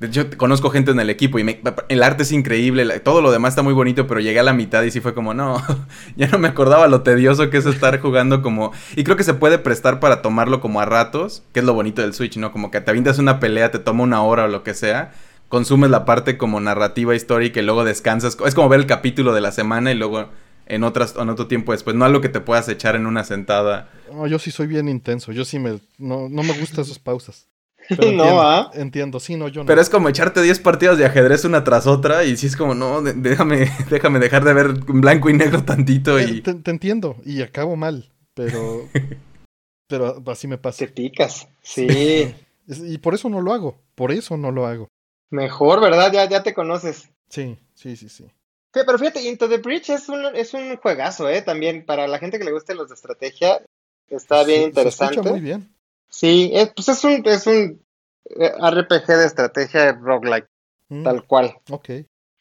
yo 0.00 0.24
conozco 0.36 0.68
gente 0.70 0.90
en 0.90 1.00
el 1.00 1.08
equipo 1.08 1.38
y 1.38 1.60
el 1.88 2.02
arte 2.02 2.24
es 2.24 2.32
increíble, 2.32 3.00
todo 3.00 3.22
lo 3.22 3.30
demás 3.30 3.52
está 3.52 3.62
muy 3.62 3.72
bonito, 3.72 4.06
pero 4.06 4.20
llegué 4.20 4.40
a 4.40 4.42
la 4.42 4.52
mitad 4.52 4.82
y 4.82 4.90
sí 4.90 5.00
fue 5.00 5.14
como, 5.14 5.32
no, 5.32 5.62
ya 6.16 6.28
no 6.28 6.38
me 6.38 6.48
acordaba 6.48 6.86
lo 6.86 7.02
tedioso 7.02 7.48
que 7.48 7.56
es 7.56 7.66
estar 7.66 7.98
jugando 8.00 8.42
como... 8.42 8.72
Y 8.94 9.04
creo 9.04 9.16
que 9.16 9.24
se 9.24 9.32
puede 9.32 9.58
prestar 9.58 9.98
para 9.98 10.20
tomarlo 10.20 10.60
como 10.60 10.80
a 10.80 10.84
ratos, 10.84 11.42
que 11.52 11.60
es 11.60 11.66
lo 11.66 11.72
bonito 11.72 12.02
del 12.02 12.12
Switch, 12.12 12.36
¿no? 12.36 12.52
Como 12.52 12.70
que 12.70 12.80
te 12.82 12.90
avientas 12.90 13.18
una 13.18 13.40
pelea, 13.40 13.70
te 13.70 13.78
toma 13.78 14.02
una 14.02 14.22
hora 14.22 14.44
o 14.44 14.48
lo 14.48 14.62
que 14.62 14.74
sea, 14.74 15.12
consumes 15.48 15.88
la 15.88 16.04
parte 16.04 16.36
como 16.36 16.60
narrativa 16.60 17.14
histórica 17.14 17.60
y 17.60 17.64
luego 17.64 17.84
descansas. 17.84 18.36
Es 18.44 18.54
como 18.54 18.68
ver 18.68 18.80
el 18.80 18.86
capítulo 18.86 19.32
de 19.32 19.40
la 19.40 19.50
semana 19.50 19.92
y 19.92 19.94
luego 19.94 20.28
en, 20.66 20.84
otras, 20.84 21.14
en 21.16 21.30
otro 21.30 21.46
tiempo 21.46 21.72
después, 21.72 21.96
no 21.96 22.04
algo 22.04 22.20
que 22.20 22.28
te 22.28 22.40
puedas 22.40 22.68
echar 22.68 22.96
en 22.96 23.06
una 23.06 23.24
sentada. 23.24 23.88
No, 24.12 24.26
yo 24.26 24.38
sí 24.38 24.50
soy 24.50 24.66
bien 24.66 24.88
intenso, 24.88 25.32
yo 25.32 25.46
sí 25.46 25.58
me... 25.58 25.80
No, 25.96 26.28
no 26.28 26.42
me 26.42 26.52
gustan 26.58 26.84
esas 26.84 26.98
pausas. 26.98 27.46
no, 28.14 28.42
¿ah? 28.42 28.70
Entiendo, 28.74 29.20
sí, 29.20 29.36
no, 29.36 29.48
yo 29.48 29.62
no. 29.62 29.66
Pero 29.66 29.80
es 29.80 29.90
como 29.90 30.08
echarte 30.08 30.42
10 30.42 30.60
partidas 30.60 30.98
de 30.98 31.06
ajedrez 31.06 31.44
una 31.44 31.64
tras 31.64 31.86
otra 31.86 32.24
y 32.24 32.36
si 32.36 32.46
es 32.46 32.56
como, 32.56 32.74
no, 32.74 33.02
déjame, 33.02 33.70
déjame 33.90 34.18
dejar 34.18 34.44
de 34.44 34.54
ver 34.54 34.72
blanco 34.72 35.30
y 35.30 35.34
negro 35.34 35.64
tantito 35.64 36.20
y... 36.20 36.40
Te, 36.42 36.70
entiendo, 36.70 37.16
y 37.24 37.42
acabo 37.42 37.76
mal, 37.76 38.10
pero... 38.34 38.88
pero 39.88 40.22
así 40.26 40.48
me 40.48 40.58
pasa. 40.58 40.78
Te 40.78 40.88
picas, 40.88 41.48
sí. 41.62 42.34
y 42.66 42.98
por 42.98 43.14
eso 43.14 43.28
no 43.28 43.40
lo 43.40 43.52
hago, 43.52 43.78
por 43.94 44.12
eso 44.12 44.36
no 44.36 44.50
lo 44.50 44.66
hago. 44.66 44.88
Mejor, 45.30 45.80
¿verdad? 45.80 46.12
Ya, 46.12 46.28
ya 46.28 46.42
te 46.42 46.54
conoces. 46.54 47.10
Sí, 47.28 47.58
sí, 47.74 47.96
sí, 47.96 48.08
sí. 48.08 48.26
pero 48.72 48.98
fíjate, 48.98 49.22
Into 49.22 49.48
the 49.48 49.58
Bridge 49.58 49.90
es 49.90 50.08
un, 50.08 50.24
es 50.34 50.54
un 50.54 50.76
juegazo, 50.76 51.28
¿eh? 51.28 51.42
También 51.42 51.84
para 51.84 52.06
la 52.06 52.18
gente 52.18 52.38
que 52.38 52.44
le 52.44 52.52
guste 52.52 52.74
los 52.74 52.88
de 52.88 52.94
estrategia, 52.94 53.60
está 54.08 54.44
bien 54.44 54.62
interesante. 54.62 55.20
muy 55.22 55.40
bien. 55.40 55.75
Sí, 56.08 56.50
es, 56.54 56.72
pues 56.74 56.88
es 56.88 57.04
un, 57.04 57.22
es 57.24 57.46
un 57.46 57.84
eh, 58.30 58.52
RPG 58.58 59.06
de 59.06 59.26
estrategia 59.26 59.92
roguelike, 59.92 60.48
mm, 60.88 61.04
tal 61.04 61.26
cual. 61.26 61.56
Ok. 61.70 61.90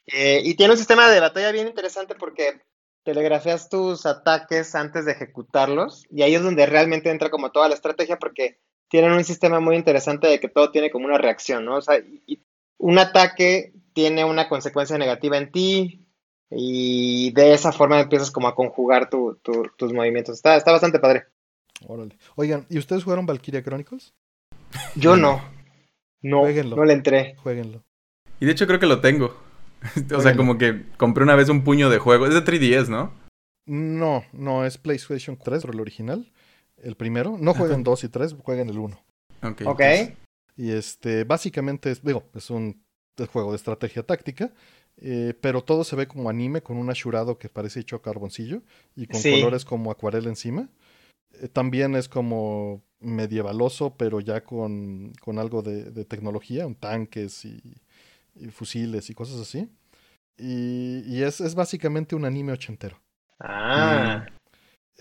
Eh, 0.07 0.41
y 0.43 0.55
tiene 0.55 0.73
un 0.73 0.77
sistema 0.77 1.09
de 1.09 1.19
batalla 1.19 1.51
bien 1.51 1.67
interesante 1.67 2.15
porque 2.15 2.61
telegrafías 3.03 3.69
tus 3.69 4.05
ataques 4.05 4.75
antes 4.75 5.05
de 5.05 5.13
ejecutarlos 5.13 6.05
y 6.09 6.21
ahí 6.21 6.35
es 6.35 6.43
donde 6.43 6.65
realmente 6.65 7.09
entra 7.09 7.29
como 7.29 7.51
toda 7.51 7.67
la 7.69 7.75
estrategia 7.75 8.17
porque 8.17 8.59
tienen 8.89 9.11
un 9.11 9.23
sistema 9.23 9.59
muy 9.59 9.75
interesante 9.75 10.27
de 10.27 10.39
que 10.39 10.49
todo 10.49 10.71
tiene 10.71 10.91
como 10.91 11.05
una 11.05 11.17
reacción, 11.17 11.65
¿no? 11.65 11.77
O 11.77 11.81
sea, 11.81 11.99
un 12.77 12.99
ataque 12.99 13.73
tiene 13.93 14.25
una 14.25 14.47
consecuencia 14.47 14.97
negativa 14.97 15.37
en 15.37 15.51
ti 15.51 16.05
y 16.49 17.31
de 17.31 17.53
esa 17.53 17.71
forma 17.71 17.99
empiezas 17.99 18.31
como 18.31 18.47
a 18.47 18.55
conjugar 18.55 19.09
tus 19.09 19.93
movimientos. 19.93 20.35
Está, 20.35 20.55
está 20.55 20.71
bastante 20.71 20.99
padre. 20.99 21.25
Órale. 21.87 22.17
Oigan, 22.35 22.65
¿y 22.69 22.77
ustedes 22.77 23.03
jugaron 23.03 23.25
Valkyria 23.25 23.63
Chronicles? 23.63 24.13
Yo 24.95 25.15
no. 25.17 25.41
No, 26.21 26.39
Jueguenlo. 26.41 26.75
no 26.75 26.85
le 26.85 26.93
entré. 26.93 27.35
Jueguenlo. 27.37 27.83
Y 28.39 28.45
de 28.45 28.51
hecho 28.51 28.67
creo 28.67 28.79
que 28.79 28.85
lo 28.87 29.01
tengo. 29.01 29.35
o 30.15 30.21
sea, 30.21 30.35
como 30.35 30.57
que 30.57 30.85
compré 30.97 31.23
una 31.23 31.35
vez 31.35 31.49
un 31.49 31.63
puño 31.63 31.89
de 31.89 31.99
juego. 31.99 32.25
Es 32.25 32.33
de 32.33 32.43
3DS, 32.43 32.87
¿no? 32.87 33.13
No, 33.67 34.23
no, 34.33 34.65
es 34.65 34.77
PlayStation 34.77 35.37
3, 35.37 35.63
el 35.65 35.79
original. 35.79 36.31
El 36.77 36.95
primero. 36.95 37.37
No 37.39 37.53
jueguen 37.53 37.83
2 37.83 38.03
y 38.05 38.09
3, 38.09 38.35
jueguen 38.43 38.69
el 38.69 38.77
1. 38.79 38.99
Ok. 39.43 39.61
Ok. 39.65 39.81
Y 40.57 40.71
este, 40.71 41.23
básicamente, 41.23 41.91
es, 41.91 42.03
digo, 42.03 42.23
es 42.33 42.49
un 42.49 42.83
juego 43.31 43.51
de 43.51 43.57
estrategia 43.57 44.03
táctica, 44.03 44.51
eh, 44.97 45.33
pero 45.41 45.63
todo 45.63 45.83
se 45.83 45.95
ve 45.95 46.07
como 46.07 46.29
anime 46.29 46.61
con 46.61 46.77
un 46.77 46.89
ashurado 46.89 47.37
que 47.37 47.49
parece 47.49 47.79
hecho 47.81 47.95
a 47.97 48.01
carboncillo 48.01 48.61
y 48.95 49.07
con 49.07 49.19
Sí. 49.19 49.31
colores 49.31 49.65
como 49.65 49.91
acuarela 49.91 50.29
encima. 50.29 50.69
Eh, 51.41 51.47
también 51.49 51.95
es 51.95 52.09
como 52.09 52.83
medievaloso, 52.99 53.95
pero 53.97 54.19
ya 54.19 54.43
con, 54.43 55.13
con 55.21 55.39
algo 55.39 55.61
de, 55.61 55.91
de 55.91 56.05
tecnología, 56.05 56.67
tanques 56.79 57.45
y, 57.45 57.61
y 58.35 58.47
fusiles 58.49 59.09
y 59.09 59.15
cosas 59.15 59.39
así. 59.41 59.69
Y, 60.37 61.03
y 61.07 61.23
es, 61.23 61.41
es 61.41 61.55
básicamente 61.55 62.15
un 62.15 62.25
anime 62.25 62.53
ochentero. 62.53 63.01
Ah, 63.39 64.25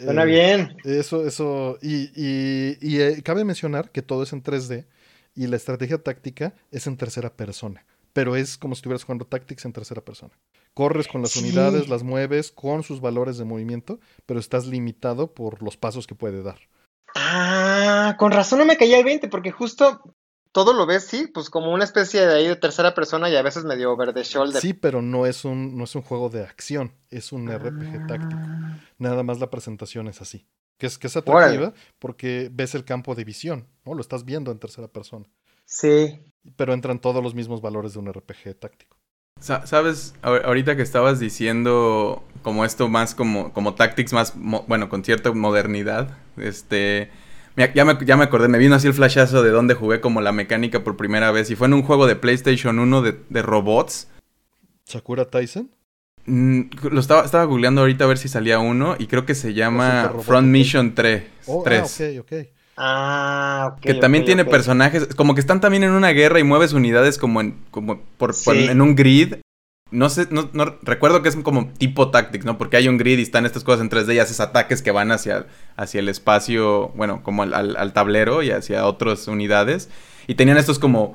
suena 0.04 0.24
Eh, 0.24 0.24
bien. 0.24 0.76
eso, 0.84 1.26
eso, 1.26 1.78
y, 1.82 2.10
y, 2.16 2.78
y, 2.80 3.00
eh, 3.00 3.22
cabe 3.22 3.44
mencionar 3.44 3.90
que 3.92 4.02
todo 4.02 4.22
es 4.24 4.32
en 4.32 4.42
3D 4.42 4.86
y 5.34 5.46
la 5.46 5.56
estrategia 5.56 5.98
táctica 6.02 6.54
es 6.70 6.86
en 6.86 6.96
tercera 6.96 7.36
persona, 7.36 7.86
pero 8.12 8.36
es 8.36 8.58
como 8.58 8.74
si 8.74 8.80
estuvieras 8.80 9.04
jugando 9.04 9.26
Tactics 9.26 9.64
en 9.64 9.72
tercera 9.72 10.04
persona. 10.04 10.32
Corres 10.74 11.06
con 11.08 11.22
las 11.22 11.30
Sí. 11.32 11.40
unidades, 11.40 11.88
las 11.88 12.02
mueves 12.02 12.50
con 12.52 12.82
sus 12.82 13.00
valores 13.00 13.38
de 13.38 13.44
movimiento, 13.44 14.00
pero 14.26 14.40
estás 14.40 14.66
limitado 14.66 15.32
por 15.32 15.62
los 15.62 15.76
pasos 15.76 16.06
que 16.06 16.14
puede 16.16 16.42
dar. 16.42 16.58
Ah, 17.14 18.16
con 18.18 18.32
razón 18.32 18.58
no 18.58 18.66
me 18.66 18.76
caía 18.76 18.98
el 18.98 19.04
20, 19.04 19.28
porque 19.28 19.52
justo 19.52 20.02
todo 20.52 20.72
lo 20.72 20.86
ves, 20.86 21.04
sí, 21.04 21.28
pues 21.32 21.48
como 21.50 21.72
una 21.72 21.84
especie 21.84 22.26
de 22.26 22.34
ahí 22.34 22.46
de 22.48 22.56
tercera 22.56 22.94
persona 22.94 23.28
y 23.30 23.36
a 23.36 23.42
veces 23.42 23.64
medio 23.64 23.92
over 23.92 24.12
the 24.12 24.22
shoulder. 24.24 24.60
Sí, 24.60 24.72
pero 24.74 25.00
no 25.02 25.26
es 25.26 25.44
un, 25.44 25.76
no 25.76 25.84
es 25.84 25.94
un 25.94 26.02
juego 26.02 26.28
de 26.28 26.42
acción, 26.42 26.92
es 27.10 27.32
un 27.32 27.48
RPG 27.50 28.06
táctico. 28.06 28.40
Ah, 28.44 28.78
Nada 28.98 29.22
más 29.22 29.38
la 29.40 29.50
presentación 29.50 30.08
es 30.08 30.20
así. 30.20 30.46
Que 30.76 30.86
es, 30.86 30.98
que 30.98 31.06
es 31.06 31.16
Órale. 31.16 31.56
atractiva 31.56 31.72
porque 32.00 32.50
ves 32.52 32.74
el 32.74 32.84
campo 32.84 33.14
de 33.14 33.22
visión, 33.24 33.68
¿no? 33.84 33.94
Lo 33.94 34.00
estás 34.00 34.24
viendo 34.24 34.50
en 34.50 34.58
tercera 34.58 34.88
persona. 34.88 35.26
Sí. 35.64 36.20
Pero 36.56 36.74
entran 36.74 36.98
todos 37.00 37.22
los 37.22 37.34
mismos 37.34 37.60
valores 37.60 37.92
de 37.92 38.00
un 38.00 38.12
RPG 38.12 38.58
táctico. 38.58 38.93
Sa- 39.40 39.66
Sabes, 39.66 40.14
Ahor- 40.22 40.44
ahorita 40.44 40.76
que 40.76 40.82
estabas 40.82 41.20
diciendo 41.20 42.22
como 42.42 42.64
esto 42.64 42.88
más 42.88 43.14
como, 43.14 43.52
como 43.52 43.74
tactics 43.74 44.12
más, 44.12 44.36
mo- 44.36 44.64
bueno, 44.68 44.88
con 44.88 45.04
cierta 45.04 45.32
modernidad, 45.32 46.16
este, 46.36 47.10
ya 47.56 47.84
me, 47.84 47.98
ya 48.04 48.16
me 48.16 48.24
acordé, 48.24 48.48
me 48.48 48.58
vino 48.58 48.74
así 48.74 48.86
el 48.86 48.94
flashazo 48.94 49.42
de 49.42 49.50
donde 49.50 49.74
jugué 49.74 50.00
como 50.00 50.20
la 50.20 50.32
mecánica 50.32 50.84
por 50.84 50.96
primera 50.96 51.30
vez 51.30 51.50
y 51.50 51.56
fue 51.56 51.66
en 51.66 51.74
un 51.74 51.82
juego 51.82 52.06
de 52.06 52.16
PlayStation 52.16 52.78
1 52.78 53.02
de, 53.02 53.20
de 53.28 53.42
robots. 53.42 54.08
Sakura 54.84 55.24
Tyson. 55.26 55.70
Mm, 56.26 56.62
lo 56.90 57.00
estaba, 57.00 57.24
estaba 57.24 57.44
googleando 57.44 57.82
ahorita 57.82 58.04
a 58.04 58.08
ver 58.08 58.18
si 58.18 58.28
salía 58.28 58.58
uno 58.58 58.96
y 58.98 59.06
creo 59.08 59.26
que 59.26 59.34
se 59.34 59.52
llama 59.52 60.12
Front. 60.22 60.48
Mission 60.48 60.94
3. 60.94 61.22
Oh, 61.46 61.60
ah, 61.60 61.64
3. 61.64 62.00
ok, 62.20 62.20
ok. 62.20 62.32
Ah, 62.76 63.72
ok. 63.76 63.80
Que 63.80 63.94
también 63.94 64.24
tiene 64.24 64.44
personajes, 64.44 65.08
como 65.14 65.34
que 65.34 65.40
están 65.40 65.60
también 65.60 65.84
en 65.84 65.90
una 65.92 66.10
guerra 66.10 66.40
y 66.40 66.44
mueves 66.44 66.72
unidades 66.72 67.18
como 67.18 67.40
en, 67.40 67.56
como 67.70 68.00
por, 68.18 68.34
en 68.70 68.80
un 68.80 68.94
grid. 68.96 69.34
No 69.90 70.08
sé, 70.08 70.26
no, 70.30 70.50
no- 70.54 70.76
recuerdo 70.82 71.22
que 71.22 71.28
es 71.28 71.36
como 71.36 71.68
tipo 71.78 72.10
Tactics, 72.10 72.44
¿no? 72.44 72.58
Porque 72.58 72.76
hay 72.76 72.88
un 72.88 72.98
grid 72.98 73.18
y 73.18 73.22
están 73.22 73.46
estas 73.46 73.62
cosas 73.62 73.80
en 73.82 73.90
3D 73.90 74.14
y 74.14 74.18
haces 74.18 74.40
ataques 74.40 74.82
que 74.82 74.90
van 74.90 75.12
hacia, 75.12 75.46
hacia 75.76 76.00
el 76.00 76.08
espacio, 76.08 76.88
bueno, 76.96 77.22
como 77.22 77.44
al, 77.44 77.54
al- 77.54 77.76
al 77.76 77.92
tablero 77.92 78.42
y 78.42 78.50
hacia 78.50 78.86
otras 78.86 79.28
unidades. 79.28 79.88
Y 80.26 80.34
tenían 80.34 80.56
estos 80.56 80.80
como, 80.80 81.14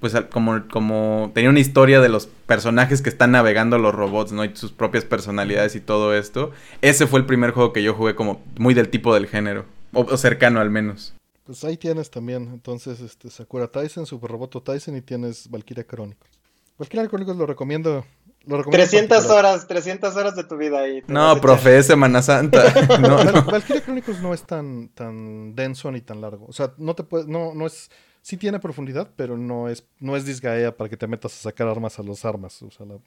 pues 0.00 0.14
como, 0.30 0.66
como, 0.70 1.30
tenía 1.34 1.48
una 1.48 1.60
historia 1.60 2.02
de 2.02 2.10
los 2.10 2.26
personajes 2.26 3.00
que 3.00 3.08
están 3.08 3.30
navegando 3.30 3.78
los 3.78 3.94
robots, 3.94 4.32
¿no? 4.32 4.44
Y 4.44 4.50
sus 4.54 4.72
propias 4.72 5.04
personalidades 5.06 5.74
y 5.74 5.80
todo 5.80 6.14
esto. 6.14 6.50
Ese 6.82 7.06
fue 7.06 7.20
el 7.20 7.26
primer 7.26 7.52
juego 7.52 7.72
que 7.72 7.82
yo 7.82 7.94
jugué 7.94 8.14
como 8.14 8.42
muy 8.58 8.74
del 8.74 8.90
tipo 8.90 9.14
del 9.14 9.28
género, 9.28 9.64
o- 9.92 10.00
o 10.02 10.16
cercano 10.16 10.60
al 10.60 10.70
menos. 10.70 11.14
Pues 11.44 11.64
ahí 11.64 11.76
tienes 11.76 12.10
también, 12.10 12.48
entonces, 12.52 13.00
este, 13.00 13.28
Sakura 13.30 13.66
Tyson, 13.68 14.06
Super 14.06 14.30
Roboto 14.30 14.62
Tyson 14.62 14.96
y 14.96 15.00
tienes 15.02 15.50
Valkyria 15.50 15.84
Chronicles. 15.84 16.30
Valkyria 16.78 17.08
Chronicles 17.08 17.36
lo 17.36 17.46
recomiendo. 17.46 18.04
Lo 18.46 18.56
recomiendo 18.56 18.70
300 18.86 19.18
particular. 19.18 19.44
horas, 19.44 19.66
300 19.68 20.16
horas 20.16 20.34
de 20.36 20.44
tu 20.44 20.56
vida 20.56 20.78
ahí. 20.80 21.02
No, 21.08 21.38
profe, 21.40 21.76
es 21.76 21.86
Semana 21.86 22.22
Santa. 22.22 22.62
No, 23.00 23.16
Bueno, 23.16 23.32
no. 23.32 23.44
Valkyria 23.44 23.82
Chronicles 23.82 24.22
no 24.22 24.32
es 24.32 24.44
tan, 24.44 24.88
tan 24.90 25.54
denso 25.54 25.90
ni 25.90 26.00
tan 26.00 26.20
largo. 26.20 26.46
O 26.46 26.52
sea, 26.52 26.72
no 26.78 26.94
te 26.94 27.02
puedes, 27.02 27.26
no, 27.26 27.52
no 27.54 27.66
es, 27.66 27.90
sí 28.22 28.36
tiene 28.38 28.58
profundidad, 28.60 29.10
pero 29.16 29.36
no 29.36 29.68
es, 29.68 29.84
no 29.98 30.16
es 30.16 30.24
disgaea 30.24 30.74
para 30.76 30.88
que 30.88 30.96
te 30.96 31.06
metas 31.06 31.34
a 31.34 31.42
sacar 31.42 31.68
armas 31.68 31.98
a 31.98 32.02
los 32.02 32.24
armas. 32.24 32.62
O 32.62 32.70
sea, 32.70 32.86
la- 32.86 32.98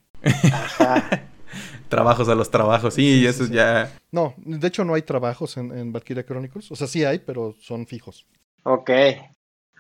Ajá. 0.54 1.30
Trabajos 1.90 2.30
a 2.30 2.36
los 2.36 2.50
trabajos. 2.52 2.94
Sí, 2.94 3.26
Sí, 3.26 3.26
eso 3.26 3.46
sí, 3.46 3.48
sí. 3.48 3.54
ya. 3.54 3.92
No, 4.12 4.34
de 4.38 4.68
hecho 4.68 4.84
no 4.86 4.94
hay 4.94 5.02
trabajos 5.04 5.58
en, 5.58 5.78
en 5.78 5.92
Valkyria 5.94 6.26
Chronicles. 6.26 6.72
O 6.72 6.76
sea, 6.76 6.88
sí 6.88 7.04
hay, 7.04 7.20
pero 7.20 7.56
son 7.60 7.86
fijos. 7.88 8.28
Ok. 8.64 8.90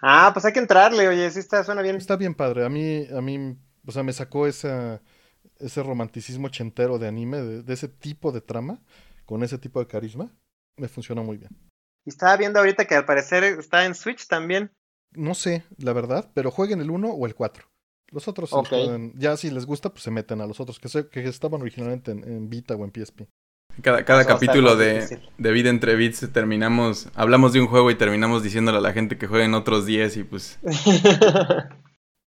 Ah, 0.02 0.32
pues 0.34 0.46
hay 0.46 0.54
que 0.54 0.60
entrarle, 0.60 1.08
oye, 1.08 1.30
sí 1.32 1.40
está, 1.40 1.64
suena 1.64 1.82
bien. 1.82 1.96
Está 1.96 2.16
bien 2.18 2.36
padre. 2.36 2.66
A 2.66 2.70
mí, 2.70 3.08
a 3.16 3.22
mí, 3.22 3.58
o 3.88 3.92
sea, 3.92 4.04
me 4.04 4.12
sacó 4.14 4.48
esa, 4.48 5.02
ese 5.60 5.82
romanticismo 5.82 6.50
chentero 6.50 7.00
de 7.00 7.08
anime, 7.08 7.38
de, 7.42 7.64
de 7.64 7.74
ese 7.74 7.88
tipo 7.88 8.32
de 8.32 8.42
trama, 8.42 8.82
con 9.26 9.44
ese 9.44 9.58
tipo 9.58 9.80
de 9.80 9.88
carisma. 9.88 10.32
Me 10.78 10.88
funciona 10.90 11.22
muy 11.22 11.38
bien. 11.38 11.52
Y 12.06 12.10
estaba 12.10 12.36
viendo 12.36 12.60
ahorita 12.60 12.86
que 12.86 12.96
al 12.96 13.06
parecer 13.06 13.44
está 13.46 13.86
en 13.86 13.96
Switch 13.96 14.28
también. 14.28 14.72
No 15.12 15.36
sé, 15.36 15.64
la 15.78 15.94
verdad, 15.94 16.32
pero 16.34 16.52
jueguen 16.52 16.82
el 16.82 16.90
1 16.92 17.10
o 17.10 17.26
el 17.26 17.36
4. 17.36 17.66
Los 18.14 18.28
otros 18.28 18.52
pueden- 18.70 19.14
ya 19.18 19.36
si 19.38 19.50
les 19.50 19.66
gusta, 19.66 19.90
pues 19.90 20.04
se 20.04 20.12
meten 20.12 20.40
a 20.42 20.46
los 20.46 20.60
otros 20.60 20.80
que, 20.80 20.88
sé, 20.90 21.08
que 21.10 21.24
estaban 21.28 21.62
originalmente 21.62 22.12
en, 22.12 22.24
en 22.24 22.50
Vita 22.50 22.76
o 22.76 22.86
en 22.86 22.92
PSP. 22.94 23.22
Cada, 23.82 24.06
cada 24.06 24.24
capítulo 24.26 24.76
de, 24.76 25.20
de 25.40 25.52
Vida 25.52 25.72
entre 25.72 25.96
Bits 25.96 26.30
terminamos. 26.32 27.08
Hablamos 27.16 27.54
de 27.54 27.62
un 27.62 27.68
juego 27.68 27.90
y 27.90 27.96
terminamos 27.96 28.44
diciéndole 28.44 28.78
a 28.78 28.82
la 28.82 28.94
gente 28.94 29.18
que 29.18 29.26
jueguen 29.26 29.56
otros 29.56 29.86
10 29.88 30.18
y 30.18 30.24
pues. 30.24 30.60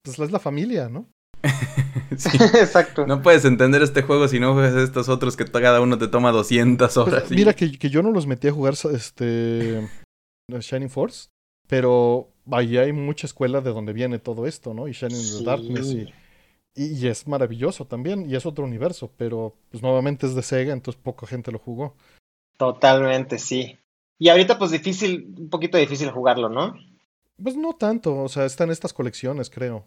Pues 0.05 0.19
es 0.21 0.31
la 0.31 0.39
familia, 0.39 0.89
¿no? 0.89 1.09
sí. 2.17 2.31
Exacto. 2.55 3.07
No 3.07 3.23
puedes 3.23 3.45
entender 3.45 3.83
este 3.83 4.03
juego 4.03 4.29
si 4.29 4.39
no 4.41 4.55
juegas 4.55 4.75
estos 4.75 5.09
otros 5.09 5.37
que 5.37 5.45
cada 5.45 5.81
uno 5.81 5.99
te 5.99 6.09
toma 6.09 6.31
200 6.33 6.87
Pues, 6.95 6.97
horas. 6.97 7.31
y- 7.31 7.35
mira 7.35 7.55
que, 7.55 7.77
que 7.79 7.91
yo 7.91 8.03
no 8.03 8.11
los 8.13 8.27
metí 8.27 8.49
a 8.49 8.53
jugar 8.53 8.75
este 8.93 9.89
Shining 10.61 10.91
Force, 10.91 11.29
pero 11.69 12.29
ahí 12.53 12.77
hay 12.79 12.93
mucha 12.93 13.27
escuela 13.27 13.61
de 13.61 13.71
donde 13.73 13.93
viene 13.93 14.19
todo 14.19 14.47
esto, 14.47 14.75
¿no? 14.75 14.89
Y 14.89 14.93
Shining 14.93 15.17
in 15.17 15.23
Sí. 15.23 15.39
the 15.39 15.45
Darkness 15.45 15.93
y, 15.93 16.09
y, 16.75 16.85
y 16.99 17.07
es 17.09 17.27
maravilloso 17.27 17.87
también, 17.87 18.29
y 18.31 18.37
es 18.37 18.47
otro 18.47 18.65
universo, 18.65 19.11
pero 19.17 19.57
pues 19.71 19.83
nuevamente 19.83 20.27
es 20.27 20.35
de 20.35 20.43
Sega, 20.43 20.73
entonces 20.73 21.01
poca 21.03 21.27
gente 21.27 21.51
lo 21.53 21.59
jugó. 21.59 21.95
Totalmente, 22.57 23.39
sí. 23.39 23.79
Y 24.19 24.29
ahorita 24.31 24.59
pues 24.59 24.71
difícil, 24.71 25.35
un 25.39 25.51
poquito 25.51 25.77
difícil 25.79 26.11
jugarlo, 26.11 26.49
¿no? 26.49 26.75
Pues 27.43 27.57
no 27.57 27.75
tanto, 27.75 28.17
o 28.23 28.29
sea, 28.29 28.47
están 28.47 28.71
estas 28.71 28.93
colecciones, 28.95 29.51
creo. 29.51 29.87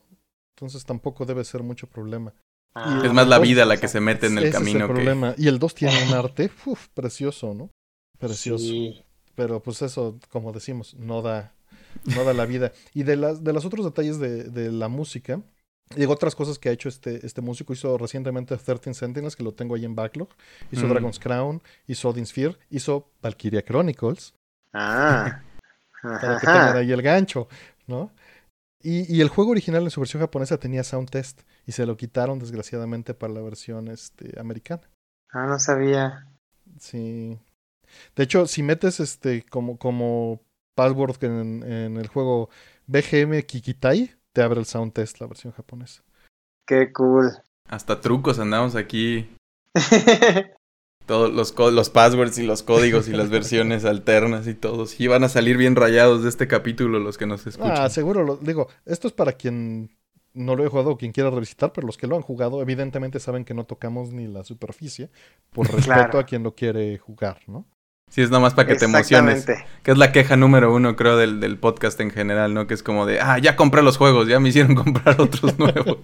Entonces 0.56 0.86
tampoco 0.86 1.26
debe 1.26 1.44
ser 1.44 1.64
mucho 1.64 1.88
problema. 1.88 2.34
Ah, 2.76 3.02
es 3.04 3.12
más 3.12 3.28
la 3.28 3.40
vida 3.40 3.66
la 3.66 3.78
que 3.78 3.88
se 3.88 4.00
mete 4.00 4.28
en 4.28 4.38
el 4.38 4.46
Ese 4.46 4.54
camino 4.54 4.70
es 4.78 4.82
el 4.84 4.88
que. 4.88 4.94
problema. 4.94 5.34
Y 5.38 5.48
el 5.48 5.58
2 5.58 5.74
tiene 5.74 5.96
un 6.08 6.14
arte 6.14 6.52
uf, 6.66 6.88
precioso, 6.90 7.54
¿no? 7.56 7.72
Precioso. 8.20 8.66
Sí. 8.66 9.02
Pero 9.34 9.62
pues 9.64 9.82
eso, 9.82 10.20
como 10.30 10.52
decimos, 10.52 10.94
no 10.96 11.22
da, 11.24 11.56
no 12.06 12.24
da 12.24 12.34
la 12.34 12.46
vida. 12.46 12.72
Y 12.94 13.04
de, 13.04 13.16
las 13.16 13.44
de 13.44 13.54
los 13.54 13.66
otros 13.66 13.86
detalles 13.86 14.20
de, 14.20 14.44
de 14.46 14.72
la 14.72 14.88
música, 14.88 15.42
digo, 15.96 16.14
otras 16.14 16.36
cosas 16.36 16.60
que 16.60 16.70
ha 16.70 16.72
hecho 16.72 16.90
este, 16.90 17.26
este 17.26 17.42
músico, 17.42 17.74
hizo 17.74 17.98
recientemente 17.98 18.56
13 18.58 18.94
Sentinels, 18.94 19.36
que 19.36 19.44
lo 19.44 19.54
tengo 19.54 19.76
ahí 19.76 19.86
en 19.86 19.96
backlog, 19.96 20.30
hizo 20.72 20.86
Mm. 20.86 20.90
Dragon's 20.90 21.20
Crown, 21.20 21.62
hizo 21.88 22.10
Odin 22.10 22.26
Sphere, 22.26 22.58
hizo 22.70 23.10
Valkyria 23.22 23.64
Chronicles, 23.64 24.34
Ah. 24.74 25.42
para 26.02 26.40
que 26.40 26.46
tengan 26.46 26.78
ahí 26.78 26.92
el 26.92 27.02
gancho, 27.02 27.48
¿no? 27.88 28.12
Y, 28.82 29.14
y 29.14 29.20
el 29.20 29.28
juego 29.30 29.52
original 29.52 29.84
en 29.84 29.90
su 29.92 30.00
versión 30.00 30.22
japonesa 30.22 30.58
tenía 30.58 30.84
sound 30.86 31.10
test 31.10 31.42
y 31.66 31.74
se 31.74 31.86
lo 31.86 31.98
quitaron 31.98 32.40
desgraciadamente 32.40 33.14
para 33.14 33.34
la 33.34 33.42
versión 33.42 33.90
este, 33.90 34.40
americana. 34.40 34.84
Ah, 35.32 35.46
no 35.48 35.60
sabía. 35.60 36.28
Sí. 36.80 37.38
De 38.16 38.24
hecho, 38.24 38.48
si 38.48 38.64
metes 38.64 39.00
este 39.02 39.44
como, 39.44 39.78
como 39.78 40.40
password 40.76 41.24
en, 41.24 41.64
en 41.64 41.98
el 41.98 42.08
juego 42.08 42.50
BGM 42.88 43.42
Kikitai, 43.44 44.12
te 44.34 44.42
abre 44.42 44.60
el 44.60 44.66
sound 44.66 44.94
test 44.94 45.20
la 45.20 45.28
versión 45.28 45.54
japonesa. 45.54 46.04
Qué 46.68 46.92
cool. 46.94 47.32
Hasta 47.68 48.00
trucos 48.02 48.40
andamos 48.40 48.76
aquí. 48.76 49.30
Todos 51.06 51.34
los, 51.34 51.56
los 51.74 51.90
passwords 51.90 52.38
y 52.38 52.44
los 52.44 52.62
códigos 52.62 53.08
y 53.08 53.12
las 53.14 53.30
versiones 53.32 53.84
alternas 53.84 54.46
y 54.48 54.54
todos. 54.54 55.00
Y 55.00 55.08
van 55.08 55.24
a 55.24 55.30
salir 55.30 55.58
bien 55.58 55.76
rayados 55.76 56.22
de 56.22 56.30
este 56.30 56.48
capítulo 56.48 57.00
los 57.00 57.18
que 57.18 57.26
nos 57.26 57.48
escuchan. 57.48 57.74
Ah, 57.76 57.90
seguro 57.90 58.24
lo 58.24 58.38
digo. 58.38 58.68
Esto 58.86 59.08
es 59.08 59.14
para 59.14 59.34
quien 59.34 59.90
no 60.34 60.56
lo 60.56 60.64
he 60.64 60.68
jugado 60.70 60.92
o 60.92 60.98
quien 60.98 61.12
quiera 61.12 61.32
revisitar, 61.32 61.74
pero 61.74 61.88
los 61.88 61.98
que 61.98 62.06
lo 62.06 62.16
han 62.16 62.22
jugado, 62.22 62.62
evidentemente 62.62 63.20
saben 63.20 63.44
que 63.44 63.56
no 63.56 63.66
tocamos 63.66 64.12
ni 64.12 64.28
la 64.28 64.44
superficie 64.44 65.10
por 65.52 65.66
respeto 65.72 65.84
Claro. 65.86 66.20
a 66.20 66.26
quien 66.26 66.44
lo 66.44 66.54
quiere 66.54 67.00
jugar, 67.00 67.40
¿no? 67.48 67.66
Sí, 68.10 68.22
es 68.22 68.32
nomás 68.32 68.54
para 68.56 68.68
que 68.68 68.76
te 68.76 68.86
emociones. 68.86 69.46
Que 69.84 69.92
es 69.92 69.98
la 69.98 70.12
queja 70.12 70.36
número 70.36 70.74
uno, 70.74 70.96
creo, 70.96 71.16
del, 71.16 71.40
del 71.40 71.58
podcast 71.60 72.00
en 72.02 72.10
general, 72.10 72.54
¿no? 72.54 72.66
Que 72.66 72.74
es 72.74 72.84
como 72.84 73.06
de, 73.06 73.20
ah, 73.22 73.38
ya 73.38 73.56
compré 73.56 73.84
los 73.84 73.98
juegos, 73.98 74.28
ya 74.28 74.40
me 74.40 74.50
hicieron 74.50 74.76
comprar 74.84 75.22
otros 75.22 75.58
nuevos. 75.60 75.98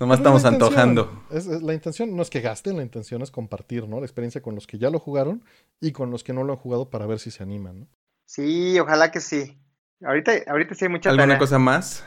nomás 0.00 0.18
estamos 0.18 0.44
antojando. 0.44 1.24
Es, 1.30 1.46
la 1.46 1.72
intención 1.72 2.16
no 2.16 2.22
es 2.22 2.30
que 2.30 2.40
gasten, 2.40 2.76
la 2.76 2.82
intención 2.82 3.22
es 3.22 3.30
compartir, 3.30 3.88
¿no? 3.88 4.00
La 4.00 4.06
experiencia 4.06 4.42
con 4.42 4.56
los 4.56 4.66
que 4.66 4.78
ya 4.78 4.90
lo 4.90 4.98
jugaron 4.98 5.44
y 5.80 5.92
con 5.92 6.10
los 6.10 6.24
que 6.24 6.32
no 6.32 6.42
lo 6.42 6.54
han 6.54 6.58
jugado 6.58 6.90
para 6.90 7.06
ver 7.06 7.20
si 7.20 7.30
se 7.30 7.42
animan, 7.42 7.80
¿no? 7.80 7.88
Sí, 8.26 8.78
ojalá 8.80 9.12
que 9.12 9.20
sí. 9.20 9.56
Ahorita, 10.02 10.32
ahorita 10.48 10.74
sí 10.74 10.86
hay 10.86 10.90
mucha 10.90 11.10
¿Alguna 11.10 11.38
cosa 11.38 11.58
más 11.58 12.04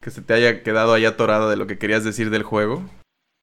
que 0.00 0.10
se 0.10 0.22
te 0.22 0.32
haya 0.32 0.62
quedado 0.62 0.94
ahí 0.94 1.04
atorado 1.04 1.50
de 1.50 1.56
lo 1.56 1.66
que 1.66 1.78
querías 1.78 2.04
decir 2.04 2.30
del 2.30 2.42
juego? 2.42 2.82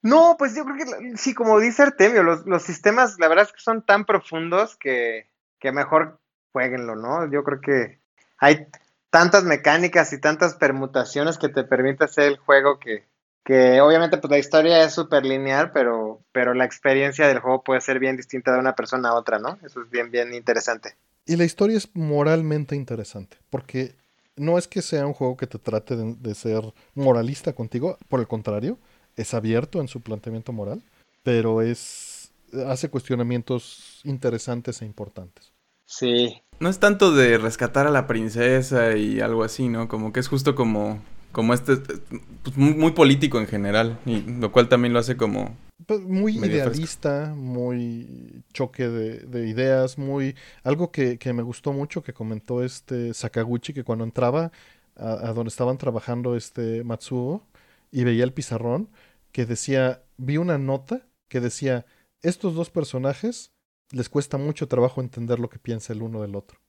No, 0.01 0.35
pues 0.37 0.55
yo 0.55 0.65
creo 0.65 0.77
que 0.77 1.17
sí, 1.17 1.33
como 1.33 1.59
dice 1.59 1.83
Artemio, 1.83 2.23
los, 2.23 2.45
los 2.45 2.63
sistemas, 2.63 3.17
la 3.19 3.27
verdad 3.27 3.45
es 3.45 3.53
que 3.53 3.61
son 3.61 3.83
tan 3.83 4.05
profundos 4.05 4.75
que, 4.75 5.29
que 5.59 5.71
mejor 5.71 6.19
jueguenlo, 6.51 6.95
¿no? 6.95 7.29
Yo 7.31 7.43
creo 7.43 7.59
que 7.59 7.99
hay 8.37 8.67
tantas 9.09 9.43
mecánicas 9.43 10.13
y 10.13 10.19
tantas 10.19 10.55
permutaciones 10.55 11.37
que 11.37 11.49
te 11.49 11.63
permite 11.63 12.03
hacer 12.03 12.25
el 12.25 12.37
juego 12.37 12.79
que, 12.79 13.05
que 13.45 13.79
obviamente 13.79 14.17
pues 14.17 14.29
la 14.31 14.37
historia 14.37 14.83
es 14.83 14.93
súper 14.93 15.25
lineal, 15.25 15.71
pero, 15.71 16.21
pero 16.31 16.53
la 16.53 16.65
experiencia 16.65 17.27
del 17.27 17.39
juego 17.39 17.63
puede 17.63 17.79
ser 17.79 17.99
bien 17.99 18.17
distinta 18.17 18.51
de 18.51 18.59
una 18.59 18.75
persona 18.75 19.09
a 19.09 19.13
otra, 19.13 19.39
¿no? 19.39 19.57
Eso 19.63 19.81
es 19.81 19.89
bien, 19.89 20.11
bien 20.11 20.33
interesante. 20.33 20.95
Y 21.25 21.35
la 21.35 21.45
historia 21.45 21.77
es 21.77 21.89
moralmente 21.95 22.75
interesante, 22.75 23.37
porque 23.49 23.95
no 24.35 24.57
es 24.57 24.67
que 24.67 24.81
sea 24.81 25.05
un 25.07 25.13
juego 25.13 25.37
que 25.37 25.47
te 25.47 25.59
trate 25.59 25.95
de, 25.95 26.15
de 26.15 26.35
ser 26.35 26.61
moralista 26.93 27.53
contigo, 27.53 27.97
por 28.09 28.19
el 28.19 28.27
contrario, 28.27 28.77
es 29.15 29.33
abierto 29.33 29.81
en 29.81 29.87
su 29.87 30.01
planteamiento 30.01 30.51
moral, 30.51 30.81
pero 31.23 31.61
es 31.61 32.31
hace 32.67 32.89
cuestionamientos 32.89 34.01
interesantes 34.03 34.81
e 34.81 34.85
importantes. 34.85 35.51
Sí. 35.85 36.41
No 36.59 36.69
es 36.69 36.79
tanto 36.79 37.13
de 37.13 37.37
rescatar 37.37 37.85
a 37.85 37.91
la 37.91 38.07
princesa 38.07 38.95
y 38.95 39.19
algo 39.19 39.43
así, 39.43 39.67
¿no? 39.67 39.87
Como 39.87 40.13
que 40.13 40.19
es 40.19 40.27
justo 40.27 40.55
como 40.55 41.01
como 41.35 41.53
este 41.53 41.75
pues, 41.75 42.55
muy, 42.55 42.91
político 42.91 43.41
en 43.41 43.47
general 43.47 43.99
y 44.05 44.21
lo 44.21 44.53
cual 44.53 44.69
también 44.69 44.93
lo 44.93 44.99
hace 44.99 45.17
como 45.17 45.53
pues, 45.85 45.99
muy 45.99 46.37
idealista, 46.37 47.33
muy 47.35 48.41
choque 48.53 48.87
de, 48.87 49.49
ideas, 49.49 49.97
muy 49.97 50.33
algo 50.63 50.91
que, 50.91 51.17
que, 51.17 51.33
me 51.33 51.43
gustó 51.43 51.73
mucho 51.73 52.01
que 52.03 52.13
comentó 52.13 52.63
este 52.63 53.13
Sakaguchi 53.13 53.73
que 53.73 53.83
cuando 53.83 54.05
entraba 54.05 54.53
a, 54.95 55.11
a 55.11 55.33
donde 55.33 55.49
estaban 55.49 55.77
trabajando 55.77 56.37
este 56.37 56.85
Matsuo 56.85 57.43
y 57.91 58.05
veía 58.05 58.23
el 58.23 58.31
pizarrón 58.31 58.87
que 59.35 59.45
decía, 59.45 60.01
vi 60.15 60.37
una 60.37 60.57
nota 60.57 61.01
que 61.27 61.41
decía, 61.41 61.85
estos 62.21 62.55
dos 62.55 62.69
personajes 62.69 63.51
les 63.91 64.07
cuesta 64.07 64.37
mucho 64.37 64.69
trabajo 64.69 65.01
entender 65.01 65.41
lo 65.41 65.49
que 65.49 65.59
piensa 65.59 65.91
el 65.91 66.03
uno 66.03 66.21
del 66.21 66.37
otro. 66.37 66.61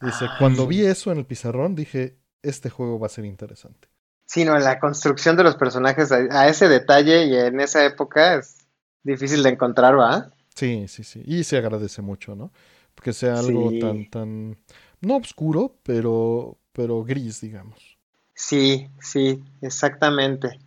Dice, 0.00 0.24
cuando 0.38 0.66
vi 0.66 0.86
eso 0.86 1.12
en 1.12 1.18
el 1.18 1.26
pizarrón 1.26 1.74
dije, 1.74 2.16
este 2.40 2.70
juego 2.70 2.98
va 2.98 3.08
a 3.08 3.10
ser 3.10 3.26
interesante. 3.26 3.88
Sí, 4.24 4.46
no, 4.46 4.58
la 4.58 4.80
construcción 4.80 5.36
de 5.36 5.42
los 5.42 5.56
personajes 5.56 6.10
a, 6.12 6.48
ese 6.48 6.66
detalle 6.66 7.26
y 7.26 7.36
en 7.36 7.60
esa 7.60 7.84
época 7.84 8.36
es 8.36 8.56
difícil 9.02 9.42
de 9.42 9.50
encontrar, 9.50 9.98
¿va? 9.98 10.30
Sí, 10.54 10.88
sí, 10.88 11.04
sí. 11.04 11.22
Y 11.26 11.44
se 11.44 11.58
agradece 11.58 12.00
mucho, 12.00 12.34
¿no? 12.34 12.52
Porque 12.94 13.12
sea 13.12 13.38
algo 13.38 13.70
tan, 13.78 14.08
tan, 14.08 14.56
no 15.02 15.16
oscuro, 15.16 15.76
pero, 15.82 16.56
pero 16.72 17.04
gris, 17.04 17.42
digamos. 17.42 17.98
Sí, 18.34 18.88
sí, 18.98 19.44
exactamente. 19.60 20.58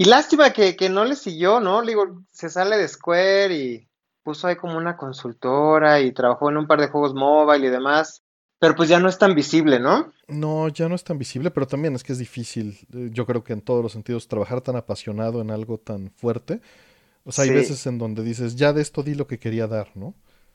Y 0.00 0.06
lástima 0.06 0.50
que, 0.54 0.76
que 0.76 0.88
no 0.88 1.04
le 1.04 1.14
siguió, 1.14 1.60
¿no? 1.60 1.82
Digo, 1.82 2.22
se 2.32 2.48
sale 2.48 2.78
de 2.78 2.88
Square 2.88 3.54
y 3.54 3.86
puso 4.22 4.46
ahí 4.46 4.56
como 4.56 4.78
una 4.78 4.96
consultora 4.96 6.00
y 6.00 6.12
trabajó 6.12 6.48
en 6.48 6.56
un 6.56 6.66
par 6.66 6.80
de 6.80 6.88
juegos 6.88 7.12
mobile 7.12 7.66
y 7.66 7.70
demás. 7.70 8.22
Pero 8.58 8.74
pues 8.74 8.88
ya 8.88 8.98
no 8.98 9.10
es 9.10 9.18
tan 9.18 9.34
visible, 9.34 9.78
¿no? 9.78 10.10
No, 10.26 10.68
ya 10.68 10.88
no 10.88 10.94
es 10.94 11.04
tan 11.04 11.18
visible, 11.18 11.50
pero 11.50 11.66
también 11.66 11.94
es 11.94 12.02
que 12.02 12.12
es 12.14 12.18
difícil, 12.18 12.78
eh, 12.94 13.10
yo 13.12 13.26
creo 13.26 13.44
que 13.44 13.52
en 13.52 13.60
todos 13.60 13.82
los 13.82 13.92
sentidos, 13.92 14.26
trabajar 14.26 14.62
tan 14.62 14.76
apasionado 14.76 15.42
en 15.42 15.50
algo 15.50 15.76
tan 15.76 16.10
fuerte. 16.12 16.62
O 17.24 17.32
sea, 17.32 17.44
hay 17.44 17.50
veces 17.50 17.86
en 17.86 17.98
donde 17.98 18.22
dices, 18.22 18.56
ya 18.56 18.72
de 18.72 18.80
esto 18.80 19.02
di 19.02 19.14
lo 19.14 19.26
que 19.26 19.38
quería 19.38 19.66
dar, 19.66 19.94
¿no? 19.98 20.14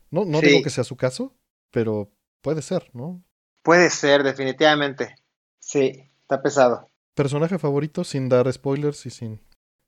No, 0.10 0.26
no 0.26 0.42
digo 0.42 0.64
que 0.64 0.72
sea 0.72 0.84
su 0.84 0.96
caso, 0.96 1.36
pero 1.70 2.10
puede 2.42 2.64
ser, 2.64 2.90
¿no? 2.94 3.24
Puede 3.62 3.92
ser, 3.92 4.24
definitivamente. 4.24 5.14
Sí, 5.60 6.10
está 6.24 6.42
pesado. 6.42 6.90
¿Personaje 7.16 7.58
favorito 7.58 8.04
sin 8.04 8.30
dar 8.30 8.52
spoilers 8.52 9.06
y 9.06 9.10
sin, 9.10 9.40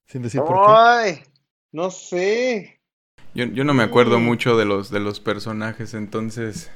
sin 0.06 0.22
decir 0.22 0.42
por 0.42 0.56
qué? 0.66 0.74
Ay, 0.74 1.24
no 1.72 1.92
sé. 1.92 2.80
Yo, 3.36 3.46
yo 3.46 3.64
no 3.64 3.74
me 3.74 3.84
acuerdo 3.84 4.20
mucho 4.20 4.58
de 4.58 4.66
los, 4.66 4.90
de 4.90 5.00
los 5.00 5.20
personajes, 5.20 5.94
entonces... 5.94 6.72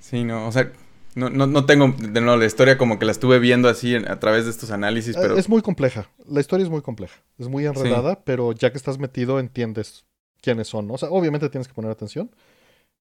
Sí, 0.00 0.24
no, 0.24 0.48
o 0.48 0.52
sea, 0.52 0.72
no, 1.14 1.30
no, 1.30 1.46
no 1.46 1.64
tengo 1.64 1.94
de 1.96 2.20
nuevo 2.20 2.36
la 2.36 2.44
historia 2.44 2.76
como 2.76 2.98
que 2.98 3.04
la 3.06 3.12
estuve 3.12 3.38
viendo 3.38 3.68
así 3.68 3.94
a 3.94 4.18
través 4.18 4.46
de 4.46 4.50
estos 4.50 4.72
análisis, 4.72 5.16
pero... 5.16 5.36
Es 5.36 5.48
muy 5.48 5.62
compleja, 5.62 6.10
la 6.26 6.40
historia 6.40 6.64
es 6.64 6.70
muy 6.70 6.82
compleja, 6.82 7.22
es 7.38 7.48
muy 7.48 7.64
enredada, 7.64 8.24
pero 8.24 8.52
ya 8.52 8.72
que 8.72 8.78
estás 8.78 8.98
metido 8.98 9.38
entiendes 9.38 10.04
quiénes 10.40 10.66
son, 10.66 10.88
¿no? 10.88 10.94
O 10.94 10.98
sea, 10.98 11.08
obviamente 11.10 11.48
tienes 11.48 11.68
que 11.68 11.74
poner 11.74 11.92
atención, 11.92 12.34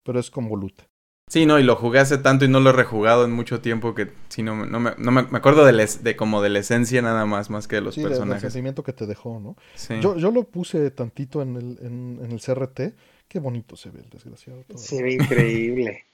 pero 0.02 0.20
es 0.20 0.30
convoluta. 0.30 0.86
Sí, 1.32 1.46
no, 1.46 1.58
y 1.58 1.62
lo 1.62 1.76
jugué 1.76 1.98
hace 1.98 2.18
tanto 2.18 2.44
y 2.44 2.48
no 2.48 2.60
lo 2.60 2.68
he 2.68 2.72
rejugado 2.74 3.24
en 3.24 3.32
mucho 3.32 3.62
tiempo 3.62 3.94
que 3.94 4.10
sí, 4.28 4.42
no, 4.42 4.66
no, 4.66 4.78
me, 4.78 4.90
no 4.98 5.10
me, 5.12 5.22
acuerdo 5.32 5.64
de, 5.64 5.88
de 6.02 6.14
como 6.14 6.42
de 6.42 6.50
la 6.50 6.58
esencia 6.58 7.00
nada 7.00 7.24
más, 7.24 7.48
más 7.48 7.66
que 7.66 7.76
de 7.76 7.80
los 7.80 7.96
personajes. 7.96 8.42
Sí, 8.42 8.46
el 8.48 8.52
sentimiento 8.52 8.82
que 8.82 8.92
te 8.92 9.06
dejó, 9.06 9.40
¿no? 9.40 9.56
Sí. 9.74 9.94
Yo, 10.02 10.14
yo 10.18 10.30
lo 10.30 10.44
puse 10.44 10.90
tantito 10.90 11.40
en 11.40 11.56
el, 11.56 11.78
en, 11.80 12.30
el 12.30 12.38
CRT. 12.38 12.94
Qué 13.28 13.38
bonito 13.38 13.76
se 13.76 13.88
ve 13.88 14.00
el 14.00 14.10
desgraciado. 14.10 14.62
Se 14.74 15.02
ve 15.02 15.14
increíble. 15.14 16.04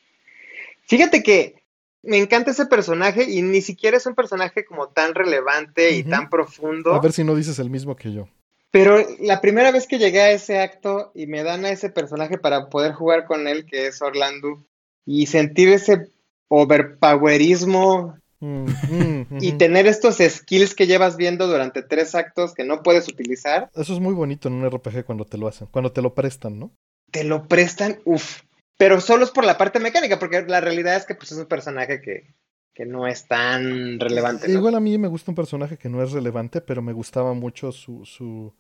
Fíjate 0.87 1.25
que 1.25 1.64
me 2.05 2.19
encanta 2.19 2.53
ese 2.53 2.66
personaje 2.66 3.25
y 3.25 3.43
ni 3.43 3.61
siquiera 3.61 3.97
es 3.97 4.07
un 4.07 4.14
personaje 4.14 4.64
como 4.64 4.91
tan 4.91 5.16
relevante 5.16 5.97
y 5.97 6.05
tan 6.05 6.31
profundo. 6.31 6.95
A 6.95 7.01
ver 7.01 7.11
si 7.11 7.25
no 7.25 7.35
dices 7.35 7.59
el 7.59 7.71
mismo 7.71 7.97
que 7.97 8.12
yo. 8.12 8.29
Pero 8.71 9.05
la 9.19 9.41
primera 9.41 9.73
vez 9.73 9.89
que 9.89 9.99
llegué 9.99 10.21
a 10.21 10.31
ese 10.31 10.61
acto 10.61 11.11
y 11.12 11.27
me 11.27 11.43
dan 11.43 11.64
a 11.64 11.71
ese 11.71 11.91
personaje 11.91 12.39
para 12.39 12.69
poder 12.69 12.93
jugar 12.93 13.25
con 13.25 13.49
él, 13.49 13.66
que 13.66 13.89
es 13.89 14.01
Orlando, 14.01 14.62
y 15.11 15.25
sentir 15.25 15.71
ese 15.71 16.11
overpowerismo 16.49 18.19
mm, 18.41 18.65
mm, 18.91 19.27
y 19.41 19.53
tener 19.53 19.87
estos 19.87 20.19
skills 20.19 20.75
que 20.75 20.87
llevas 20.87 21.17
viendo 21.17 21.47
durante 21.47 21.83
tres 21.83 22.15
actos 22.15 22.53
que 22.53 22.65
no 22.65 22.83
puedes 22.83 23.09
utilizar. 23.09 23.71
Eso 23.75 23.95
es 23.95 24.01
muy 24.01 24.13
bonito 24.13 24.49
en 24.49 24.55
un 24.55 24.71
RPG 24.71 25.07
cuando 25.07 25.25
te 25.25 25.39
lo 25.39 25.49
hacen, 25.49 25.67
cuando 25.71 25.93
te 25.93 26.03
lo 26.03 26.13
prestan, 26.13 26.59
¿no? 26.59 26.73
Te 27.11 27.25
lo 27.25 27.49
prestan, 27.49 28.01
uff. 28.05 28.43
Pero 28.77 29.01
solo 29.01 29.25
es 29.25 29.31
por 29.31 29.47
la 29.47 29.57
parte 29.57 29.81
mecánica, 29.81 30.19
porque 30.19 30.43
la 30.43 30.61
realidad 30.61 30.97
es 30.97 31.07
que 31.07 31.15
pues, 31.15 31.33
es 31.33 31.39
un 31.39 31.47
personaje 31.47 32.03
que, 32.03 32.35
que 32.75 32.85
no 32.85 33.07
es 33.07 33.27
tan 33.27 33.99
relevante. 33.99 34.51
Igual 34.51 34.75
a 34.75 34.81
mí 34.81 34.99
me 34.99 35.09
gusta 35.09 35.31
un 35.31 35.37
personaje 35.37 35.79
que 35.79 35.89
no 35.89 36.03
es 36.03 36.13
relevante, 36.13 36.61
pero 36.61 36.83
me 36.83 36.93
gustaba 36.93 37.33
mucho 37.33 37.73
su, 37.73 38.05
su, 38.05 38.53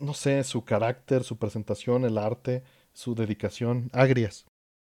no 0.00 0.12
sé, 0.12 0.42
su 0.42 0.64
carácter, 0.64 1.22
su 1.22 1.38
presentación, 1.38 2.04
el 2.04 2.18
arte, 2.18 2.64
su 2.92 3.14
dedicación. 3.14 3.90
Agrias. 3.92 4.44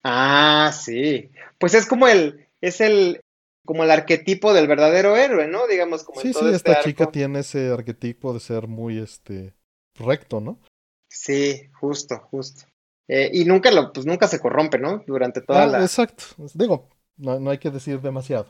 Ah, 0.09 0.71
sí. 0.73 1.33
Pues 1.59 1.75
es 1.75 1.85
como 1.85 2.07
el, 2.07 2.47
es 2.61 2.81
el, 2.81 3.21
como 3.65 3.83
el 3.83 3.91
arquetipo 3.91 4.55
del 4.55 4.69
verdadero 4.69 5.17
héroe, 5.17 5.49
¿no? 5.49 5.67
Digamos, 5.67 6.05
como 6.05 6.21
sí, 6.21 6.33
sí, 6.33 6.39
este 6.45 6.55
esta 6.55 6.81
chica 6.81 7.11
tiene 7.11 7.41
ese 7.41 7.71
arquetipo 7.71 8.33
de 8.33 8.39
ser 8.39 8.69
muy, 8.69 8.99
este, 8.99 9.53
recto, 9.97 10.41
¿no? 10.41 10.61
Sí, 11.09 11.69
justo, 11.73 12.21
justo. 12.31 12.67
Eh, 13.09 13.31
y 13.33 13.45
nunca 13.47 13.73
lo, 13.73 13.93
pues 13.93 14.07
nunca 14.07 14.29
se 14.29 14.39
corrompe, 14.39 14.79
¿no? 14.79 15.03
Durante 15.09 15.41
toda 15.41 15.65
ah, 15.65 15.67
la. 15.67 15.81
Exacto. 15.81 16.25
Digo, 16.55 16.89
no, 17.17 17.41
no 17.41 17.51
hay 17.51 17.59
que 17.59 17.71
decir 17.73 18.01
demasiado. 18.01 18.47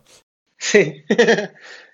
Sí. 0.58 1.04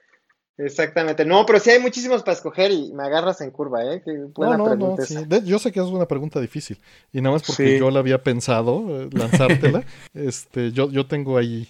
Exactamente. 0.65 1.25
No, 1.25 1.45
pero 1.47 1.59
sí 1.59 1.71
hay 1.71 1.81
muchísimos 1.81 2.23
para 2.23 2.35
escoger 2.37 2.71
y 2.71 2.93
me 2.93 3.05
agarras 3.05 3.41
en 3.41 3.51
curva, 3.51 3.85
¿eh? 3.85 4.03
Qué 4.05 4.13
buena 4.35 4.57
no, 4.57 4.75
no, 4.75 4.97
no, 4.97 5.05
sí. 5.05 5.17
yo 5.45 5.59
sé 5.59 5.73
que 5.73 5.81
es 5.81 5.87
una 5.87 6.07
pregunta 6.07 6.41
difícil. 6.41 6.79
Y 7.13 7.21
nada 7.21 7.35
más 7.35 7.43
porque 7.43 7.79
yo 7.79 7.91
la 7.91 8.01
había 8.01 8.23
pensado 8.23 9.03
eh, 9.03 9.09
lanzártela, 9.13 9.85
este, 10.15 10.73
yo, 10.73 10.91
yo 10.91 11.07
tengo 11.07 11.37
ahí 11.37 11.69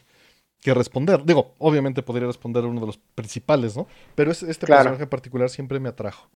que 0.60 0.74
responder. 0.74 1.24
Digo, 1.24 1.54
obviamente 1.58 2.02
podría 2.02 2.26
responder 2.26 2.64
uno 2.64 2.80
de 2.80 2.86
los 2.86 2.98
principales, 2.98 3.76
¿no? 3.76 3.86
Pero 4.14 4.30
este 4.30 4.66
personaje 4.66 5.02
en 5.02 5.08
particular 5.08 5.48
siempre 5.50 5.80
me 5.80 5.88
atrajo. 5.88 6.30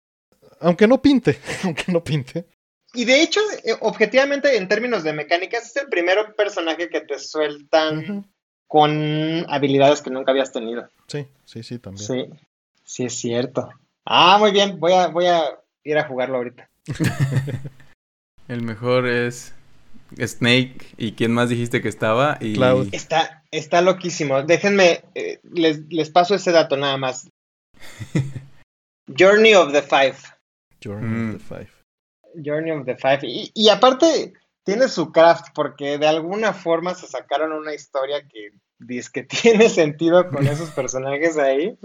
Aunque 0.60 0.86
no 0.86 1.02
pinte, 1.02 1.39
aunque 1.64 1.93
no 1.93 2.02
pinte. 2.02 2.47
Y 2.94 3.05
de 3.05 3.22
hecho, 3.22 3.40
eh, 3.64 3.74
objetivamente, 3.81 4.56
en 4.56 4.68
términos 4.68 5.02
de 5.02 5.12
mecánicas, 5.12 5.66
es 5.66 5.76
el 5.76 5.89
primer 5.89 6.35
personaje 6.36 6.89
que 6.89 7.01
te 7.01 7.18
sueltan 7.18 8.24
con 8.66 9.47
habilidades 9.49 10.03
que 10.03 10.11
nunca 10.11 10.32
habías 10.32 10.53
tenido. 10.53 10.89
Sí, 11.07 11.27
sí, 11.45 11.62
sí, 11.62 11.78
también. 11.78 12.07
Sí, 12.07 12.27
sí 12.85 13.05
es 13.05 13.15
cierto. 13.15 13.69
Ah, 14.05 14.36
muy 14.39 14.53
bien, 14.53 14.78
voy 14.78 14.93
a, 14.93 15.09
voy 15.09 15.27
a 15.27 15.43
ir 15.82 15.99
a 15.99 16.07
jugarlo 16.07 16.39
ahorita. 16.39 16.69
El 18.49 18.62
mejor 18.62 19.07
es 19.07 19.55
Snake 20.19 20.95
y 20.97 21.12
quién 21.12 21.32
más 21.32 21.49
dijiste 21.49 21.81
que 21.81 21.89
estaba 21.89 22.36
y 22.41 22.55
Cloud. 22.55 22.89
Está, 22.93 23.43
está 23.51 23.81
loquísimo. 23.81 24.43
Déjenme, 24.43 25.03
eh, 25.15 25.41
les, 25.43 25.81
les, 25.91 26.11
paso 26.11 26.35
ese 26.35 26.53
dato 26.53 26.77
nada 26.77 26.97
más. 26.97 27.31
Journey 29.19 29.55
of 29.55 29.73
the 29.73 29.82
Five. 29.82 30.16
Journey 30.82 31.35
of 31.35 31.39
the 31.39 31.39
mm. 31.39 31.41
Five. 31.41 31.70
Journey 32.36 32.70
of 32.70 32.85
the 32.85 32.97
Five. 32.97 33.20
Y, 33.23 33.51
y 33.55 33.69
aparte, 33.69 34.35
tiene 34.65 34.89
su 34.89 35.12
craft, 35.12 35.49
porque 35.55 35.99
de 35.99 36.07
alguna 36.07 36.53
forma 36.53 36.95
se 36.95 37.07
sacaron 37.07 37.53
una 37.53 37.74
historia 37.74 38.27
que 38.27 38.51
dice 38.78 39.11
que 39.12 39.23
tiene 39.43 39.69
sentido 39.69 40.28
con 40.28 40.47
esos 40.47 40.70
personajes 40.70 41.39
ahí. 41.39 41.78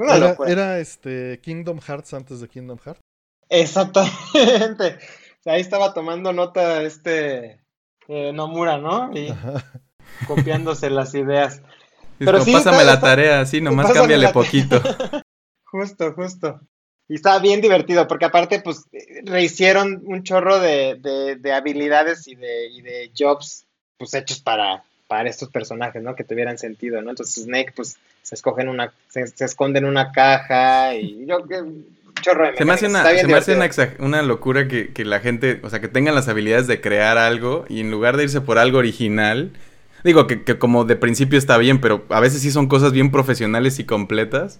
era, 0.48 0.80
este 0.80 1.40
Kingdom 1.42 1.80
Hearts 1.80 2.14
antes 2.14 2.40
de 2.40 2.48
Kingdom 2.48 2.80
Hearts. 2.84 3.02
Exactamente. 3.50 5.00
ahí 5.46 5.62
estaba 5.62 5.94
tomando 5.94 6.34
nota 6.34 6.82
este 6.84 7.62
eh, 8.08 8.32
Nomura, 8.34 8.78
¿no? 8.78 9.12
Y 9.16 9.34
copiándose 10.28 10.90
las 10.90 11.14
ideas. 11.16 11.62
Pero 12.18 12.42
sí, 12.42 12.52
pásame 12.52 12.84
la 12.84 13.00
tarea, 13.00 13.46
sí, 13.46 13.62
nomás 13.62 13.92
cámbiale 13.92 14.30
poquito. 14.30 14.82
justo, 15.64 16.14
justo. 16.14 16.60
Y 17.10 17.16
estaba 17.16 17.40
bien 17.40 17.60
divertido, 17.60 18.08
porque 18.08 18.26
aparte, 18.26 18.62
pues, 18.62 18.86
rehicieron 19.24 20.04
un 20.06 20.24
chorro 20.24 20.60
de, 20.60 20.96
de, 21.42 21.54
habilidades 21.54 22.28
y 22.28 22.36
de, 22.36 22.68
y 22.68 22.82
de 22.84 23.12
jobs, 23.18 23.66
pues, 23.98 24.14
hechos 24.14 24.40
para, 24.40 24.84
para 25.08 25.28
estos 25.28 25.50
personajes, 25.50 26.04
¿no? 26.04 26.16
Que 26.16 26.24
tuvieran 26.24 26.60
sentido, 26.60 27.02
¿no? 27.02 27.10
Entonces 27.10 27.44
Snake, 27.44 27.74
pues, 27.76 27.98
se 28.22 28.36
escoge 28.36 28.62
en 28.62 28.70
una, 28.70 28.94
se, 29.08 29.24
esconde 29.44 29.80
en 29.80 29.86
una 29.86 30.12
caja 30.12 30.94
y 30.94 31.26
yo, 31.26 31.40
chorro 32.22 32.52
de 32.52 32.58
Se 32.58 32.64
me 32.64 32.74
hace 32.74 32.86
una, 32.86 33.04
se 33.04 33.26
me 33.26 33.34
hace 33.34 33.56
una, 33.56 33.70
una 34.06 34.22
locura 34.22 34.68
que, 34.68 34.94
que, 34.94 35.04
la 35.04 35.20
gente, 35.20 35.62
o 35.64 35.70
sea, 35.72 35.82
que 35.82 35.88
tengan 35.88 36.14
las 36.14 36.28
habilidades 36.28 36.68
de 36.68 36.80
crear 36.80 37.18
algo 37.18 37.66
y 37.70 37.80
en 37.80 37.90
lugar 37.90 38.18
de 38.18 38.26
irse 38.26 38.40
por 38.40 38.60
algo 38.60 38.78
original, 38.78 39.52
digo 40.04 40.28
que, 40.28 40.44
que 40.44 40.60
como 40.60 40.86
de 40.86 40.96
principio 40.96 41.40
está 41.40 41.58
bien, 41.58 41.82
pero 41.82 42.06
a 42.10 42.20
veces 42.20 42.44
sí 42.44 42.52
son 42.52 42.68
cosas 42.68 42.92
bien 42.92 43.10
profesionales 43.10 43.80
y 43.80 43.86
completas 43.86 44.60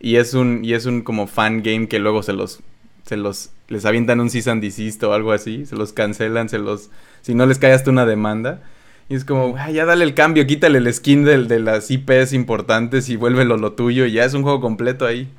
y 0.00 0.16
es 0.16 0.34
un, 0.34 0.64
y 0.64 0.74
es 0.74 0.86
un 0.86 1.02
como 1.02 1.26
fan 1.26 1.62
game 1.62 1.88
que 1.88 1.98
luego 1.98 2.22
se 2.22 2.32
los, 2.32 2.60
se 3.04 3.16
los, 3.16 3.50
les 3.68 3.84
avientan 3.84 4.20
un 4.20 4.30
season 4.30 4.60
desist 4.60 5.02
o 5.02 5.12
algo 5.12 5.32
así, 5.32 5.66
se 5.66 5.76
los 5.76 5.92
cancelan, 5.92 6.48
se 6.48 6.58
los, 6.58 6.90
si 7.22 7.34
no 7.34 7.46
les 7.46 7.58
cae 7.58 7.72
hasta 7.72 7.90
una 7.90 8.06
demanda. 8.06 8.62
Y 9.08 9.14
es 9.14 9.24
como, 9.24 9.56
ya 9.72 9.86
dale 9.86 10.04
el 10.04 10.14
cambio, 10.14 10.46
quítale 10.46 10.78
el 10.78 10.92
skin 10.92 11.24
del, 11.24 11.48
de 11.48 11.60
las 11.60 11.90
IPs 11.90 12.34
importantes 12.34 13.08
y 13.08 13.16
vuélvelo 13.16 13.56
lo 13.56 13.72
tuyo 13.72 14.04
y 14.04 14.12
ya 14.12 14.24
es 14.24 14.34
un 14.34 14.42
juego 14.42 14.60
completo 14.60 15.06
ahí. 15.06 15.32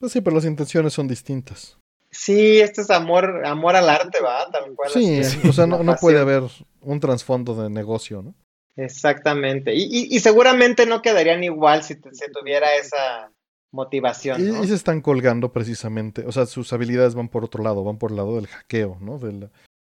Pues 0.00 0.12
sí, 0.12 0.20
pero 0.20 0.36
las 0.36 0.44
intenciones 0.44 0.92
son 0.92 1.06
distintas. 1.06 1.78
Sí, 2.10 2.60
este 2.60 2.80
es 2.80 2.90
amor, 2.90 3.44
amor 3.44 3.76
al 3.76 3.88
arte, 3.88 4.18
¿va? 4.20 4.46
sí, 4.92 5.20
o 5.48 5.52
sea, 5.52 5.66
no, 5.66 5.96
puede 5.96 6.18
haber 6.18 6.42
un 6.80 7.00
trasfondo 7.00 7.54
de 7.62 7.68
negocio, 7.68 8.22
¿no? 8.22 8.34
Exactamente. 8.76 9.74
Y, 9.74 10.08
y, 10.08 10.20
seguramente 10.20 10.86
no 10.86 11.02
quedarían 11.02 11.42
igual 11.42 11.82
si, 11.82 11.94
se 12.12 12.30
tuviera 12.30 12.76
esa, 12.76 13.30
motivación. 13.70 14.62
Y, 14.62 14.66
se 14.66 14.74
están 14.74 15.00
colgando 15.00 15.52
precisamente, 15.52 16.24
o 16.26 16.32
sea, 16.32 16.46
sus 16.46 16.72
habilidades 16.72 17.14
van 17.14 17.28
por 17.28 17.44
otro 17.44 17.62
lado, 17.62 17.84
van 17.84 17.98
por 17.98 18.10
el 18.10 18.16
lado 18.16 18.36
del 18.36 18.46
hackeo, 18.46 18.98
¿no? 19.00 19.18
Del... 19.18 19.50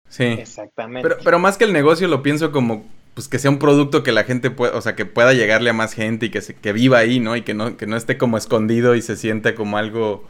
Sí. 0.08 0.24
Exactamente. 0.24 1.08
Pero, 1.08 1.20
pero 1.22 1.38
más 1.38 1.58
que 1.58 1.64
el 1.64 1.72
negocio 1.72 2.08
lo 2.08 2.22
pienso 2.22 2.52
como 2.52 2.84
pues 3.16 3.28
que 3.28 3.38
sea 3.38 3.50
un 3.50 3.58
producto 3.58 4.02
que 4.02 4.12
la 4.12 4.24
gente 4.24 4.50
pueda, 4.50 4.76
o 4.76 4.82
sea, 4.82 4.94
que 4.94 5.06
pueda 5.06 5.32
llegarle 5.32 5.70
a 5.70 5.72
más 5.72 5.94
gente 5.94 6.26
y 6.26 6.30
que, 6.30 6.42
se, 6.42 6.54
que 6.54 6.74
viva 6.74 6.98
ahí, 6.98 7.18
¿no? 7.18 7.34
Y 7.34 7.40
que 7.40 7.54
no, 7.54 7.78
que 7.78 7.86
no 7.86 7.96
esté 7.96 8.18
como 8.18 8.36
escondido 8.36 8.94
y 8.94 9.00
se 9.00 9.16
sienta 9.16 9.54
como 9.54 9.78
algo 9.78 10.24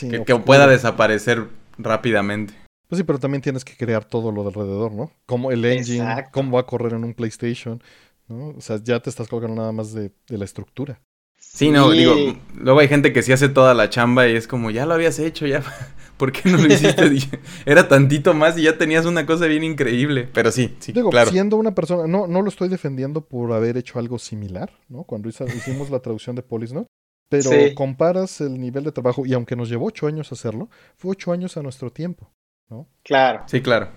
que, 0.00 0.36
pueda 0.36 0.66
desaparecer 0.66 1.48
rápidamente. 1.76 2.54
Pues 2.88 2.98
sí, 2.98 3.04
pero 3.04 3.18
también 3.18 3.42
tienes 3.42 3.66
que 3.66 3.76
crear 3.76 4.06
todo 4.06 4.32
lo 4.32 4.44
de 4.44 4.48
alrededor, 4.48 4.92
¿no? 4.92 5.12
Como 5.26 5.52
el 5.52 5.62
engine, 5.66 6.24
cómo 6.32 6.52
va 6.52 6.60
a 6.60 6.66
correr 6.66 6.94
en 6.94 7.04
un 7.04 7.12
PlayStation, 7.12 7.82
¿no? 8.28 8.54
O 8.56 8.60
sea, 8.62 8.80
ya 8.82 8.98
te 9.00 9.10
estás 9.10 9.28
colgando 9.28 9.56
nada 9.60 9.72
más 9.72 9.92
de 9.92 10.10
la 10.28 10.46
estructura. 10.46 11.02
Sí, 11.42 11.70
no, 11.70 11.90
digo, 11.90 12.14
luego 12.56 12.80
hay 12.80 12.88
gente 12.88 13.12
que 13.12 13.22
sí 13.22 13.30
hace 13.32 13.48
toda 13.48 13.74
la 13.74 13.90
chamba 13.90 14.26
y 14.26 14.36
es 14.36 14.48
como, 14.48 14.70
ya 14.70 14.86
lo 14.86 14.94
habías 14.94 15.18
hecho, 15.18 15.46
ya, 15.46 15.62
¿por 16.16 16.32
qué 16.32 16.48
no 16.48 16.56
lo 16.56 16.66
hiciste? 16.66 17.04
Era 17.66 17.88
tantito 17.88 18.32
más 18.32 18.56
y 18.56 18.62
ya 18.62 18.78
tenías 18.78 19.04
una 19.04 19.26
cosa 19.26 19.46
bien 19.46 19.62
increíble, 19.62 20.28
pero 20.32 20.50
sí, 20.50 20.74
sí, 20.78 20.92
digo, 20.92 21.10
siendo 21.26 21.56
una 21.56 21.74
persona, 21.74 22.06
no, 22.06 22.26
no 22.26 22.40
lo 22.40 22.48
estoy 22.48 22.68
defendiendo 22.68 23.20
por 23.20 23.52
haber 23.52 23.76
hecho 23.76 23.98
algo 23.98 24.18
similar, 24.18 24.72
¿no? 24.88 25.04
Cuando 25.04 25.28
hicimos 25.28 25.90
la 25.90 26.00
traducción 26.00 26.36
de 26.36 26.42
Polis, 26.42 26.72
¿no? 26.72 26.86
Pero 27.28 27.50
comparas 27.74 28.40
el 28.40 28.60
nivel 28.60 28.84
de 28.84 28.92
trabajo, 28.92 29.24
y 29.24 29.32
aunque 29.32 29.56
nos 29.56 29.68
llevó 29.68 29.86
ocho 29.86 30.06
años 30.06 30.32
hacerlo, 30.32 30.68
fue 30.96 31.12
ocho 31.12 31.32
años 31.32 31.56
a 31.56 31.62
nuestro 31.62 31.90
tiempo, 31.90 32.30
¿no? 32.68 32.88
Claro. 33.02 33.44
Sí, 33.46 33.62
claro. 33.62 33.90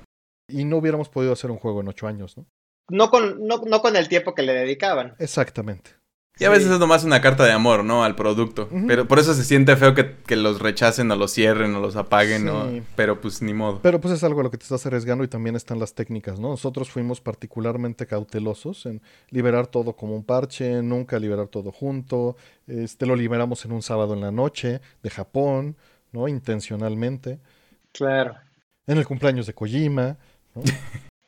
Y 0.47 0.63
no 0.63 0.77
hubiéramos 0.77 1.09
podido 1.09 1.33
hacer 1.33 1.51
un 1.51 1.57
juego 1.57 1.81
en 1.81 1.87
ocho 1.87 2.07
años, 2.07 2.37
¿no? 2.37 2.45
No 2.89 3.09
con, 3.09 3.45
no, 3.45 3.61
no 3.65 3.81
con 3.81 3.95
el 3.95 4.07
tiempo 4.07 4.35
que 4.35 4.43
le 4.43 4.53
dedicaban. 4.53 5.15
Exactamente. 5.19 5.91
Y 6.37 6.43
a 6.43 6.49
veces 6.49 6.69
es 6.69 6.79
nomás 6.79 7.05
una 7.05 7.21
carta 7.21 7.45
de 7.45 7.53
amor, 7.53 7.85
¿no? 7.85 8.03
Al 8.03 8.15
producto. 8.15 8.67
Pero 8.87 9.07
por 9.07 9.19
eso 9.19 9.33
se 9.33 9.45
siente 9.45 9.77
feo 9.77 9.93
que, 9.93 10.15
que, 10.27 10.35
los 10.35 10.59
rechacen 10.59 11.09
o 11.09 11.15
los 11.15 11.31
cierren 11.31 11.73
o 11.75 11.79
los 11.79 11.95
apaguen, 11.95 12.45
¿no? 12.45 12.69
Pero 12.97 13.21
pues 13.21 13.41
ni 13.41 13.53
modo. 13.53 13.79
Pero 13.81 14.01
pues 14.01 14.13
es 14.13 14.23
algo 14.25 14.41
a 14.41 14.43
lo 14.43 14.51
que 14.51 14.57
te 14.57 14.63
estás 14.63 14.85
arriesgando 14.85 15.23
y 15.23 15.29
también 15.29 15.55
están 15.55 15.79
las 15.79 15.93
técnicas, 15.93 16.37
¿no? 16.37 16.49
Nosotros 16.49 16.89
fuimos 16.89 17.21
particularmente 17.21 18.05
cautelosos 18.05 18.85
en 18.85 19.01
liberar 19.29 19.67
todo 19.67 19.95
como 19.95 20.13
un 20.13 20.25
parche, 20.25 20.81
nunca 20.81 21.19
liberar 21.19 21.47
todo 21.47 21.71
junto. 21.71 22.35
Este 22.67 23.05
lo 23.05 23.15
liberamos 23.15 23.63
en 23.63 23.71
un 23.71 23.81
sábado 23.81 24.13
en 24.13 24.19
la 24.19 24.31
noche 24.31 24.81
de 25.03 25.09
Japón, 25.09 25.77
¿no? 26.11 26.27
Intencionalmente. 26.27 27.39
Claro. 27.93 28.35
En 28.87 28.97
el 28.97 29.07
cumpleaños 29.07 29.47
de 29.47 29.53
Kojima, 29.53 30.17
¿no? 30.53 30.63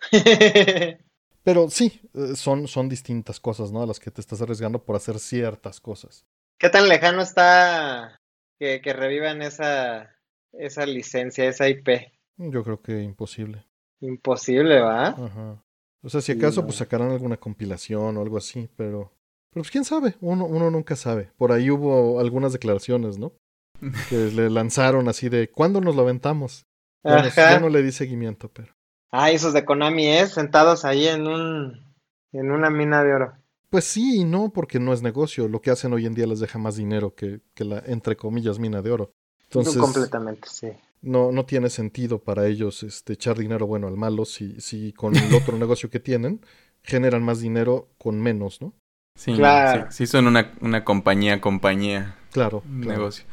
Pero 1.47 1.69
sí, 1.69 2.01
eh, 2.13 2.35
son, 2.35 2.67
son 2.67 2.89
distintas 2.89 3.39
cosas, 3.39 3.71
¿no? 3.71 3.81
A 3.81 3.85
las 3.85 4.01
que 4.01 4.11
te 4.11 4.19
estás 4.19 4.41
arriesgando 4.41 4.83
por 4.83 4.97
hacer 4.97 5.17
ciertas 5.17 5.79
cosas. 5.79 6.25
¿Qué 6.59 6.67
tan 6.67 6.89
lejano 6.89 7.21
está 7.21 8.19
que, 8.59 8.81
que 8.81 8.91
revivan 8.91 9.41
esa, 9.41 10.13
esa 10.51 10.85
licencia, 10.85 11.47
esa 11.47 11.69
IP? 11.69 12.11
Yo 12.35 12.65
creo 12.65 12.81
que 12.81 13.01
imposible. 13.01 13.65
Imposible, 14.01 14.81
¿va? 14.81 15.07
Ajá. 15.07 15.63
O 16.03 16.09
sea, 16.09 16.19
si 16.19 16.33
acaso, 16.33 16.65
pues 16.65 16.75
sacarán 16.75 17.11
alguna 17.11 17.37
compilación 17.37 18.17
o 18.17 18.21
algo 18.21 18.37
así, 18.37 18.69
pero. 18.75 19.13
Pero 19.51 19.61
pues 19.63 19.71
quién 19.71 19.85
sabe, 19.85 20.15
uno, 20.19 20.43
uno 20.43 20.69
nunca 20.69 20.97
sabe. 20.97 21.31
Por 21.37 21.53
ahí 21.53 21.69
hubo 21.69 22.19
algunas 22.19 22.51
declaraciones, 22.51 23.17
¿no? 23.19 23.31
Que 24.09 24.17
le 24.17 24.49
lanzaron 24.49 25.07
así 25.07 25.29
de 25.29 25.49
¿cuándo 25.49 25.79
nos 25.79 25.95
lo 25.95 26.01
aventamos? 26.01 26.65
Bueno, 27.03 27.29
yo 27.29 27.59
no 27.61 27.69
le 27.69 27.83
di 27.83 27.93
seguimiento, 27.93 28.51
pero. 28.51 28.76
Ah, 29.11 29.31
esos 29.31 29.53
de 29.53 29.65
Konami 29.65 30.07
es, 30.07 30.33
sentados 30.33 30.85
ahí 30.85 31.07
en 31.07 31.27
un 31.27 31.87
en 32.33 32.51
una 32.51 32.69
mina 32.69 33.03
de 33.03 33.13
oro. 33.13 33.33
Pues 33.69 33.85
sí 33.85 34.21
y 34.21 34.23
no, 34.23 34.51
porque 34.53 34.79
no 34.79 34.93
es 34.93 35.01
negocio. 35.01 35.47
Lo 35.47 35.61
que 35.61 35.71
hacen 35.71 35.93
hoy 35.93 36.05
en 36.05 36.13
día 36.13 36.27
les 36.27 36.39
deja 36.39 36.57
más 36.59 36.75
dinero 36.75 37.15
que, 37.15 37.41
que 37.53 37.65
la, 37.65 37.79
entre 37.85 38.15
comillas, 38.15 38.59
mina 38.59 38.81
de 38.81 38.91
oro. 38.91 39.11
Entonces, 39.43 39.77
completamente, 39.77 40.47
sí. 40.49 40.69
No, 41.01 41.31
no 41.31 41.45
tiene 41.45 41.69
sentido 41.69 42.19
para 42.19 42.47
ellos 42.47 42.83
este, 42.83 43.13
echar 43.13 43.37
dinero 43.37 43.67
bueno 43.67 43.87
al 43.87 43.97
malo 43.97 44.25
si, 44.25 44.59
si 44.59 44.93
con 44.93 45.15
el 45.15 45.33
otro 45.33 45.57
negocio 45.57 45.89
que 45.89 45.99
tienen 45.99 46.41
generan 46.83 47.23
más 47.23 47.39
dinero 47.39 47.89
con 47.97 48.19
menos, 48.21 48.61
¿no? 48.61 48.73
Sí, 49.15 49.33
claro. 49.33 49.87
sí, 49.89 50.05
son 50.05 50.27
una, 50.27 50.53
una 50.61 50.85
compañía, 50.85 51.41
compañía. 51.41 52.15
Claro, 52.31 52.63
Negocio. 52.67 53.25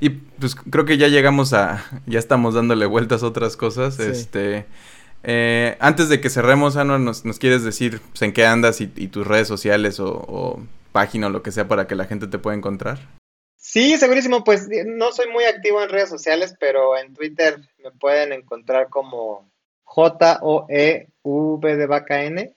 Y 0.00 0.10
pues 0.10 0.54
creo 0.54 0.84
que 0.84 0.96
ya 0.96 1.08
llegamos 1.08 1.52
a, 1.52 1.84
ya 2.06 2.18
estamos 2.18 2.54
dándole 2.54 2.86
vueltas 2.86 3.22
a 3.22 3.26
otras 3.26 3.56
cosas. 3.56 3.98
Este, 3.98 4.66
eh, 5.22 5.76
antes 5.80 6.08
de 6.08 6.20
que 6.20 6.30
cerremos, 6.30 6.76
Anuar, 6.76 7.00
¿nos, 7.00 7.22
quieres 7.38 7.62
decir 7.62 8.00
pues, 8.00 8.22
en 8.22 8.32
qué 8.32 8.44
andas 8.44 8.80
y, 8.80 8.86
tus 8.86 9.26
redes 9.26 9.48
sociales 9.48 10.00
o, 10.00 10.60
página 10.90 11.28
o 11.28 11.30
lo 11.30 11.42
que 11.42 11.52
sea 11.52 11.68
para 11.68 11.86
que 11.86 11.94
la 11.94 12.04
gente 12.04 12.26
te 12.26 12.38
pueda 12.38 12.56
encontrar? 12.56 12.98
Sí, 13.56 13.96
segurísimo. 13.96 14.44
Pues 14.44 14.68
no 14.86 15.12
soy 15.12 15.28
muy 15.28 15.44
activo 15.44 15.82
en 15.82 15.88
redes 15.88 16.08
sociales, 16.08 16.54
pero 16.58 16.98
en 16.98 17.14
Twitter 17.14 17.60
me 17.82 17.92
pueden 17.92 18.32
encontrar 18.32 18.88
como 18.90 19.48
J-O-E-V 19.84 21.76
de 21.76 21.86
vaca 21.86 22.24
N. 22.24 22.54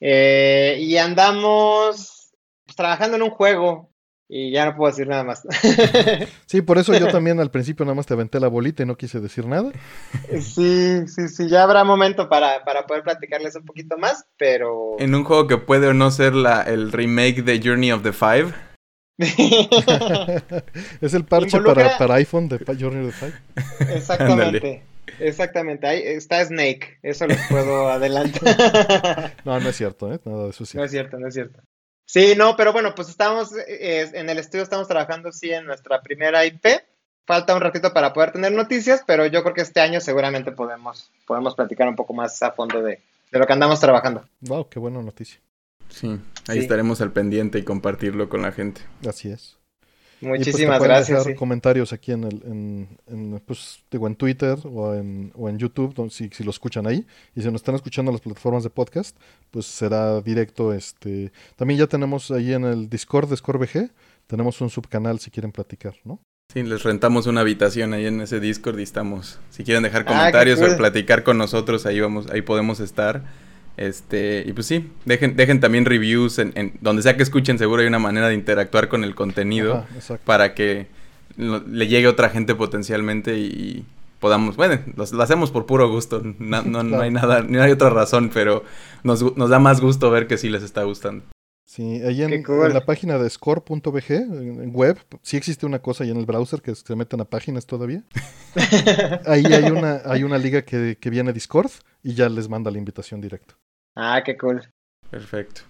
Eh, 0.00 0.76
y 0.80 0.96
andamos 0.96 2.32
pues, 2.64 2.76
trabajando 2.76 3.16
en 3.16 3.22
un 3.22 3.30
juego 3.30 3.90
y 4.28 4.52
ya 4.52 4.66
no 4.66 4.76
puedo 4.76 4.90
decir 4.90 5.08
nada 5.08 5.24
más. 5.24 5.42
Sí, 6.46 6.62
por 6.62 6.78
eso 6.78 6.96
yo 6.96 7.08
también 7.12 7.40
al 7.40 7.50
principio 7.50 7.84
nada 7.84 7.94
más 7.94 8.06
te 8.06 8.14
aventé 8.14 8.40
la 8.40 8.48
bolita 8.48 8.82
y 8.82 8.86
no 8.86 8.96
quise 8.96 9.20
decir 9.20 9.46
nada. 9.46 9.70
Sí, 10.40 11.06
sí, 11.06 11.28
sí, 11.28 11.48
ya 11.48 11.62
habrá 11.62 11.84
momento 11.84 12.28
para, 12.28 12.64
poder 12.86 13.02
platicarles 13.02 13.56
un 13.56 13.64
poquito 13.64 13.98
más, 13.98 14.26
pero... 14.38 14.96
En 14.98 15.14
un 15.14 15.24
juego 15.24 15.46
que 15.46 15.58
puede 15.58 15.88
o 15.88 15.94
no 15.94 16.10
ser 16.10 16.34
la, 16.34 16.62
el 16.62 16.92
remake 16.92 17.42
de 17.42 17.60
Journey 17.62 17.92
of 17.92 18.02
the 18.02 18.12
Five. 18.12 18.52
es 21.00 21.12
el 21.14 21.24
parche 21.24 21.60
para, 21.60 21.98
para, 21.98 22.14
iPhone 22.14 22.48
de 22.48 22.58
Journey 22.78 23.06
of 23.06 23.14
the 23.18 23.26
Five. 23.26 23.34
Exactamente. 23.94 24.84
Exactamente, 25.20 25.86
ahí 25.86 26.02
está 26.04 26.44
Snake, 26.44 26.98
eso 27.02 27.26
les 27.26 27.40
puedo 27.48 27.88
adelantar. 27.88 29.34
no, 29.44 29.58
no 29.58 29.68
es 29.68 29.76
cierto, 29.76 30.12
¿eh? 30.12 30.20
Nada 30.24 30.44
de 30.44 30.50
eso 30.50 30.64
No 30.74 30.84
es 30.84 30.90
cierto, 30.90 31.18
no 31.18 31.26
es 31.26 31.34
cierto. 31.34 31.60
Sí, 32.08 32.32
no, 32.34 32.56
pero 32.56 32.72
bueno, 32.72 32.94
pues 32.94 33.10
estamos 33.10 33.54
eh, 33.54 34.10
en 34.14 34.30
el 34.30 34.38
estudio, 34.38 34.62
estamos 34.62 34.88
trabajando 34.88 35.30
sí 35.30 35.50
en 35.50 35.66
nuestra 35.66 36.00
primera 36.00 36.46
IP. 36.46 36.64
Falta 37.26 37.54
un 37.54 37.60
ratito 37.60 37.92
para 37.92 38.14
poder 38.14 38.32
tener 38.32 38.50
noticias, 38.50 39.04
pero 39.06 39.26
yo 39.26 39.42
creo 39.42 39.54
que 39.54 39.60
este 39.60 39.80
año 39.80 40.00
seguramente 40.00 40.50
podemos, 40.50 41.12
podemos 41.26 41.54
platicar 41.54 41.86
un 41.86 41.96
poco 41.96 42.14
más 42.14 42.42
a 42.42 42.52
fondo 42.52 42.80
de, 42.82 43.02
lo 43.30 43.46
que 43.46 43.52
andamos 43.52 43.78
trabajando. 43.78 44.26
Wow, 44.40 44.70
qué 44.70 44.78
buena 44.78 45.02
noticia. 45.02 45.38
Sí, 45.90 46.18
ahí 46.48 46.60
estaremos 46.60 47.02
al 47.02 47.12
pendiente 47.12 47.58
y 47.58 47.64
compartirlo 47.64 48.30
con 48.30 48.40
la 48.40 48.52
gente. 48.52 48.80
Así 49.06 49.30
es. 49.30 49.57
Muchísimas 50.20 50.82
gracias. 50.82 51.24
Dejar 51.24 51.38
comentarios 51.38 51.92
aquí 51.92 52.12
en 52.12 52.24
el, 52.24 52.42
en, 53.06 53.42
pues, 53.46 53.84
digo, 53.90 54.06
en 54.06 54.16
Twitter 54.16 54.58
o 54.64 54.94
en, 54.94 55.32
o 55.34 55.48
en 55.48 55.58
YouTube, 55.58 56.10
si, 56.10 56.28
si, 56.30 56.44
lo 56.44 56.50
escuchan 56.50 56.86
ahí. 56.86 57.06
Y 57.34 57.42
si 57.42 57.46
nos 57.46 57.56
están 57.56 57.74
escuchando 57.74 58.10
en 58.10 58.14
las 58.14 58.22
plataformas 58.22 58.64
de 58.64 58.70
podcast, 58.70 59.16
pues 59.50 59.66
será 59.66 60.20
directo. 60.20 60.72
este 60.72 61.32
También 61.56 61.78
ya 61.78 61.86
tenemos 61.86 62.30
ahí 62.30 62.52
en 62.52 62.64
el 62.64 62.88
Discord 62.88 63.30
de 63.30 63.36
ScoreBG, 63.36 63.90
tenemos 64.26 64.60
un 64.60 64.70
subcanal 64.70 65.20
si 65.20 65.30
quieren 65.30 65.52
platicar, 65.52 65.94
¿no? 66.04 66.20
Sí, 66.52 66.62
les 66.62 66.82
rentamos 66.82 67.26
una 67.26 67.42
habitación 67.42 67.92
ahí 67.92 68.06
en 68.06 68.22
ese 68.22 68.40
Discord 68.40 68.78
y 68.78 68.82
estamos. 68.82 69.38
Si 69.50 69.64
quieren 69.64 69.82
dejar 69.82 70.02
ah, 70.02 70.04
comentarios 70.06 70.60
o 70.62 70.76
platicar 70.78 71.22
con 71.22 71.36
nosotros, 71.36 71.84
ahí 71.84 72.00
vamos, 72.00 72.30
ahí 72.30 72.40
podemos 72.40 72.80
estar. 72.80 73.47
Este, 73.78 74.42
y 74.44 74.52
pues 74.52 74.66
sí, 74.66 74.90
dejen, 75.04 75.36
dejen 75.36 75.60
también 75.60 75.84
reviews 75.84 76.40
en, 76.40 76.72
donde 76.80 77.02
sea 77.02 77.16
que 77.16 77.22
escuchen, 77.22 77.58
seguro 77.58 77.80
hay 77.80 77.86
una 77.86 78.00
manera 78.00 78.28
de 78.28 78.34
interactuar 78.34 78.88
con 78.88 79.04
el 79.04 79.14
contenido 79.14 79.86
para 80.24 80.52
que 80.52 80.88
le 81.36 81.86
llegue 81.86 82.08
a 82.08 82.10
otra 82.10 82.28
gente 82.28 82.56
potencialmente 82.56 83.38
y, 83.38 83.86
podamos, 84.18 84.56
bueno, 84.56 84.80
lo, 84.96 85.22
hacemos 85.22 85.52
por 85.52 85.66
puro 85.66 85.88
gusto, 85.88 86.22
no, 86.38 86.62
no, 86.62 87.00
hay 87.00 87.10
nada, 87.10 87.42
no 87.42 87.62
hay 87.62 87.70
otra 87.70 87.90
razón, 87.90 88.30
pero 88.34 88.64
nos, 89.04 89.36
nos 89.36 89.48
da 89.48 89.60
más 89.60 89.80
gusto 89.80 90.10
ver 90.10 90.26
que 90.26 90.38
sí 90.38 90.48
les 90.48 90.64
está 90.64 90.82
gustando. 90.82 91.24
Sí, 91.64 92.00
ahí 92.02 92.22
en, 92.22 92.42
la 92.72 92.84
página 92.86 93.18
de 93.18 93.28
score.bg, 93.28 94.10
en 94.10 94.74
web, 94.74 94.98
sí 95.22 95.36
existe 95.36 95.66
una 95.66 95.80
cosa 95.80 96.02
ahí 96.02 96.10
en 96.10 96.16
el 96.16 96.24
browser 96.24 96.62
que 96.62 96.74
se 96.74 96.96
meten 96.96 97.20
a 97.20 97.26
páginas 97.26 97.66
todavía. 97.66 98.04
ahí 99.26 99.44
hay 99.44 99.70
una, 99.70 100.00
hay 100.06 100.24
una 100.24 100.38
liga 100.38 100.62
que, 100.62 100.96
que 100.98 101.10
viene 101.10 101.32
Discord 101.34 101.70
y 102.02 102.14
ya 102.14 102.30
les 102.30 102.48
manda 102.48 102.70
la 102.70 102.78
invitación 102.78 103.20
directa. 103.20 103.54
Ah, 104.00 104.22
qué 104.24 104.38
cool. 104.38 104.62
Perfecto. 105.10 105.62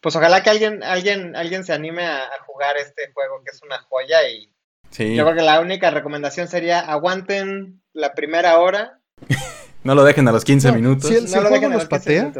Pues 0.00 0.14
ojalá 0.14 0.42
que 0.42 0.50
alguien, 0.50 0.84
alguien, 0.84 1.34
alguien 1.34 1.64
se 1.64 1.72
anime 1.72 2.06
a, 2.06 2.28
jugar 2.46 2.76
este 2.76 3.12
juego 3.12 3.42
que 3.44 3.50
es 3.50 3.60
una 3.62 3.78
joya 3.82 4.28
y 4.28 4.52
sí. 4.90 5.16
yo 5.16 5.24
creo 5.24 5.36
que 5.36 5.42
la 5.42 5.60
única 5.60 5.90
recomendación 5.90 6.46
sería 6.46 6.78
aguanten 6.78 7.82
la 7.92 8.14
primera 8.14 8.58
hora. 8.60 9.00
no 9.84 9.96
lo 9.96 10.04
dejen 10.04 10.28
a 10.28 10.32
los 10.32 10.44
15 10.44 10.72
minutos. 10.72 11.08
Si 11.08 11.16
el, 11.16 11.30
no 11.30 11.40
lo 11.40 11.48
juego 11.48 11.68
los 11.70 11.86
patea, 11.86 12.32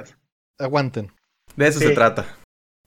aguanten. 0.58 1.12
De 1.56 1.66
eso 1.66 1.80
se 1.80 1.90
trata. 1.90 2.24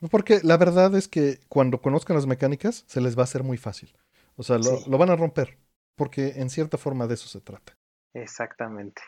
Porque 0.10 0.40
la 0.44 0.56
verdad 0.56 0.96
es 0.96 1.10
que 1.10 1.40
cuando 1.50 1.82
conozcan 1.82 2.16
las 2.16 2.26
mecánicas 2.26 2.86
se 2.88 3.02
les 3.02 3.18
va 3.18 3.22
a 3.22 3.26
hacer 3.26 3.44
muy 3.44 3.58
fácil. 3.58 3.94
O 4.38 4.44
sea, 4.44 4.58
lo, 4.60 4.80
lo 4.88 4.98
van 4.98 5.10
a 5.10 5.18
romper. 5.18 5.58
Porque 5.98 6.34
en 6.36 6.50
cierta 6.50 6.78
forma 6.78 7.08
de 7.08 7.16
eso 7.16 7.28
se 7.28 7.42
trata. 7.42 7.74
Exactamente. 8.14 9.02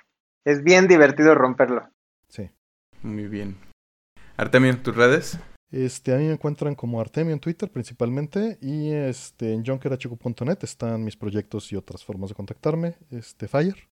Es 0.45 0.63
bien 0.63 0.87
divertido 0.87 1.33
romperlo. 1.33 1.89
Sí. 2.29 2.49
Muy 3.07 3.27
bien. 3.27 3.57
Artemio, 4.35 4.77
¿tus 4.77 4.95
redes? 4.95 5.39
Este, 5.71 6.13
a 6.13 6.17
mí 6.17 6.25
me 6.25 6.33
encuentran 6.33 6.75
como 6.75 7.01
Artemio 7.01 7.33
en 7.33 7.39
Twitter 7.39 7.69
principalmente 7.69 8.57
y 8.61 8.91
este, 8.91 9.53
en 9.53 9.65
jonkerhq.net 9.65 10.57
están 10.61 11.03
mis 11.03 11.17
proyectos 11.17 11.71
y 11.71 11.75
otras 11.75 12.03
formas 12.03 12.29
de 12.29 12.35
contactarme. 12.35 12.95
Este, 13.11 13.47
Fire. 13.47 13.87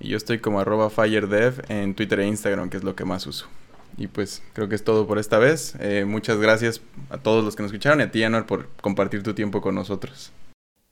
Y 0.00 0.10
yo 0.10 0.16
estoy 0.16 0.38
como 0.38 0.60
arroba 0.60 0.90
FireDev 0.90 1.64
en 1.68 1.94
Twitter 1.94 2.20
e 2.20 2.26
Instagram, 2.26 2.70
que 2.70 2.76
es 2.76 2.84
lo 2.84 2.94
que 2.94 3.04
más 3.04 3.26
uso. 3.26 3.48
Y 3.96 4.06
pues 4.06 4.42
creo 4.52 4.68
que 4.68 4.76
es 4.76 4.84
todo 4.84 5.06
por 5.06 5.18
esta 5.18 5.38
vez. 5.38 5.74
Eh, 5.80 6.04
muchas 6.06 6.38
gracias 6.38 6.80
a 7.10 7.18
todos 7.18 7.44
los 7.44 7.56
que 7.56 7.62
nos 7.62 7.72
escucharon 7.72 8.00
y 8.00 8.04
a 8.04 8.10
ti, 8.10 8.22
Anuar, 8.22 8.46
por 8.46 8.68
compartir 8.76 9.22
tu 9.22 9.34
tiempo 9.34 9.60
con 9.60 9.74
nosotros. 9.74 10.32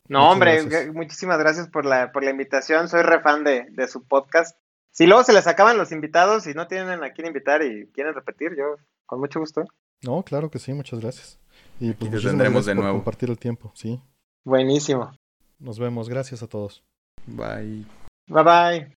No, 0.09 0.31
hombre, 0.31 0.63
muchísimas 0.93 1.39
gracias 1.39 1.69
por 1.69 1.85
la, 1.85 2.13
por 2.13 2.25
la 2.25 2.31
invitación. 2.31 2.89
Soy 2.89 3.03
re 3.03 3.21
fan 3.21 3.45
de, 3.45 3.67
de 3.71 3.89
su 3.89 4.03
podcast. 4.05 4.57
Si 4.97 5.07
luego 5.07 5.25
se 5.25 5.35
les 5.35 5.47
acaban 5.47 5.77
los 5.77 5.93
invitados 5.93 6.47
y 6.47 6.55
no 6.55 6.69
tienen 6.69 7.05
a 7.05 7.11
quién 7.11 7.27
invitar 7.27 7.63
y 7.63 7.87
quieren 7.89 8.15
repetir, 8.15 8.57
yo 8.57 8.77
con 9.05 9.21
mucho 9.21 9.41
gusto. 9.41 9.63
No, 10.03 10.23
claro 10.23 10.51
que 10.51 10.59
sí, 10.59 10.73
muchas 10.73 11.01
gracias. 11.01 11.39
Y 11.79 11.93
pues 11.93 12.11
y 12.15 12.27
tendremos 12.27 12.65
de 12.65 12.75
nuevo. 12.75 12.93
compartir 12.93 13.29
el 13.29 13.39
tiempo, 13.39 13.71
sí. 13.75 14.01
Buenísimo. 14.43 15.15
Nos 15.59 15.79
vemos, 15.79 16.09
gracias 16.09 16.43
a 16.43 16.47
todos. 16.47 16.83
Bye. 17.27 17.85
Bye 18.27 18.43
bye. 18.43 18.97